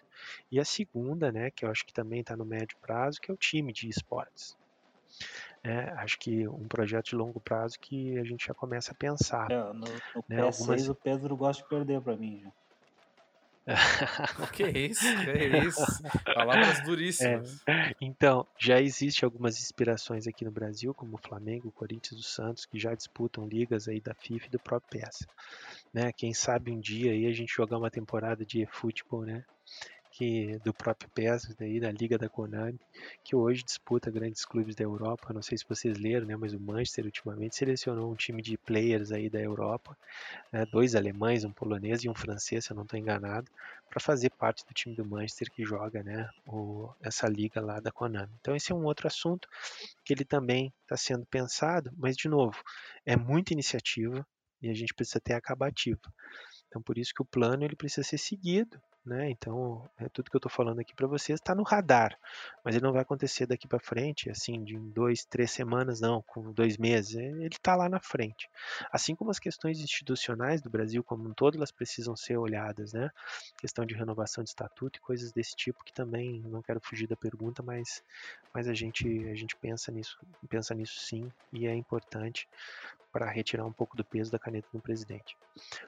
E 0.51 0.59
a 0.59 0.65
segunda, 0.65 1.31
né, 1.31 1.49
que 1.49 1.65
eu 1.65 1.71
acho 1.71 1.85
que 1.85 1.93
também 1.93 2.21
está 2.21 2.35
no 2.35 2.45
médio 2.45 2.77
prazo, 2.81 3.19
que 3.19 3.31
é 3.31 3.33
o 3.33 3.37
time 3.37 3.73
de 3.73 3.89
esportes. 3.89 4.55
É, 5.63 5.89
acho 5.97 6.19
que 6.19 6.47
um 6.47 6.67
projeto 6.67 7.07
de 7.07 7.15
longo 7.15 7.39
prazo 7.39 7.79
que 7.79 8.17
a 8.19 8.23
gente 8.23 8.45
já 8.47 8.53
começa 8.53 8.91
a 8.91 8.95
pensar. 8.95 9.51
É, 9.51 9.73
no, 9.73 9.73
no 9.73 10.23
né, 10.29 10.41
PS6 10.41 10.59
algumas... 10.59 10.89
o 10.89 10.95
Pedro 10.95 11.35
gosta 11.35 11.63
de 11.63 11.69
perder 11.69 12.01
para 12.01 12.15
mim 12.15 12.41
já. 12.43 12.51
que 14.53 14.63
isso, 14.63 15.03
que 15.23 15.57
isso. 15.67 15.83
Palavras 16.23 16.81
duríssimas. 16.85 17.63
É, 17.67 17.95
então, 17.99 18.45
já 18.59 18.79
existe 18.79 19.25
algumas 19.25 19.59
inspirações 19.59 20.27
aqui 20.27 20.45
no 20.45 20.51
Brasil, 20.51 20.93
como 20.93 21.15
o 21.15 21.17
Flamengo, 21.17 21.69
o 21.69 21.71
Corinthians, 21.71 22.19
o 22.19 22.23
Santos, 22.23 22.67
que 22.67 22.77
já 22.77 22.93
disputam 22.93 23.47
ligas 23.47 23.87
aí 23.87 23.99
da 23.99 24.13
FIFA 24.13 24.45
e 24.45 24.49
do 24.51 24.59
próprio 24.59 25.01
PES. 25.01 25.27
Né? 25.91 26.11
Quem 26.11 26.31
sabe 26.31 26.71
um 26.71 26.79
dia 26.79 27.11
aí 27.11 27.25
a 27.25 27.33
gente 27.33 27.55
jogar 27.55 27.79
uma 27.79 27.89
temporada 27.89 28.45
de 28.45 28.67
futebol, 28.67 29.23
né? 29.23 29.43
Que 30.17 30.57
do 30.59 30.73
próprio 30.73 31.09
PES, 31.09 31.55
daí, 31.59 31.77
da 31.77 31.91
Liga 31.91 32.17
da 32.17 32.29
Konami, 32.29 32.79
que 33.21 33.35
hoje 33.35 33.63
disputa 33.63 34.09
grandes 34.09 34.45
clubes 34.45 34.73
da 34.73 34.81
Europa. 34.81 35.33
Não 35.33 35.41
sei 35.41 35.57
se 35.57 35.65
vocês 35.67 35.97
leram, 35.97 36.25
né, 36.25 36.37
mas 36.37 36.53
o 36.53 36.59
Manchester 36.59 37.03
ultimamente 37.03 37.57
selecionou 37.57 38.09
um 38.09 38.15
time 38.15 38.41
de 38.41 38.57
players 38.57 39.11
aí 39.11 39.29
da 39.29 39.41
Europa, 39.41 39.97
né, 40.53 40.65
dois 40.67 40.95
alemães, 40.95 41.43
um 41.43 41.51
polonês 41.51 42.05
e 42.05 42.09
um 42.09 42.15
francês, 42.15 42.63
se 42.63 42.71
eu 42.71 42.75
não 42.75 42.83
estou 42.83 42.97
enganado, 42.97 43.51
para 43.89 43.99
fazer 43.99 44.29
parte 44.29 44.65
do 44.65 44.73
time 44.73 44.95
do 44.95 45.05
Manchester 45.05 45.51
que 45.51 45.65
joga 45.65 46.01
né, 46.01 46.29
o, 46.47 46.89
essa 47.01 47.27
liga 47.27 47.59
lá 47.59 47.81
da 47.81 47.91
Konami. 47.91 48.31
Então 48.39 48.55
esse 48.55 48.71
é 48.71 48.75
um 48.75 48.85
outro 48.85 49.07
assunto 49.07 49.49
que 50.05 50.13
ele 50.13 50.23
também 50.23 50.73
está 50.83 50.95
sendo 50.95 51.25
pensado, 51.25 51.91
mas 51.97 52.15
de 52.15 52.29
novo, 52.29 52.57
é 53.05 53.17
muita 53.17 53.51
iniciativa 53.51 54.25
e 54.61 54.69
a 54.69 54.73
gente 54.73 54.93
precisa 54.93 55.19
ter 55.19 55.33
acabativa. 55.33 55.99
Então 56.69 56.81
por 56.81 56.97
isso 56.97 57.13
que 57.13 57.21
o 57.21 57.25
plano 57.25 57.65
ele 57.65 57.75
precisa 57.75 58.07
ser 58.07 58.17
seguido 58.17 58.81
né? 59.05 59.29
Então, 59.29 59.87
é 59.97 60.09
tudo 60.09 60.29
que 60.29 60.35
eu 60.35 60.39
estou 60.39 60.51
falando 60.51 60.79
aqui 60.79 60.95
para 60.95 61.07
vocês 61.07 61.39
está 61.39 61.53
no 61.53 61.63
radar, 61.63 62.17
mas 62.63 62.75
ele 62.75 62.83
não 62.83 62.91
vai 62.91 63.01
acontecer 63.01 63.45
daqui 63.45 63.67
para 63.67 63.79
frente, 63.79 64.29
assim, 64.29 64.63
de 64.63 64.77
dois, 64.77 65.23
três 65.25 65.51
semanas, 65.51 66.01
não, 66.01 66.21
com 66.23 66.51
dois 66.51 66.77
meses. 66.77 67.15
É, 67.15 67.23
ele 67.23 67.47
está 67.47 67.75
lá 67.75 67.87
na 67.87 67.99
frente. 67.99 68.49
Assim 68.91 69.15
como 69.15 69.29
as 69.29 69.39
questões 69.39 69.79
institucionais 69.79 70.61
do 70.61 70.69
Brasil 70.69 71.03
como 71.03 71.27
um 71.29 71.33
todo, 71.33 71.57
elas 71.57 71.71
precisam 71.71 72.15
ser 72.15 72.37
olhadas, 72.37 72.93
né? 72.93 73.11
Questão 73.57 73.85
de 73.85 73.93
renovação 73.93 74.43
de 74.43 74.49
estatuto 74.49 74.97
e 74.97 75.01
coisas 75.01 75.31
desse 75.31 75.55
tipo 75.55 75.83
que 75.83 75.93
também 75.93 76.41
não 76.45 76.61
quero 76.61 76.79
fugir 76.81 77.07
da 77.07 77.15
pergunta, 77.15 77.61
mas, 77.61 78.03
mas 78.53 78.67
a 78.67 78.73
gente 78.73 79.05
a 79.29 79.35
gente 79.35 79.55
pensa 79.55 79.91
nisso, 79.91 80.17
pensa 80.49 80.73
nisso 80.73 80.99
sim 80.99 81.31
e 81.53 81.67
é 81.67 81.75
importante 81.75 82.47
para 83.15 83.31
retirar 83.31 83.65
um 83.65 83.71
pouco 83.71 83.95
do 83.95 84.03
peso 84.03 84.29
da 84.29 84.37
caneta 84.37 84.67
do 84.73 84.81
presidente. 84.81 85.37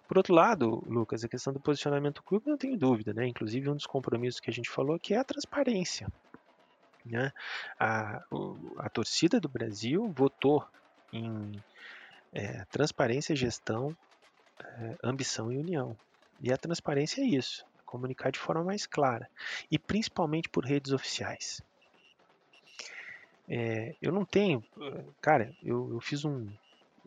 Por 0.08 0.18
outro 0.18 0.34
lado, 0.34 0.82
Lucas, 0.88 1.26
a 1.26 1.28
questão 1.28 1.52
do 1.52 1.60
posicionamento 1.60 2.16
do 2.16 2.24
clube, 2.24 2.50
não 2.50 2.58
tenho 2.58 2.78
dúvida, 2.78 3.14
né? 3.14 3.28
Inclusive, 3.28 3.70
um 3.70 3.76
dos 3.76 3.86
compromissos 3.86 4.40
que 4.40 4.50
a 4.50 4.54
gente 4.54 4.70
falou 4.70 4.98
que 4.98 5.14
é 5.14 5.18
a 5.18 5.26
transparência. 5.26 6.08
Né? 7.06 7.34
A, 7.78 8.24
a 8.78 8.90
torcida 8.90 9.42
do 9.42 9.50
Brasil 9.50 10.10
votou 10.16 10.66
em 11.12 11.62
é, 12.32 12.64
transparência, 12.72 13.36
gestão, 13.36 13.94
é, 14.58 14.96
ambição 15.04 15.52
e 15.52 15.58
união. 15.58 15.98
E 16.40 16.54
a 16.54 16.58
transparência 16.58 17.22
é 17.22 17.26
isso, 17.26 17.66
comunicar 17.86 18.32
de 18.32 18.40
forma 18.40 18.64
mais 18.64 18.88
clara 18.88 19.30
e 19.70 19.78
principalmente 19.78 20.48
por 20.48 20.64
redes 20.64 20.94
oficiais. 20.94 21.62
É, 23.50 23.96
eu 24.02 24.14
não 24.14 24.24
tenho, 24.24 24.64
cara, 25.20 25.54
eu, 25.62 25.92
eu 25.92 26.00
fiz 26.00 26.24
um, 26.24 26.48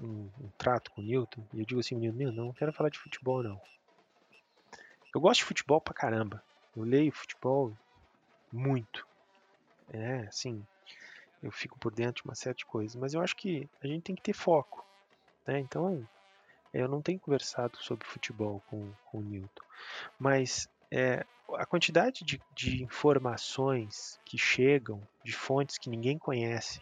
um, 0.00 0.30
um, 0.40 0.48
trato 0.56 0.90
com 0.90 1.00
o 1.00 1.04
Newton 1.04 1.44
e 1.52 1.60
eu 1.60 1.66
digo 1.66 1.80
assim, 1.80 1.96
Newton, 1.96 2.32
não 2.32 2.52
quero 2.52 2.72
falar 2.72 2.90
de 2.90 2.98
futebol 2.98 3.42
não. 3.42 3.60
Eu 5.14 5.20
gosto 5.20 5.40
de 5.40 5.46
futebol 5.46 5.80
pra 5.80 5.92
caramba. 5.92 6.42
Eu 6.76 6.84
leio 6.84 7.12
futebol 7.12 7.76
muito. 8.52 9.06
É, 9.92 10.20
assim, 10.28 10.64
eu 11.42 11.50
fico 11.50 11.78
por 11.78 11.92
dentro 11.92 12.22
de 12.22 12.28
uma 12.28 12.34
série 12.34 12.56
de 12.56 12.66
coisas, 12.66 12.94
mas 12.94 13.12
eu 13.12 13.20
acho 13.20 13.36
que 13.36 13.68
a 13.82 13.86
gente 13.86 14.02
tem 14.02 14.14
que 14.14 14.22
ter 14.22 14.32
foco. 14.32 14.86
Né? 15.46 15.58
Então, 15.58 16.06
eu 16.72 16.88
não 16.88 17.02
tenho 17.02 17.18
conversado 17.18 17.76
sobre 17.78 18.06
futebol 18.06 18.62
com, 18.68 18.92
com 19.06 19.18
o 19.18 19.22
Newton, 19.22 19.64
mas 20.18 20.68
é, 20.90 21.24
a 21.54 21.66
quantidade 21.66 22.24
de, 22.24 22.40
de 22.54 22.82
informações 22.82 24.20
que 24.24 24.38
chegam 24.38 25.02
de 25.24 25.32
fontes 25.32 25.78
que 25.78 25.90
ninguém 25.90 26.18
conhece 26.18 26.80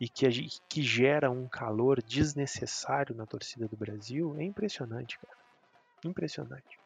e 0.00 0.08
que, 0.08 0.28
que 0.68 0.82
gera 0.82 1.30
um 1.30 1.48
calor 1.48 2.02
desnecessário 2.02 3.14
na 3.14 3.26
torcida 3.26 3.68
do 3.68 3.76
Brasil 3.76 4.34
é 4.38 4.42
impressionante, 4.42 5.18
cara. 5.18 5.36
Impressionante. 6.04 6.78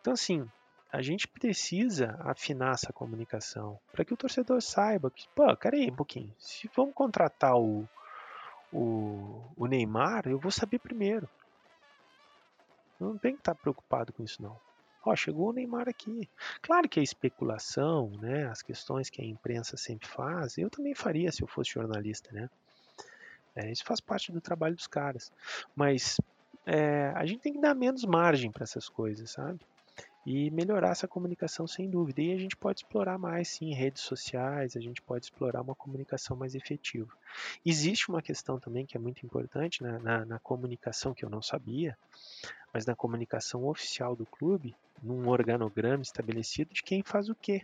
Então, 0.00 0.14
assim, 0.14 0.48
a 0.90 1.00
gente 1.00 1.28
precisa 1.28 2.18
afinar 2.20 2.74
essa 2.74 2.92
comunicação 2.92 3.78
para 3.92 4.04
que 4.04 4.12
o 4.12 4.16
torcedor 4.16 4.60
saiba 4.60 5.10
que, 5.10 5.28
pô, 5.34 5.56
cara 5.56 5.76
aí 5.76 5.90
um 5.90 5.96
pouquinho, 5.96 6.34
se 6.38 6.68
vamos 6.74 6.94
contratar 6.94 7.56
o, 7.56 7.88
o, 8.72 9.44
o 9.56 9.66
Neymar, 9.66 10.26
eu 10.26 10.38
vou 10.38 10.50
saber 10.50 10.78
primeiro. 10.78 11.28
Não 12.98 13.16
tenho 13.18 13.34
que 13.34 13.40
estar 13.40 13.54
preocupado 13.54 14.12
com 14.12 14.22
isso, 14.22 14.42
não. 14.42 14.58
Ó, 15.04 15.16
chegou 15.16 15.50
o 15.50 15.52
Neymar 15.52 15.88
aqui. 15.88 16.28
Claro 16.60 16.88
que 16.88 17.00
a 17.00 17.02
especulação, 17.02 18.10
né, 18.20 18.46
as 18.46 18.62
questões 18.62 19.10
que 19.10 19.20
a 19.20 19.24
imprensa 19.24 19.76
sempre 19.76 20.08
faz, 20.08 20.56
eu 20.58 20.70
também 20.70 20.94
faria 20.94 21.32
se 21.32 21.42
eu 21.42 21.48
fosse 21.48 21.72
jornalista, 21.72 22.30
né? 22.32 22.48
É, 23.54 23.70
isso 23.70 23.84
faz 23.84 24.00
parte 24.00 24.32
do 24.32 24.40
trabalho 24.40 24.76
dos 24.76 24.86
caras. 24.86 25.30
Mas 25.74 26.16
é, 26.64 27.12
a 27.14 27.26
gente 27.26 27.40
tem 27.40 27.52
que 27.52 27.60
dar 27.60 27.74
menos 27.74 28.04
margem 28.04 28.50
para 28.50 28.64
essas 28.64 28.88
coisas, 28.88 29.30
sabe? 29.30 29.60
E 30.24 30.50
melhorar 30.50 30.90
essa 30.90 31.08
comunicação 31.08 31.66
sem 31.66 31.90
dúvida. 31.90 32.22
E 32.22 32.32
a 32.32 32.38
gente 32.38 32.56
pode 32.56 32.80
explorar 32.80 33.18
mais, 33.18 33.48
sim, 33.48 33.72
redes 33.74 34.02
sociais, 34.02 34.76
a 34.76 34.80
gente 34.80 35.02
pode 35.02 35.26
explorar 35.26 35.62
uma 35.62 35.74
comunicação 35.74 36.36
mais 36.36 36.54
efetiva. 36.54 37.10
Existe 37.64 38.08
uma 38.08 38.22
questão 38.22 38.58
também 38.58 38.86
que 38.86 38.96
é 38.96 39.00
muito 39.00 39.24
importante 39.26 39.82
na, 39.82 39.98
na, 39.98 40.24
na 40.24 40.38
comunicação 40.38 41.12
que 41.12 41.24
eu 41.24 41.30
não 41.30 41.42
sabia, 41.42 41.96
mas 42.72 42.86
na 42.86 42.94
comunicação 42.94 43.66
oficial 43.66 44.14
do 44.14 44.24
clube, 44.24 44.74
num 45.02 45.28
organograma 45.28 46.02
estabelecido 46.02 46.72
de 46.72 46.82
quem 46.82 47.02
faz 47.02 47.28
o 47.28 47.34
quê. 47.34 47.62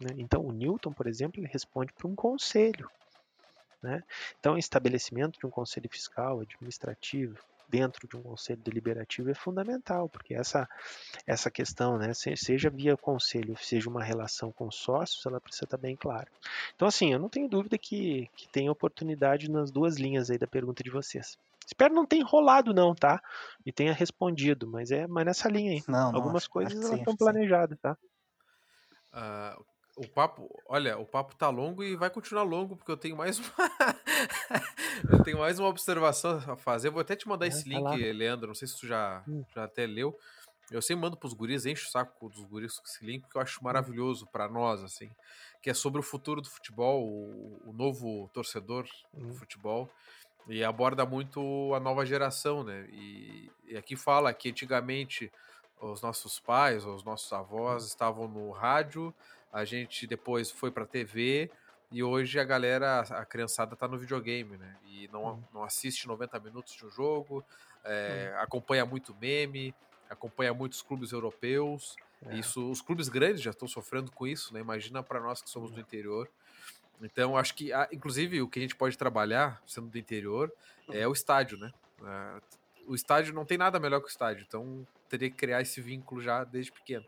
Né? 0.00 0.10
Então, 0.18 0.44
o 0.44 0.52
Newton, 0.52 0.92
por 0.92 1.06
exemplo, 1.06 1.40
ele 1.40 1.46
responde 1.46 1.92
para 1.92 2.08
um 2.08 2.14
conselho. 2.14 2.90
Né? 3.82 4.02
Então, 4.38 4.58
estabelecimento 4.58 5.38
de 5.38 5.46
um 5.46 5.50
conselho 5.50 5.88
fiscal, 5.88 6.40
administrativo, 6.40 7.38
dentro 7.70 8.08
de 8.08 8.16
um 8.16 8.22
conselho 8.22 8.60
deliberativo 8.60 9.30
é 9.30 9.34
fundamental, 9.34 10.08
porque 10.08 10.34
essa, 10.34 10.68
essa 11.26 11.50
questão, 11.50 11.96
né, 11.96 12.12
seja 12.14 12.68
via 12.68 12.96
conselho, 12.96 13.56
seja 13.56 13.88
uma 13.88 14.02
relação 14.02 14.50
com 14.50 14.70
sócios, 14.70 15.24
ela 15.24 15.40
precisa 15.40 15.64
estar 15.64 15.76
bem 15.76 15.94
clara. 15.96 16.28
Então, 16.74 16.88
assim, 16.88 17.12
eu 17.12 17.18
não 17.18 17.28
tenho 17.28 17.48
dúvida 17.48 17.78
que, 17.78 18.28
que 18.36 18.48
tem 18.48 18.68
oportunidade 18.68 19.50
nas 19.50 19.70
duas 19.70 19.96
linhas 19.96 20.30
aí 20.30 20.38
da 20.38 20.46
pergunta 20.46 20.82
de 20.82 20.90
vocês. 20.90 21.38
Espero 21.66 21.94
não 21.94 22.04
ter 22.04 22.16
enrolado 22.16 22.74
não, 22.74 22.94
tá? 22.94 23.22
E 23.64 23.70
tenha 23.70 23.92
respondido, 23.92 24.66
mas 24.66 24.90
é 24.90 25.06
mas 25.06 25.24
nessa 25.24 25.48
linha 25.48 25.72
aí. 25.72 25.84
Não, 25.86 26.14
Algumas 26.14 26.42
acho, 26.42 26.50
coisas 26.50 26.92
estão 26.92 27.16
planejadas, 27.16 27.78
tá? 27.78 27.96
Uh, 29.12 29.64
o 30.00 30.08
papo, 30.08 30.48
olha, 30.66 30.96
o 30.98 31.04
papo 31.04 31.34
tá 31.36 31.50
longo 31.50 31.84
e 31.84 31.94
vai 31.94 32.08
continuar 32.08 32.42
longo, 32.42 32.74
porque 32.74 32.90
eu 32.90 32.96
tenho 32.96 33.14
mais 33.14 33.38
uma. 33.38 33.50
eu 35.12 35.22
tenho 35.22 35.38
mais 35.38 35.58
uma 35.58 35.68
observação 35.68 36.42
a 36.50 36.56
fazer. 36.56 36.88
Eu 36.88 36.92
vou 36.92 37.02
até 37.02 37.14
te 37.14 37.28
mandar 37.28 37.46
esse 37.46 37.68
link, 37.68 37.82
lá. 37.82 37.94
Leandro. 37.94 38.48
Não 38.48 38.54
sei 38.54 38.66
se 38.66 38.78
tu 38.78 38.86
já, 38.86 39.22
hum. 39.28 39.44
já 39.54 39.64
até 39.64 39.86
leu. 39.86 40.18
Eu 40.70 40.80
sempre 40.80 41.02
mando 41.02 41.18
pros 41.18 41.34
guris, 41.34 41.66
encho 41.66 41.86
o 41.86 41.90
saco 41.90 42.30
dos 42.30 42.42
guris 42.44 42.78
com 42.78 42.86
esse 42.86 43.04
link, 43.04 43.22
porque 43.22 43.36
eu 43.36 43.42
acho 43.42 43.60
hum. 43.60 43.64
maravilhoso 43.64 44.26
para 44.26 44.48
nós, 44.48 44.82
assim. 44.82 45.10
Que 45.60 45.68
é 45.68 45.74
sobre 45.74 46.00
o 46.00 46.02
futuro 46.02 46.40
do 46.40 46.48
futebol, 46.48 47.06
o, 47.06 47.60
o 47.66 47.72
novo 47.74 48.30
torcedor 48.32 48.86
hum. 49.12 49.28
do 49.28 49.34
futebol. 49.34 49.90
E 50.48 50.64
aborda 50.64 51.04
muito 51.04 51.74
a 51.74 51.80
nova 51.80 52.06
geração, 52.06 52.64
né? 52.64 52.88
E, 52.90 53.50
e 53.66 53.76
aqui 53.76 53.96
fala 53.96 54.32
que 54.32 54.48
antigamente 54.48 55.30
os 55.78 56.00
nossos 56.00 56.40
pais, 56.40 56.86
os 56.86 57.04
nossos 57.04 57.30
avós 57.34 57.82
hum. 57.82 57.86
estavam 57.86 58.26
no 58.26 58.50
rádio 58.50 59.14
a 59.52 59.64
gente 59.64 60.06
depois 60.06 60.50
foi 60.50 60.70
pra 60.70 60.86
TV 60.86 61.50
e 61.90 62.02
hoje 62.02 62.38
a 62.38 62.44
galera, 62.44 63.00
a 63.00 63.24
criançada 63.24 63.74
tá 63.74 63.88
no 63.88 63.98
videogame, 63.98 64.56
né? 64.56 64.76
E 64.84 65.08
não, 65.12 65.24
uhum. 65.24 65.44
não 65.52 65.64
assiste 65.64 66.06
90 66.06 66.38
minutos 66.38 66.74
de 66.74 66.86
um 66.86 66.90
jogo, 66.90 67.44
é, 67.84 68.32
uhum. 68.32 68.42
acompanha 68.42 68.86
muito 68.86 69.14
meme, 69.20 69.74
acompanha 70.08 70.54
muitos 70.54 70.82
clubes 70.82 71.10
europeus. 71.10 71.96
É. 72.26 72.36
Isso, 72.36 72.70
os 72.70 72.80
clubes 72.80 73.08
grandes 73.08 73.42
já 73.42 73.50
estão 73.50 73.66
sofrendo 73.66 74.12
com 74.12 74.26
isso, 74.26 74.54
né? 74.54 74.60
Imagina 74.60 75.02
para 75.02 75.20
nós 75.20 75.42
que 75.42 75.50
somos 75.50 75.72
do 75.72 75.80
interior. 75.80 76.30
Então, 77.02 77.36
acho 77.36 77.54
que, 77.54 77.70
inclusive, 77.90 78.42
o 78.42 78.48
que 78.48 78.58
a 78.58 78.62
gente 78.62 78.76
pode 78.76 78.96
trabalhar, 78.96 79.60
sendo 79.66 79.88
do 79.88 79.98
interior, 79.98 80.52
é 80.92 81.08
o 81.08 81.12
estádio, 81.12 81.58
né? 81.58 81.72
É, 82.04 82.40
o 82.86 82.94
estádio 82.94 83.32
não 83.32 83.44
tem 83.44 83.56
nada 83.56 83.80
melhor 83.80 84.00
que 84.00 84.06
o 84.06 84.10
estádio, 84.10 84.44
então 84.46 84.86
teria 85.08 85.30
que 85.30 85.36
criar 85.36 85.62
esse 85.62 85.80
vínculo 85.80 86.20
já 86.20 86.44
desde 86.44 86.70
pequeno. 86.70 87.06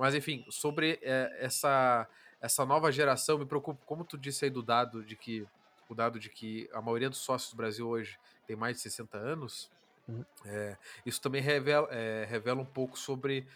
Mas 0.00 0.14
enfim, 0.14 0.46
sobre 0.48 0.98
é, 1.02 1.36
essa 1.40 2.08
essa 2.40 2.64
nova 2.64 2.90
geração, 2.90 3.38
me 3.38 3.44
preocupa, 3.44 3.78
como 3.84 4.02
tu 4.02 4.16
disse 4.16 4.46
aí 4.46 4.50
do 4.50 4.62
dado 4.62 5.04
de 5.04 5.14
que 5.14 5.46
o 5.90 5.94
dado 5.94 6.18
de 6.18 6.30
que 6.30 6.70
a 6.72 6.80
maioria 6.80 7.10
dos 7.10 7.18
sócios 7.18 7.52
do 7.52 7.56
Brasil 7.56 7.86
hoje 7.86 8.18
tem 8.46 8.56
mais 8.56 8.76
de 8.76 8.82
60 8.82 9.18
anos, 9.18 9.70
uhum. 10.08 10.24
é, 10.46 10.74
isso 11.04 11.20
também 11.20 11.42
revela, 11.42 11.86
é, 11.90 12.24
revela 12.24 12.62
um 12.62 12.64
pouco 12.64 12.98
sobre 12.98 13.46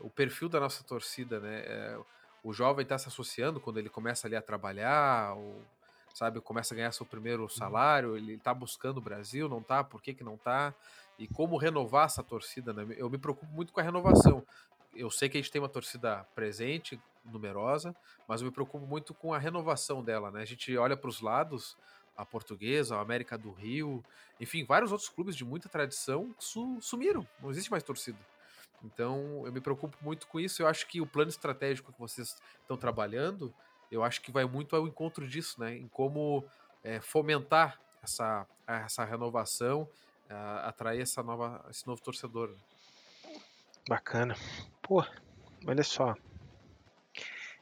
o 0.00 0.08
perfil 0.08 0.48
da 0.48 0.58
nossa 0.58 0.82
torcida, 0.82 1.38
né? 1.40 1.62
o 2.42 2.54
jovem 2.54 2.82
está 2.84 2.96
se 2.96 3.06
associando 3.06 3.60
quando 3.60 3.78
ele 3.78 3.90
começa 3.90 4.26
ali 4.26 4.34
a 4.34 4.40
trabalhar, 4.40 5.34
ou, 5.36 5.62
sabe, 6.14 6.40
começa 6.40 6.72
a 6.72 6.76
ganhar 6.76 6.92
seu 6.92 7.04
primeiro 7.04 7.42
uhum. 7.42 7.48
salário, 7.50 8.16
ele 8.16 8.34
está 8.34 8.54
buscando 8.54 8.96
o 8.96 9.02
Brasil, 9.02 9.46
não 9.46 9.58
está? 9.58 9.84
Por 9.84 10.00
que, 10.00 10.14
que 10.14 10.24
não 10.24 10.34
está? 10.34 10.74
E 11.18 11.28
como 11.28 11.58
renovar 11.58 12.06
essa 12.06 12.22
torcida, 12.22 12.72
né? 12.72 12.86
Eu 12.96 13.10
me 13.10 13.18
preocupo 13.18 13.50
muito 13.52 13.72
com 13.72 13.80
a 13.80 13.82
renovação 13.82 14.42
eu 14.96 15.10
sei 15.10 15.28
que 15.28 15.36
a 15.36 15.40
gente 15.40 15.50
tem 15.50 15.60
uma 15.60 15.68
torcida 15.68 16.26
presente, 16.34 17.00
numerosa, 17.24 17.94
mas 18.26 18.40
eu 18.40 18.46
me 18.46 18.52
preocupo 18.52 18.86
muito 18.86 19.12
com 19.14 19.34
a 19.34 19.38
renovação 19.38 20.02
dela, 20.02 20.30
né? 20.30 20.42
A 20.42 20.46
gente 20.46 20.76
olha 20.76 20.96
para 20.96 21.08
os 21.08 21.20
lados, 21.20 21.76
a 22.16 22.24
Portuguesa, 22.24 22.96
a 22.96 23.00
América 23.00 23.36
do 23.36 23.52
Rio, 23.52 24.04
enfim, 24.40 24.64
vários 24.64 24.92
outros 24.92 25.08
clubes 25.08 25.36
de 25.36 25.44
muita 25.44 25.68
tradição 25.68 26.34
su 26.38 26.78
sumiram, 26.80 27.26
não 27.40 27.50
existe 27.50 27.70
mais 27.70 27.82
torcida. 27.82 28.18
Então, 28.84 29.42
eu 29.44 29.52
me 29.52 29.60
preocupo 29.60 29.96
muito 30.00 30.26
com 30.26 30.38
isso. 30.38 30.62
Eu 30.62 30.66
acho 30.66 30.86
que 30.86 31.00
o 31.00 31.06
plano 31.06 31.30
estratégico 31.30 31.92
que 31.92 31.98
vocês 31.98 32.36
estão 32.60 32.76
trabalhando, 32.76 33.52
eu 33.90 34.04
acho 34.04 34.20
que 34.20 34.30
vai 34.30 34.44
muito 34.44 34.76
ao 34.76 34.86
encontro 34.86 35.26
disso, 35.26 35.60
né? 35.60 35.76
Em 35.76 35.88
como 35.88 36.44
é, 36.84 37.00
fomentar 37.00 37.80
essa, 38.02 38.46
essa 38.66 39.04
renovação, 39.04 39.88
atrair 40.62 41.00
essa 41.00 41.22
nova, 41.22 41.64
esse 41.70 41.86
novo 41.86 42.00
torcedor. 42.00 42.54
Bacana. 43.88 44.36
Pô, 44.86 45.04
olha 45.66 45.82
só. 45.82 46.14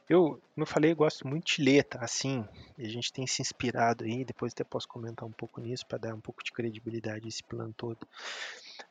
Eu, 0.07 0.39
como 0.53 0.57
eu 0.57 0.65
falei, 0.67 0.91
eu 0.91 0.95
gosto 0.95 1.27
muito 1.27 1.55
de 1.55 1.63
ler, 1.63 1.83
tá? 1.83 2.05
Assim, 2.05 2.47
a 2.77 2.83
gente 2.83 3.11
tem 3.11 3.25
se 3.25 3.41
inspirado 3.41 4.03
aí, 4.03 4.23
depois 4.23 4.53
até 4.53 4.63
posso 4.63 4.87
comentar 4.87 5.27
um 5.27 5.31
pouco 5.31 5.59
nisso 5.59 5.87
para 5.87 5.97
dar 5.97 6.13
um 6.13 6.21
pouco 6.21 6.43
de 6.43 6.51
credibilidade 6.51 7.25
a 7.25 7.27
esse 7.27 7.43
plano 7.43 7.73
todo. 7.73 7.97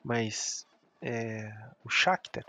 Mas 0.02 0.66
é, 1.00 1.48
o 1.84 1.88
Shakhtar 1.88 2.44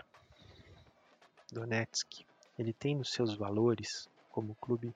Donetsk, 1.52 2.26
ele 2.58 2.72
tem 2.72 2.96
nos 2.96 3.12
seus 3.12 3.36
valores 3.36 4.08
como 4.28 4.56
clube 4.56 4.92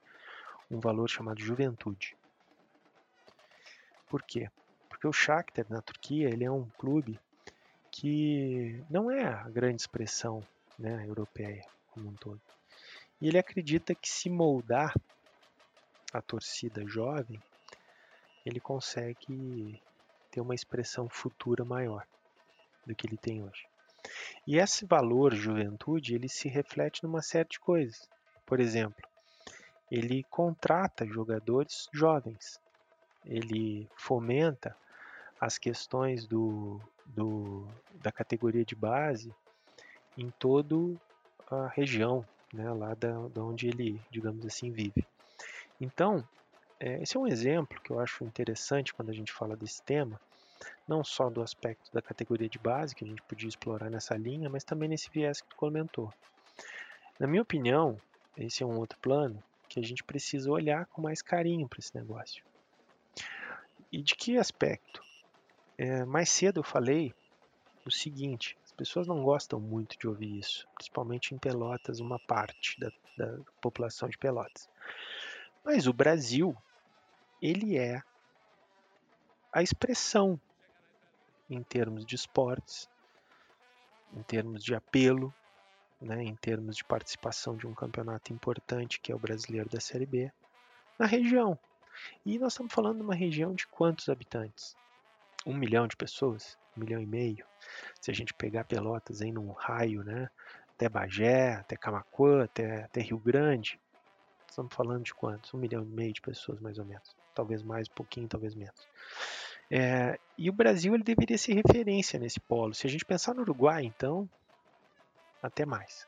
um 0.69 0.81
valor 0.81 1.09
chamado 1.09 1.41
juventude. 1.41 2.17
Por 4.09 4.25
quê? 4.25 4.51
Porque 4.89 5.07
o 5.07 5.13
Shakhtar 5.13 5.67
na 5.71 5.81
Turquia, 5.81 6.29
ele 6.29 6.43
é 6.43 6.51
um 6.51 6.69
clube 6.71 7.21
que 7.93 8.85
não 8.91 9.09
é 9.09 9.25
a 9.25 9.49
grande 9.49 9.83
expressão 9.83 10.45
né, 10.81 11.05
europeia 11.07 11.63
como 11.91 12.09
um 12.09 12.15
todo. 12.15 12.41
E 13.21 13.29
ele 13.29 13.39
acredita 13.39 13.95
que 13.95 14.09
se 14.09 14.31
moldar 14.31 14.95
a 16.13 16.23
torcida 16.23 16.85
jovem, 16.87 17.41
ele 18.45 18.59
consegue 18.59 19.81
ter 20.31 20.41
uma 20.41 20.55
expressão 20.55 21.09
futura 21.09 21.65
maior 21.65 22.07
do 22.87 22.95
que 22.95 23.07
ele 23.07 23.19
tem 23.19 23.43
hoje. 23.43 23.67
E 24.47 24.59
esse 24.59 24.87
valor 24.87 25.35
juventude, 25.35 26.15
ele 26.15 26.29
se 26.29 26.49
reflete 26.49 27.03
numa 27.03 27.21
série 27.21 27.49
de 27.49 27.61
coisas. 27.61 28.09
Por 28.47 28.59
exemplo, 28.59 29.07
ele 29.91 30.25
contrata 30.25 31.07
jogadores 31.07 31.89
jovens. 31.93 32.59
ele 33.27 33.87
fomenta 33.97 34.75
as 35.39 35.59
questões 35.59 36.27
do, 36.27 36.81
do, 37.05 37.69
da 37.95 38.11
categoria 38.11 38.65
de 38.65 38.75
base 38.75 39.35
em 40.21 40.31
toda 40.39 40.77
a 41.51 41.69
região, 41.69 42.25
né, 42.53 42.71
lá 42.73 42.95
da, 42.95 43.29
da 43.29 43.43
onde 43.43 43.69
ele, 43.69 44.01
digamos 44.11 44.45
assim, 44.45 44.71
vive. 44.71 45.07
Então, 45.81 46.27
é, 46.79 47.03
esse 47.03 47.17
é 47.17 47.21
um 47.21 47.27
exemplo 47.27 47.81
que 47.81 47.91
eu 47.91 47.99
acho 47.99 48.23
interessante 48.25 48.93
quando 48.93 49.11
a 49.11 49.15
gente 49.15 49.33
fala 49.33 49.57
desse 49.57 49.83
tema, 49.83 50.21
não 50.87 51.03
só 51.03 51.31
do 51.31 51.43
aspecto 51.43 51.91
da 51.93 52.03
categoria 52.03 52.49
de 52.49 52.59
base, 52.59 52.95
que 52.95 53.05
a 53.05 53.09
gente 53.09 53.23
podia 53.23 53.49
explorar 53.49 53.89
nessa 53.89 54.15
linha, 54.17 54.51
mas 54.51 54.63
também 54.63 54.89
nesse 54.89 55.11
viés 55.11 55.41
que 55.41 55.49
tu 55.49 55.57
comentou. 55.57 56.13
Na 57.19 57.27
minha 57.27 57.43
opinião, 57.43 57.99
esse 58.37 58.63
é 58.63 58.67
um 58.67 58.79
outro 58.79 58.99
plano 58.99 59.43
que 59.69 59.81
a 59.81 59.83
gente 59.83 60.05
precisa 60.05 60.51
olhar 60.51 60.87
com 60.87 61.01
mais 61.01 61.23
carinho 61.23 61.69
para 61.69 61.79
esse 61.79 61.95
negócio. 61.95 62.45
E 63.91 64.03
de 64.03 64.15
que 64.15 64.37
aspecto? 64.37 65.03
É, 65.79 66.05
mais 66.05 66.29
cedo 66.29 66.61
eu 66.61 66.65
falei 66.65 67.15
o 67.87 67.91
seguinte: 67.91 68.57
pessoas 68.81 69.07
não 69.07 69.23
gostam 69.23 69.61
muito 69.61 69.99
de 69.99 70.09
ouvir 70.09 70.39
isso, 70.39 70.67
principalmente 70.75 71.35
em 71.35 71.39
Pelotas, 71.39 72.01
uma 72.01 72.19
parte 72.19 72.81
da, 72.81 72.91
da 73.15 73.39
população 73.61 74.09
de 74.09 74.17
Pelotas. 74.17 74.71
Mas 75.63 75.87
o 75.87 75.93
Brasil, 75.93 76.57
ele 77.43 77.77
é 77.77 78.03
a 79.53 79.63
expressão 79.63 80.41
em 81.51 81.63
termos 81.63 82.07
de 82.07 82.15
esportes, 82.15 82.89
em 84.15 84.23
termos 84.23 84.65
de 84.65 84.75
apelo, 84.75 85.35
né, 86.01 86.23
em 86.23 86.35
termos 86.35 86.75
de 86.77 86.85
participação 86.85 87.59
de 87.59 87.67
um 87.67 87.75
campeonato 87.75 88.33
importante 88.33 88.99
que 88.99 89.13
é 89.13 89.15
o 89.15 89.19
brasileiro 89.19 89.69
da 89.69 89.79
Série 89.79 90.07
B, 90.07 90.33
na 90.99 91.05
região. 91.05 91.59
E 92.25 92.39
nós 92.39 92.55
estamos 92.55 92.73
falando 92.73 92.97
de 92.97 93.03
uma 93.03 93.15
região 93.15 93.53
de 93.53 93.67
quantos 93.67 94.09
habitantes? 94.09 94.75
Um 95.45 95.55
milhão 95.55 95.87
de 95.87 95.97
pessoas? 95.97 96.59
Um 96.75 96.81
milhão 96.81 97.03
e 97.03 97.07
meio? 97.07 97.50
Se 98.01 98.11
a 98.11 98.15
gente 98.15 98.35
pegar 98.35 98.65
Pelotas 98.65 99.21
aí 99.23 99.33
num 99.33 99.51
raio, 99.53 100.03
né? 100.05 100.29
Até 100.75 100.89
Bagé, 100.89 101.55
até 101.55 101.77
Camacuã, 101.77 102.45
até, 102.45 102.85
até 102.85 103.01
Rio 103.01 103.19
Grande. 103.19 103.79
Estamos 104.49 104.75
falando 104.75 105.05
de 105.05 105.15
quantos? 105.15 105.53
Um 105.55 105.59
milhão 105.59 105.83
e 105.83 105.87
meio 105.87 106.13
de 106.13 106.21
pessoas, 106.21 106.59
mais 106.61 106.79
ou 106.79 106.85
menos. 106.85 107.17
Talvez 107.35 107.63
mais, 107.63 107.89
um 107.89 107.95
pouquinho, 107.95 108.29
talvez 108.29 108.55
menos. 108.55 108.89
É, 109.71 110.19
e 110.37 110.51
o 110.51 110.53
Brasil 110.53 110.95
ele 110.95 111.05
deveria 111.05 111.39
ser 111.39 111.55
referência 111.55 112.19
nesse 112.19 112.41
polo. 112.41 112.75
Se 112.75 112.87
a 112.87 112.91
gente 112.91 113.05
pensar 113.05 113.35
no 113.35 113.43
Uruguai, 113.43 113.85
então, 113.85 114.29
até 115.41 115.65
mais. 115.65 116.07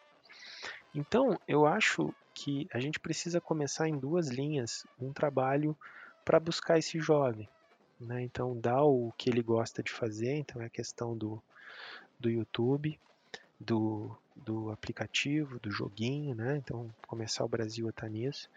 Então, 0.95 1.39
eu 1.47 1.65
acho 1.67 2.13
que 2.35 2.69
a 2.73 2.81
gente 2.81 2.99
precisa 2.99 3.41
começar 3.41 3.89
em 3.89 3.97
duas 3.97 4.29
linhas 4.29 4.85
um 5.01 5.13
trabalho 5.13 5.77
para 6.25 6.41
buscar 6.41 6.79
esse 6.79 6.99
jovem. 6.99 7.49
Né? 8.03 8.23
Então, 8.23 8.59
dar 8.59 8.83
o 8.83 9.13
que 9.17 9.31
ele 9.31 9.43
gosta 9.43 9.83
de 9.83 9.91
fazer, 9.91 10.35
então 10.35 10.61
é 10.61 10.67
a 10.67 10.71
questão 10.71 11.17
do, 11.17 11.43
do 12.19 12.29
YouTube, 12.29 12.99
do, 13.59 14.17
do 14.35 14.71
aplicativo, 14.71 15.59
do 15.61 15.71
joguinho, 15.71 16.35
né? 16.35 16.57
Então, 16.57 16.93
começar 17.07 17.45
o 17.45 17.49
Brasil 17.49 17.87
a 17.87 17.91
estar 17.91 18.09
nisso. 18.09 18.51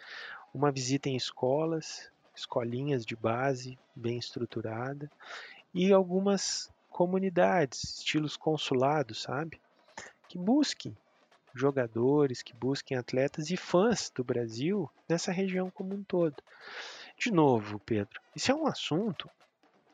Uma 0.54 0.72
visita 0.72 1.10
em 1.10 1.16
escolas, 1.16 2.10
escolinhas 2.36 3.06
de 3.06 3.16
base 3.16 3.78
bem 3.96 4.18
estruturada 4.18 5.10
e 5.74 5.94
algumas 5.94 6.72
comunidades, 6.90 8.00
estilos 8.00 8.36
consulados, 8.38 9.22
sabe? 9.22 9.60
Que 10.28 10.38
busquem 10.38 10.96
jogadores, 11.54 12.42
que 12.42 12.54
busquem 12.54 12.98
atletas 12.98 13.50
e 13.50 13.58
fãs 13.58 14.12
do 14.14 14.24
Brasil 14.24 14.90
nessa 15.08 15.32
região 15.32 15.70
como 15.70 15.94
um 15.94 16.04
todo. 16.04 16.36
De 17.18 17.32
novo, 17.32 17.80
Pedro, 17.80 18.20
isso 18.36 18.52
é 18.52 18.56
um 18.56 18.68
assunto 18.68 19.30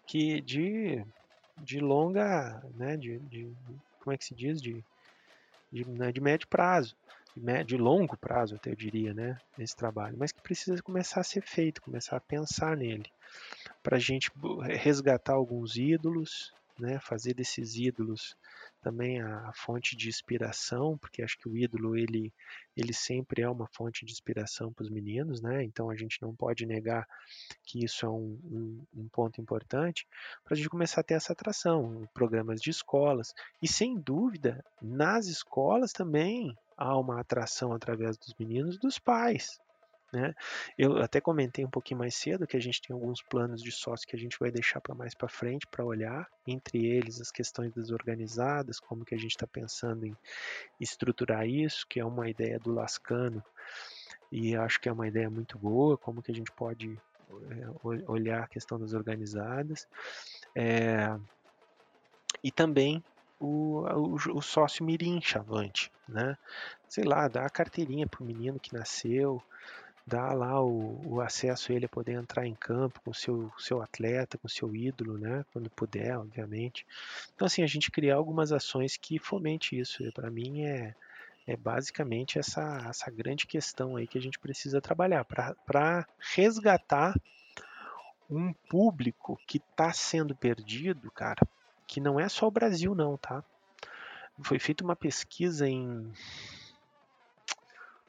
que 0.06 0.42
de, 0.42 1.06
de 1.58 1.80
longa, 1.80 2.62
né, 2.74 2.98
de, 2.98 3.20
de 3.20 3.54
como 4.00 4.14
é 4.14 4.18
que 4.18 4.26
se 4.26 4.36
diz, 4.36 4.62
de, 4.62 4.84
de, 5.72 5.88
né, 5.88 6.12
de 6.12 6.20
médio 6.20 6.48
prazo, 6.48 6.96
de, 7.36 7.42
médio, 7.42 7.78
de 7.78 7.78
longo 7.78 8.18
prazo, 8.18 8.56
até 8.56 8.72
eu 8.72 8.76
diria, 8.76 9.14
né, 9.14 9.40
nesse 9.58 9.76
trabalho, 9.76 10.18
mas 10.18 10.32
que 10.32 10.42
precisa 10.42 10.82
começar 10.82 11.22
a 11.22 11.24
ser 11.24 11.42
feito, 11.42 11.82
começar 11.82 12.18
a 12.18 12.22
pensar 12.22 12.76
nele, 12.76 13.10
para 13.82 13.98
a 13.98 14.00
gente 14.00 14.32
resgatar 14.80 15.34
alguns 15.34 15.78
ídolos, 15.78 16.54
né, 16.82 17.00
fazer 17.00 17.34
desses 17.34 17.76
ídolos 17.76 18.36
também 18.82 19.22
a, 19.22 19.52
fonte 19.54 19.96
de 19.96 20.10
inspiração, 20.10 20.98
porque 20.98 21.22
acho 21.22 21.38
que 21.38 21.48
o 21.48 21.56
ídolo 21.56 21.96
ele, 21.96 22.34
ele 22.76 22.94
sempre 22.94 23.44
é 23.44 23.50
uma 23.50 23.68
fonte 23.68 24.04
de 24.06 24.12
inspiração 24.12 24.74
para 24.74 24.84
os 24.84 24.90
meninos, 24.90 25.42
né? 25.42 25.64
Então 25.64 25.90
a 25.90 25.96
gente 25.96 26.22
não 26.22 26.36
pode 26.36 26.66
negar 26.66 27.08
que 27.64 27.86
isso 27.86 28.06
é 28.06 28.10
um, 28.10 28.40
um, 28.44 28.86
um 28.96 29.10
ponto 29.10 29.40
importante 29.40 30.08
para 30.44 30.56
a 30.56 30.58
gente 30.58 30.70
começar 30.70 31.02
a 31.02 31.04
ter 31.04 31.14
essa 31.14 31.34
atração, 31.34 32.10
programas 32.14 32.60
de 32.60 32.72
escolas 32.72 33.34
e 33.62 33.68
sem 33.68 34.00
dúvida 34.00 34.66
nas 34.82 35.28
escolas 35.28 35.94
também 35.94 36.58
há 36.76 36.98
uma 36.98 37.20
atração 37.20 37.74
através 37.74 38.18
dos 38.18 38.34
meninos 38.40 38.80
dos 38.80 38.98
pais, 38.98 39.60
né? 40.12 40.36
Eu 40.78 40.98
até 40.98 41.22
comentei 41.22 41.64
um 41.64 41.70
pouquinho 41.70 42.00
mais 42.00 42.16
cedo 42.16 42.46
que 42.46 42.58
a 42.58 42.62
gente 42.62 42.82
tem 42.82 42.94
alguns 42.94 43.22
planos 43.22 43.62
de 43.62 43.72
sócio 43.72 44.08
que 44.08 44.16
a 44.16 44.20
gente 44.20 44.38
vai 44.40 44.52
deixar 44.52 44.82
para 44.82 44.94
mais 44.94 45.16
para 45.16 45.30
frente 45.30 45.66
para 45.68 45.86
olhar, 45.86 46.28
entre 46.46 46.86
eles 46.86 47.22
as 47.22 47.32
questões 47.32 47.74
das 47.74 47.92
organizadas, 47.92 48.80
como 48.80 49.06
que 49.06 49.16
a 49.16 49.18
gente 49.18 49.32
está 49.32 49.48
pensando 49.48 50.06
em 50.06 50.16
estruturar 50.80 51.48
isso, 51.48 51.86
que 51.88 52.00
é 52.00 52.06
uma 52.06 52.30
ideia 52.30 52.60
do 52.60 52.74
Lascano 52.74 53.44
e 54.32 54.56
acho 54.56 54.80
que 54.80 54.90
é 54.90 54.92
uma 54.92 55.08
ideia 55.08 55.30
muito 55.30 55.58
boa, 55.58 55.98
como 55.98 56.22
que 56.22 56.32
a 56.32 56.36
gente 56.36 56.52
pode 56.52 57.00
é, 57.50 58.08
olhar 58.08 58.44
a 58.44 58.48
questão 58.48 58.80
das 58.80 58.94
organizadas. 58.94 59.88
É, 60.56 61.18
e 62.44 62.52
também 62.52 63.04
o, 63.40 63.82
o, 63.82 64.16
o, 64.38 64.42
sócio 64.42 64.86
mirim 64.86 65.22
chavante, 65.22 65.92
né? 66.08 66.38
Sei 66.88 67.04
lá, 67.04 67.28
dar 67.28 67.46
a 67.46 67.50
carteirinha 67.50 68.08
para 68.08 68.24
o 68.24 68.26
menino 68.26 68.60
que 68.60 68.74
nasceu, 68.74 69.42
dá 70.06 70.34
lá 70.34 70.62
o, 70.62 71.02
o, 71.06 71.22
acesso 71.22 71.72
a 71.72 71.76
ele 71.76 71.86
a 71.86 71.90
poder 71.90 72.14
entrar 72.14 72.46
em 72.46 72.56
campo 72.56 73.00
com 73.02 73.14
seu, 73.14 73.52
seu 73.58 73.82
atleta, 73.82 74.38
com 74.38 74.48
seu 74.48 74.76
ídolo, 74.76 75.18
né? 75.18 75.46
Quando 75.54 75.70
puder, 75.70 76.18
obviamente. 76.18 76.86
Então, 77.34 77.46
assim, 77.46 77.64
a 77.64 77.68
gente 77.68 77.92
criar 77.92 78.16
algumas 78.16 78.52
ações 78.52 78.98
que 78.98 79.20
fomente 79.20 79.78
isso. 79.78 80.04
Para 80.14 80.30
mim 80.30 80.64
é, 80.64 80.96
é 81.46 81.56
basicamente 81.56 82.40
essa, 82.40 82.86
essa 82.90 83.12
grande 83.12 83.46
questão 83.48 83.96
aí 83.96 84.08
que 84.08 84.18
a 84.18 84.22
gente 84.22 84.40
precisa 84.40 84.82
trabalhar 84.82 85.26
para 85.26 86.08
resgatar 86.34 87.16
um 88.30 88.54
público 88.54 89.38
que 89.46 89.58
está 89.58 89.92
sendo 89.92 90.36
perdido, 90.36 91.12
cara, 91.12 91.46
que 91.86 92.00
não 92.00 92.20
é 92.20 92.30
só 92.30 92.48
o 92.48 92.52
Brasil 92.52 92.96
não, 92.96 93.18
tá? 93.18 93.44
Foi 94.42 94.58
feita 94.58 94.84
uma 94.84 94.96
pesquisa 94.96 95.68
em... 95.68 96.12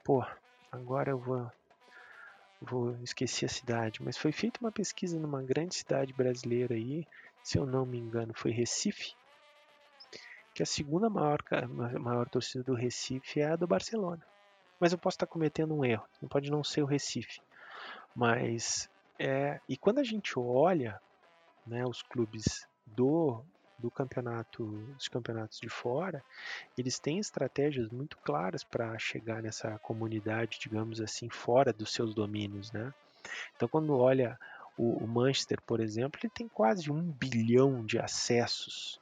Pô, 0.04 0.24
agora 0.70 1.10
eu 1.10 1.18
vou 1.18 1.50
vou 2.62 2.96
esquecer 3.02 3.46
a 3.46 3.48
cidade, 3.48 4.02
mas 4.02 4.16
foi 4.16 4.32
feita 4.32 4.60
uma 4.60 4.72
pesquisa 4.72 5.18
numa 5.18 5.42
grande 5.42 5.74
cidade 5.74 6.12
brasileira 6.12 6.74
aí, 6.74 7.06
se 7.42 7.58
eu 7.58 7.66
não 7.66 7.84
me 7.84 7.98
engano, 7.98 8.32
foi 8.34 8.50
Recife, 8.50 9.14
que 10.54 10.62
a 10.62 10.66
segunda 10.66 11.08
maior, 11.08 11.42
maior 12.00 12.28
torcida 12.28 12.62
do 12.62 12.74
Recife 12.74 13.40
é 13.40 13.46
a 13.52 13.56
do 13.56 13.66
Barcelona. 13.66 14.22
Mas 14.78 14.92
eu 14.92 14.98
posso 14.98 15.16
estar 15.16 15.26
cometendo 15.26 15.74
um 15.74 15.84
erro, 15.84 16.06
não 16.20 16.28
pode 16.28 16.50
não 16.50 16.62
ser 16.62 16.82
o 16.82 16.86
Recife. 16.86 17.40
Mas 18.14 18.90
é, 19.18 19.60
e 19.68 19.76
quando 19.76 19.98
a 19.98 20.04
gente 20.04 20.38
olha, 20.38 21.00
né, 21.66 21.84
os 21.86 22.02
clubes 22.02 22.66
do 22.86 23.44
do 23.82 23.90
campeonato, 23.90 24.64
dos 24.94 25.08
campeonatos 25.08 25.58
de 25.58 25.68
fora, 25.68 26.24
eles 26.78 26.98
têm 27.00 27.18
estratégias 27.18 27.90
muito 27.90 28.16
claras 28.18 28.62
para 28.62 28.96
chegar 28.98 29.42
nessa 29.42 29.76
comunidade, 29.80 30.58
digamos 30.60 31.00
assim, 31.00 31.28
fora 31.28 31.72
dos 31.72 31.92
seus 31.92 32.14
domínios, 32.14 32.70
né? 32.70 32.94
Então, 33.56 33.68
quando 33.68 33.94
olha 33.96 34.38
o, 34.78 35.04
o 35.04 35.06
Manchester, 35.06 35.60
por 35.62 35.80
exemplo, 35.80 36.20
ele 36.22 36.32
tem 36.32 36.48
quase 36.48 36.90
um 36.90 37.02
bilhão 37.02 37.84
de 37.84 37.98
acessos 37.98 39.00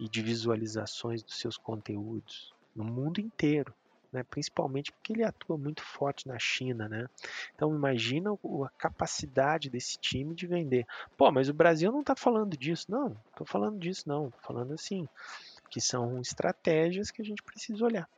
e 0.00 0.08
de 0.08 0.22
visualizações 0.22 1.22
dos 1.22 1.38
seus 1.38 1.56
conteúdos 1.56 2.54
no 2.74 2.84
mundo 2.84 3.20
inteiro 3.20 3.74
né? 4.12 4.22
principalmente 4.22 4.92
porque 4.92 5.12
ele 5.12 5.24
atua 5.24 5.56
muito 5.56 5.82
forte 5.82 6.28
na 6.28 6.38
China. 6.38 6.88
Né? 6.88 7.06
Então 7.54 7.74
imagina 7.74 8.32
a 8.32 8.68
capacidade 8.78 9.70
desse 9.70 9.98
time 9.98 10.34
de 10.34 10.46
vender. 10.46 10.86
Pô, 11.16 11.30
mas 11.30 11.48
o 11.48 11.54
Brasil 11.54 11.90
não 11.90 12.00
está 12.00 12.14
falando 12.14 12.56
disso. 12.56 12.86
Não, 12.90 13.16
estou 13.30 13.46
falando 13.46 13.78
disso 13.78 14.08
não. 14.08 14.26
Estou 14.26 14.42
falando 14.42 14.74
assim, 14.74 15.08
que 15.70 15.80
são 15.80 16.20
estratégias 16.20 17.10
que 17.10 17.22
a 17.22 17.24
gente 17.24 17.42
precisa 17.42 17.84
olhar. 17.84 18.08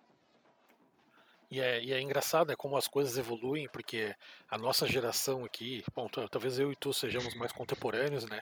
E 1.55 1.61
é, 1.61 1.85
e 1.85 1.93
é, 1.93 2.01
engraçado 2.01 2.49
né, 2.49 2.57
como 2.57 2.77
as 2.77 2.89
coisas 2.89 3.17
evoluem, 3.17 3.69
porque 3.69 4.13
a 4.51 4.59
nossa 4.59 4.89
geração 4.89 5.45
aqui, 5.45 5.85
bom, 5.95 6.09
talvez 6.29 6.59
eu 6.59 6.73
e 6.73 6.77
tu 6.77 6.93
sejamos 6.93 7.33
mais 7.37 7.53
contemporâneos, 7.53 8.25
né? 8.25 8.41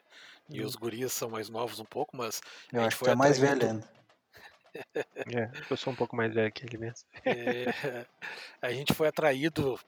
E 0.49 0.63
hum. 0.63 0.67
os 0.67 0.75
gurias 0.75 1.13
são 1.13 1.29
mais 1.29 1.51
novos 1.51 1.79
um 1.79 1.85
pouco, 1.85 2.17
mas. 2.17 2.41
Eu 2.73 2.83
acho 2.83 2.99
que 2.99 3.11
é 3.11 3.15
mais 3.15 3.39
velho 3.39 3.67
ainda. 3.69 4.02
É, 5.27 5.51
eu 5.71 5.77
sou 5.77 5.93
um 5.93 5.97
pouco 5.97 6.17
mais 6.17 6.33
velho 6.35 6.53
que 6.53 6.65
ele 6.65 6.79
mesmo. 6.79 7.07
É, 7.25 8.07
a 8.61 8.73
gente 8.73 8.93
foi 8.95 9.09
atraído 9.09 9.79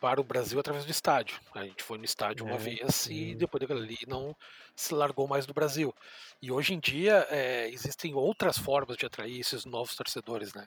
para 0.00 0.20
o 0.20 0.24
Brasil 0.24 0.58
através 0.60 0.84
do 0.84 0.90
estádio. 0.90 1.40
A 1.54 1.64
gente 1.64 1.82
foi 1.82 1.98
no 1.98 2.04
estádio 2.04 2.44
uma 2.44 2.56
É, 2.56 2.58
vez 2.58 3.06
e 3.10 3.34
sim. 3.34 3.36
depois 3.36 3.60
daquilo 3.60 3.80
ali 3.80 3.98
não 4.06 4.36
se 4.74 4.94
largou 4.94 5.26
mais 5.28 5.46
do 5.46 5.54
Brasil. 5.54 5.94
E 6.40 6.50
hoje 6.50 6.74
em 6.74 6.80
dia 6.80 7.26
é, 7.30 7.68
existem 7.70 8.14
outras 8.14 8.58
formas 8.58 8.96
de 8.96 9.06
atrair 9.06 9.40
esses 9.40 9.64
novos 9.64 9.94
torcedores, 9.94 10.54
né? 10.54 10.66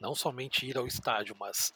Não 0.00 0.14
somente 0.14 0.66
ir 0.66 0.76
ao 0.76 0.86
estádio, 0.86 1.34
mas 1.38 1.72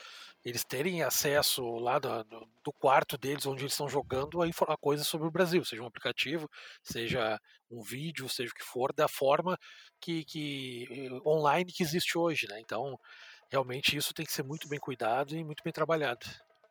eles 0.48 0.64
terem 0.64 1.02
acesso 1.02 1.62
lá 1.78 1.98
do, 1.98 2.24
do- 2.24 2.48
quarto 2.78 3.16
deles, 3.18 3.46
onde 3.46 3.62
eles 3.62 3.72
estão 3.72 3.88
jogando, 3.88 4.42
a, 4.42 4.46
a 4.46 4.76
coisa 4.76 5.02
sobre 5.04 5.26
o 5.26 5.30
Brasil, 5.30 5.64
seja 5.64 5.82
um 5.82 5.86
aplicativo, 5.86 6.48
seja 6.82 7.38
um 7.70 7.82
vídeo, 7.82 8.28
seja 8.28 8.50
o 8.52 8.54
que 8.54 8.64
for, 8.64 8.92
da 8.92 9.08
forma 9.08 9.56
que, 10.00 10.24
que 10.24 10.86
eh, 10.90 11.28
online 11.28 11.72
que 11.72 11.82
existe 11.82 12.18
hoje, 12.18 12.46
né? 12.48 12.60
Então, 12.60 12.98
realmente 13.50 13.96
isso 13.96 14.12
tem 14.14 14.26
que 14.26 14.32
ser 14.32 14.44
muito 14.44 14.68
bem 14.68 14.78
cuidado 14.78 15.34
e 15.36 15.44
muito 15.44 15.62
bem 15.64 15.72
trabalhado. 15.72 16.26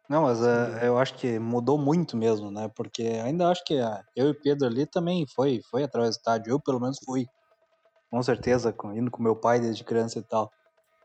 Não, 0.10 0.22
mas 0.24 0.41
é, 0.41 0.88
eu 0.88 0.98
acho 0.98 1.16
que 1.16 1.38
mudou 1.40 1.78
muito 1.78 2.16
mesmo, 2.16 2.49
né? 2.49 2.70
Porque 2.76 3.04
ainda 3.04 3.49
acho 3.49 3.64
que 3.66 3.78
a- 3.80 4.02
eu 4.16 4.28
e 4.28 4.32
o 4.32 4.41
Pedro 4.41 4.68
ali 4.68 4.86
também 4.86 5.26
foi, 5.36 5.62
foi 5.70 5.84
através 5.84 6.16
do 6.16 6.20
estádio. 6.20 6.52
Eu, 6.52 6.60
pelo 6.62 6.80
menos, 6.80 6.98
fui. 7.06 7.26
Com 8.12 8.24
certeza, 8.24 8.76
indo 8.95 9.12
com 9.12 9.24
meu 9.24 9.36
pai 9.36 9.60
desde 9.62 9.84
criança 9.84 10.20
e 10.20 10.24
tal. 10.24 10.52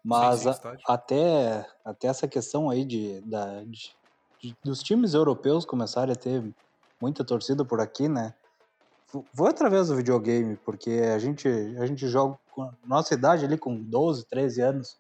Mas 0.05 0.41
sim, 0.43 0.49
a- 0.49 0.51
estádio. 0.53 0.85
até, 0.89 1.67
até 1.85 2.09
essa 2.09 2.29
questão 2.29 2.69
aí 2.71 2.85
de, 2.85 3.21
da, 3.23 3.63
de- 3.65 3.97
de- 4.41 4.59
dos 4.65 4.83
times 4.83 5.15
europeus 5.15 5.65
começarem 5.65 6.13
a 6.13 6.17
ter 6.17 6.43
muita 7.01 7.25
torcida 7.25 7.65
por 7.65 7.81
aqui, 7.81 8.09
né? 8.09 8.35
Fo- 9.07 9.29
Foi 9.37 9.51
através 9.51 9.89
do 9.89 9.97
videogame, 9.97 10.57
porque 10.59 10.91
a 11.15 11.19
gente, 11.19 11.49
a 11.49 11.87
gente 11.87 12.07
joga 12.09 12.39
com 12.51 12.63
a 12.63 12.75
nossa 12.85 13.15
idade 13.15 13.45
ali 13.45 13.59
com 13.59 13.83
12, 13.83 14.27
13 14.27 14.61
anos, 14.63 14.99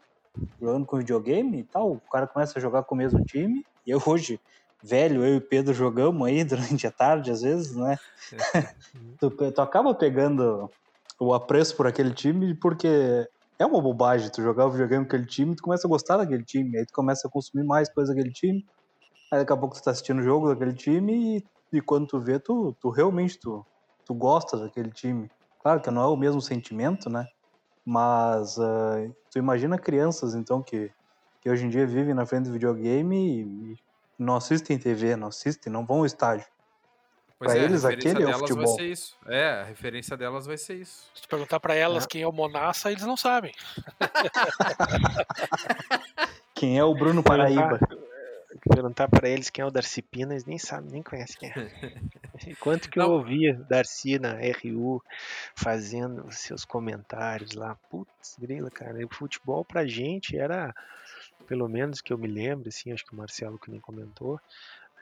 jogando 0.61 0.87
com 0.87 0.99
videogame 0.99 1.61
e 1.61 1.65
tal, 1.65 1.93
o 1.93 2.01
cara 2.01 2.27
começa 2.29 2.59
a 2.59 2.63
jogar 2.63 2.85
com 2.85 2.95
o 2.95 2.99
mesmo 2.99 3.25
time, 3.25 3.67
e 3.87 3.91
eu 3.91 4.01
hoje, 4.07 4.41
velho, 4.83 5.25
eu 5.25 5.35
e 5.35 5.39
o 5.39 5.49
Pedro 5.49 5.75
jogamos 5.75 6.27
aí 6.27 6.45
durante 6.45 6.87
a 6.87 6.93
tarde, 6.93 7.31
às 7.31 7.43
vezes, 7.43 7.75
né? 7.77 7.97
tu, 9.21 9.31
pe- 9.31 9.53
tu 9.53 9.61
acaba 9.63 9.95
pegando 9.95 10.71
o 11.21 11.35
apreço 11.35 11.77
por 11.77 11.87
aquele 11.87 12.13
time, 12.15 12.55
porque 12.55 13.29
é 13.63 13.67
uma 13.67 13.81
bobagem 13.81 14.31
tu 14.31 14.43
jogar 14.43 14.67
o 14.67 14.71
videogame 14.71 15.05
com 15.05 15.09
aquele 15.09 15.27
time, 15.27 15.55
tu 15.55 15.63
começa 15.63 15.87
a 15.87 15.91
gostar 15.91 16.17
daquele 16.17 16.45
time, 16.45 16.77
aí 16.77 16.85
tu 16.85 16.93
começa 16.93 17.29
a 17.29 17.31
consumir 17.31 17.65
mais 17.65 17.89
coisa 17.93 18.13
daquele 18.13 18.33
time, 18.33 18.67
aí 19.31 19.39
daqui 19.39 19.53
a 19.53 19.57
pouco 19.57 19.77
tu 19.77 19.83
tá 19.83 19.93
assistindo 19.93 20.19
o 20.19 20.23
jogo 20.23 20.49
daquele 20.49 20.75
time, 20.75 21.39
e, 21.39 21.77
e 21.77 21.81
quando 21.81 22.07
tu 22.07 22.21
vê, 22.21 22.39
tu, 22.39 22.77
tu 22.81 22.91
realmente 22.91 23.39
tu, 23.39 23.65
tu 24.05 24.15
gosta 24.15 24.57
daquele 24.57 24.91
time. 24.91 25.31
Claro 25.63 25.81
que 25.81 25.91
não 25.91 26.03
é 26.03 26.07
o 26.07 26.17
mesmo 26.17 26.41
sentimento, 26.41 27.09
né? 27.09 27.27
Mas 27.85 28.59
ah, 28.59 29.09
tu 29.31 29.39
imagina 29.39 29.79
crianças, 29.79 30.35
então, 30.35 30.63
que, 30.63 30.91
que 31.41 31.49
hoje 31.49 31.65
em 31.65 31.69
dia 31.69 31.87
vivem 31.87 32.15
na 32.15 32.27
frente 32.27 32.47
do 32.47 32.53
videogame 32.53 33.17
e, 33.17 33.73
e 33.73 33.77
não 34.19 34.37
assistem 34.37 34.79
TV, 34.79 35.15
não 35.17 35.29
assistem, 35.29 35.73
não 35.73 35.87
vão 35.87 35.99
ao 35.99 36.07
estádio. 36.07 36.47
Pois 37.43 37.53
pra 37.55 37.61
é, 37.61 37.65
eles, 37.65 37.85
a 37.85 37.89
referência 37.91 38.11
aquele 38.13 38.25
é 38.25 38.27
o 38.27 38.31
delas 38.33 38.41
vai 38.41 38.49
futebol. 38.49 38.77
ser 38.77 38.85
isso. 38.87 39.17
É, 39.27 39.49
a 39.49 39.65
referência 39.65 40.17
delas 40.17 40.47
vai 40.47 40.57
ser 40.57 40.75
isso. 40.75 41.11
Se 41.15 41.23
tu 41.23 41.29
perguntar 41.29 41.59
pra 41.61 41.75
elas 41.75 42.07
quem 42.07 42.23
é 42.23 42.27
o 42.27 42.33
Monassa, 42.33 42.91
eles 42.93 43.03
não 43.05 43.17
sabem. 43.17 43.53
Quem 46.55 46.79
é 46.79 46.85
o 46.85 46.95
Bruno 46.95 47.23
Paraíba? 47.23 47.79
Perguntar 48.69 49.09
pra 49.09 49.29
eles 49.29 49.51
quem 49.51 49.63
é 49.63 49.67
o 49.67 49.71
Darcy 49.71 50.01
Pina, 50.01 50.35
eles 50.35 50.45
nem 50.45 50.59
sabem, 50.59 50.93
nem 50.93 51.03
conhecem 51.03 51.37
quem 51.37 51.51
é. 51.51 51.51
Quanto 52.61 52.89
que 52.89 53.01
eu 53.01 53.05
Não. 53.05 53.13
ouvia 53.15 53.55
Darcy 53.69 54.19
na 54.21 54.35
RU 54.35 55.03
fazendo 55.57 56.31
seus 56.31 56.65
comentários 56.65 57.53
lá. 57.55 57.77
Putz, 57.91 58.37
grila, 58.39 58.71
cara. 58.71 59.01
E 59.01 59.05
o 59.05 59.09
futebol 59.13 59.65
pra 59.65 59.85
gente 59.87 60.39
era, 60.39 60.73
pelo 61.49 61.69
menos 61.69 62.01
que 62.01 62.13
eu 62.13 62.19
me 62.19 62.29
lembro, 62.29 62.69
assim, 62.69 62.93
acho 62.93 63.05
que 63.05 63.13
o 63.13 63.17
Marcelo 63.17 63.59
que 63.59 63.71
nem 63.71 63.81
comentou, 63.81 64.39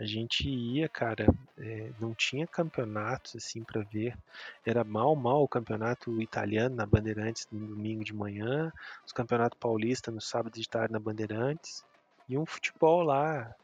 a 0.01 0.07
gente 0.07 0.49
ia, 0.49 0.89
cara, 0.89 1.27
é, 1.59 1.93
não 2.01 2.15
tinha 2.15 2.47
campeonatos 2.47 3.37
assim 3.37 3.63
pra 3.63 3.83
ver. 3.83 4.17
Era 4.65 4.83
mal, 4.83 5.15
mal 5.15 5.43
o 5.43 5.49
campeonato 5.49 6.21
italiano 6.23 6.75
na 6.75 6.87
Bandeirantes 6.87 7.47
no 7.53 7.67
domingo 7.69 8.03
de 8.05 8.15
manhã, 8.15 8.73
os 9.07 9.13
campeonatos 9.13 9.59
paulistas 9.59 10.15
no 10.15 10.21
sábado 10.21 10.55
de 10.59 10.69
tarde 10.69 10.93
na 10.93 10.99
Bandeirantes 10.99 11.85
e 12.29 12.39
um 12.39 12.47
futebol 12.47 13.03
lá 13.03 13.55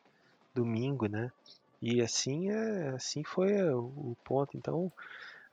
domingo, 0.54 1.06
né? 1.08 1.30
E 1.80 2.02
assim 2.02 2.50
é, 2.50 2.88
assim 2.90 3.22
foi 3.24 3.52
o, 3.72 3.84
o 3.86 4.16
ponto. 4.24 4.56
Então 4.56 4.92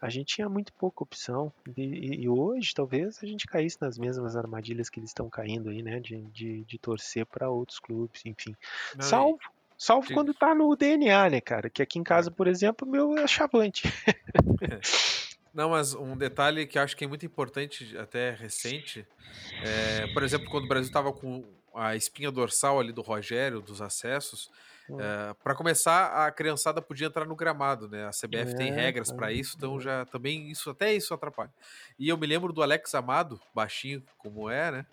a 0.02 0.10
gente 0.10 0.36
tinha 0.36 0.50
muito 0.50 0.74
pouca 0.74 1.04
opção 1.04 1.54
e, 1.78 2.24
e- 2.24 2.30
hoje 2.30 2.74
talvez 2.74 3.20
a 3.24 3.26
gente 3.26 3.46
caísse 3.48 3.78
nas 3.82 3.98
mesmas 3.98 4.36
armadilhas 4.36 4.90
que 4.90 5.00
eles 5.00 5.12
estão 5.12 5.30
caindo 5.30 5.70
aí, 5.70 5.82
né? 5.82 6.00
De, 6.00 6.22
de, 6.32 6.66
de 6.66 6.80
torcer 6.80 7.26
para 7.26 7.50
outros 7.50 7.80
clubes, 7.80 8.26
enfim. 8.26 8.56
Não, 8.96 9.04
salvo 9.06 9.40
salvo 9.78 10.08
Sim. 10.08 10.14
quando 10.14 10.34
tá 10.34 10.54
no 10.54 10.76
DNA, 10.76 11.30
né, 11.30 11.42
cara? 11.42 11.70
Que 11.70 11.82
aqui 11.82 12.00
em 12.00 12.04
casa, 12.04 12.32
por 12.32 12.48
exemplo, 12.48 12.88
o 12.88 12.92
meu 12.92 13.18
é 13.18 13.28
chavante. 13.28 13.92
Não, 15.54 15.70
mas 15.70 15.94
um 15.94 16.18
detalhe 16.18 16.66
que 16.66 16.80
acho 16.80 16.98
que 16.98 17.06
é 17.06 17.08
muito 17.08 17.26
importante, 17.26 17.96
até 17.98 18.32
recente, 18.32 19.06
é, 19.64 20.08
por 20.14 20.24
exemplo, 20.24 20.50
quando 20.50 20.66
o 20.66 20.68
Brasil 20.68 20.88
estava 20.88 21.14
com 21.14 21.46
a 21.76 21.96
espinha 21.96 22.32
dorsal 22.32 22.80
ali 22.80 22.92
do 22.92 23.02
Rogério, 23.02 23.62
dos 23.62 23.82
acessos, 23.82 24.50
Hum. 24.90 24.98
para 25.42 25.56
começar, 25.56 26.26
a 26.26 26.32
criançada 26.32 26.82
podia 26.82 27.08
entrar 27.08 27.26
no 27.26 27.38
gramado, 27.38 27.88
né? 27.88 28.06
A 28.06 28.12
CBF 28.12 28.54
tem 28.54 28.68
É, 28.68 28.72
regras 28.72 29.10
é, 29.10 29.16
para 29.16 29.32
isso, 29.32 29.56
então 29.56 29.80
já 29.80 30.06
também 30.06 30.52
isso 30.52 30.70
até 30.70 30.94
isso 30.94 31.14
atrapalha. 31.14 31.54
E 31.98 32.10
eu 32.10 32.18
me 32.18 32.28
lembro 32.28 32.52
do 32.52 32.62
Alex 32.62 32.94
Amado, 32.94 33.40
baixinho 33.56 34.04
como 34.18 34.50
é, 34.50 34.72
né? 34.72 34.86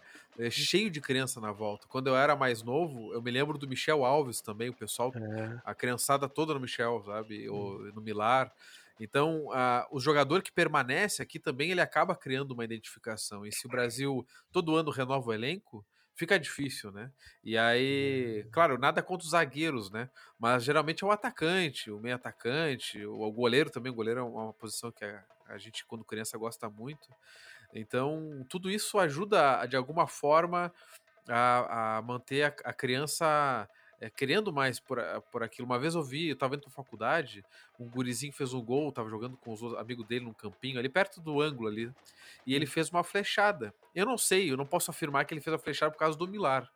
É, 0.46 0.50
cheio 0.50 0.90
de 0.90 1.00
criança 1.00 1.40
na 1.40 1.52
volta. 1.52 1.86
Quando 1.88 2.06
eu 2.08 2.16
era 2.16 2.36
mais 2.36 2.62
novo, 2.62 3.12
eu 3.12 3.22
me 3.22 3.30
lembro 3.30 3.58
do 3.58 3.68
Michel 3.68 4.04
Alves 4.04 4.40
também, 4.40 4.70
o 4.70 4.74
pessoal 4.74 5.14
É, 5.14 5.60
a 5.62 5.74
criançada 5.74 6.28
toda 6.28 6.54
no 6.54 6.60
Michel, 6.60 7.02
sabe? 7.04 7.48
Ou 7.48 7.80
no 7.92 8.00
Milar. 8.00 8.52
Então, 8.98 9.46
o 9.90 10.00
jogador 10.00 10.42
que 10.42 10.52
permanece 10.52 11.22
aqui 11.22 11.38
também, 11.38 11.70
ele 11.70 11.80
acaba 11.80 12.14
criando 12.16 12.52
uma 12.52 12.64
identificação. 12.64 13.46
E 13.46 13.52
se 13.52 13.66
o 13.66 13.70
Brasil 13.70 14.26
todo 14.52 14.76
ano 14.76 14.90
renova 14.90 15.28
o 15.28 15.32
elenco, 15.32 15.84
fica 16.14 16.38
difícil, 16.38 16.92
né? 16.92 17.10
E 17.42 17.56
aí, 17.56 18.46
claro, 18.52 18.76
nada 18.78 19.02
contra 19.02 19.24
os 19.24 19.30
zagueiros, 19.30 19.90
né? 19.90 20.10
Mas 20.38 20.64
geralmente 20.64 21.02
é 21.02 21.06
o 21.06 21.10
atacante, 21.10 21.90
o 21.90 21.98
meio 21.98 22.14
atacante, 22.14 23.04
o, 23.06 23.20
o 23.20 23.32
goleiro 23.32 23.70
também. 23.70 23.90
O 23.92 23.94
goleiro 23.94 24.20
é 24.20 24.22
uma 24.22 24.52
posição 24.52 24.92
que 24.92 25.04
a, 25.04 25.24
a 25.46 25.58
gente, 25.58 25.84
quando 25.86 26.04
criança, 26.04 26.36
gosta 26.38 26.68
muito. 26.68 27.08
Então, 27.72 28.44
tudo 28.48 28.70
isso 28.70 28.98
ajuda, 28.98 29.64
de 29.66 29.76
alguma 29.76 30.06
forma, 30.06 30.72
a, 31.28 31.98
a 31.98 32.02
manter 32.02 32.42
a, 32.44 32.48
a 32.70 32.72
criança 32.72 33.68
é, 34.01 34.10
querendo 34.10 34.52
mais 34.52 34.80
por, 34.80 34.98
por 35.30 35.42
aquilo. 35.42 35.66
Uma 35.66 35.78
vez 35.78 35.94
eu 35.94 36.02
vi, 36.02 36.28
eu 36.28 36.36
tava 36.38 36.55
indo 36.56 36.62
pra 36.62 36.70
faculdade, 36.72 37.44
um 37.78 37.88
gurizinho 37.88 38.32
fez 38.32 38.52
um 38.55 38.62
gol, 38.64 38.92
tava 38.92 39.09
jogando 39.10 39.36
com 39.38 39.52
os 39.52 39.62
amigos 39.76 40.06
dele 40.06 40.24
num 40.24 40.34
campinho, 40.34 40.78
ali 40.78 40.88
perto 40.88 41.20
do 41.20 41.40
ângulo 41.40 41.68
ali, 41.68 41.92
e 42.47 42.55
ele 42.55 42.66
fez 42.66 42.90
uma 42.90 43.05
flechada. 43.05 43.74
Eu 43.94 44.06
não 44.06 44.18
sei, 44.18 44.51
eu 44.51 44.56
não 44.56 44.66
posso 44.66 44.90
afirmar 44.90 45.24
que 45.26 45.34
ele 45.34 45.40
fez 45.40 45.55
a 45.55 45.59
flechada 45.59 45.92
por 45.92 45.98
causa 45.98 46.18
do 46.18 46.28
Milar. 46.28 46.70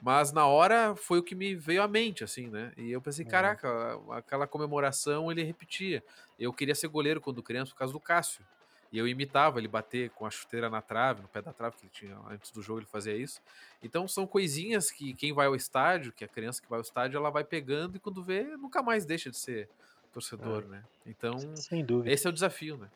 Mas 0.00 0.32
na 0.32 0.46
hora 0.46 0.96
foi 0.96 1.18
o 1.18 1.22
que 1.22 1.34
me 1.34 1.54
veio 1.54 1.82
à 1.82 1.88
mente, 1.88 2.24
assim, 2.24 2.50
né? 2.50 2.72
E 2.76 2.90
eu 2.90 3.00
pensei, 3.00 3.24
Uhum. 3.24 3.24
caraca, 3.24 3.68
aquela 4.12 4.46
comemoração 4.48 5.30
ele 5.30 5.44
repetia. 5.44 6.04
Eu 6.38 6.52
queria 6.52 6.74
ser 6.74 6.88
goleiro 6.88 7.20
quando 7.20 7.42
criança 7.42 7.72
por 7.72 7.78
causa 7.78 7.92
do 7.92 8.00
Cássio. 8.00 8.44
E 8.92 8.98
eu 8.98 9.08
imitava 9.08 9.58
ele 9.58 9.68
bater 9.68 10.10
com 10.10 10.26
a 10.26 10.30
chuteira 10.30 10.68
na 10.68 10.82
trave, 10.82 11.22
no 11.22 11.28
pé 11.28 11.40
da 11.40 11.52
trave, 11.52 11.76
que 11.76 11.84
ele 11.84 11.92
tinha 11.92 12.18
antes 12.28 12.50
do 12.50 12.60
jogo 12.60 12.80
ele 12.80 12.86
fazia 12.86 13.16
isso. 13.16 13.40
Então 13.82 14.06
são 14.06 14.26
coisinhas 14.26 14.90
que 14.90 15.14
quem 15.14 15.32
vai 15.32 15.46
ao 15.46 15.56
estádio, 15.56 16.12
que 16.12 16.24
a 16.24 16.28
criança 16.28 16.60
que 16.60 16.68
vai 16.68 16.78
ao 16.78 16.82
estádio, 16.82 17.16
ela 17.16 17.30
vai 17.30 17.42
pegando 17.42 17.96
e 17.96 17.98
quando 17.98 18.22
vê, 18.22 18.44
nunca 18.56 18.82
mais 18.82 19.06
deixa 19.06 19.30
de 19.30 19.38
ser 19.38 19.68
torcedor, 20.12 20.66
né? 20.66 20.84
Então, 21.06 21.38
sem 21.56 21.82
dúvida, 21.82 22.12
esse 22.12 22.26
é 22.26 22.30
o 22.30 22.32
desafio, 22.32 22.76
né? 22.76 22.88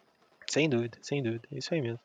sem 0.47 0.69
dúvida, 0.69 0.99
sem 1.03 1.23
dúvida. 1.23 1.49
É 1.51 1.59
Isso 1.59 1.75
aí 1.75 1.81
mesmo. 1.81 2.01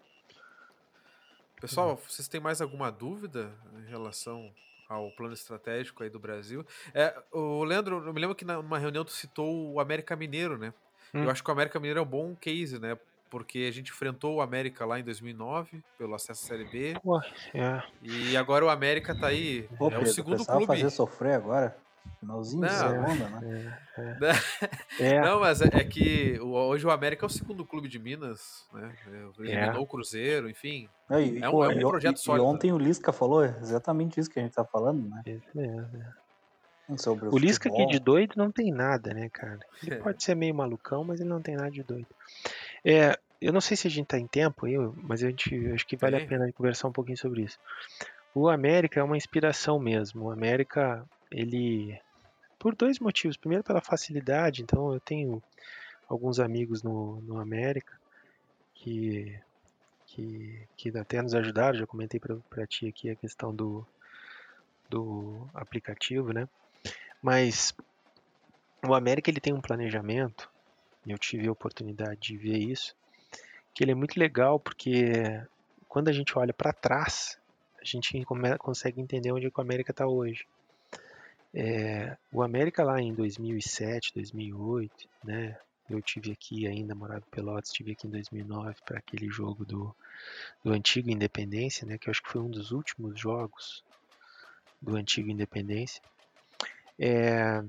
Pessoal, 1.59 1.95
vocês 1.95 2.27
têm 2.27 2.41
mais 2.41 2.59
alguma 2.59 2.91
dúvida 2.91 3.51
em 3.77 3.87
relação 3.87 4.51
ao 4.89 5.11
plano 5.11 5.33
estratégico 5.33 6.01
aí 6.01 6.09
do 6.09 6.19
Brasil? 6.19 6.65
É, 6.93 7.15
o 7.31 7.63
Leandro, 7.63 8.03
eu 8.03 8.13
me 8.13 8.19
lembro 8.19 8.35
que 8.35 8.43
numa 8.43 8.79
reunião 8.79 9.05
tu 9.05 9.11
citou 9.11 9.73
o 9.73 9.79
América 9.79 10.15
Mineiro, 10.15 10.57
né? 10.57 10.73
Hum. 11.13 11.23
Eu 11.23 11.29
acho 11.29 11.43
que 11.43 11.49
o 11.49 11.53
América 11.53 11.79
Mineiro 11.79 11.99
é 11.99 12.03
um 12.03 12.05
bom 12.05 12.35
case, 12.35 12.79
né? 12.79 12.97
Porque 13.31 13.59
a 13.67 13.71
gente 13.71 13.89
enfrentou 13.91 14.35
o 14.35 14.41
América 14.41 14.85
lá 14.85 14.99
em 14.99 15.03
2009, 15.03 15.81
pelo 15.97 16.13
acesso 16.13 16.43
à 16.43 16.47
Série 16.49 16.65
B, 16.65 16.93
é, 17.53 17.81
e 18.03 18.35
agora 18.35 18.65
o 18.65 18.69
América 18.69 19.15
tá 19.15 19.27
aí, 19.27 19.63
Pô, 19.77 19.85
é 19.85 19.87
o 19.87 19.91
Pedro, 19.91 20.07
segundo 20.13 20.33
precisava 20.35 20.57
clube. 20.59 20.79
fazer 20.81 20.89
sofrer 20.91 21.33
agora. 21.35 21.75
Finalzinho 22.19 22.65
de 22.67 22.71
Não. 22.73 22.89
segunda, 22.89 23.29
né? 23.29 23.79
é, 24.99 25.21
Não, 25.21 25.39
mas 25.39 25.61
é, 25.61 25.65
é 25.71 25.83
que 25.83 26.37
o- 26.41 26.51
hoje 26.53 26.85
o 26.85 26.91
América 26.91 27.25
é 27.25 27.27
o 27.27 27.29
segundo 27.29 27.63
clube 27.65 27.87
de 27.87 27.97
Minas, 27.99 28.65
né? 28.73 28.93
É, 29.07 29.41
Eliminou 29.43 29.75
É. 29.75 29.79
o 29.79 29.87
Cruzeiro, 29.87 30.49
enfim. 30.49 30.89
Não, 31.09 31.19
e, 31.21 31.39
É 31.41 31.49
um- 31.49 31.63
é 31.63 31.67
um 31.69 31.71
e- 31.71 31.79
projeto 31.79 32.17
e- 32.17 32.19
sólido, 32.19 32.45
E 32.45 32.47
ontem 32.49 32.73
o 32.73 32.77
Lisca 32.77 33.13
falou 33.13 33.45
exatamente 33.45 34.19
isso 34.19 34.29
que 34.29 34.39
a 34.39 34.43
gente 34.43 34.53
tá 34.53 34.65
falando, 34.65 35.07
né? 35.09 35.21
isso 35.25 35.47
mesmo. 35.55 35.87
Sobre 36.97 37.29
o, 37.29 37.33
O 37.33 37.37
Lisca 37.37 37.69
aqui 37.69 37.85
de 37.85 37.99
doido 37.99 38.33
não 38.35 38.51
tem 38.51 38.69
nada, 38.71 39.13
né, 39.13 39.29
cara? 39.31 39.59
Ele 39.81 39.95
É. 39.95 39.97
pode 40.03 40.21
ser 40.23 40.35
meio 40.35 40.53
malucão, 40.53 41.03
mas 41.05 41.21
ele 41.21 41.29
não 41.29 41.41
tem 41.41 41.55
nada 41.55 41.71
de 41.71 41.81
doido. 41.83 42.07
É, 42.83 43.17
eu 43.39 43.51
não 43.53 43.61
sei 43.61 43.75
se 43.77 43.87
a 43.87 43.91
gente 43.91 44.07
tá 44.07 44.17
em 44.17 44.27
tempo 44.27 44.65
aí, 44.65 44.77
mas 44.77 45.23
a 45.23 45.29
gente 45.29 45.71
acho 45.71 45.85
que 45.85 45.95
vale 45.95 46.15
a 46.15 46.25
pena 46.25 46.51
conversar 46.53 46.87
um 46.87 46.91
pouquinho 46.91 47.17
sobre 47.17 47.43
isso. 47.43 47.59
O 48.33 48.49
América 48.49 48.99
é 48.99 49.03
uma 49.03 49.17
inspiração 49.17 49.79
mesmo. 49.79 50.25
O 50.25 50.31
América, 50.31 51.05
ele 51.29 51.99
por 52.61 52.75
dois 52.75 52.99
motivos. 52.99 53.35
Primeiro, 53.35 53.63
pela 53.63 53.81
facilidade. 53.81 54.61
Então, 54.61 54.93
eu 54.93 54.99
tenho 54.99 55.41
alguns 56.07 56.39
amigos 56.39 56.83
no, 56.83 57.19
no 57.21 57.39
América 57.39 57.99
que, 58.75 59.37
que, 60.05 60.61
que 60.77 60.97
até 60.97 61.21
nos 61.21 61.33
ajudaram. 61.33 61.79
Já 61.79 61.87
comentei 61.87 62.19
para 62.19 62.67
ti 62.67 62.87
aqui 62.87 63.09
a 63.09 63.15
questão 63.15 63.53
do, 63.53 63.85
do 64.87 65.49
aplicativo, 65.55 66.31
né? 66.31 66.47
Mas 67.19 67.73
o 68.85 68.93
América 68.93 69.31
ele 69.31 69.39
tem 69.39 69.53
um 69.53 69.61
planejamento, 69.61 70.50
eu 71.05 71.17
tive 71.17 71.47
a 71.47 71.51
oportunidade 71.51 72.19
de 72.19 72.37
ver 72.37 72.57
isso, 72.57 72.95
que 73.73 73.83
ele 73.83 73.91
é 73.91 73.95
muito 73.95 74.19
legal 74.19 74.59
porque 74.59 75.41
quando 75.87 76.09
a 76.09 76.13
gente 76.13 76.37
olha 76.37 76.53
para 76.53 76.71
trás, 76.71 77.39
a 77.81 77.85
gente 77.85 78.23
consegue 78.59 79.01
entender 79.01 79.31
onde 79.31 79.47
o 79.47 79.61
América 79.61 79.91
está 79.91 80.07
hoje. 80.07 80.45
É, 81.53 82.15
o 82.31 82.41
América 82.41 82.83
lá 82.83 83.01
em 83.01 83.13
2007, 83.13 84.13
2008, 84.13 85.09
né? 85.23 85.57
Eu 85.89 86.01
tive 86.01 86.31
aqui 86.31 86.65
ainda, 86.65 86.95
morado 86.95 87.25
em 87.27 87.31
Pelotas, 87.31 87.71
tive 87.71 87.91
aqui 87.91 88.07
em 88.07 88.11
2009 88.11 88.75
para 88.85 88.99
aquele 88.99 89.29
jogo 89.29 89.65
do, 89.65 89.93
do 90.63 90.71
antigo 90.71 91.09
Independência, 91.09 91.85
né? 91.85 91.97
Que 91.97 92.07
eu 92.07 92.11
acho 92.11 92.23
que 92.23 92.29
foi 92.29 92.39
um 92.39 92.49
dos 92.49 92.71
últimos 92.71 93.19
jogos 93.19 93.83
do 94.81 94.95
antigo 94.95 95.29
Independência. 95.29 96.01
É, 96.97 97.61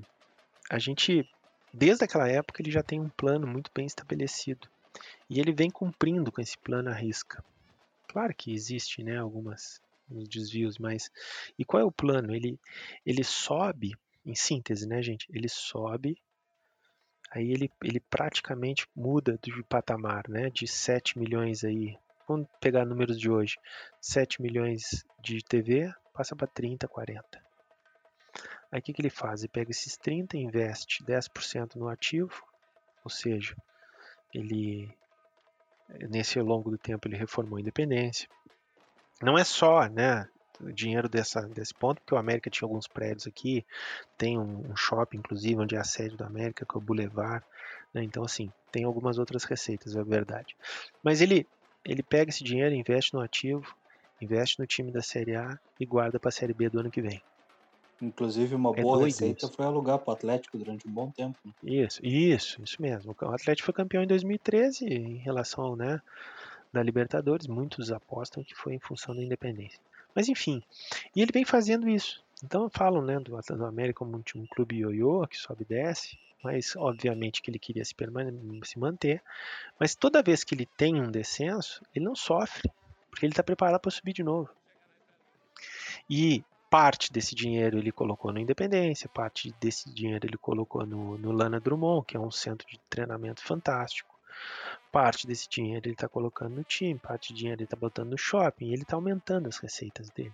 a 0.69 0.79
gente, 0.79 1.29
desde 1.73 2.05
aquela 2.05 2.29
época, 2.29 2.61
ele 2.61 2.71
já 2.71 2.83
tem 2.83 2.99
um 2.99 3.09
plano 3.09 3.47
muito 3.47 3.71
bem 3.73 3.85
estabelecido 3.85 4.69
e 5.29 5.39
ele 5.39 5.51
vem 5.51 5.69
cumprindo 5.69 6.31
com 6.31 6.39
esse 6.41 6.57
plano 6.57 6.89
à 6.89 6.93
risca. 6.93 7.43
Claro 8.07 8.33
que 8.35 8.53
existe, 8.53 9.03
né, 9.03 9.17
algumas 9.17 9.81
desvios, 10.29 10.77
mas 10.77 11.09
e 11.57 11.65
qual 11.65 11.81
é 11.81 11.85
o 11.85 11.91
plano? 11.91 12.35
Ele 12.35 12.59
ele 13.05 13.23
sobe, 13.23 13.97
em 14.25 14.35
síntese, 14.35 14.87
né, 14.87 15.01
gente? 15.01 15.27
Ele 15.33 15.49
sobe 15.49 16.17
aí 17.31 17.51
ele, 17.51 17.71
ele 17.83 17.99
praticamente 17.99 18.87
muda 18.95 19.39
de 19.41 19.63
patamar, 19.63 20.29
né? 20.29 20.49
De 20.51 20.67
7 20.67 21.17
milhões 21.17 21.63
aí, 21.63 21.97
vamos 22.27 22.47
pegar 22.61 22.85
números 22.85 23.19
de 23.19 23.29
hoje, 23.29 23.57
7 23.99 24.41
milhões 24.41 25.03
de 25.19 25.43
TV, 25.43 25.91
passa 26.13 26.35
para 26.35 26.47
30, 26.47 26.87
40. 26.87 27.43
Aí 28.71 28.79
o 28.79 28.81
que, 28.81 28.93
que 28.93 29.01
ele 29.01 29.09
faz? 29.09 29.41
Ele 29.41 29.49
pega 29.49 29.71
esses 29.71 29.97
30 29.97 30.37
e 30.37 30.41
investe 30.41 31.03
10% 31.03 31.75
no 31.75 31.87
ativo, 31.87 32.43
ou 33.03 33.09
seja, 33.09 33.55
ele 34.33 34.89
nesse 36.09 36.39
longo 36.39 36.71
do 36.71 36.77
tempo 36.77 37.07
ele 37.07 37.17
reformou 37.17 37.57
a 37.57 37.61
independência. 37.61 38.27
Não 39.21 39.37
é 39.37 39.43
só, 39.43 39.87
né, 39.87 40.27
dinheiro 40.73 41.09
dessa, 41.09 41.41
desse 41.41 41.73
ponto, 41.73 42.01
porque 42.01 42.15
o 42.15 42.17
América 42.17 42.49
tinha 42.49 42.65
alguns 42.65 42.87
prédios 42.87 43.27
aqui, 43.27 43.65
tem 44.17 44.37
um, 44.37 44.71
um 44.71 44.75
shopping, 44.75 45.17
inclusive, 45.17 45.59
onde 45.59 45.75
é 45.75 45.79
a 45.79 45.83
sede 45.83 46.15
do 46.15 46.23
América, 46.23 46.65
que 46.65 46.75
é 46.75 46.77
o 46.77 46.81
Boulevard, 46.81 47.45
né? 47.93 48.03
então, 48.03 48.23
assim, 48.23 48.51
tem 48.71 48.83
algumas 48.83 49.17
outras 49.17 49.43
receitas, 49.43 49.95
é 49.95 50.03
verdade. 50.03 50.55
Mas 51.03 51.21
ele, 51.21 51.47
ele 51.85 52.03
pega 52.03 52.29
esse 52.29 52.43
dinheiro, 52.43 52.73
investe 52.73 53.13
no 53.13 53.21
ativo, 53.21 53.75
investe 54.21 54.59
no 54.59 54.67
time 54.67 54.91
da 54.91 55.01
Série 55.01 55.35
A 55.35 55.59
e 55.79 55.85
guarda 55.85 56.19
para 56.19 56.29
a 56.29 56.31
Série 56.31 56.53
B 56.53 56.69
do 56.69 56.79
ano 56.79 56.91
que 56.91 57.01
vem. 57.01 57.21
Inclusive, 58.03 58.53
uma 58.53 58.71
é 58.75 58.81
boa 58.81 59.05
receita 59.05 59.45
isso. 59.45 59.55
foi 59.55 59.65
alugar 59.65 59.97
para 59.97 60.11
o 60.11 60.13
Atlético 60.13 60.57
durante 60.57 60.85
um 60.85 60.91
bom 60.91 61.09
tempo. 61.09 61.37
Né? 61.45 61.53
Isso, 61.63 62.05
isso, 62.05 62.61
isso 62.61 62.81
mesmo. 62.81 63.15
O 63.19 63.25
Atlético 63.27 63.65
foi 63.65 63.73
campeão 63.73 64.03
em 64.03 64.07
2013 64.07 64.85
em 64.85 65.15
relação, 65.15 65.75
né, 65.75 66.01
da 66.71 66.83
Libertadores. 66.83 67.47
Muitos 67.47 67.91
apostam 67.93 68.43
que 68.43 68.53
foi 68.53 68.73
em 68.73 68.79
função 68.79 69.15
da 69.15 69.23
independência. 69.23 69.79
Mas 70.13 70.27
enfim, 70.27 70.61
e 71.15 71.21
ele 71.21 71.31
vem 71.33 71.45
fazendo 71.45 71.87
isso. 71.87 72.21
Então 72.43 72.69
falam 72.69 73.01
né, 73.01 73.19
do, 73.19 73.39
do 73.39 73.65
América 73.65 73.99
como 73.99 74.17
um, 74.17 74.23
um 74.35 74.45
clube 74.47 74.79
ioiô 74.79 75.25
que 75.25 75.37
sobe 75.37 75.63
e 75.63 75.65
desce, 75.65 76.19
mas 76.43 76.75
obviamente 76.75 77.41
que 77.41 77.49
ele 77.49 77.57
queria 77.57 77.85
se, 77.85 77.95
se 78.65 78.79
manter. 78.79 79.23
Mas 79.79 79.95
toda 79.95 80.21
vez 80.21 80.43
que 80.43 80.53
ele 80.53 80.65
tem 80.65 81.01
um 81.01 81.09
descenso, 81.09 81.81
ele 81.95 82.03
não 82.03 82.15
sofre, 82.15 82.69
porque 83.09 83.25
ele 83.25 83.31
está 83.31 83.41
preparado 83.41 83.79
para 83.79 83.91
subir 83.91 84.11
de 84.11 84.23
novo. 84.23 84.49
E 86.09 86.43
parte 86.73 87.13
desse 87.13 87.35
dinheiro 87.35 87.77
ele 87.77 87.91
colocou 87.91 88.33
no 88.33 88.39
Independência, 88.39 89.07
parte 89.07 89.53
desse 89.61 89.93
dinheiro 89.93 90.25
ele 90.25 90.39
colocou 90.39 90.83
no, 90.87 91.19
no 91.19 91.31
Lana 91.31 91.59
Drummond, 91.59 92.03
que 92.03 92.17
é 92.17 92.19
um 92.19 92.31
centro 92.31 92.67
de 92.67 92.79
treinamento 92.89 93.43
fantástico. 93.43 94.09
Parte 94.91 95.27
desse 95.27 95.47
dinheiro 95.47 95.85
ele 95.85 95.93
está 95.93 96.07
colocando 96.07 96.55
no 96.55 96.63
time, 96.63 96.97
parte 96.97 97.31
do 97.31 97.37
dinheiro 97.37 97.59
ele 97.59 97.65
está 97.65 97.77
botando 97.77 98.09
no 98.09 98.17
shopping, 98.17 98.73
ele 98.73 98.81
está 98.81 98.95
aumentando 98.95 99.47
as 99.47 99.59
receitas 99.59 100.09
dele. 100.09 100.33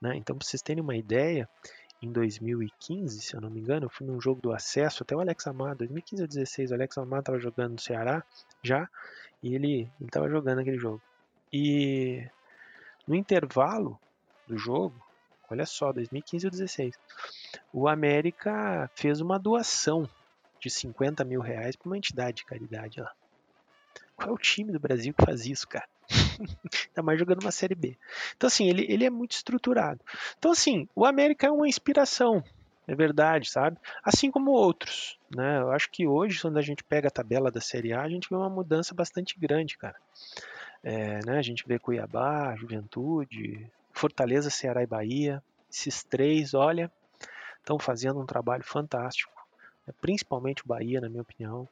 Né? 0.00 0.16
Então, 0.16 0.36
para 0.36 0.44
vocês 0.44 0.60
terem 0.60 0.82
uma 0.82 0.96
ideia, 0.96 1.48
em 2.02 2.10
2015, 2.10 3.20
se 3.20 3.32
eu 3.32 3.40
não 3.40 3.48
me 3.48 3.60
engano, 3.60 3.86
eu 3.86 3.90
fui 3.90 4.04
num 4.04 4.20
jogo 4.20 4.42
do 4.42 4.52
acesso, 4.52 5.04
até 5.04 5.14
o 5.14 5.20
Alex 5.20 5.46
Amado, 5.46 5.78
2015 5.78 6.22
ou 6.22 6.26
2016, 6.26 6.72
o 6.72 6.74
Alex 6.74 6.98
Amado 6.98 7.20
estava 7.20 7.38
jogando 7.38 7.74
no 7.74 7.78
Ceará 7.78 8.24
já, 8.64 8.88
e 9.40 9.54
ele 9.54 9.88
estava 10.00 10.28
jogando 10.28 10.58
aquele 10.58 10.80
jogo. 10.80 11.00
E 11.52 12.28
no 13.06 13.14
intervalo 13.14 13.96
do 14.48 14.58
jogo, 14.58 15.00
olha 15.52 15.66
só, 15.66 15.92
2015 15.92 16.46
ou 16.46 16.50
2016, 16.50 16.98
o 17.72 17.88
América 17.88 18.90
fez 18.94 19.20
uma 19.20 19.38
doação 19.38 20.08
de 20.60 20.70
50 20.70 21.24
mil 21.24 21.40
reais 21.40 21.76
para 21.76 21.88
uma 21.88 21.98
entidade 21.98 22.38
de 22.38 22.44
caridade 22.44 23.00
lá. 23.00 23.12
Qual 24.16 24.30
é 24.30 24.32
o 24.32 24.38
time 24.38 24.72
do 24.72 24.80
Brasil 24.80 25.12
que 25.12 25.24
faz 25.24 25.46
isso, 25.46 25.66
cara? 25.68 25.86
Ainda 26.10 27.02
mais 27.02 27.18
jogando 27.18 27.42
uma 27.42 27.50
Série 27.50 27.74
B. 27.74 27.96
Então, 28.36 28.46
assim, 28.46 28.68
ele, 28.68 28.86
ele 28.88 29.04
é 29.04 29.10
muito 29.10 29.32
estruturado. 29.32 30.00
Então, 30.38 30.52
assim, 30.52 30.88
o 30.94 31.04
América 31.04 31.46
é 31.46 31.50
uma 31.50 31.68
inspiração, 31.68 32.42
é 32.86 32.94
verdade, 32.94 33.50
sabe? 33.50 33.78
Assim 34.02 34.30
como 34.30 34.50
outros, 34.50 35.18
né? 35.34 35.60
Eu 35.60 35.70
acho 35.70 35.90
que 35.90 36.06
hoje, 36.06 36.40
quando 36.40 36.58
a 36.58 36.62
gente 36.62 36.84
pega 36.84 37.08
a 37.08 37.12
tabela 37.12 37.50
da 37.50 37.60
Série 37.60 37.92
A, 37.92 38.02
a 38.02 38.08
gente 38.08 38.28
vê 38.28 38.36
uma 38.36 38.50
mudança 38.50 38.94
bastante 38.94 39.38
grande, 39.38 39.76
cara. 39.76 39.96
É, 40.82 41.24
né? 41.24 41.38
A 41.38 41.42
gente 41.42 41.66
vê 41.66 41.78
Cuiabá, 41.78 42.54
Juventude, 42.56 43.70
Fortaleza, 43.92 44.50
Ceará 44.50 44.82
e 44.82 44.86
Bahia. 44.86 45.42
Esses 45.70 46.02
três, 46.02 46.54
olha, 46.54 46.90
estão 47.58 47.78
fazendo 47.78 48.20
um 48.20 48.26
trabalho 48.26 48.64
fantástico. 48.64 49.32
Principalmente 50.00 50.62
o 50.64 50.68
Bahia, 50.68 51.00
na 51.00 51.08
minha 51.08 51.22
opinião 51.22 51.68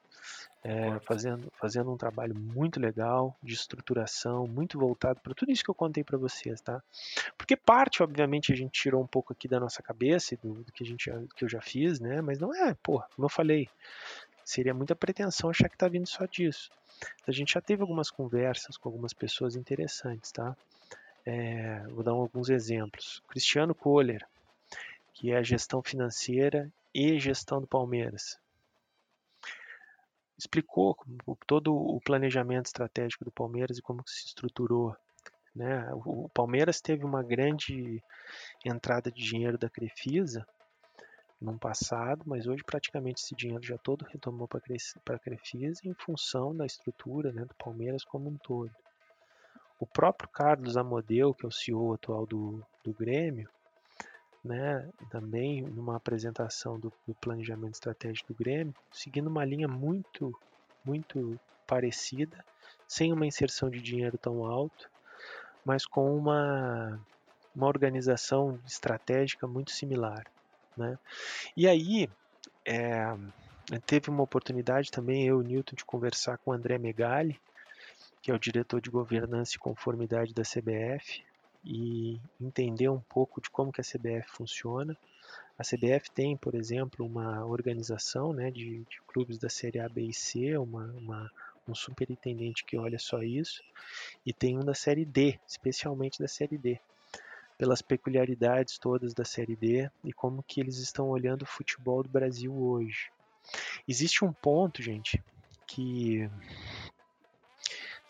é, 0.62 0.98
fazendo, 1.00 1.50
fazendo 1.58 1.90
um 1.90 1.96
trabalho 1.96 2.34
muito 2.34 2.78
legal 2.78 3.36
de 3.42 3.54
estruturação, 3.54 4.46
muito 4.46 4.78
voltado 4.78 5.20
para 5.20 5.34
tudo 5.34 5.50
isso 5.50 5.64
que 5.64 5.70
eu 5.70 5.74
contei 5.74 6.04
para 6.04 6.18
vocês, 6.18 6.60
tá? 6.60 6.82
Porque 7.36 7.56
parte, 7.56 8.02
obviamente, 8.02 8.52
a 8.52 8.56
gente 8.56 8.72
tirou 8.72 9.02
um 9.02 9.06
pouco 9.06 9.32
aqui 9.32 9.48
da 9.48 9.58
nossa 9.58 9.82
cabeça 9.82 10.36
do, 10.42 10.62
do 10.62 10.72
que 10.72 10.84
a 10.84 10.86
gente 10.86 11.10
que 11.34 11.44
eu 11.44 11.48
já 11.48 11.60
fiz, 11.60 11.98
né? 11.98 12.20
Mas 12.20 12.38
não 12.38 12.54
é, 12.54 12.74
pô, 12.82 13.02
como 13.14 13.24
eu 13.24 13.30
falei, 13.30 13.68
seria 14.44 14.74
muita 14.74 14.94
pretensão 14.94 15.48
achar 15.48 15.68
que 15.68 15.78
tá 15.78 15.88
vindo 15.88 16.06
só 16.06 16.26
disso. 16.26 16.70
A 17.26 17.32
gente 17.32 17.54
já 17.54 17.60
teve 17.60 17.80
algumas 17.80 18.10
conversas 18.10 18.76
com 18.76 18.88
algumas 18.88 19.14
pessoas 19.14 19.56
interessantes, 19.56 20.30
tá? 20.30 20.54
É, 21.26 21.80
vou 21.88 22.02
dar 22.02 22.12
alguns 22.12 22.48
exemplos. 22.48 23.22
Cristiano 23.28 23.74
Kohler, 23.74 24.26
que 25.12 25.30
é 25.30 25.36
a 25.36 25.42
gestão 25.42 25.82
financeira 25.82 26.70
e 26.94 27.18
gestão 27.18 27.60
do 27.60 27.66
Palmeiras 27.66 28.38
explicou 30.40 30.96
todo 31.46 31.74
o 31.74 32.00
planejamento 32.00 32.66
estratégico 32.66 33.24
do 33.24 33.30
Palmeiras 33.30 33.76
e 33.76 33.82
como 33.82 34.02
se 34.06 34.26
estruturou. 34.28 34.96
Né? 35.54 35.86
O 35.92 36.30
Palmeiras 36.30 36.80
teve 36.80 37.04
uma 37.04 37.22
grande 37.22 38.02
entrada 38.64 39.10
de 39.10 39.22
dinheiro 39.22 39.58
da 39.58 39.68
Crefisa 39.68 40.46
no 41.40 41.58
passado, 41.58 42.22
mas 42.26 42.46
hoje 42.46 42.62
praticamente 42.64 43.22
esse 43.22 43.34
dinheiro 43.34 43.62
já 43.62 43.76
todo 43.78 44.04
retomou 44.06 44.48
para 44.48 45.16
a 45.16 45.18
Crefisa 45.18 45.80
em 45.84 45.94
função 45.94 46.56
da 46.56 46.64
estrutura 46.64 47.32
né, 47.32 47.44
do 47.44 47.54
Palmeiras 47.54 48.04
como 48.04 48.30
um 48.30 48.36
todo. 48.36 48.70
O 49.80 49.86
próprio 49.86 50.28
Carlos 50.28 50.76
Amodeu, 50.76 51.32
que 51.32 51.46
é 51.46 51.48
o 51.48 51.52
CEO 51.52 51.94
atual 51.94 52.26
do, 52.26 52.62
do 52.84 52.92
Grêmio, 52.92 53.48
né, 54.44 54.86
também 55.10 55.62
numa 55.62 55.96
apresentação 55.96 56.78
do, 56.78 56.92
do, 57.06 57.14
planejamento 57.14 57.74
estratégico 57.74 58.32
do 58.32 58.38
Grêmio, 58.38 58.74
seguindo 58.92 59.28
uma 59.28 59.44
linha 59.44 59.66
muito, 59.66 60.38
muito 60.84 61.40
parecida, 61.66 62.44
sem 62.86 63.10
uma 63.10 63.26
inserção 63.26 63.70
de 63.70 63.80
dinheiro 63.80 64.18
tão 64.18 64.44
alto, 64.44 64.90
mas 65.64 65.86
com 65.86 66.14
uma, 66.14 67.00
uma 67.56 67.66
organização 67.66 68.58
estratégica 68.66 69.46
muito 69.46 69.70
similar. 69.70 70.26
Né? 70.76 70.98
E 71.56 71.66
aí, 71.66 72.08
é, 72.66 73.16
teve 73.86 74.10
uma 74.10 74.22
oportunidade 74.22 74.90
também, 74.90 75.26
eu 75.26 75.40
e 75.40 75.44
o 75.44 75.46
Newton, 75.46 75.76
de 75.76 75.84
conversar 75.84 76.38
com 76.38 76.50
o 76.50 76.54
André 76.54 76.78
Megali, 76.78 77.40
que 78.30 78.32
é 78.32 78.36
o 78.36 78.38
diretor 78.38 78.80
de 78.80 78.90
governança 78.90 79.56
e 79.56 79.58
conformidade 79.58 80.32
da 80.32 80.44
CBF, 80.44 81.24
e 81.64 82.20
entender 82.40 82.88
um 82.88 83.00
pouco 83.00 83.40
de 83.40 83.50
como 83.50 83.72
que 83.72 83.80
a 83.80 83.84
CBF 83.84 84.30
funciona. 84.30 84.96
A 85.58 85.64
CBF 85.64 86.12
tem, 86.12 86.36
por 86.36 86.54
exemplo, 86.54 87.04
uma 87.04 87.44
organização 87.44 88.32
né, 88.32 88.52
de, 88.52 88.84
de 88.84 89.02
clubes 89.08 89.36
da 89.36 89.48
Série 89.48 89.80
A, 89.80 89.88
B 89.88 90.02
e 90.02 90.14
C, 90.14 90.56
uma, 90.56 90.84
uma, 90.92 91.30
um 91.68 91.74
superintendente 91.74 92.64
que 92.64 92.78
olha 92.78 93.00
só 93.00 93.20
isso, 93.20 93.64
e 94.24 94.32
tem 94.32 94.56
um 94.56 94.64
da 94.64 94.74
Série 94.74 95.04
D, 95.04 95.36
especialmente 95.44 96.20
da 96.20 96.28
Série 96.28 96.56
D. 96.56 96.78
pelas 97.58 97.82
peculiaridades 97.82 98.78
todas 98.78 99.12
da 99.12 99.24
Série 99.24 99.56
D 99.56 99.90
e 100.04 100.12
como 100.12 100.44
que 100.44 100.60
eles 100.60 100.78
estão 100.78 101.08
olhando 101.08 101.42
o 101.42 101.46
futebol 101.46 102.04
do 102.04 102.08
Brasil 102.08 102.54
hoje. 102.54 103.10
Existe 103.88 104.24
um 104.24 104.32
ponto, 104.32 104.80
gente, 104.80 105.20
que 105.66 106.30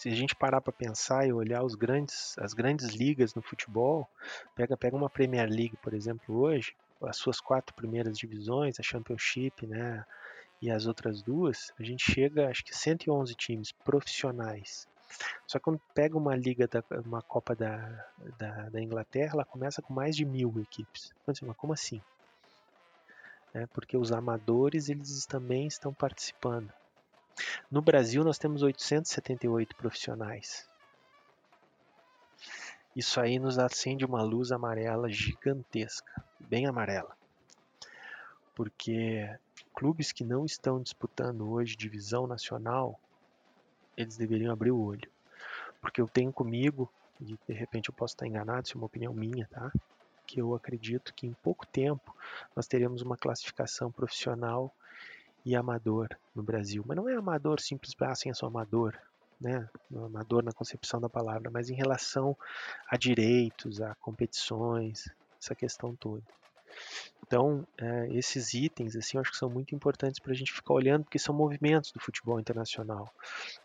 se 0.01 0.09
a 0.09 0.15
gente 0.15 0.35
parar 0.35 0.63
para 0.63 0.73
pensar 0.73 1.29
e 1.29 1.33
olhar 1.33 1.63
os 1.63 1.75
grandes, 1.75 2.35
as 2.39 2.55
grandes 2.55 2.89
ligas 2.89 3.35
no 3.35 3.43
futebol, 3.43 4.09
pega, 4.57 4.75
pega 4.75 4.97
uma 4.97 5.11
Premier 5.11 5.47
League, 5.47 5.77
por 5.77 5.93
exemplo, 5.93 6.39
hoje, 6.39 6.75
as 7.03 7.19
suas 7.19 7.39
quatro 7.39 7.75
primeiras 7.75 8.17
divisões, 8.17 8.81
a 8.81 8.83
Championship, 8.83 9.67
né, 9.67 10.03
e 10.63 10.71
as 10.71 10.87
outras 10.87 11.21
duas, 11.21 11.71
a 11.79 11.83
gente 11.83 12.11
chega, 12.11 12.49
acho 12.49 12.65
que 12.65 12.75
111 12.75 13.35
times 13.35 13.73
profissionais. 13.73 14.89
Só 15.47 15.59
que 15.59 15.65
quando 15.65 15.79
pega 15.95 16.17
uma 16.17 16.35
liga, 16.35 16.67
da, 16.67 16.83
uma 17.05 17.21
Copa 17.21 17.55
da, 17.55 18.07
da, 18.39 18.71
da 18.71 18.81
Inglaterra, 18.81 19.35
ela 19.35 19.45
começa 19.45 19.83
com 19.83 19.93
mais 19.93 20.17
de 20.17 20.25
mil 20.25 20.59
equipes. 20.63 21.13
Então, 21.21 21.33
assim, 21.33 21.45
mas 21.45 21.57
como 21.59 21.75
assim? 21.75 22.01
É 23.53 23.67
porque 23.67 23.99
os 23.99 24.13
amadores 24.13 24.89
eles 24.89 25.27
também 25.27 25.67
estão 25.67 25.93
participando. 25.93 26.73
No 27.71 27.81
Brasil, 27.81 28.25
nós 28.25 28.39
temos 28.39 28.63
878 28.63 29.77
profissionais. 29.77 30.69
Isso 32.95 33.21
aí 33.21 33.39
nos 33.39 33.59
acende 33.59 34.05
uma 34.05 34.23
luz 34.23 34.51
amarela 34.51 35.09
gigantesca, 35.09 36.25
bem 36.41 36.67
amarela. 36.67 37.17
Porque 38.55 39.29
clubes 39.73 40.11
que 40.13 40.25
não 40.25 40.45
estão 40.45 40.83
disputando 40.83 41.49
hoje 41.49 41.77
divisão 41.77 42.27
nacional, 42.27 43.01
eles 43.97 44.17
deveriam 44.17 44.53
abrir 44.53 44.73
o 44.73 44.81
olho. 44.81 45.09
Porque 45.81 46.01
eu 46.01 46.09
tenho 46.09 46.33
comigo, 46.33 46.93
e 47.21 47.25
de 47.25 47.55
repente 47.55 47.89
eu 47.89 47.95
posso 47.95 48.15
estar 48.15 48.27
enganado, 48.27 48.67
isso 48.67 48.77
é 48.77 48.81
uma 48.81 48.87
opinião 48.87 49.15
minha, 49.15 49.47
tá? 49.47 49.73
Que 50.27 50.41
eu 50.41 50.55
acredito 50.55 51.15
que 51.15 51.27
em 51.27 51.33
pouco 51.33 51.67
tempo 51.67 52.15
nós 52.55 52.67
teremos 52.67 53.03
uma 53.03 53.17
classificação 53.17 53.91
profissional 53.93 54.75
e 55.45 55.57
amador 55.57 56.09
no 56.35 56.43
Brasil. 56.43 56.85
Mas 56.87 56.97
não 56.97 57.09
é 57.09 57.15
amador 57.15 57.61
simples, 57.61 57.95
assim, 58.01 58.31
é 58.31 58.35
só 58.35 58.47
amador, 58.47 58.97
né? 59.41 59.69
Amador 59.95 60.43
na 60.43 60.53
concepção 60.53 61.01
da 61.01 61.09
palavra, 61.09 61.51
mas 61.51 61.71
em 61.71 61.75
relação 61.75 62.37
a 62.89 62.97
direitos, 62.97 63.81
a 63.81 63.95
competições, 63.97 65.09
essa 65.41 65.55
questão 65.55 65.95
toda. 65.97 66.23
Então, 67.27 67.67
é, 67.79 68.09
esses 68.11 68.55
itens, 68.55 68.97
assim, 68.97 69.17
eu 69.17 69.21
acho 69.21 69.31
que 69.31 69.37
são 69.37 69.49
muito 69.49 69.75
importantes 69.75 70.19
para 70.19 70.33
a 70.33 70.35
gente 70.35 70.53
ficar 70.53 70.75
olhando, 70.75 71.05
porque 71.05 71.19
são 71.19 71.35
movimentos 71.35 71.93
do 71.93 72.01
futebol 72.01 72.41
internacional. 72.41 73.09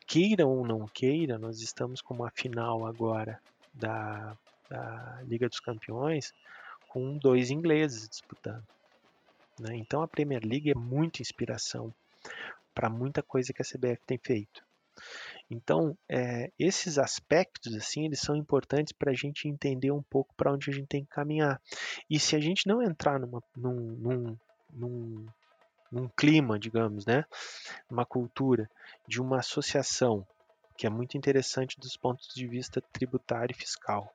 Queira 0.06 0.46
ou 0.46 0.66
não 0.66 0.88
queira, 0.88 1.38
nós 1.38 1.60
estamos 1.62 2.02
com 2.02 2.14
uma 2.14 2.30
final 2.30 2.86
agora 2.86 3.40
da, 3.74 4.38
da 4.70 5.22
Liga 5.24 5.50
dos 5.50 5.60
Campeões 5.60 6.34
com 6.88 7.18
dois 7.18 7.50
ingleses 7.50 8.08
disputando. 8.08 8.64
Né? 9.60 9.76
Então 9.78 10.02
a 10.02 10.08
Premier 10.08 10.44
League 10.44 10.72
é 10.72 10.76
muita 10.76 11.22
inspiração 11.22 11.94
para 12.74 12.90
muita 12.90 13.24
coisa 13.24 13.54
que 13.54 13.62
a 13.62 13.66
CBF 13.66 14.02
tem 14.06 14.18
feito. 14.18 14.64
Então 15.50 15.98
é, 16.10 16.52
esses 16.58 16.98
aspectos 16.98 17.76
assim 17.76 18.06
eles 18.06 18.20
são 18.20 18.36
importantes 18.36 18.94
para 18.94 19.12
a 19.12 19.16
gente 19.16 19.48
entender 19.48 19.92
um 19.92 20.02
pouco 20.02 20.34
para 20.36 20.52
onde 20.52 20.70
a 20.70 20.74
gente 20.74 20.88
tem 20.88 21.04
que 21.04 21.12
caminhar. 21.12 21.62
E 22.10 22.20
se 22.20 22.36
a 22.36 22.40
gente 22.40 22.68
não 22.68 22.82
entrar 22.82 23.20
numa, 23.20 23.42
num, 23.56 23.74
num, 23.74 24.38
num, 24.74 25.26
num 25.92 26.10
clima, 26.10 26.60
digamos, 26.60 27.06
né, 27.06 27.26
uma 27.90 28.06
cultura 28.06 28.70
de 29.08 29.22
uma 29.22 29.40
associação 29.40 30.26
que 30.78 30.86
é 30.86 30.90
muito 30.90 31.18
interessante 31.18 31.80
dos 31.80 31.96
pontos 31.96 32.28
de 32.36 32.46
vista 32.48 32.82
tributário 32.92 33.54
e 33.54 33.58
fiscal, 33.58 34.14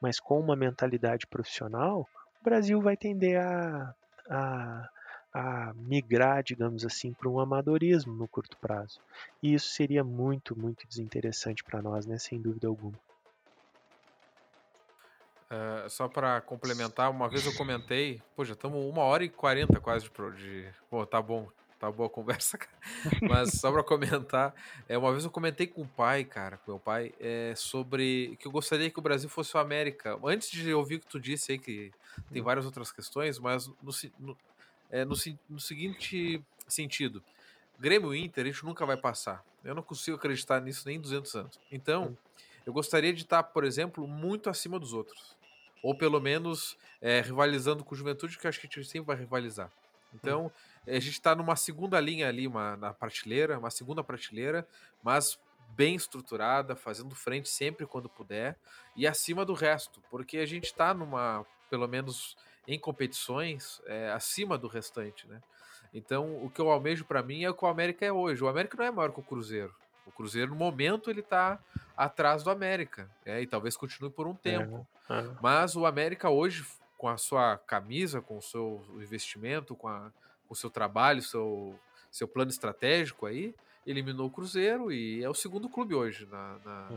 mas 0.00 0.20
com 0.20 0.38
uma 0.38 0.54
mentalidade 0.54 1.26
profissional, 1.26 2.06
o 2.40 2.44
Brasil 2.44 2.80
vai 2.80 2.96
tender 2.96 3.40
a, 3.40 3.94
a, 4.28 4.88
a 5.34 5.72
migrar, 5.74 6.42
digamos 6.42 6.84
assim, 6.84 7.12
para 7.12 7.28
um 7.28 7.40
amadorismo 7.40 8.14
no 8.14 8.28
curto 8.28 8.56
prazo. 8.60 9.00
E 9.42 9.54
isso 9.54 9.68
seria 9.70 10.04
muito, 10.04 10.58
muito 10.58 10.86
desinteressante 10.86 11.64
para 11.64 11.82
nós, 11.82 12.06
né? 12.06 12.18
sem 12.18 12.40
dúvida 12.40 12.68
alguma. 12.68 12.98
Uh, 15.50 15.88
só 15.90 16.08
para 16.08 16.40
complementar, 16.40 17.10
uma 17.10 17.28
vez 17.28 17.44
eu 17.46 17.54
comentei, 17.58 18.20
pô, 18.34 18.44
já 18.44 18.54
estamos 18.54 18.78
uma 18.78 19.02
hora 19.02 19.24
e 19.24 19.28
quarenta 19.28 19.78
quase 19.78 20.08
de, 20.08 20.36
de. 20.36 20.74
Pô, 20.88 21.06
tá 21.06 21.20
bom, 21.20 21.48
tá 21.84 21.92
boa 21.92 22.06
a 22.06 22.10
conversa, 22.10 22.56
cara. 22.58 22.72
Mas 23.22 23.52
só 23.52 23.70
para 23.70 23.82
comentar, 23.82 24.54
é, 24.88 24.96
uma 24.96 25.12
vez 25.12 25.24
eu 25.24 25.30
comentei 25.30 25.66
com 25.66 25.82
o 25.82 25.88
pai, 25.88 26.24
cara, 26.24 26.56
com 26.58 26.72
meu 26.72 26.78
pai, 26.78 27.12
é, 27.20 27.54
sobre 27.56 28.36
que 28.38 28.46
eu 28.46 28.52
gostaria 28.52 28.90
que 28.90 28.98
o 28.98 29.02
Brasil 29.02 29.28
fosse 29.28 29.56
o 29.56 29.60
América. 29.60 30.18
Antes 30.24 30.50
de 30.50 30.72
ouvir 30.72 30.96
o 30.96 31.00
que 31.00 31.06
tu 31.06 31.20
disse 31.20 31.52
aí, 31.52 31.58
que 31.58 31.92
tem 32.32 32.40
hum. 32.40 32.44
várias 32.44 32.64
outras 32.64 32.90
questões, 32.90 33.38
mas 33.38 33.66
no, 33.66 33.92
no, 34.18 34.36
é, 34.90 35.04
no, 35.04 35.14
no 35.48 35.60
seguinte 35.60 36.42
sentido, 36.66 37.22
Grêmio 37.78 38.14
Inter 38.14 38.44
a 38.44 38.48
gente 38.48 38.64
nunca 38.64 38.86
vai 38.86 38.96
passar. 38.96 39.44
Eu 39.64 39.74
não 39.74 39.82
consigo 39.82 40.16
acreditar 40.16 40.60
nisso 40.60 40.82
nem 40.86 41.00
200 41.00 41.34
anos. 41.34 41.60
Então, 41.70 42.04
hum. 42.04 42.16
eu 42.66 42.72
gostaria 42.72 43.12
de 43.12 43.22
estar, 43.22 43.42
por 43.42 43.64
exemplo, 43.64 44.06
muito 44.06 44.48
acima 44.48 44.78
dos 44.78 44.92
outros. 44.92 45.36
Ou 45.82 45.94
pelo 45.96 46.18
menos 46.18 46.78
é, 47.00 47.20
rivalizando 47.20 47.84
com 47.84 47.94
o 47.94 47.98
Juventude, 47.98 48.38
que 48.38 48.46
eu 48.46 48.48
acho 48.48 48.58
que 48.58 48.66
a 48.66 48.70
gente 48.70 48.88
sempre 48.88 49.06
vai 49.06 49.16
rivalizar. 49.16 49.70
Então, 50.14 50.50
a 50.86 50.92
gente 50.92 51.10
está 51.10 51.34
numa 51.34 51.56
segunda 51.56 52.00
linha 52.00 52.28
ali, 52.28 52.46
uma, 52.46 52.76
na 52.76 52.92
prateleira, 52.92 53.58
uma 53.58 53.70
segunda 53.70 54.02
prateleira, 54.04 54.66
mas 55.02 55.38
bem 55.70 55.94
estruturada, 55.94 56.76
fazendo 56.76 57.14
frente 57.14 57.48
sempre 57.48 57.86
quando 57.86 58.08
puder 58.08 58.56
e 58.94 59.06
acima 59.06 59.44
do 59.44 59.54
resto, 59.54 60.00
porque 60.10 60.38
a 60.38 60.46
gente 60.46 60.66
está 60.66 60.94
numa, 60.94 61.44
pelo 61.68 61.88
menos 61.88 62.36
em 62.66 62.78
competições, 62.78 63.82
é, 63.86 64.10
acima 64.12 64.56
do 64.56 64.68
restante, 64.68 65.26
né? 65.26 65.42
Então, 65.92 66.44
o 66.44 66.50
que 66.50 66.60
eu 66.60 66.70
almejo 66.70 67.04
para 67.04 67.22
mim 67.22 67.44
é 67.44 67.50
o 67.50 67.54
que 67.54 67.64
o 67.64 67.68
América 67.68 68.04
é 68.04 68.12
hoje. 68.12 68.42
O 68.42 68.48
América 68.48 68.76
não 68.76 68.84
é 68.84 68.90
maior 68.90 69.12
que 69.12 69.20
o 69.20 69.22
Cruzeiro. 69.22 69.72
O 70.04 70.10
Cruzeiro, 70.10 70.50
no 70.50 70.56
momento, 70.56 71.08
ele 71.08 71.20
está 71.20 71.58
atrás 71.96 72.42
do 72.42 72.50
América. 72.50 73.08
É, 73.24 73.40
e 73.40 73.46
talvez 73.46 73.76
continue 73.76 74.10
por 74.10 74.26
um 74.26 74.34
tempo. 74.34 74.84
É, 75.08 75.20
é. 75.20 75.30
Mas 75.40 75.76
o 75.76 75.86
América 75.86 76.28
hoje, 76.28 76.66
com 77.04 77.08
a 77.08 77.18
sua 77.18 77.58
camisa, 77.58 78.22
com 78.22 78.38
o 78.38 78.40
seu 78.40 78.82
investimento, 78.94 79.76
com, 79.76 79.88
a, 79.88 80.10
com 80.48 80.54
o 80.54 80.56
seu 80.56 80.70
trabalho, 80.70 81.20
seu, 81.20 81.78
seu 82.10 82.26
plano 82.26 82.50
estratégico 82.50 83.26
aí, 83.26 83.54
eliminou 83.86 84.28
o 84.28 84.30
Cruzeiro 84.30 84.90
e 84.90 85.22
é 85.22 85.28
o 85.28 85.34
segundo 85.34 85.68
clube 85.68 85.94
hoje 85.94 86.24
na. 86.24 86.58
na 86.64 86.88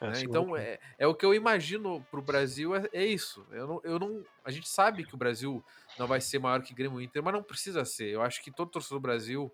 é, 0.00 0.06
é 0.06 0.10
né? 0.10 0.22
Então 0.22 0.56
é, 0.56 0.78
é 0.96 1.06
o 1.08 1.16
que 1.16 1.26
eu 1.26 1.34
imagino 1.34 2.00
para 2.12 2.20
o 2.20 2.22
Brasil 2.22 2.76
é, 2.76 2.88
é, 2.92 3.04
isso. 3.04 3.44
Eu 3.50 3.66
não, 3.66 3.80
eu 3.82 3.98
não, 3.98 4.24
a 4.44 4.52
gente 4.52 4.68
sabe 4.68 5.04
que 5.04 5.16
o 5.16 5.18
Brasil 5.18 5.64
não 5.98 6.06
vai 6.06 6.20
ser 6.20 6.38
maior 6.38 6.62
que 6.62 6.72
Grêmio 6.72 7.00
Inter, 7.00 7.20
mas 7.20 7.34
não 7.34 7.42
precisa 7.42 7.84
ser. 7.84 8.10
Eu 8.10 8.22
acho 8.22 8.40
que 8.40 8.52
todo 8.52 8.70
torcedor 8.70 9.00
do 9.00 9.02
Brasil 9.02 9.50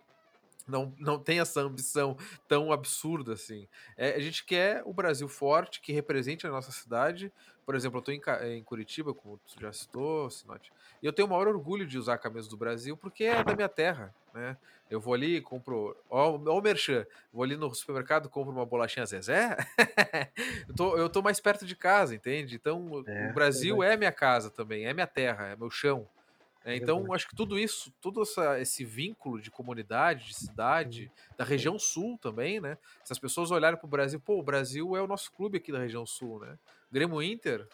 não, 0.69 0.95
não 0.99 1.19
tem 1.19 1.41
essa 1.41 1.63
ambição 1.63 2.19
tão 2.47 2.71
absurda 2.71 3.33
assim. 3.33 3.67
É, 3.97 4.15
a 4.15 4.21
gente 4.21 4.45
quer 4.45 4.83
o 4.85 4.93
Brasil 4.93 5.27
forte, 5.27 5.81
que 5.81 5.91
represente 5.91 6.47
a 6.47 6.51
nossa 6.51 6.71
cidade. 6.71 7.33
Por 7.71 7.77
exemplo, 7.77 7.99
eu 7.99 8.13
estou 8.13 8.13
em, 8.13 8.57
em, 8.57 8.65
Curitiba, 8.65 9.15
como 9.15 9.39
tu 9.39 9.61
já 9.61 9.73
citou, 9.73 10.29
Sinote, 10.29 10.73
e 11.01 11.07
eu 11.07 11.13
tenho 11.13 11.29
o 11.29 11.31
maior 11.31 11.47
orgulho 11.47 11.87
de 11.87 11.97
usar 11.97 12.15
a 12.15 12.19
camisa 12.19 12.51
do 12.51 12.57
Brasil 12.57 12.97
porque 12.97 13.23
é 13.23 13.45
da 13.45 13.55
minha 13.55 13.69
terra. 13.69 14.13
Né? 14.35 14.57
Eu 14.91 14.99
vou 14.99 15.15
ali, 15.15 15.41
compro. 15.41 15.97
Ó, 16.11 16.33
ó 16.33 16.59
o 16.59 16.61
Merchan. 16.61 17.07
Vou 17.33 17.45
ali 17.45 17.57
no 17.57 17.73
supermercado, 17.73 18.29
compro 18.29 18.53
uma 18.53 18.67
bolachinha 18.67 19.07
Zezé. 19.07 19.57
eu, 20.69 20.75
tô, 20.75 20.97
eu 20.97 21.09
tô 21.09 21.23
mais 21.23 21.39
perto 21.39 21.65
de 21.65 21.77
casa, 21.77 22.13
entende? 22.13 22.57
Então, 22.57 23.05
é, 23.07 23.31
o 23.31 23.35
Brasil 23.35 23.85
é, 23.85 23.95
é 23.95 23.97
minha 23.97 24.11
casa 24.11 24.51
também, 24.51 24.87
é 24.87 24.93
minha 24.93 25.07
terra, 25.07 25.47
é 25.47 25.55
meu 25.55 25.71
chão. 25.71 26.09
É, 26.65 26.75
então, 26.75 27.15
acho 27.15 27.29
que 27.29 27.37
tudo 27.37 27.57
isso, 27.57 27.93
todo 28.01 28.21
essa, 28.21 28.59
esse 28.61 28.85
vínculo 28.85 29.41
de 29.41 29.49
comunidade, 29.49 30.27
de 30.27 30.35
cidade, 30.35 31.11
da 31.39 31.45
região 31.45 31.79
sul 31.79 32.19
também, 32.19 32.61
né? 32.61 32.77
Se 33.05 33.13
as 33.13 33.19
pessoas 33.19 33.53
olharem 33.53 33.79
para 33.79 33.87
o 33.87 33.89
Brasil, 33.89 34.19
pô, 34.19 34.41
o 34.41 34.43
Brasil 34.43 34.97
é 34.97 35.01
o 35.01 35.07
nosso 35.07 35.31
clube 35.33 35.59
aqui 35.59 35.71
da 35.71 35.79
região 35.79 36.05
sul, 36.05 36.41
né? 36.41 36.59
Grêmio 36.91 37.23
Inter, 37.23 37.67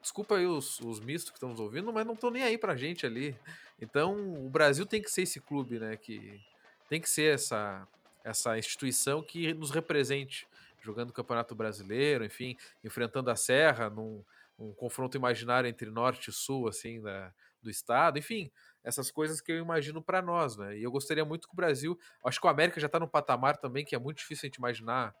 desculpa 0.00 0.36
aí 0.36 0.46
os, 0.46 0.80
os 0.80 1.00
mistos 1.00 1.30
que 1.30 1.36
estamos 1.36 1.58
ouvindo, 1.60 1.92
mas 1.92 2.06
não 2.06 2.14
estão 2.14 2.30
nem 2.30 2.42
aí 2.42 2.56
pra 2.56 2.76
gente 2.76 3.04
ali. 3.04 3.36
Então, 3.80 4.44
o 4.44 4.48
Brasil 4.48 4.86
tem 4.86 5.02
que 5.02 5.10
ser 5.10 5.22
esse 5.22 5.40
clube, 5.40 5.78
né? 5.78 5.96
Que 5.96 6.40
tem 6.88 7.00
que 7.00 7.08
ser 7.08 7.34
essa, 7.34 7.86
essa 8.24 8.58
instituição 8.58 9.22
que 9.22 9.52
nos 9.54 9.70
represente, 9.70 10.46
jogando 10.80 11.10
o 11.10 11.14
Campeonato 11.14 11.54
Brasileiro, 11.54 12.24
enfim, 12.24 12.56
enfrentando 12.82 13.30
a 13.30 13.36
Serra 13.36 13.90
num 13.90 14.24
um 14.58 14.74
confronto 14.74 15.16
imaginário 15.16 15.66
entre 15.66 15.90
norte 15.90 16.28
e 16.28 16.32
sul, 16.34 16.68
assim, 16.68 17.00
da 17.00 17.32
do 17.62 17.70
Estado, 17.70 18.18
enfim, 18.18 18.50
essas 18.82 19.10
coisas 19.10 19.40
que 19.40 19.52
eu 19.52 19.58
imagino 19.58 20.02
para 20.02 20.22
nós, 20.22 20.56
né? 20.56 20.78
E 20.78 20.82
eu 20.82 20.90
gostaria 20.90 21.24
muito 21.24 21.46
que 21.46 21.52
o 21.52 21.56
Brasil, 21.56 21.98
acho 22.24 22.40
que 22.40 22.46
o 22.46 22.50
América 22.50 22.80
já 22.80 22.86
está 22.86 22.98
num 22.98 23.06
patamar 23.06 23.56
também 23.58 23.84
que 23.84 23.94
é 23.94 23.98
muito 23.98 24.18
difícil 24.18 24.46
a 24.46 24.48
gente 24.48 24.56
imaginar 24.56 25.14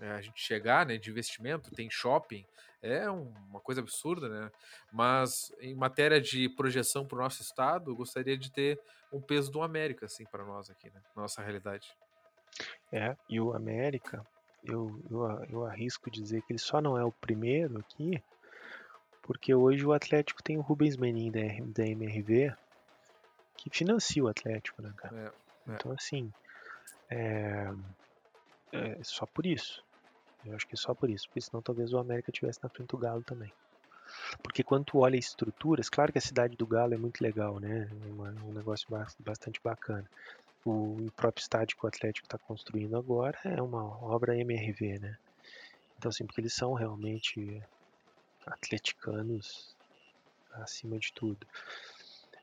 é, 0.00 0.10
a 0.12 0.20
gente 0.20 0.40
chegar, 0.40 0.86
né, 0.86 0.96
de 0.96 1.10
investimento, 1.10 1.70
tem 1.74 1.90
shopping, 1.90 2.44
é 2.82 3.10
uma 3.10 3.60
coisa 3.60 3.80
absurda, 3.80 4.28
né? 4.28 4.50
Mas 4.92 5.52
em 5.60 5.74
matéria 5.74 6.20
de 6.20 6.48
projeção 6.48 7.04
para 7.04 7.18
o 7.18 7.22
nosso 7.22 7.42
estado, 7.42 7.90
eu 7.90 7.96
gostaria 7.96 8.36
de 8.38 8.52
ter 8.52 8.80
um 9.12 9.20
peso 9.20 9.50
do 9.50 9.62
América, 9.62 10.06
assim, 10.06 10.24
para 10.26 10.44
nós 10.44 10.70
aqui, 10.70 10.88
né? 10.90 11.00
Nossa 11.16 11.42
realidade. 11.42 11.88
É, 12.92 13.16
e 13.28 13.40
o 13.40 13.52
América, 13.52 14.24
eu, 14.64 15.00
eu, 15.10 15.44
eu 15.50 15.66
arrisco 15.66 16.10
dizer 16.10 16.42
que 16.42 16.52
ele 16.52 16.58
só 16.58 16.80
não 16.80 16.96
é 16.96 17.04
o 17.04 17.12
primeiro 17.12 17.78
aqui, 17.78 18.22
Porque 19.22 19.54
hoje 19.54 19.84
o 19.84 19.92
Atlético 19.92 20.42
tem 20.42 20.56
o 20.56 20.62
Rubens 20.62 20.96
Menin 20.96 21.30
da, 21.30 21.40
da 21.66 21.86
MRV 21.86 22.54
que 23.56 23.68
financia 23.70 24.24
o 24.24 24.28
Atlético, 24.28 24.80
né, 24.80 24.92
cara? 24.96 25.16
É, 25.66 25.70
é. 25.70 25.74
Então, 25.74 25.92
assim, 25.92 26.32
é, 27.10 27.70
é 28.72 28.98
só 29.02 29.26
por 29.26 29.44
isso. 29.44 29.84
Eu 30.44 30.54
acho 30.54 30.66
que 30.66 30.76
só 30.76 30.94
por 30.94 31.10
isso, 31.10 31.26
porque 31.28 31.40
senão 31.40 31.62
talvez 31.62 31.92
o 31.92 31.98
América 31.98 32.32
tivesse 32.32 32.62
na 32.62 32.68
frente 32.68 32.88
do 32.88 32.98
Galo 32.98 33.22
também. 33.22 33.52
Porque 34.42 34.62
quando 34.62 34.86
tu 34.86 34.98
olha 34.98 35.16
estruturas, 35.16 35.88
claro 35.88 36.12
que 36.12 36.18
a 36.18 36.22
cidade 36.22 36.56
do 36.56 36.66
Galo 36.66 36.94
é 36.94 36.96
muito 36.96 37.20
legal, 37.20 37.58
né? 37.58 37.88
É 37.90 38.44
um 38.44 38.52
negócio 38.52 38.88
bastante 39.18 39.60
bacana. 39.62 40.08
O, 40.64 41.06
o 41.06 41.12
próprio 41.12 41.42
estádio 41.42 41.76
que 41.76 41.84
o 41.84 41.88
Atlético 41.88 42.26
está 42.26 42.38
construindo 42.38 42.96
agora 42.96 43.38
é 43.44 43.60
uma 43.60 43.84
obra 44.02 44.36
MRV, 44.36 44.98
né? 44.98 45.18
Então, 45.96 46.08
assim, 46.08 46.24
porque 46.24 46.40
eles 46.40 46.54
são 46.54 46.72
realmente 46.74 47.62
atleticanos 48.46 49.76
acima 50.52 50.98
de 50.98 51.12
tudo. 51.12 51.46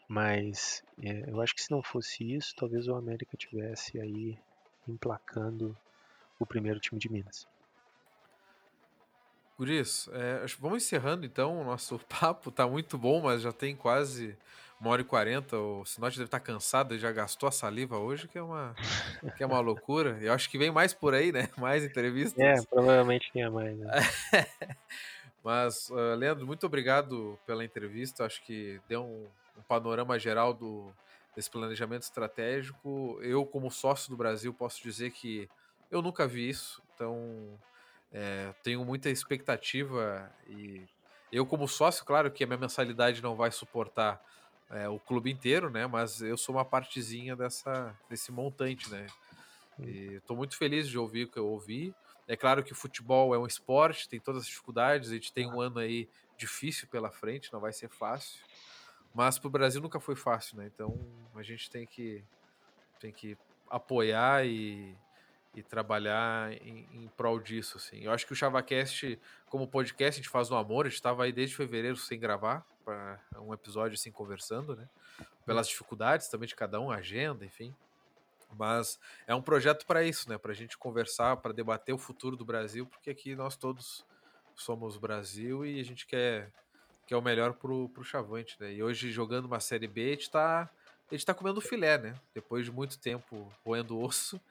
Mas 0.08 0.84
é, 1.02 1.30
eu 1.30 1.42
acho 1.42 1.56
que 1.56 1.64
se 1.64 1.72
não 1.72 1.82
fosse 1.82 2.36
isso, 2.36 2.56
talvez 2.56 2.88
o 2.88 2.96
América 2.96 3.36
tivesse 3.38 4.00
aí 4.00 4.38
emplacando 4.88 5.76
o 6.40 6.46
primeiro 6.46 6.80
time 6.80 7.00
de 7.00 7.12
Minas. 7.12 7.48
Guris, 9.58 10.10
é, 10.12 10.46
vamos 10.60 10.84
encerrando 10.84 11.26
então. 11.26 11.62
O 11.62 11.64
nosso 11.64 12.00
papo 12.20 12.52
tá 12.52 12.68
muito 12.68 12.98
bom, 12.98 13.22
mas 13.22 13.42
já 13.42 13.52
tem 13.52 13.76
quase 13.76 14.38
uma 14.80 14.90
hora 14.92 15.02
e 15.02 15.06
quarenta. 15.06 15.58
O 15.58 15.86
Sinote 15.86 16.18
deve 16.18 16.28
estar 16.28 16.40
tá 16.40 16.46
cansado, 16.46 16.94
ele 16.94 17.00
já 17.00 17.12
gastou 17.12 17.48
a 17.48 17.52
saliva 17.52 17.98
hoje, 17.98 18.28
que 18.28 18.38
é 18.38 18.42
uma, 18.42 18.76
que 19.38 19.44
é 19.44 19.46
uma 19.46 19.60
loucura. 19.60 20.18
Eu 20.22 20.34
acho 20.34 20.50
que 20.50 20.58
vem 20.58 20.72
mais 20.72 20.94
por 20.94 21.14
aí, 21.14 21.32
né? 21.32 21.50
Mais 21.58 21.84
entrevistas. 21.84 22.38
É, 22.38 22.62
provavelmente 22.70 23.32
tenha 23.32 23.50
mais. 23.50 23.78
Né? 23.78 23.92
mas, 25.44 25.90
uh, 25.90 26.16
Leandro, 26.16 26.46
muito 26.46 26.66
obrigado 26.66 27.40
pela 27.46 27.64
entrevista. 27.64 28.26
Acho 28.26 28.44
que 28.44 28.80
deu 28.90 29.04
um, 29.04 29.26
um 29.58 29.62
panorama 29.62 30.20
geral 30.20 30.54
do, 30.54 30.92
desse 31.34 31.50
planejamento 31.50 32.04
estratégico. 32.04 33.18
Eu, 33.22 33.46
como 33.46 33.72
sócio 33.72 34.10
do 34.10 34.18
Brasil, 34.18 34.54
posso 34.54 34.84
dizer 34.84 35.12
que 35.12 35.50
eu 35.90 36.02
nunca 36.02 36.28
vi 36.28 36.50
isso. 36.50 36.84
Então 36.94 37.58
é, 38.12 38.54
tenho 38.64 38.84
muita 38.86 39.10
expectativa 39.10 40.32
e 40.48 40.82
eu, 41.32 41.46
como 41.46 41.68
sócio, 41.68 42.06
claro 42.06 42.32
que 42.32 42.44
a 42.44 42.48
minha 42.48 42.58
mensalidade 42.58 43.22
não 43.22 43.36
vai 43.36 43.52
suportar 43.52 44.24
é, 44.70 44.88
o 44.88 45.00
clube 45.00 45.32
inteiro, 45.32 45.70
né? 45.70 45.86
Mas 45.86 46.22
eu 46.22 46.38
sou 46.38 46.56
uma 46.56 46.64
partezinha 46.64 47.36
dessa, 47.36 47.94
desse 48.10 48.32
montante, 48.32 48.90
né? 48.90 49.08
E 49.80 50.14
estou 50.16 50.38
muito 50.38 50.58
feliz 50.58 50.88
de 50.88 50.98
ouvir 50.98 51.26
o 51.26 51.28
que 51.28 51.38
eu 51.38 51.48
ouvi. 51.48 51.94
É 52.28 52.36
claro 52.36 52.64
que 52.64 52.72
o 52.72 52.76
futebol 52.76 53.36
é 53.36 53.38
um 53.38 53.46
esporte, 53.46 54.08
tem 54.08 54.20
todas 54.20 54.44
as 54.44 54.48
dificuldades, 54.48 55.12
a 55.12 55.14
gente 55.14 55.34
tem 55.34 55.46
um 55.46 55.60
ano 55.60 55.80
aí 55.80 56.08
difícil 56.38 56.88
pela 56.88 57.12
frente, 57.12 57.52
não 57.52 57.60
vai 57.60 57.74
ser 57.74 57.90
fácil. 57.90 58.40
Mas 59.14 59.38
para 59.38 59.48
o 59.48 59.52
Brasil 59.52 59.82
nunca 59.82 60.00
foi 60.00 60.16
fácil, 60.16 60.58
né? 60.58 60.70
Então 60.74 60.98
a 61.36 61.44
gente 61.44 61.70
tem 61.70 61.86
que, 61.86 62.24
tem 63.00 63.12
que 63.12 63.38
apoiar 63.70 64.46
e, 64.46 64.96
e 65.56 65.64
trabalhar 65.64 66.52
em, 66.62 66.88
em, 66.92 67.08
prol 67.16 67.40
disso, 67.40 67.78
assim. 67.78 68.04
Eu 68.04 68.12
acho 68.12 68.28
que 68.28 68.34
o 68.34 68.36
ChavaCast, 68.36 69.18
como 69.50 69.68
podcast, 69.68 70.20
a 70.20 70.22
gente 70.22 70.30
faz 70.30 70.50
no 70.50 70.58
amor, 70.58 70.86
a 70.86 70.90
gente 70.90 70.98
estava 70.98 71.24
aí 71.24 71.32
desde 71.32 71.56
fevereiro 71.56 71.96
sem 71.96 72.20
gravar, 72.20 72.66
para 72.84 73.20
um 73.40 73.54
episódio 73.54 73.96
assim, 73.96 74.12
conversando, 74.12 74.76
né? 74.76 74.88
Pelas 75.46 75.68
dificuldades 75.68 76.28
também 76.28 76.48
de 76.48 76.56
cada 76.56 76.80
um, 76.80 76.92
agenda, 76.92 77.46
enfim. 77.46 77.74
Mas 78.58 79.00
é 79.26 79.34
um 79.34 79.42
projeto 79.42 79.86
para 79.86 80.04
isso, 80.04 80.30
né? 80.30 80.38
Para 80.38 80.52
a 80.52 80.56
gente 80.56 80.78
conversar, 80.78 81.38
para 81.38 81.54
debater 81.54 81.96
o 81.96 81.98
futuro 81.98 82.36
do 82.36 82.46
Brasil, 82.46 82.86
porque 82.86 83.10
aqui 83.10 83.36
nós 83.36 83.56
todos 83.56 84.06
somos 84.56 84.98
Brasil 84.98 85.66
e 85.66 85.80
a 85.80 85.84
gente 85.84 86.06
quer, 86.06 86.52
quer 87.08 87.16
o 87.16 87.22
melhor 87.22 87.54
pro, 87.54 87.90
pro 87.90 88.04
Chavante, 88.04 88.56
né? 88.60 88.74
E 88.74 88.84
hoje, 88.84 89.12
jogando 89.12 89.46
uma 89.46 89.60
Série 89.60 89.88
B, 89.88 90.08
a 90.08 90.10
gente 90.12 90.22
está 90.22 90.70
a 91.10 91.14
gente 91.14 91.26
tá 91.26 91.34
comendo 91.36 91.62
filé, 91.62 91.98
né? 91.98 92.16
Depois 92.34 92.66
de 92.66 92.72
muito 92.72 92.98
tempo 92.98 93.52
roendo 93.64 94.00
osso, 94.00 94.42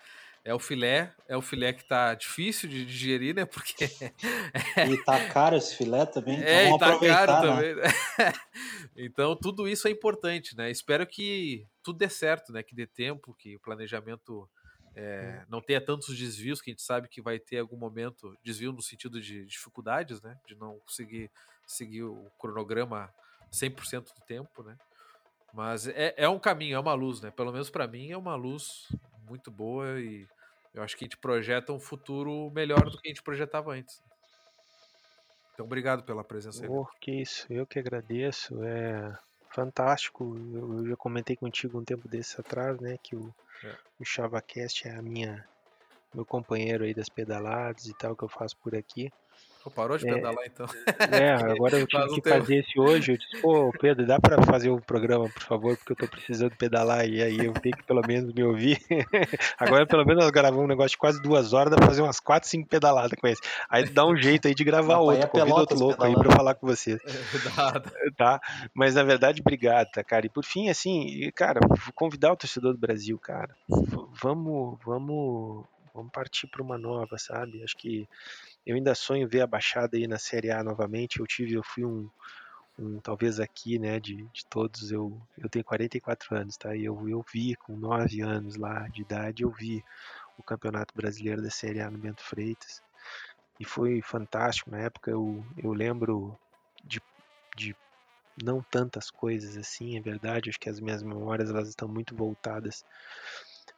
é 0.44 0.52
o 0.52 0.58
filé, 0.58 1.14
é 1.26 1.34
o 1.34 1.40
filé 1.40 1.72
que 1.72 1.82
tá 1.88 2.14
difícil 2.14 2.68
de 2.68 2.84
digerir, 2.84 3.34
né? 3.34 3.46
Porque. 3.46 3.86
e 3.86 5.02
tá 5.04 5.28
caro 5.32 5.56
esse 5.56 5.74
filé 5.74 6.04
também. 6.04 6.34
Então 6.34 6.46
é, 6.46 6.70
e 6.70 6.78
tá 6.78 6.98
caro 6.98 7.32
né? 7.32 7.40
também. 7.40 7.74
Né? 7.76 7.82
então, 8.94 9.34
tudo 9.34 9.66
isso 9.66 9.88
é 9.88 9.90
importante, 9.90 10.54
né? 10.54 10.70
Espero 10.70 11.06
que 11.06 11.66
tudo 11.82 11.98
dê 11.98 12.10
certo, 12.10 12.52
né? 12.52 12.62
Que 12.62 12.74
dê 12.74 12.86
tempo, 12.86 13.34
que 13.34 13.56
o 13.56 13.60
planejamento 13.60 14.46
é, 14.94 15.46
não 15.48 15.62
tenha 15.62 15.80
tantos 15.80 16.14
desvios, 16.14 16.60
que 16.60 16.70
a 16.70 16.72
gente 16.72 16.82
sabe 16.82 17.08
que 17.08 17.22
vai 17.22 17.38
ter 17.38 17.58
algum 17.58 17.78
momento 17.78 18.36
desvio 18.44 18.70
no 18.70 18.82
sentido 18.82 19.22
de 19.22 19.46
dificuldades, 19.46 20.20
né? 20.20 20.38
De 20.46 20.54
não 20.54 20.78
conseguir 20.80 21.30
seguir 21.66 22.02
o 22.02 22.30
cronograma 22.38 23.10
100% 23.50 24.14
do 24.14 24.20
tempo, 24.26 24.62
né? 24.62 24.76
Mas 25.54 25.86
é, 25.86 26.12
é 26.18 26.28
um 26.28 26.38
caminho, 26.38 26.76
é 26.76 26.78
uma 26.78 26.92
luz, 26.92 27.22
né? 27.22 27.30
Pelo 27.30 27.50
menos 27.50 27.70
para 27.70 27.86
mim 27.86 28.10
é 28.10 28.18
uma 28.18 28.34
luz 28.34 28.88
muito 29.28 29.50
boa 29.50 30.00
e 30.00 30.26
eu 30.72 30.82
acho 30.82 30.96
que 30.96 31.04
a 31.04 31.06
gente 31.06 31.16
projeta 31.16 31.72
um 31.72 31.78
futuro 31.78 32.50
melhor 32.50 32.90
do 32.90 32.98
que 32.98 33.08
a 33.08 33.10
gente 33.10 33.22
projetava 33.22 33.72
antes. 33.72 34.02
Então, 35.52 35.66
obrigado 35.66 36.02
pela 36.02 36.24
presença. 36.24 36.66
Oh, 36.68 36.86
que 37.00 37.12
isso, 37.12 37.46
eu 37.48 37.64
que 37.64 37.78
agradeço. 37.78 38.62
É 38.64 39.16
fantástico. 39.50 40.36
Eu, 40.52 40.88
já 40.88 40.96
comentei 40.96 41.36
contigo 41.36 41.78
um 41.78 41.84
tempo 41.84 42.08
desses 42.08 42.38
atrás, 42.38 42.80
né, 42.80 42.98
que 43.00 43.14
o, 43.14 43.32
é. 43.62 43.76
o 44.00 44.04
ChavaCast 44.04 44.88
é 44.88 44.96
a 44.96 45.02
minha 45.02 45.46
meu 46.12 46.24
companheiro 46.24 46.84
aí 46.84 46.94
das 46.94 47.08
pedaladas 47.08 47.86
e 47.86 47.94
tal 47.94 48.16
que 48.16 48.22
eu 48.22 48.28
faço 48.28 48.56
por 48.58 48.74
aqui. 48.74 49.12
Pô, 49.64 49.70
parou 49.70 49.96
de 49.96 50.06
é, 50.06 50.12
pedalar 50.12 50.44
então. 50.44 50.66
É, 51.10 51.32
agora 51.32 51.78
eu 51.78 51.86
tive 51.88 52.08
que 52.08 52.20
tempo. 52.20 52.38
fazer 52.38 52.56
esse 52.58 52.78
hoje. 52.78 53.12
Eu 53.12 53.16
disse, 53.16 53.40
pô, 53.40 53.72
Pedro, 53.80 54.06
dá 54.06 54.20
para 54.20 54.42
fazer 54.42 54.68
o 54.68 54.76
um 54.76 54.80
programa, 54.80 55.26
por 55.30 55.42
favor, 55.42 55.74
porque 55.78 55.92
eu 55.92 55.96
tô 55.96 56.06
precisando 56.06 56.54
pedalar 56.54 57.08
e 57.08 57.22
aí 57.22 57.38
eu 57.38 57.54
tenho 57.54 57.74
que 57.74 57.82
pelo 57.82 58.02
menos 58.06 58.30
me 58.34 58.44
ouvir. 58.44 58.78
agora 59.58 59.86
pelo 59.86 60.04
menos 60.04 60.22
nós 60.22 60.30
gravamos 60.30 60.64
um 60.64 60.68
negócio 60.68 60.90
de 60.90 60.98
quase 60.98 61.22
duas 61.22 61.54
horas, 61.54 61.70
dá 61.70 61.78
pra 61.78 61.86
fazer 61.86 62.02
umas 62.02 62.20
quatro, 62.20 62.46
cinco 62.46 62.68
pedaladas 62.68 63.18
com 63.18 63.26
esse. 63.26 63.40
Aí 63.70 63.88
dá 63.88 64.04
um 64.04 64.14
jeito 64.14 64.46
aí 64.46 64.54
de 64.54 64.64
gravar 64.64 64.98
outro, 64.98 65.24
é 65.24 65.26
convida 65.26 65.54
outro 65.54 65.78
louco 65.78 65.96
pedalando. 65.96 66.18
aí 66.18 66.26
pra 66.26 66.36
falar 66.36 66.54
com 66.54 66.66
vocês. 66.66 67.00
É, 68.04 68.10
tá? 68.16 68.40
Mas 68.74 68.94
na 68.94 69.02
verdade, 69.02 69.40
obrigado, 69.40 69.90
tá, 69.90 70.04
cara? 70.04 70.26
E 70.26 70.28
por 70.28 70.44
fim, 70.44 70.68
assim, 70.68 71.30
cara, 71.34 71.60
vou 71.66 71.92
convidar 71.94 72.32
o 72.32 72.36
torcedor 72.36 72.72
do 72.72 72.78
Brasil, 72.78 73.18
cara. 73.18 73.54
Vamos, 74.20 74.78
vamos, 74.84 75.64
vamos 75.94 76.12
partir 76.12 76.46
para 76.46 76.62
uma 76.62 76.76
nova, 76.76 77.16
sabe? 77.18 77.62
Acho 77.62 77.76
que 77.76 78.06
eu 78.66 78.76
ainda 78.76 78.94
sonho 78.94 79.28
ver 79.28 79.42
a 79.42 79.46
Baixada 79.46 79.96
aí 79.96 80.06
na 80.06 80.18
Série 80.18 80.50
A 80.50 80.62
novamente. 80.62 81.20
Eu 81.20 81.26
tive, 81.26 81.54
eu 81.54 81.62
fui 81.62 81.84
um, 81.84 82.08
um 82.78 83.00
talvez 83.00 83.38
aqui, 83.38 83.78
né, 83.78 84.00
de, 84.00 84.24
de 84.32 84.46
todos, 84.46 84.90
eu, 84.90 85.20
eu 85.38 85.48
tenho 85.48 85.64
44 85.64 86.36
anos, 86.36 86.56
tá? 86.56 86.74
E 86.74 86.84
eu, 86.84 87.08
eu 87.08 87.24
vi 87.32 87.54
com 87.56 87.76
9 87.76 88.20
anos 88.22 88.56
lá 88.56 88.88
de 88.88 89.02
idade, 89.02 89.42
eu 89.42 89.50
vi 89.50 89.84
o 90.38 90.42
Campeonato 90.42 90.94
Brasileiro 90.94 91.42
da 91.42 91.50
Série 91.50 91.80
A 91.80 91.90
no 91.90 91.98
Bento 91.98 92.22
Freitas. 92.22 92.82
E 93.60 93.64
foi 93.64 94.02
fantástico. 94.02 94.70
Na 94.70 94.78
época 94.78 95.10
eu, 95.10 95.44
eu 95.56 95.72
lembro 95.72 96.36
de, 96.84 97.00
de 97.56 97.76
não 98.42 98.60
tantas 98.62 99.10
coisas 99.10 99.56
assim, 99.56 99.96
é 99.96 100.00
verdade. 100.00 100.50
Acho 100.50 100.58
que 100.58 100.68
as 100.68 100.80
minhas 100.80 101.02
memórias 101.02 101.50
elas 101.50 101.68
estão 101.68 101.86
muito 101.86 102.16
voltadas 102.16 102.84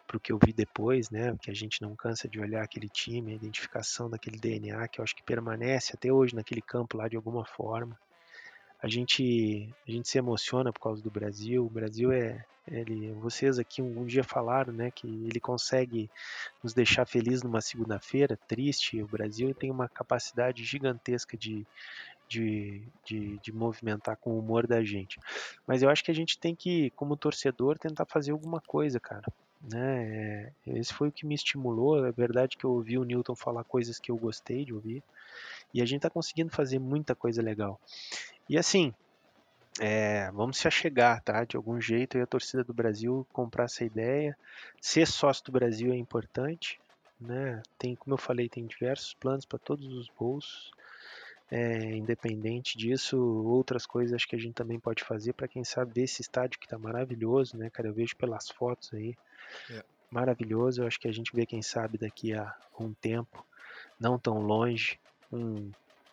para 0.06 0.16
o 0.16 0.20
que 0.20 0.32
eu 0.32 0.38
vi 0.42 0.52
depois, 0.52 1.10
né? 1.10 1.36
Que 1.40 1.50
a 1.50 1.54
gente 1.54 1.82
não 1.82 1.96
cansa 1.96 2.28
de 2.28 2.40
olhar 2.40 2.62
aquele 2.62 2.88
time, 2.88 3.32
a 3.32 3.36
identificação 3.36 4.08
daquele 4.08 4.38
DNA 4.38 4.86
que 4.88 5.00
eu 5.00 5.02
acho 5.02 5.16
que 5.16 5.22
permanece 5.22 5.92
até 5.94 6.12
hoje 6.12 6.34
naquele 6.34 6.62
campo 6.62 6.96
lá 6.96 7.08
de 7.08 7.16
alguma 7.16 7.44
forma. 7.44 7.98
A 8.82 8.88
gente, 8.88 9.68
a 9.86 9.90
gente 9.90 10.08
se 10.08 10.18
emociona 10.18 10.72
por 10.72 10.80
causa 10.80 11.02
do 11.02 11.10
Brasil. 11.10 11.64
O 11.64 11.70
Brasil 11.70 12.12
é, 12.12 12.44
ele, 12.68 13.12
vocês 13.14 13.58
aqui 13.58 13.80
um, 13.80 14.00
um 14.00 14.04
dia 14.04 14.24
falaram, 14.24 14.72
né, 14.72 14.90
que 14.90 15.06
ele 15.06 15.40
consegue 15.40 16.10
nos 16.62 16.74
deixar 16.74 17.06
felizes 17.06 17.42
numa 17.42 17.60
segunda-feira, 17.60 18.38
triste. 18.48 19.02
O 19.02 19.08
Brasil 19.08 19.54
tem 19.54 19.70
uma 19.70 19.88
capacidade 19.88 20.64
gigantesca 20.64 21.36
de, 21.36 21.66
de, 22.28 22.82
de, 23.04 23.38
de, 23.38 23.52
movimentar 23.52 24.16
com 24.16 24.30
o 24.30 24.38
humor 24.38 24.66
da 24.66 24.82
gente. 24.82 25.18
Mas 25.66 25.82
eu 25.82 25.88
acho 25.88 26.04
que 26.04 26.10
a 26.10 26.14
gente 26.14 26.38
tem 26.38 26.54
que, 26.54 26.90
como 26.90 27.16
torcedor, 27.16 27.78
tentar 27.78 28.04
fazer 28.04 28.32
alguma 28.32 28.60
coisa, 28.60 28.98
cara. 29.00 29.24
Né? 29.60 30.52
É, 30.66 30.78
esse 30.78 30.92
foi 30.92 31.08
o 31.08 31.12
que 31.12 31.26
me 31.26 31.34
estimulou. 31.34 32.04
É 32.04 32.12
verdade 32.12 32.56
que 32.56 32.64
eu 32.64 32.70
ouvi 32.70 32.98
o 32.98 33.04
Newton 33.04 33.34
falar 33.34 33.64
coisas 33.64 33.98
que 33.98 34.10
eu 34.10 34.16
gostei 34.16 34.64
de 34.64 34.74
ouvir. 34.74 35.02
E 35.72 35.82
a 35.82 35.84
gente 35.84 35.98
está 35.98 36.10
conseguindo 36.10 36.50
fazer 36.50 36.78
muita 36.78 37.14
coisa 37.14 37.42
legal. 37.42 37.80
E 38.48 38.56
assim, 38.56 38.94
é, 39.80 40.30
vamos 40.30 40.56
se 40.58 40.66
achegar, 40.66 41.22
tá? 41.22 41.44
De 41.44 41.56
algum 41.56 41.80
jeito, 41.80 42.16
e 42.16 42.22
a 42.22 42.26
torcida 42.26 42.64
do 42.64 42.72
Brasil 42.72 43.26
comprar 43.32 43.64
essa 43.64 43.84
ideia. 43.84 44.36
Ser 44.80 45.06
sócio 45.06 45.44
do 45.44 45.52
Brasil 45.52 45.92
é 45.92 45.96
importante, 45.96 46.80
né? 47.20 47.62
Tem, 47.78 47.94
como 47.94 48.14
eu 48.14 48.18
falei, 48.18 48.48
tem 48.48 48.66
diversos 48.66 49.14
planos 49.14 49.44
para 49.44 49.58
todos 49.58 49.86
os 49.86 50.08
bolsos. 50.18 50.70
É, 51.48 51.94
independente 51.94 52.76
disso, 52.76 53.16
outras 53.18 53.86
coisas 53.86 54.14
acho 54.14 54.26
que 54.26 54.34
a 54.34 54.38
gente 54.38 54.54
também 54.54 54.80
pode 54.80 55.04
fazer 55.04 55.32
para 55.32 55.46
quem 55.46 55.62
sabe 55.62 55.92
ver 55.94 56.02
esse 56.02 56.20
estádio 56.20 56.58
que 56.58 56.66
está 56.66 56.76
maravilhoso, 56.76 57.56
né, 57.56 57.70
cara? 57.70 57.88
Eu 57.88 57.94
vejo 57.94 58.16
pelas 58.16 58.48
fotos 58.48 58.92
aí, 58.92 59.16
é. 59.70 59.84
maravilhoso. 60.10 60.82
Eu 60.82 60.86
acho 60.86 60.98
que 60.98 61.06
a 61.06 61.12
gente 61.12 61.30
vê 61.32 61.46
quem 61.46 61.62
sabe 61.62 61.98
daqui 61.98 62.34
a 62.34 62.52
um 62.78 62.92
tempo, 62.92 63.46
não 63.98 64.18
tão 64.18 64.40
longe, 64.40 64.98
um, 65.32 65.70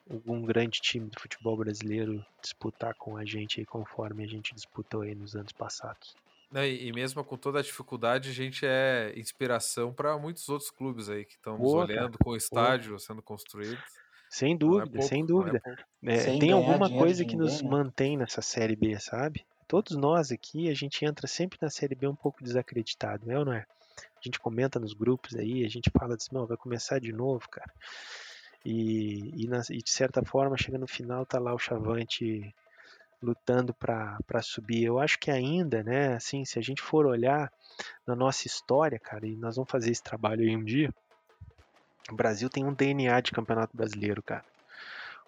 algum 0.09 0.43
grande 0.43 0.79
time 0.79 1.09
do 1.09 1.19
futebol 1.19 1.57
brasileiro 1.57 2.23
disputar 2.41 2.93
com 2.93 3.17
a 3.17 3.25
gente 3.25 3.59
aí 3.59 3.65
conforme 3.65 4.23
a 4.23 4.27
gente 4.27 4.53
disputou 4.53 5.01
aí 5.01 5.15
nos 5.15 5.35
anos 5.35 5.51
passados. 5.51 6.15
Né, 6.51 6.69
e 6.69 6.93
mesmo 6.93 7.23
com 7.23 7.35
toda 7.35 7.57
a 7.57 7.63
dificuldade, 7.63 8.29
a 8.29 8.33
gente 8.33 8.63
é 8.63 9.11
inspiração 9.15 9.91
para 9.91 10.15
muitos 10.19 10.47
outros 10.49 10.69
clubes 10.69 11.09
aí 11.09 11.25
que 11.25 11.33
estão 11.33 11.57
nos 11.57 11.73
olhando 11.73 12.19
com 12.19 12.29
o 12.29 12.35
estádio 12.35 12.99
sendo 12.99 13.23
construído. 13.23 13.81
Sem 14.33 14.55
é 14.55 14.57
dúvida, 14.57 14.89
pouco, 14.97 15.07
sem 15.07 15.21
é 15.21 15.25
dúvida. 15.27 15.61
É, 16.03 16.17
Sem 16.17 16.39
tem 16.39 16.51
alguma 16.51 16.89
coisa 16.89 17.23
que 17.23 17.37
nos 17.37 17.61
ninguém, 17.61 17.69
né? 17.71 17.77
mantém 17.77 18.17
nessa 18.17 18.41
Série 18.41 18.75
B, 18.75 18.99
sabe? 18.99 19.45
Todos 19.67 19.95
nós 19.95 20.31
aqui, 20.31 20.69
a 20.69 20.73
gente 20.73 21.05
entra 21.05 21.27
sempre 21.27 21.59
na 21.61 21.69
Série 21.69 21.93
B 21.93 22.07
um 22.07 22.15
pouco 22.15 22.43
desacreditado, 22.43 23.31
é 23.31 23.37
ou 23.37 23.45
não 23.45 23.53
é? 23.53 23.63
A 23.95 24.23
gente 24.23 24.39
comenta 24.39 24.79
nos 24.79 24.93
grupos 24.93 25.35
aí, 25.35 25.63
a 25.63 25.69
gente 25.69 25.91
fala 25.95 26.15
assim, 26.15 26.29
não, 26.31 26.47
vai 26.47 26.57
começar 26.57 26.99
de 26.99 27.13
novo, 27.13 27.47
cara. 27.47 27.71
E, 28.65 29.43
e, 29.43 29.47
na- 29.47 29.61
e 29.69 29.77
de 29.83 29.91
certa 29.91 30.23
forma, 30.25 30.57
chega 30.57 30.79
no 30.79 30.87
final, 30.87 31.27
tá 31.27 31.37
lá 31.37 31.53
o 31.53 31.59
Chavante 31.59 32.51
lutando 33.21 33.71
para 33.71 34.41
subir. 34.41 34.83
Eu 34.83 34.97
acho 34.97 35.19
que 35.19 35.29
ainda, 35.29 35.83
né, 35.83 36.15
assim, 36.15 36.43
se 36.43 36.57
a 36.57 36.61
gente 36.61 36.81
for 36.81 37.05
olhar 37.05 37.53
na 38.07 38.15
nossa 38.15 38.47
história, 38.47 38.97
cara, 38.99 39.27
e 39.27 39.35
nós 39.35 39.57
vamos 39.57 39.69
fazer 39.69 39.91
esse 39.91 40.01
trabalho 40.01 40.41
aí 40.41 40.55
um 40.57 40.63
dia, 40.63 40.91
o 42.11 42.15
Brasil 42.15 42.49
tem 42.49 42.65
um 42.65 42.73
DNA 42.73 43.21
de 43.21 43.31
campeonato 43.31 43.75
brasileiro, 43.75 44.21
cara. 44.21 44.45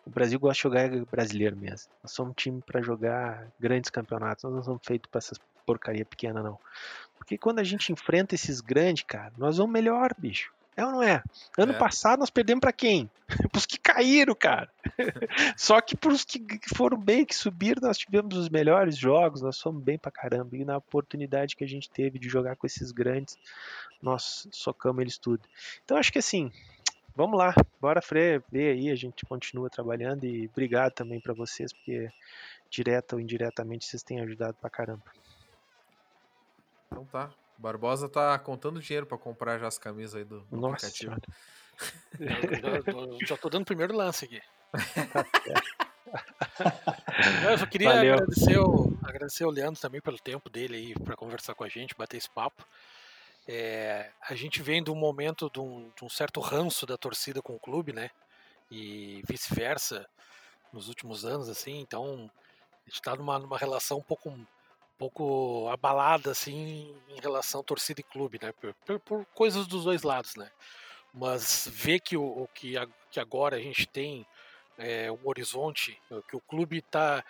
O 0.05 0.09
Brasil 0.09 0.39
gosta 0.39 0.55
de 0.55 0.63
jogar 0.63 1.05
brasileiro 1.05 1.55
mesmo. 1.55 1.89
Nós 2.03 2.11
somos 2.11 2.31
um 2.31 2.35
time 2.35 2.61
para 2.61 2.81
jogar 2.81 3.47
grandes 3.59 3.89
campeonatos. 3.89 4.43
Nós 4.43 4.53
não 4.53 4.63
somos 4.63 4.81
feitos 4.85 5.09
para 5.09 5.17
essas 5.17 5.39
porcaria 5.65 6.05
pequena, 6.05 6.43
não. 6.43 6.59
Porque 7.17 7.37
quando 7.37 7.59
a 7.59 7.63
gente 7.63 7.91
enfrenta 7.91 8.35
esses 8.35 8.61
grandes, 8.61 9.03
cara, 9.03 9.33
nós 9.37 9.57
vamos 9.57 9.73
melhor, 9.73 10.13
bicho. 10.17 10.53
É 10.77 10.85
ou 10.85 10.91
não 10.91 11.01
é? 11.03 11.23
Ano 11.57 11.73
É. 11.73 11.77
passado 11.77 12.19
nós 12.19 12.29
perdemos 12.29 12.59
para 12.59 12.73
quem? 12.73 13.09
Pros 13.51 13.65
que 13.65 13.79
caíram, 13.79 14.35
cara. 14.35 14.69
Só 15.57 15.79
que 15.81 15.95
pros 15.95 16.23
que 16.25 16.39
que 16.39 16.75
foram 16.75 16.97
bem, 16.97 17.25
que 17.25 17.33
subiram, 17.33 17.81
nós 17.81 17.97
tivemos 17.97 18.35
os 18.37 18.49
melhores 18.49 18.97
jogos, 18.97 19.41
nós 19.41 19.59
fomos 19.59 19.81
bem 19.81 19.97
pra 19.97 20.11
caramba. 20.11 20.55
E 20.55 20.65
na 20.65 20.77
oportunidade 20.77 21.55
que 21.55 21.63
a 21.63 21.67
gente 21.67 21.89
teve 21.89 22.19
de 22.19 22.29
jogar 22.29 22.55
com 22.55 22.67
esses 22.67 22.91
grandes, 22.91 23.37
nós 24.01 24.47
socamos 24.51 25.01
eles 25.01 25.17
tudo. 25.17 25.41
Então 25.83 25.97
acho 25.97 26.11
que 26.11 26.19
assim, 26.19 26.51
vamos 27.15 27.37
lá, 27.37 27.53
bora 27.79 28.01
Fre, 28.01 28.41
ver 28.51 28.73
aí, 28.73 28.91
a 28.91 28.95
gente 28.95 29.25
continua 29.25 29.69
trabalhando 29.69 30.25
e 30.25 30.47
obrigado 30.47 30.91
também 30.91 31.19
pra 31.19 31.33
vocês, 31.33 31.71
porque 31.71 32.09
direta 32.69 33.15
ou 33.15 33.21
indiretamente 33.21 33.85
vocês 33.85 34.03
têm 34.03 34.19
ajudado 34.19 34.55
pra 34.59 34.69
caramba. 34.69 35.03
Então 36.87 37.05
tá. 37.05 37.29
Barbosa 37.57 38.09
tá 38.09 38.37
contando 38.39 38.79
dinheiro 38.81 39.05
para 39.05 39.17
comprar 39.17 39.57
já 39.59 39.67
as 39.67 39.77
camisas 39.77 40.15
aí 40.15 40.23
do, 40.23 40.41
do 40.41 40.57
Nossa 40.57 40.87
aplicativo. 40.87 41.15
já, 42.19 42.83
tô- 42.83 43.19
já 43.25 43.37
tô 43.37 43.49
dando 43.49 43.63
o 43.63 43.65
primeiro 43.65 43.95
lance 43.95 44.25
aqui. 44.25 44.41
Eu 47.49 47.57
só 47.57 47.65
queria 47.65 47.89
Valeu. 47.93 48.13
agradecer 48.15 48.57
o, 48.59 48.97
agradecer 49.03 49.45
Leandro 49.47 49.79
também 49.79 50.01
pelo 50.01 50.17
tempo 50.19 50.49
dele 50.49 50.75
aí 50.75 50.93
para 51.03 51.15
conversar 51.15 51.55
com 51.55 51.63
a 51.63 51.69
gente, 51.69 51.95
bater 51.97 52.17
esse 52.17 52.29
papo. 52.29 52.65
É, 53.47 54.09
a 54.27 54.33
gente 54.35 54.61
vem 54.61 54.83
de 54.83 54.91
um 54.91 54.95
momento 54.95 55.49
de 55.51 55.59
um, 55.59 55.89
de 55.95 56.03
um 56.03 56.09
certo 56.09 56.39
ranço 56.39 56.85
da 56.85 56.97
torcida 56.97 57.41
com 57.41 57.55
o 57.55 57.59
clube, 57.59 57.93
né? 57.93 58.09
E 58.71 59.21
vice-versa 59.27 60.07
nos 60.73 60.87
últimos 60.89 61.25
anos, 61.25 61.47
assim. 61.49 61.79
Então 61.79 62.29
a 62.85 62.89
gente 62.89 62.95
está 62.99 63.15
numa, 63.15 63.37
numa 63.39 63.57
relação 63.57 63.97
um 63.99 64.03
pouco, 64.03 64.35
pouco 64.97 65.67
abalada, 65.69 66.31
assim, 66.31 66.95
em 67.09 67.19
relação 67.21 67.63
torcida 67.63 67.99
e 68.01 68.03
clube, 68.03 68.39
né? 68.41 68.51
Por, 68.53 68.73
por- 68.85 68.99
por 68.99 69.25
coisas 69.33 69.67
dos 69.67 69.83
dois 69.83 70.03
lados, 70.03 70.35
né? 70.35 70.49
Mas 71.13 71.67
ver 71.71 71.99
que, 71.99 72.17
o, 72.17 72.23
o 72.23 72.47
que, 72.53 72.77
a- 72.77 72.87
que 73.11 73.19
agora 73.19 73.57
a 73.57 73.59
gente 73.61 73.87
tem 73.87 74.25
é, 74.77 75.11
um 75.11 75.19
horizonte, 75.23 75.99
que 76.27 76.35
o 76.35 76.41
clube 76.41 76.79
está 76.79 77.23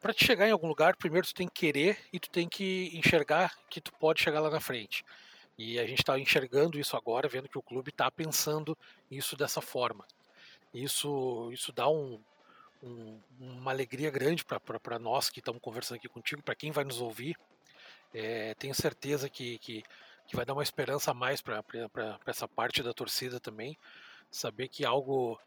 para 0.00 0.14
te 0.14 0.24
chegar 0.24 0.46
em 0.48 0.52
algum 0.52 0.68
lugar, 0.68 0.96
primeiro 0.96 1.26
tu 1.26 1.34
tem 1.34 1.48
que 1.48 1.54
querer 1.54 1.98
e 2.12 2.20
tu 2.20 2.30
tem 2.30 2.48
que 2.48 2.90
enxergar 2.94 3.52
que 3.68 3.80
tu 3.80 3.92
pode 3.94 4.20
chegar 4.20 4.40
lá 4.40 4.50
na 4.50 4.60
frente. 4.60 5.04
E 5.56 5.78
a 5.78 5.86
gente 5.86 5.98
está 6.00 6.16
enxergando 6.18 6.78
isso 6.78 6.96
agora, 6.96 7.28
vendo 7.28 7.48
que 7.48 7.58
o 7.58 7.62
clube 7.62 7.90
está 7.90 8.08
pensando 8.10 8.78
isso 9.10 9.36
dessa 9.36 9.60
forma. 9.60 10.06
Isso, 10.72 11.50
isso 11.52 11.72
dá 11.72 11.88
um, 11.88 12.20
um- 12.82 13.20
uma 13.38 13.70
alegria 13.70 14.10
grande 14.10 14.44
para 14.44 14.98
nós 14.98 15.30
que 15.30 15.40
estamos 15.40 15.60
conversando 15.60 15.98
aqui 15.98 16.08
contigo, 16.08 16.42
para 16.42 16.54
quem 16.54 16.70
vai 16.70 16.84
nos 16.84 17.00
ouvir. 17.00 17.36
É, 18.14 18.54
tenho 18.54 18.74
certeza 18.74 19.28
que, 19.28 19.58
que, 19.58 19.82
que 20.26 20.36
vai 20.36 20.44
dar 20.44 20.54
uma 20.54 20.62
esperança 20.62 21.10
a 21.10 21.14
mais 21.14 21.40
para 21.42 21.62
essa 22.26 22.48
parte 22.48 22.82
da 22.82 22.92
torcida 22.92 23.38
também. 23.40 23.76
Saber 24.30 24.68
que 24.68 24.84
algo 24.84 25.38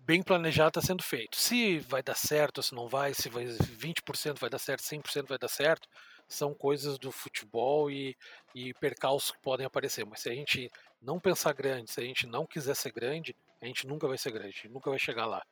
bem 0.00 0.22
planejado 0.22 0.68
está 0.68 0.80
sendo 0.80 1.02
feito. 1.02 1.36
Se 1.36 1.78
vai 1.80 2.02
dar 2.02 2.16
certo, 2.16 2.62
se 2.62 2.74
não 2.74 2.88
vai, 2.88 3.14
se 3.14 3.28
vai 3.28 3.44
20% 3.46 4.40
vai 4.40 4.50
dar 4.50 4.58
certo, 4.58 4.82
100% 4.82 5.28
vai 5.28 5.38
dar 5.38 5.48
certo, 5.48 5.88
são 6.28 6.54
coisas 6.54 6.98
do 6.98 7.12
futebol 7.12 7.90
e, 7.90 8.16
e 8.54 8.74
percalços 8.74 9.30
que 9.32 9.38
podem 9.40 9.66
aparecer. 9.66 10.04
Mas 10.04 10.20
se 10.20 10.30
a 10.30 10.34
gente 10.34 10.70
não 11.02 11.18
pensar 11.18 11.52
grande, 11.52 11.90
se 11.90 12.00
a 12.00 12.04
gente 12.04 12.26
não 12.26 12.46
quiser 12.46 12.74
ser 12.74 12.92
grande, 12.92 13.34
a 13.60 13.66
gente 13.66 13.86
nunca 13.86 14.06
vai 14.08 14.16
ser 14.16 14.30
grande, 14.30 14.68
nunca 14.68 14.88
vai 14.88 14.98
chegar 14.98 15.26
lá. 15.26 15.42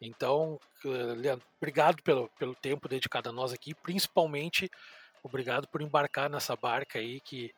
Então, 0.00 0.58
eh, 0.84 1.14
Leandro, 1.16 1.46
obrigado 1.56 2.02
pelo, 2.02 2.28
pelo 2.38 2.54
tempo 2.54 2.88
dedicado 2.88 3.28
a 3.28 3.32
nós 3.32 3.52
aqui, 3.52 3.74
principalmente 3.74 4.70
obrigado 5.22 5.66
por 5.68 5.80
embarcar 5.80 6.28
nessa 6.30 6.56
barca 6.56 6.98
aí 6.98 7.20
que, 7.20 7.52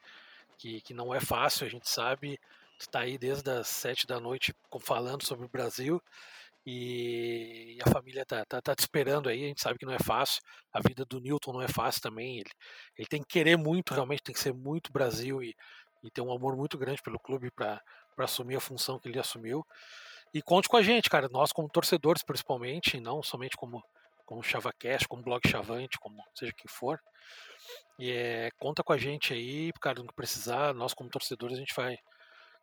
que, 0.58 0.80
que 0.80 0.94
não 0.94 1.14
é 1.14 1.20
fácil, 1.20 1.66
a 1.66 1.70
gente 1.70 1.88
sabe. 1.88 2.38
Tu 2.78 2.82
está 2.82 3.00
aí 3.00 3.18
desde 3.18 3.50
as 3.50 3.66
sete 3.66 4.06
da 4.06 4.20
noite 4.20 4.54
falando 4.80 5.24
sobre 5.24 5.44
o 5.44 5.48
Brasil 5.48 6.00
e 6.64 7.78
a 7.84 7.90
família 7.90 8.26
tá, 8.26 8.44
tá, 8.44 8.60
tá 8.60 8.74
te 8.74 8.80
esperando 8.80 9.28
aí. 9.28 9.44
A 9.44 9.48
gente 9.48 9.60
sabe 9.60 9.78
que 9.78 9.86
não 9.86 9.92
é 9.94 9.98
fácil. 9.98 10.40
A 10.72 10.80
vida 10.80 11.04
do 11.04 11.18
Newton 11.18 11.54
não 11.54 11.62
é 11.62 11.68
fácil 11.68 12.02
também. 12.02 12.40
Ele, 12.40 12.50
ele 12.96 13.08
tem 13.08 13.22
que 13.22 13.28
querer 13.28 13.56
muito, 13.56 13.94
realmente 13.94 14.22
tem 14.22 14.34
que 14.34 14.40
ser 14.40 14.52
muito 14.52 14.92
Brasil 14.92 15.42
e, 15.42 15.56
e 16.02 16.10
ter 16.10 16.20
um 16.20 16.32
amor 16.32 16.56
muito 16.56 16.78
grande 16.78 17.02
pelo 17.02 17.18
clube 17.18 17.50
para 17.50 17.82
assumir 18.18 18.56
a 18.56 18.60
função 18.60 18.98
que 18.98 19.08
ele 19.08 19.18
assumiu. 19.18 19.66
E 20.32 20.42
conte 20.42 20.68
com 20.68 20.76
a 20.76 20.82
gente, 20.82 21.08
cara. 21.08 21.28
Nós, 21.28 21.52
como 21.52 21.68
torcedores, 21.68 22.22
principalmente, 22.22 23.00
não 23.00 23.22
somente 23.22 23.56
como, 23.56 23.82
como 24.26 24.42
ChavaCast, 24.42 25.08
como 25.08 25.22
Blog 25.22 25.46
Chavante, 25.48 25.98
como 25.98 26.22
seja 26.34 26.52
quem 26.52 26.68
for. 26.68 27.00
E 27.98 28.12
é, 28.12 28.50
conta 28.58 28.82
com 28.82 28.92
a 28.92 28.98
gente 28.98 29.32
aí, 29.32 29.72
cara, 29.80 30.00
no 30.00 30.08
que 30.08 30.14
precisar. 30.14 30.74
Nós, 30.74 30.92
como 30.92 31.10
torcedores, 31.10 31.56
a 31.56 31.60
gente 31.60 31.74
vai 31.74 31.98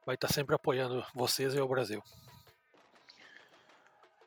vai 0.05 0.15
estar 0.15 0.27
sempre 0.27 0.53
apoiando 0.53 1.03
vocês 1.15 1.55
e 1.55 1.59
o 1.59 1.67
Brasil. 1.67 2.01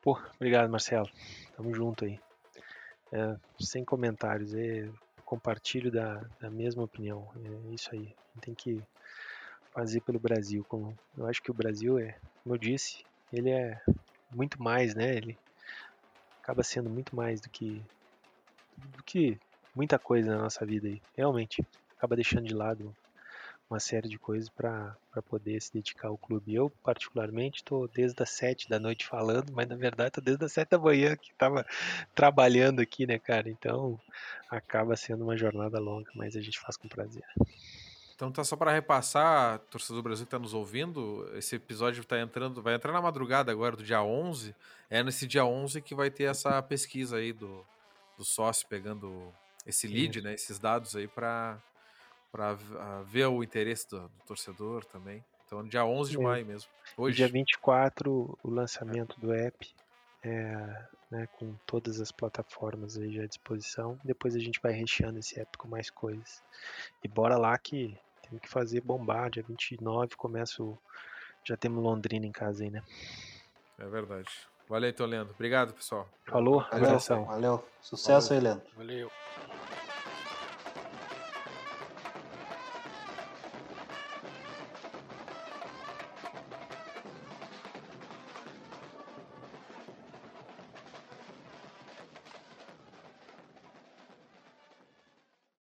Pô, 0.02 0.20
obrigado, 0.34 0.68
Marcelo. 0.68 1.08
Tamo 1.56 1.72
junto 1.72 2.04
aí. 2.04 2.18
É, 3.12 3.36
sem 3.60 3.84
comentários, 3.84 4.54
é, 4.54 4.90
compartilho 5.24 5.90
da, 5.90 6.14
da 6.40 6.50
mesma 6.50 6.82
opinião. 6.82 7.30
É 7.68 7.74
isso 7.74 7.90
aí. 7.92 8.14
Tem 8.40 8.54
que 8.54 8.82
fazer 9.78 10.00
pelo 10.00 10.18
Brasil. 10.18 10.64
Como, 10.68 10.98
eu 11.16 11.26
acho 11.28 11.40
que 11.40 11.52
o 11.52 11.54
Brasil 11.54 12.00
é, 12.00 12.18
como 12.42 12.56
eu 12.56 12.58
disse, 12.58 13.04
ele 13.32 13.50
é 13.50 13.80
muito 14.28 14.60
mais, 14.60 14.92
né? 14.92 15.14
Ele 15.14 15.38
acaba 16.42 16.64
sendo 16.64 16.90
muito 16.90 17.14
mais 17.14 17.40
do 17.40 17.48
que 17.48 17.80
do 18.76 19.02
que 19.04 19.38
muita 19.74 19.96
coisa 19.96 20.34
na 20.34 20.42
nossa 20.42 20.66
vida 20.66 20.88
aí. 20.88 21.00
Realmente, 21.16 21.64
acaba 21.96 22.16
deixando 22.16 22.48
de 22.48 22.54
lado 22.54 22.92
uma 23.70 23.78
série 23.78 24.08
de 24.08 24.18
coisas 24.18 24.48
para 24.48 24.96
poder 25.28 25.60
se 25.60 25.72
dedicar 25.72 26.08
ao 26.08 26.18
clube. 26.18 26.54
Eu, 26.54 26.70
particularmente, 26.82 27.58
estou 27.58 27.86
desde 27.86 28.20
as 28.20 28.30
sete 28.30 28.68
da 28.68 28.80
noite 28.80 29.06
falando, 29.06 29.52
mas 29.52 29.68
na 29.68 29.76
verdade 29.76 30.08
estou 30.08 30.24
desde 30.24 30.44
as 30.44 30.52
sete 30.52 30.70
da 30.70 30.78
manhã 30.78 31.16
que 31.16 31.30
estava 31.30 31.64
trabalhando 32.16 32.80
aqui, 32.80 33.06
né, 33.06 33.16
cara? 33.16 33.48
Então 33.48 34.00
acaba 34.50 34.96
sendo 34.96 35.22
uma 35.22 35.36
jornada 35.36 35.78
longa, 35.78 36.10
mas 36.16 36.34
a 36.34 36.40
gente 36.40 36.58
faz 36.58 36.76
com 36.76 36.88
prazer. 36.88 37.24
Então 38.18 38.32
tá 38.32 38.42
só 38.42 38.56
para 38.56 38.72
repassar, 38.72 39.60
torcedor 39.70 40.02
do 40.02 40.04
Brasil 40.04 40.26
que 40.26 40.30
tá 40.32 40.40
nos 40.40 40.52
ouvindo, 40.52 41.30
esse 41.36 41.54
episódio 41.54 42.04
tá 42.04 42.18
entrando, 42.18 42.60
vai 42.60 42.74
entrar 42.74 42.90
na 42.92 43.00
madrugada 43.00 43.52
agora 43.52 43.76
do 43.76 43.84
dia 43.84 44.02
11. 44.02 44.56
É 44.90 45.04
nesse 45.04 45.24
dia 45.24 45.44
11 45.44 45.80
que 45.80 45.94
vai 45.94 46.10
ter 46.10 46.24
essa 46.24 46.60
pesquisa 46.60 47.18
aí 47.18 47.32
do, 47.32 47.64
do 48.16 48.24
sócio 48.24 48.66
pegando 48.66 49.32
esse 49.64 49.86
lead, 49.86 50.20
né, 50.20 50.34
esses 50.34 50.58
dados 50.58 50.96
aí 50.96 51.06
para 51.06 51.62
para 52.32 52.54
ver 53.06 53.26
o 53.26 53.40
interesse 53.40 53.88
do, 53.88 54.00
do 54.00 54.24
torcedor 54.26 54.84
também. 54.84 55.24
Então, 55.46 55.62
dia 55.62 55.84
11 55.84 56.10
de 56.10 56.18
É. 56.18 56.20
maio 56.20 56.44
mesmo. 56.44 56.68
Hoje. 56.96 57.18
Dia 57.18 57.28
24, 57.28 58.36
o 58.42 58.50
lançamento 58.50 59.18
do 59.20 59.32
app, 59.32 59.70
é, 60.24 60.86
né, 61.08 61.28
com 61.38 61.54
todas 61.64 62.00
as 62.00 62.10
plataformas 62.10 62.98
aí 62.98 63.14
já 63.14 63.22
à 63.22 63.26
disposição. 63.26 63.96
Depois 64.04 64.34
a 64.34 64.40
gente 64.40 64.60
vai 64.60 64.72
recheando 64.72 65.20
esse 65.20 65.38
app 65.40 65.56
com 65.56 65.68
mais 65.68 65.88
coisas. 65.88 66.42
E 67.02 67.08
bora 67.08 67.38
lá 67.38 67.56
que 67.56 67.96
tem 68.30 68.38
que 68.38 68.48
fazer 68.48 68.80
bombar. 68.80 69.30
Dia 69.30 69.44
29 69.46 70.16
começa 70.16 70.62
o. 70.62 70.78
Já 71.44 71.56
temos 71.56 71.82
Londrina 71.82 72.26
em 72.26 72.32
casa 72.32 72.64
aí, 72.64 72.70
né? 72.70 72.82
É 73.78 73.86
verdade. 73.86 74.28
Valeu 74.68 74.90
então, 74.90 75.06
Leandro. 75.06 75.32
Obrigado, 75.34 75.72
pessoal. 75.72 76.06
Falou, 76.26 76.60
Valeu, 76.70 76.86
abração. 76.88 77.24
valeu. 77.24 77.64
Sucesso 77.80 78.34
aí, 78.34 78.40
Leandro. 78.40 78.66
Valeu. 78.76 79.10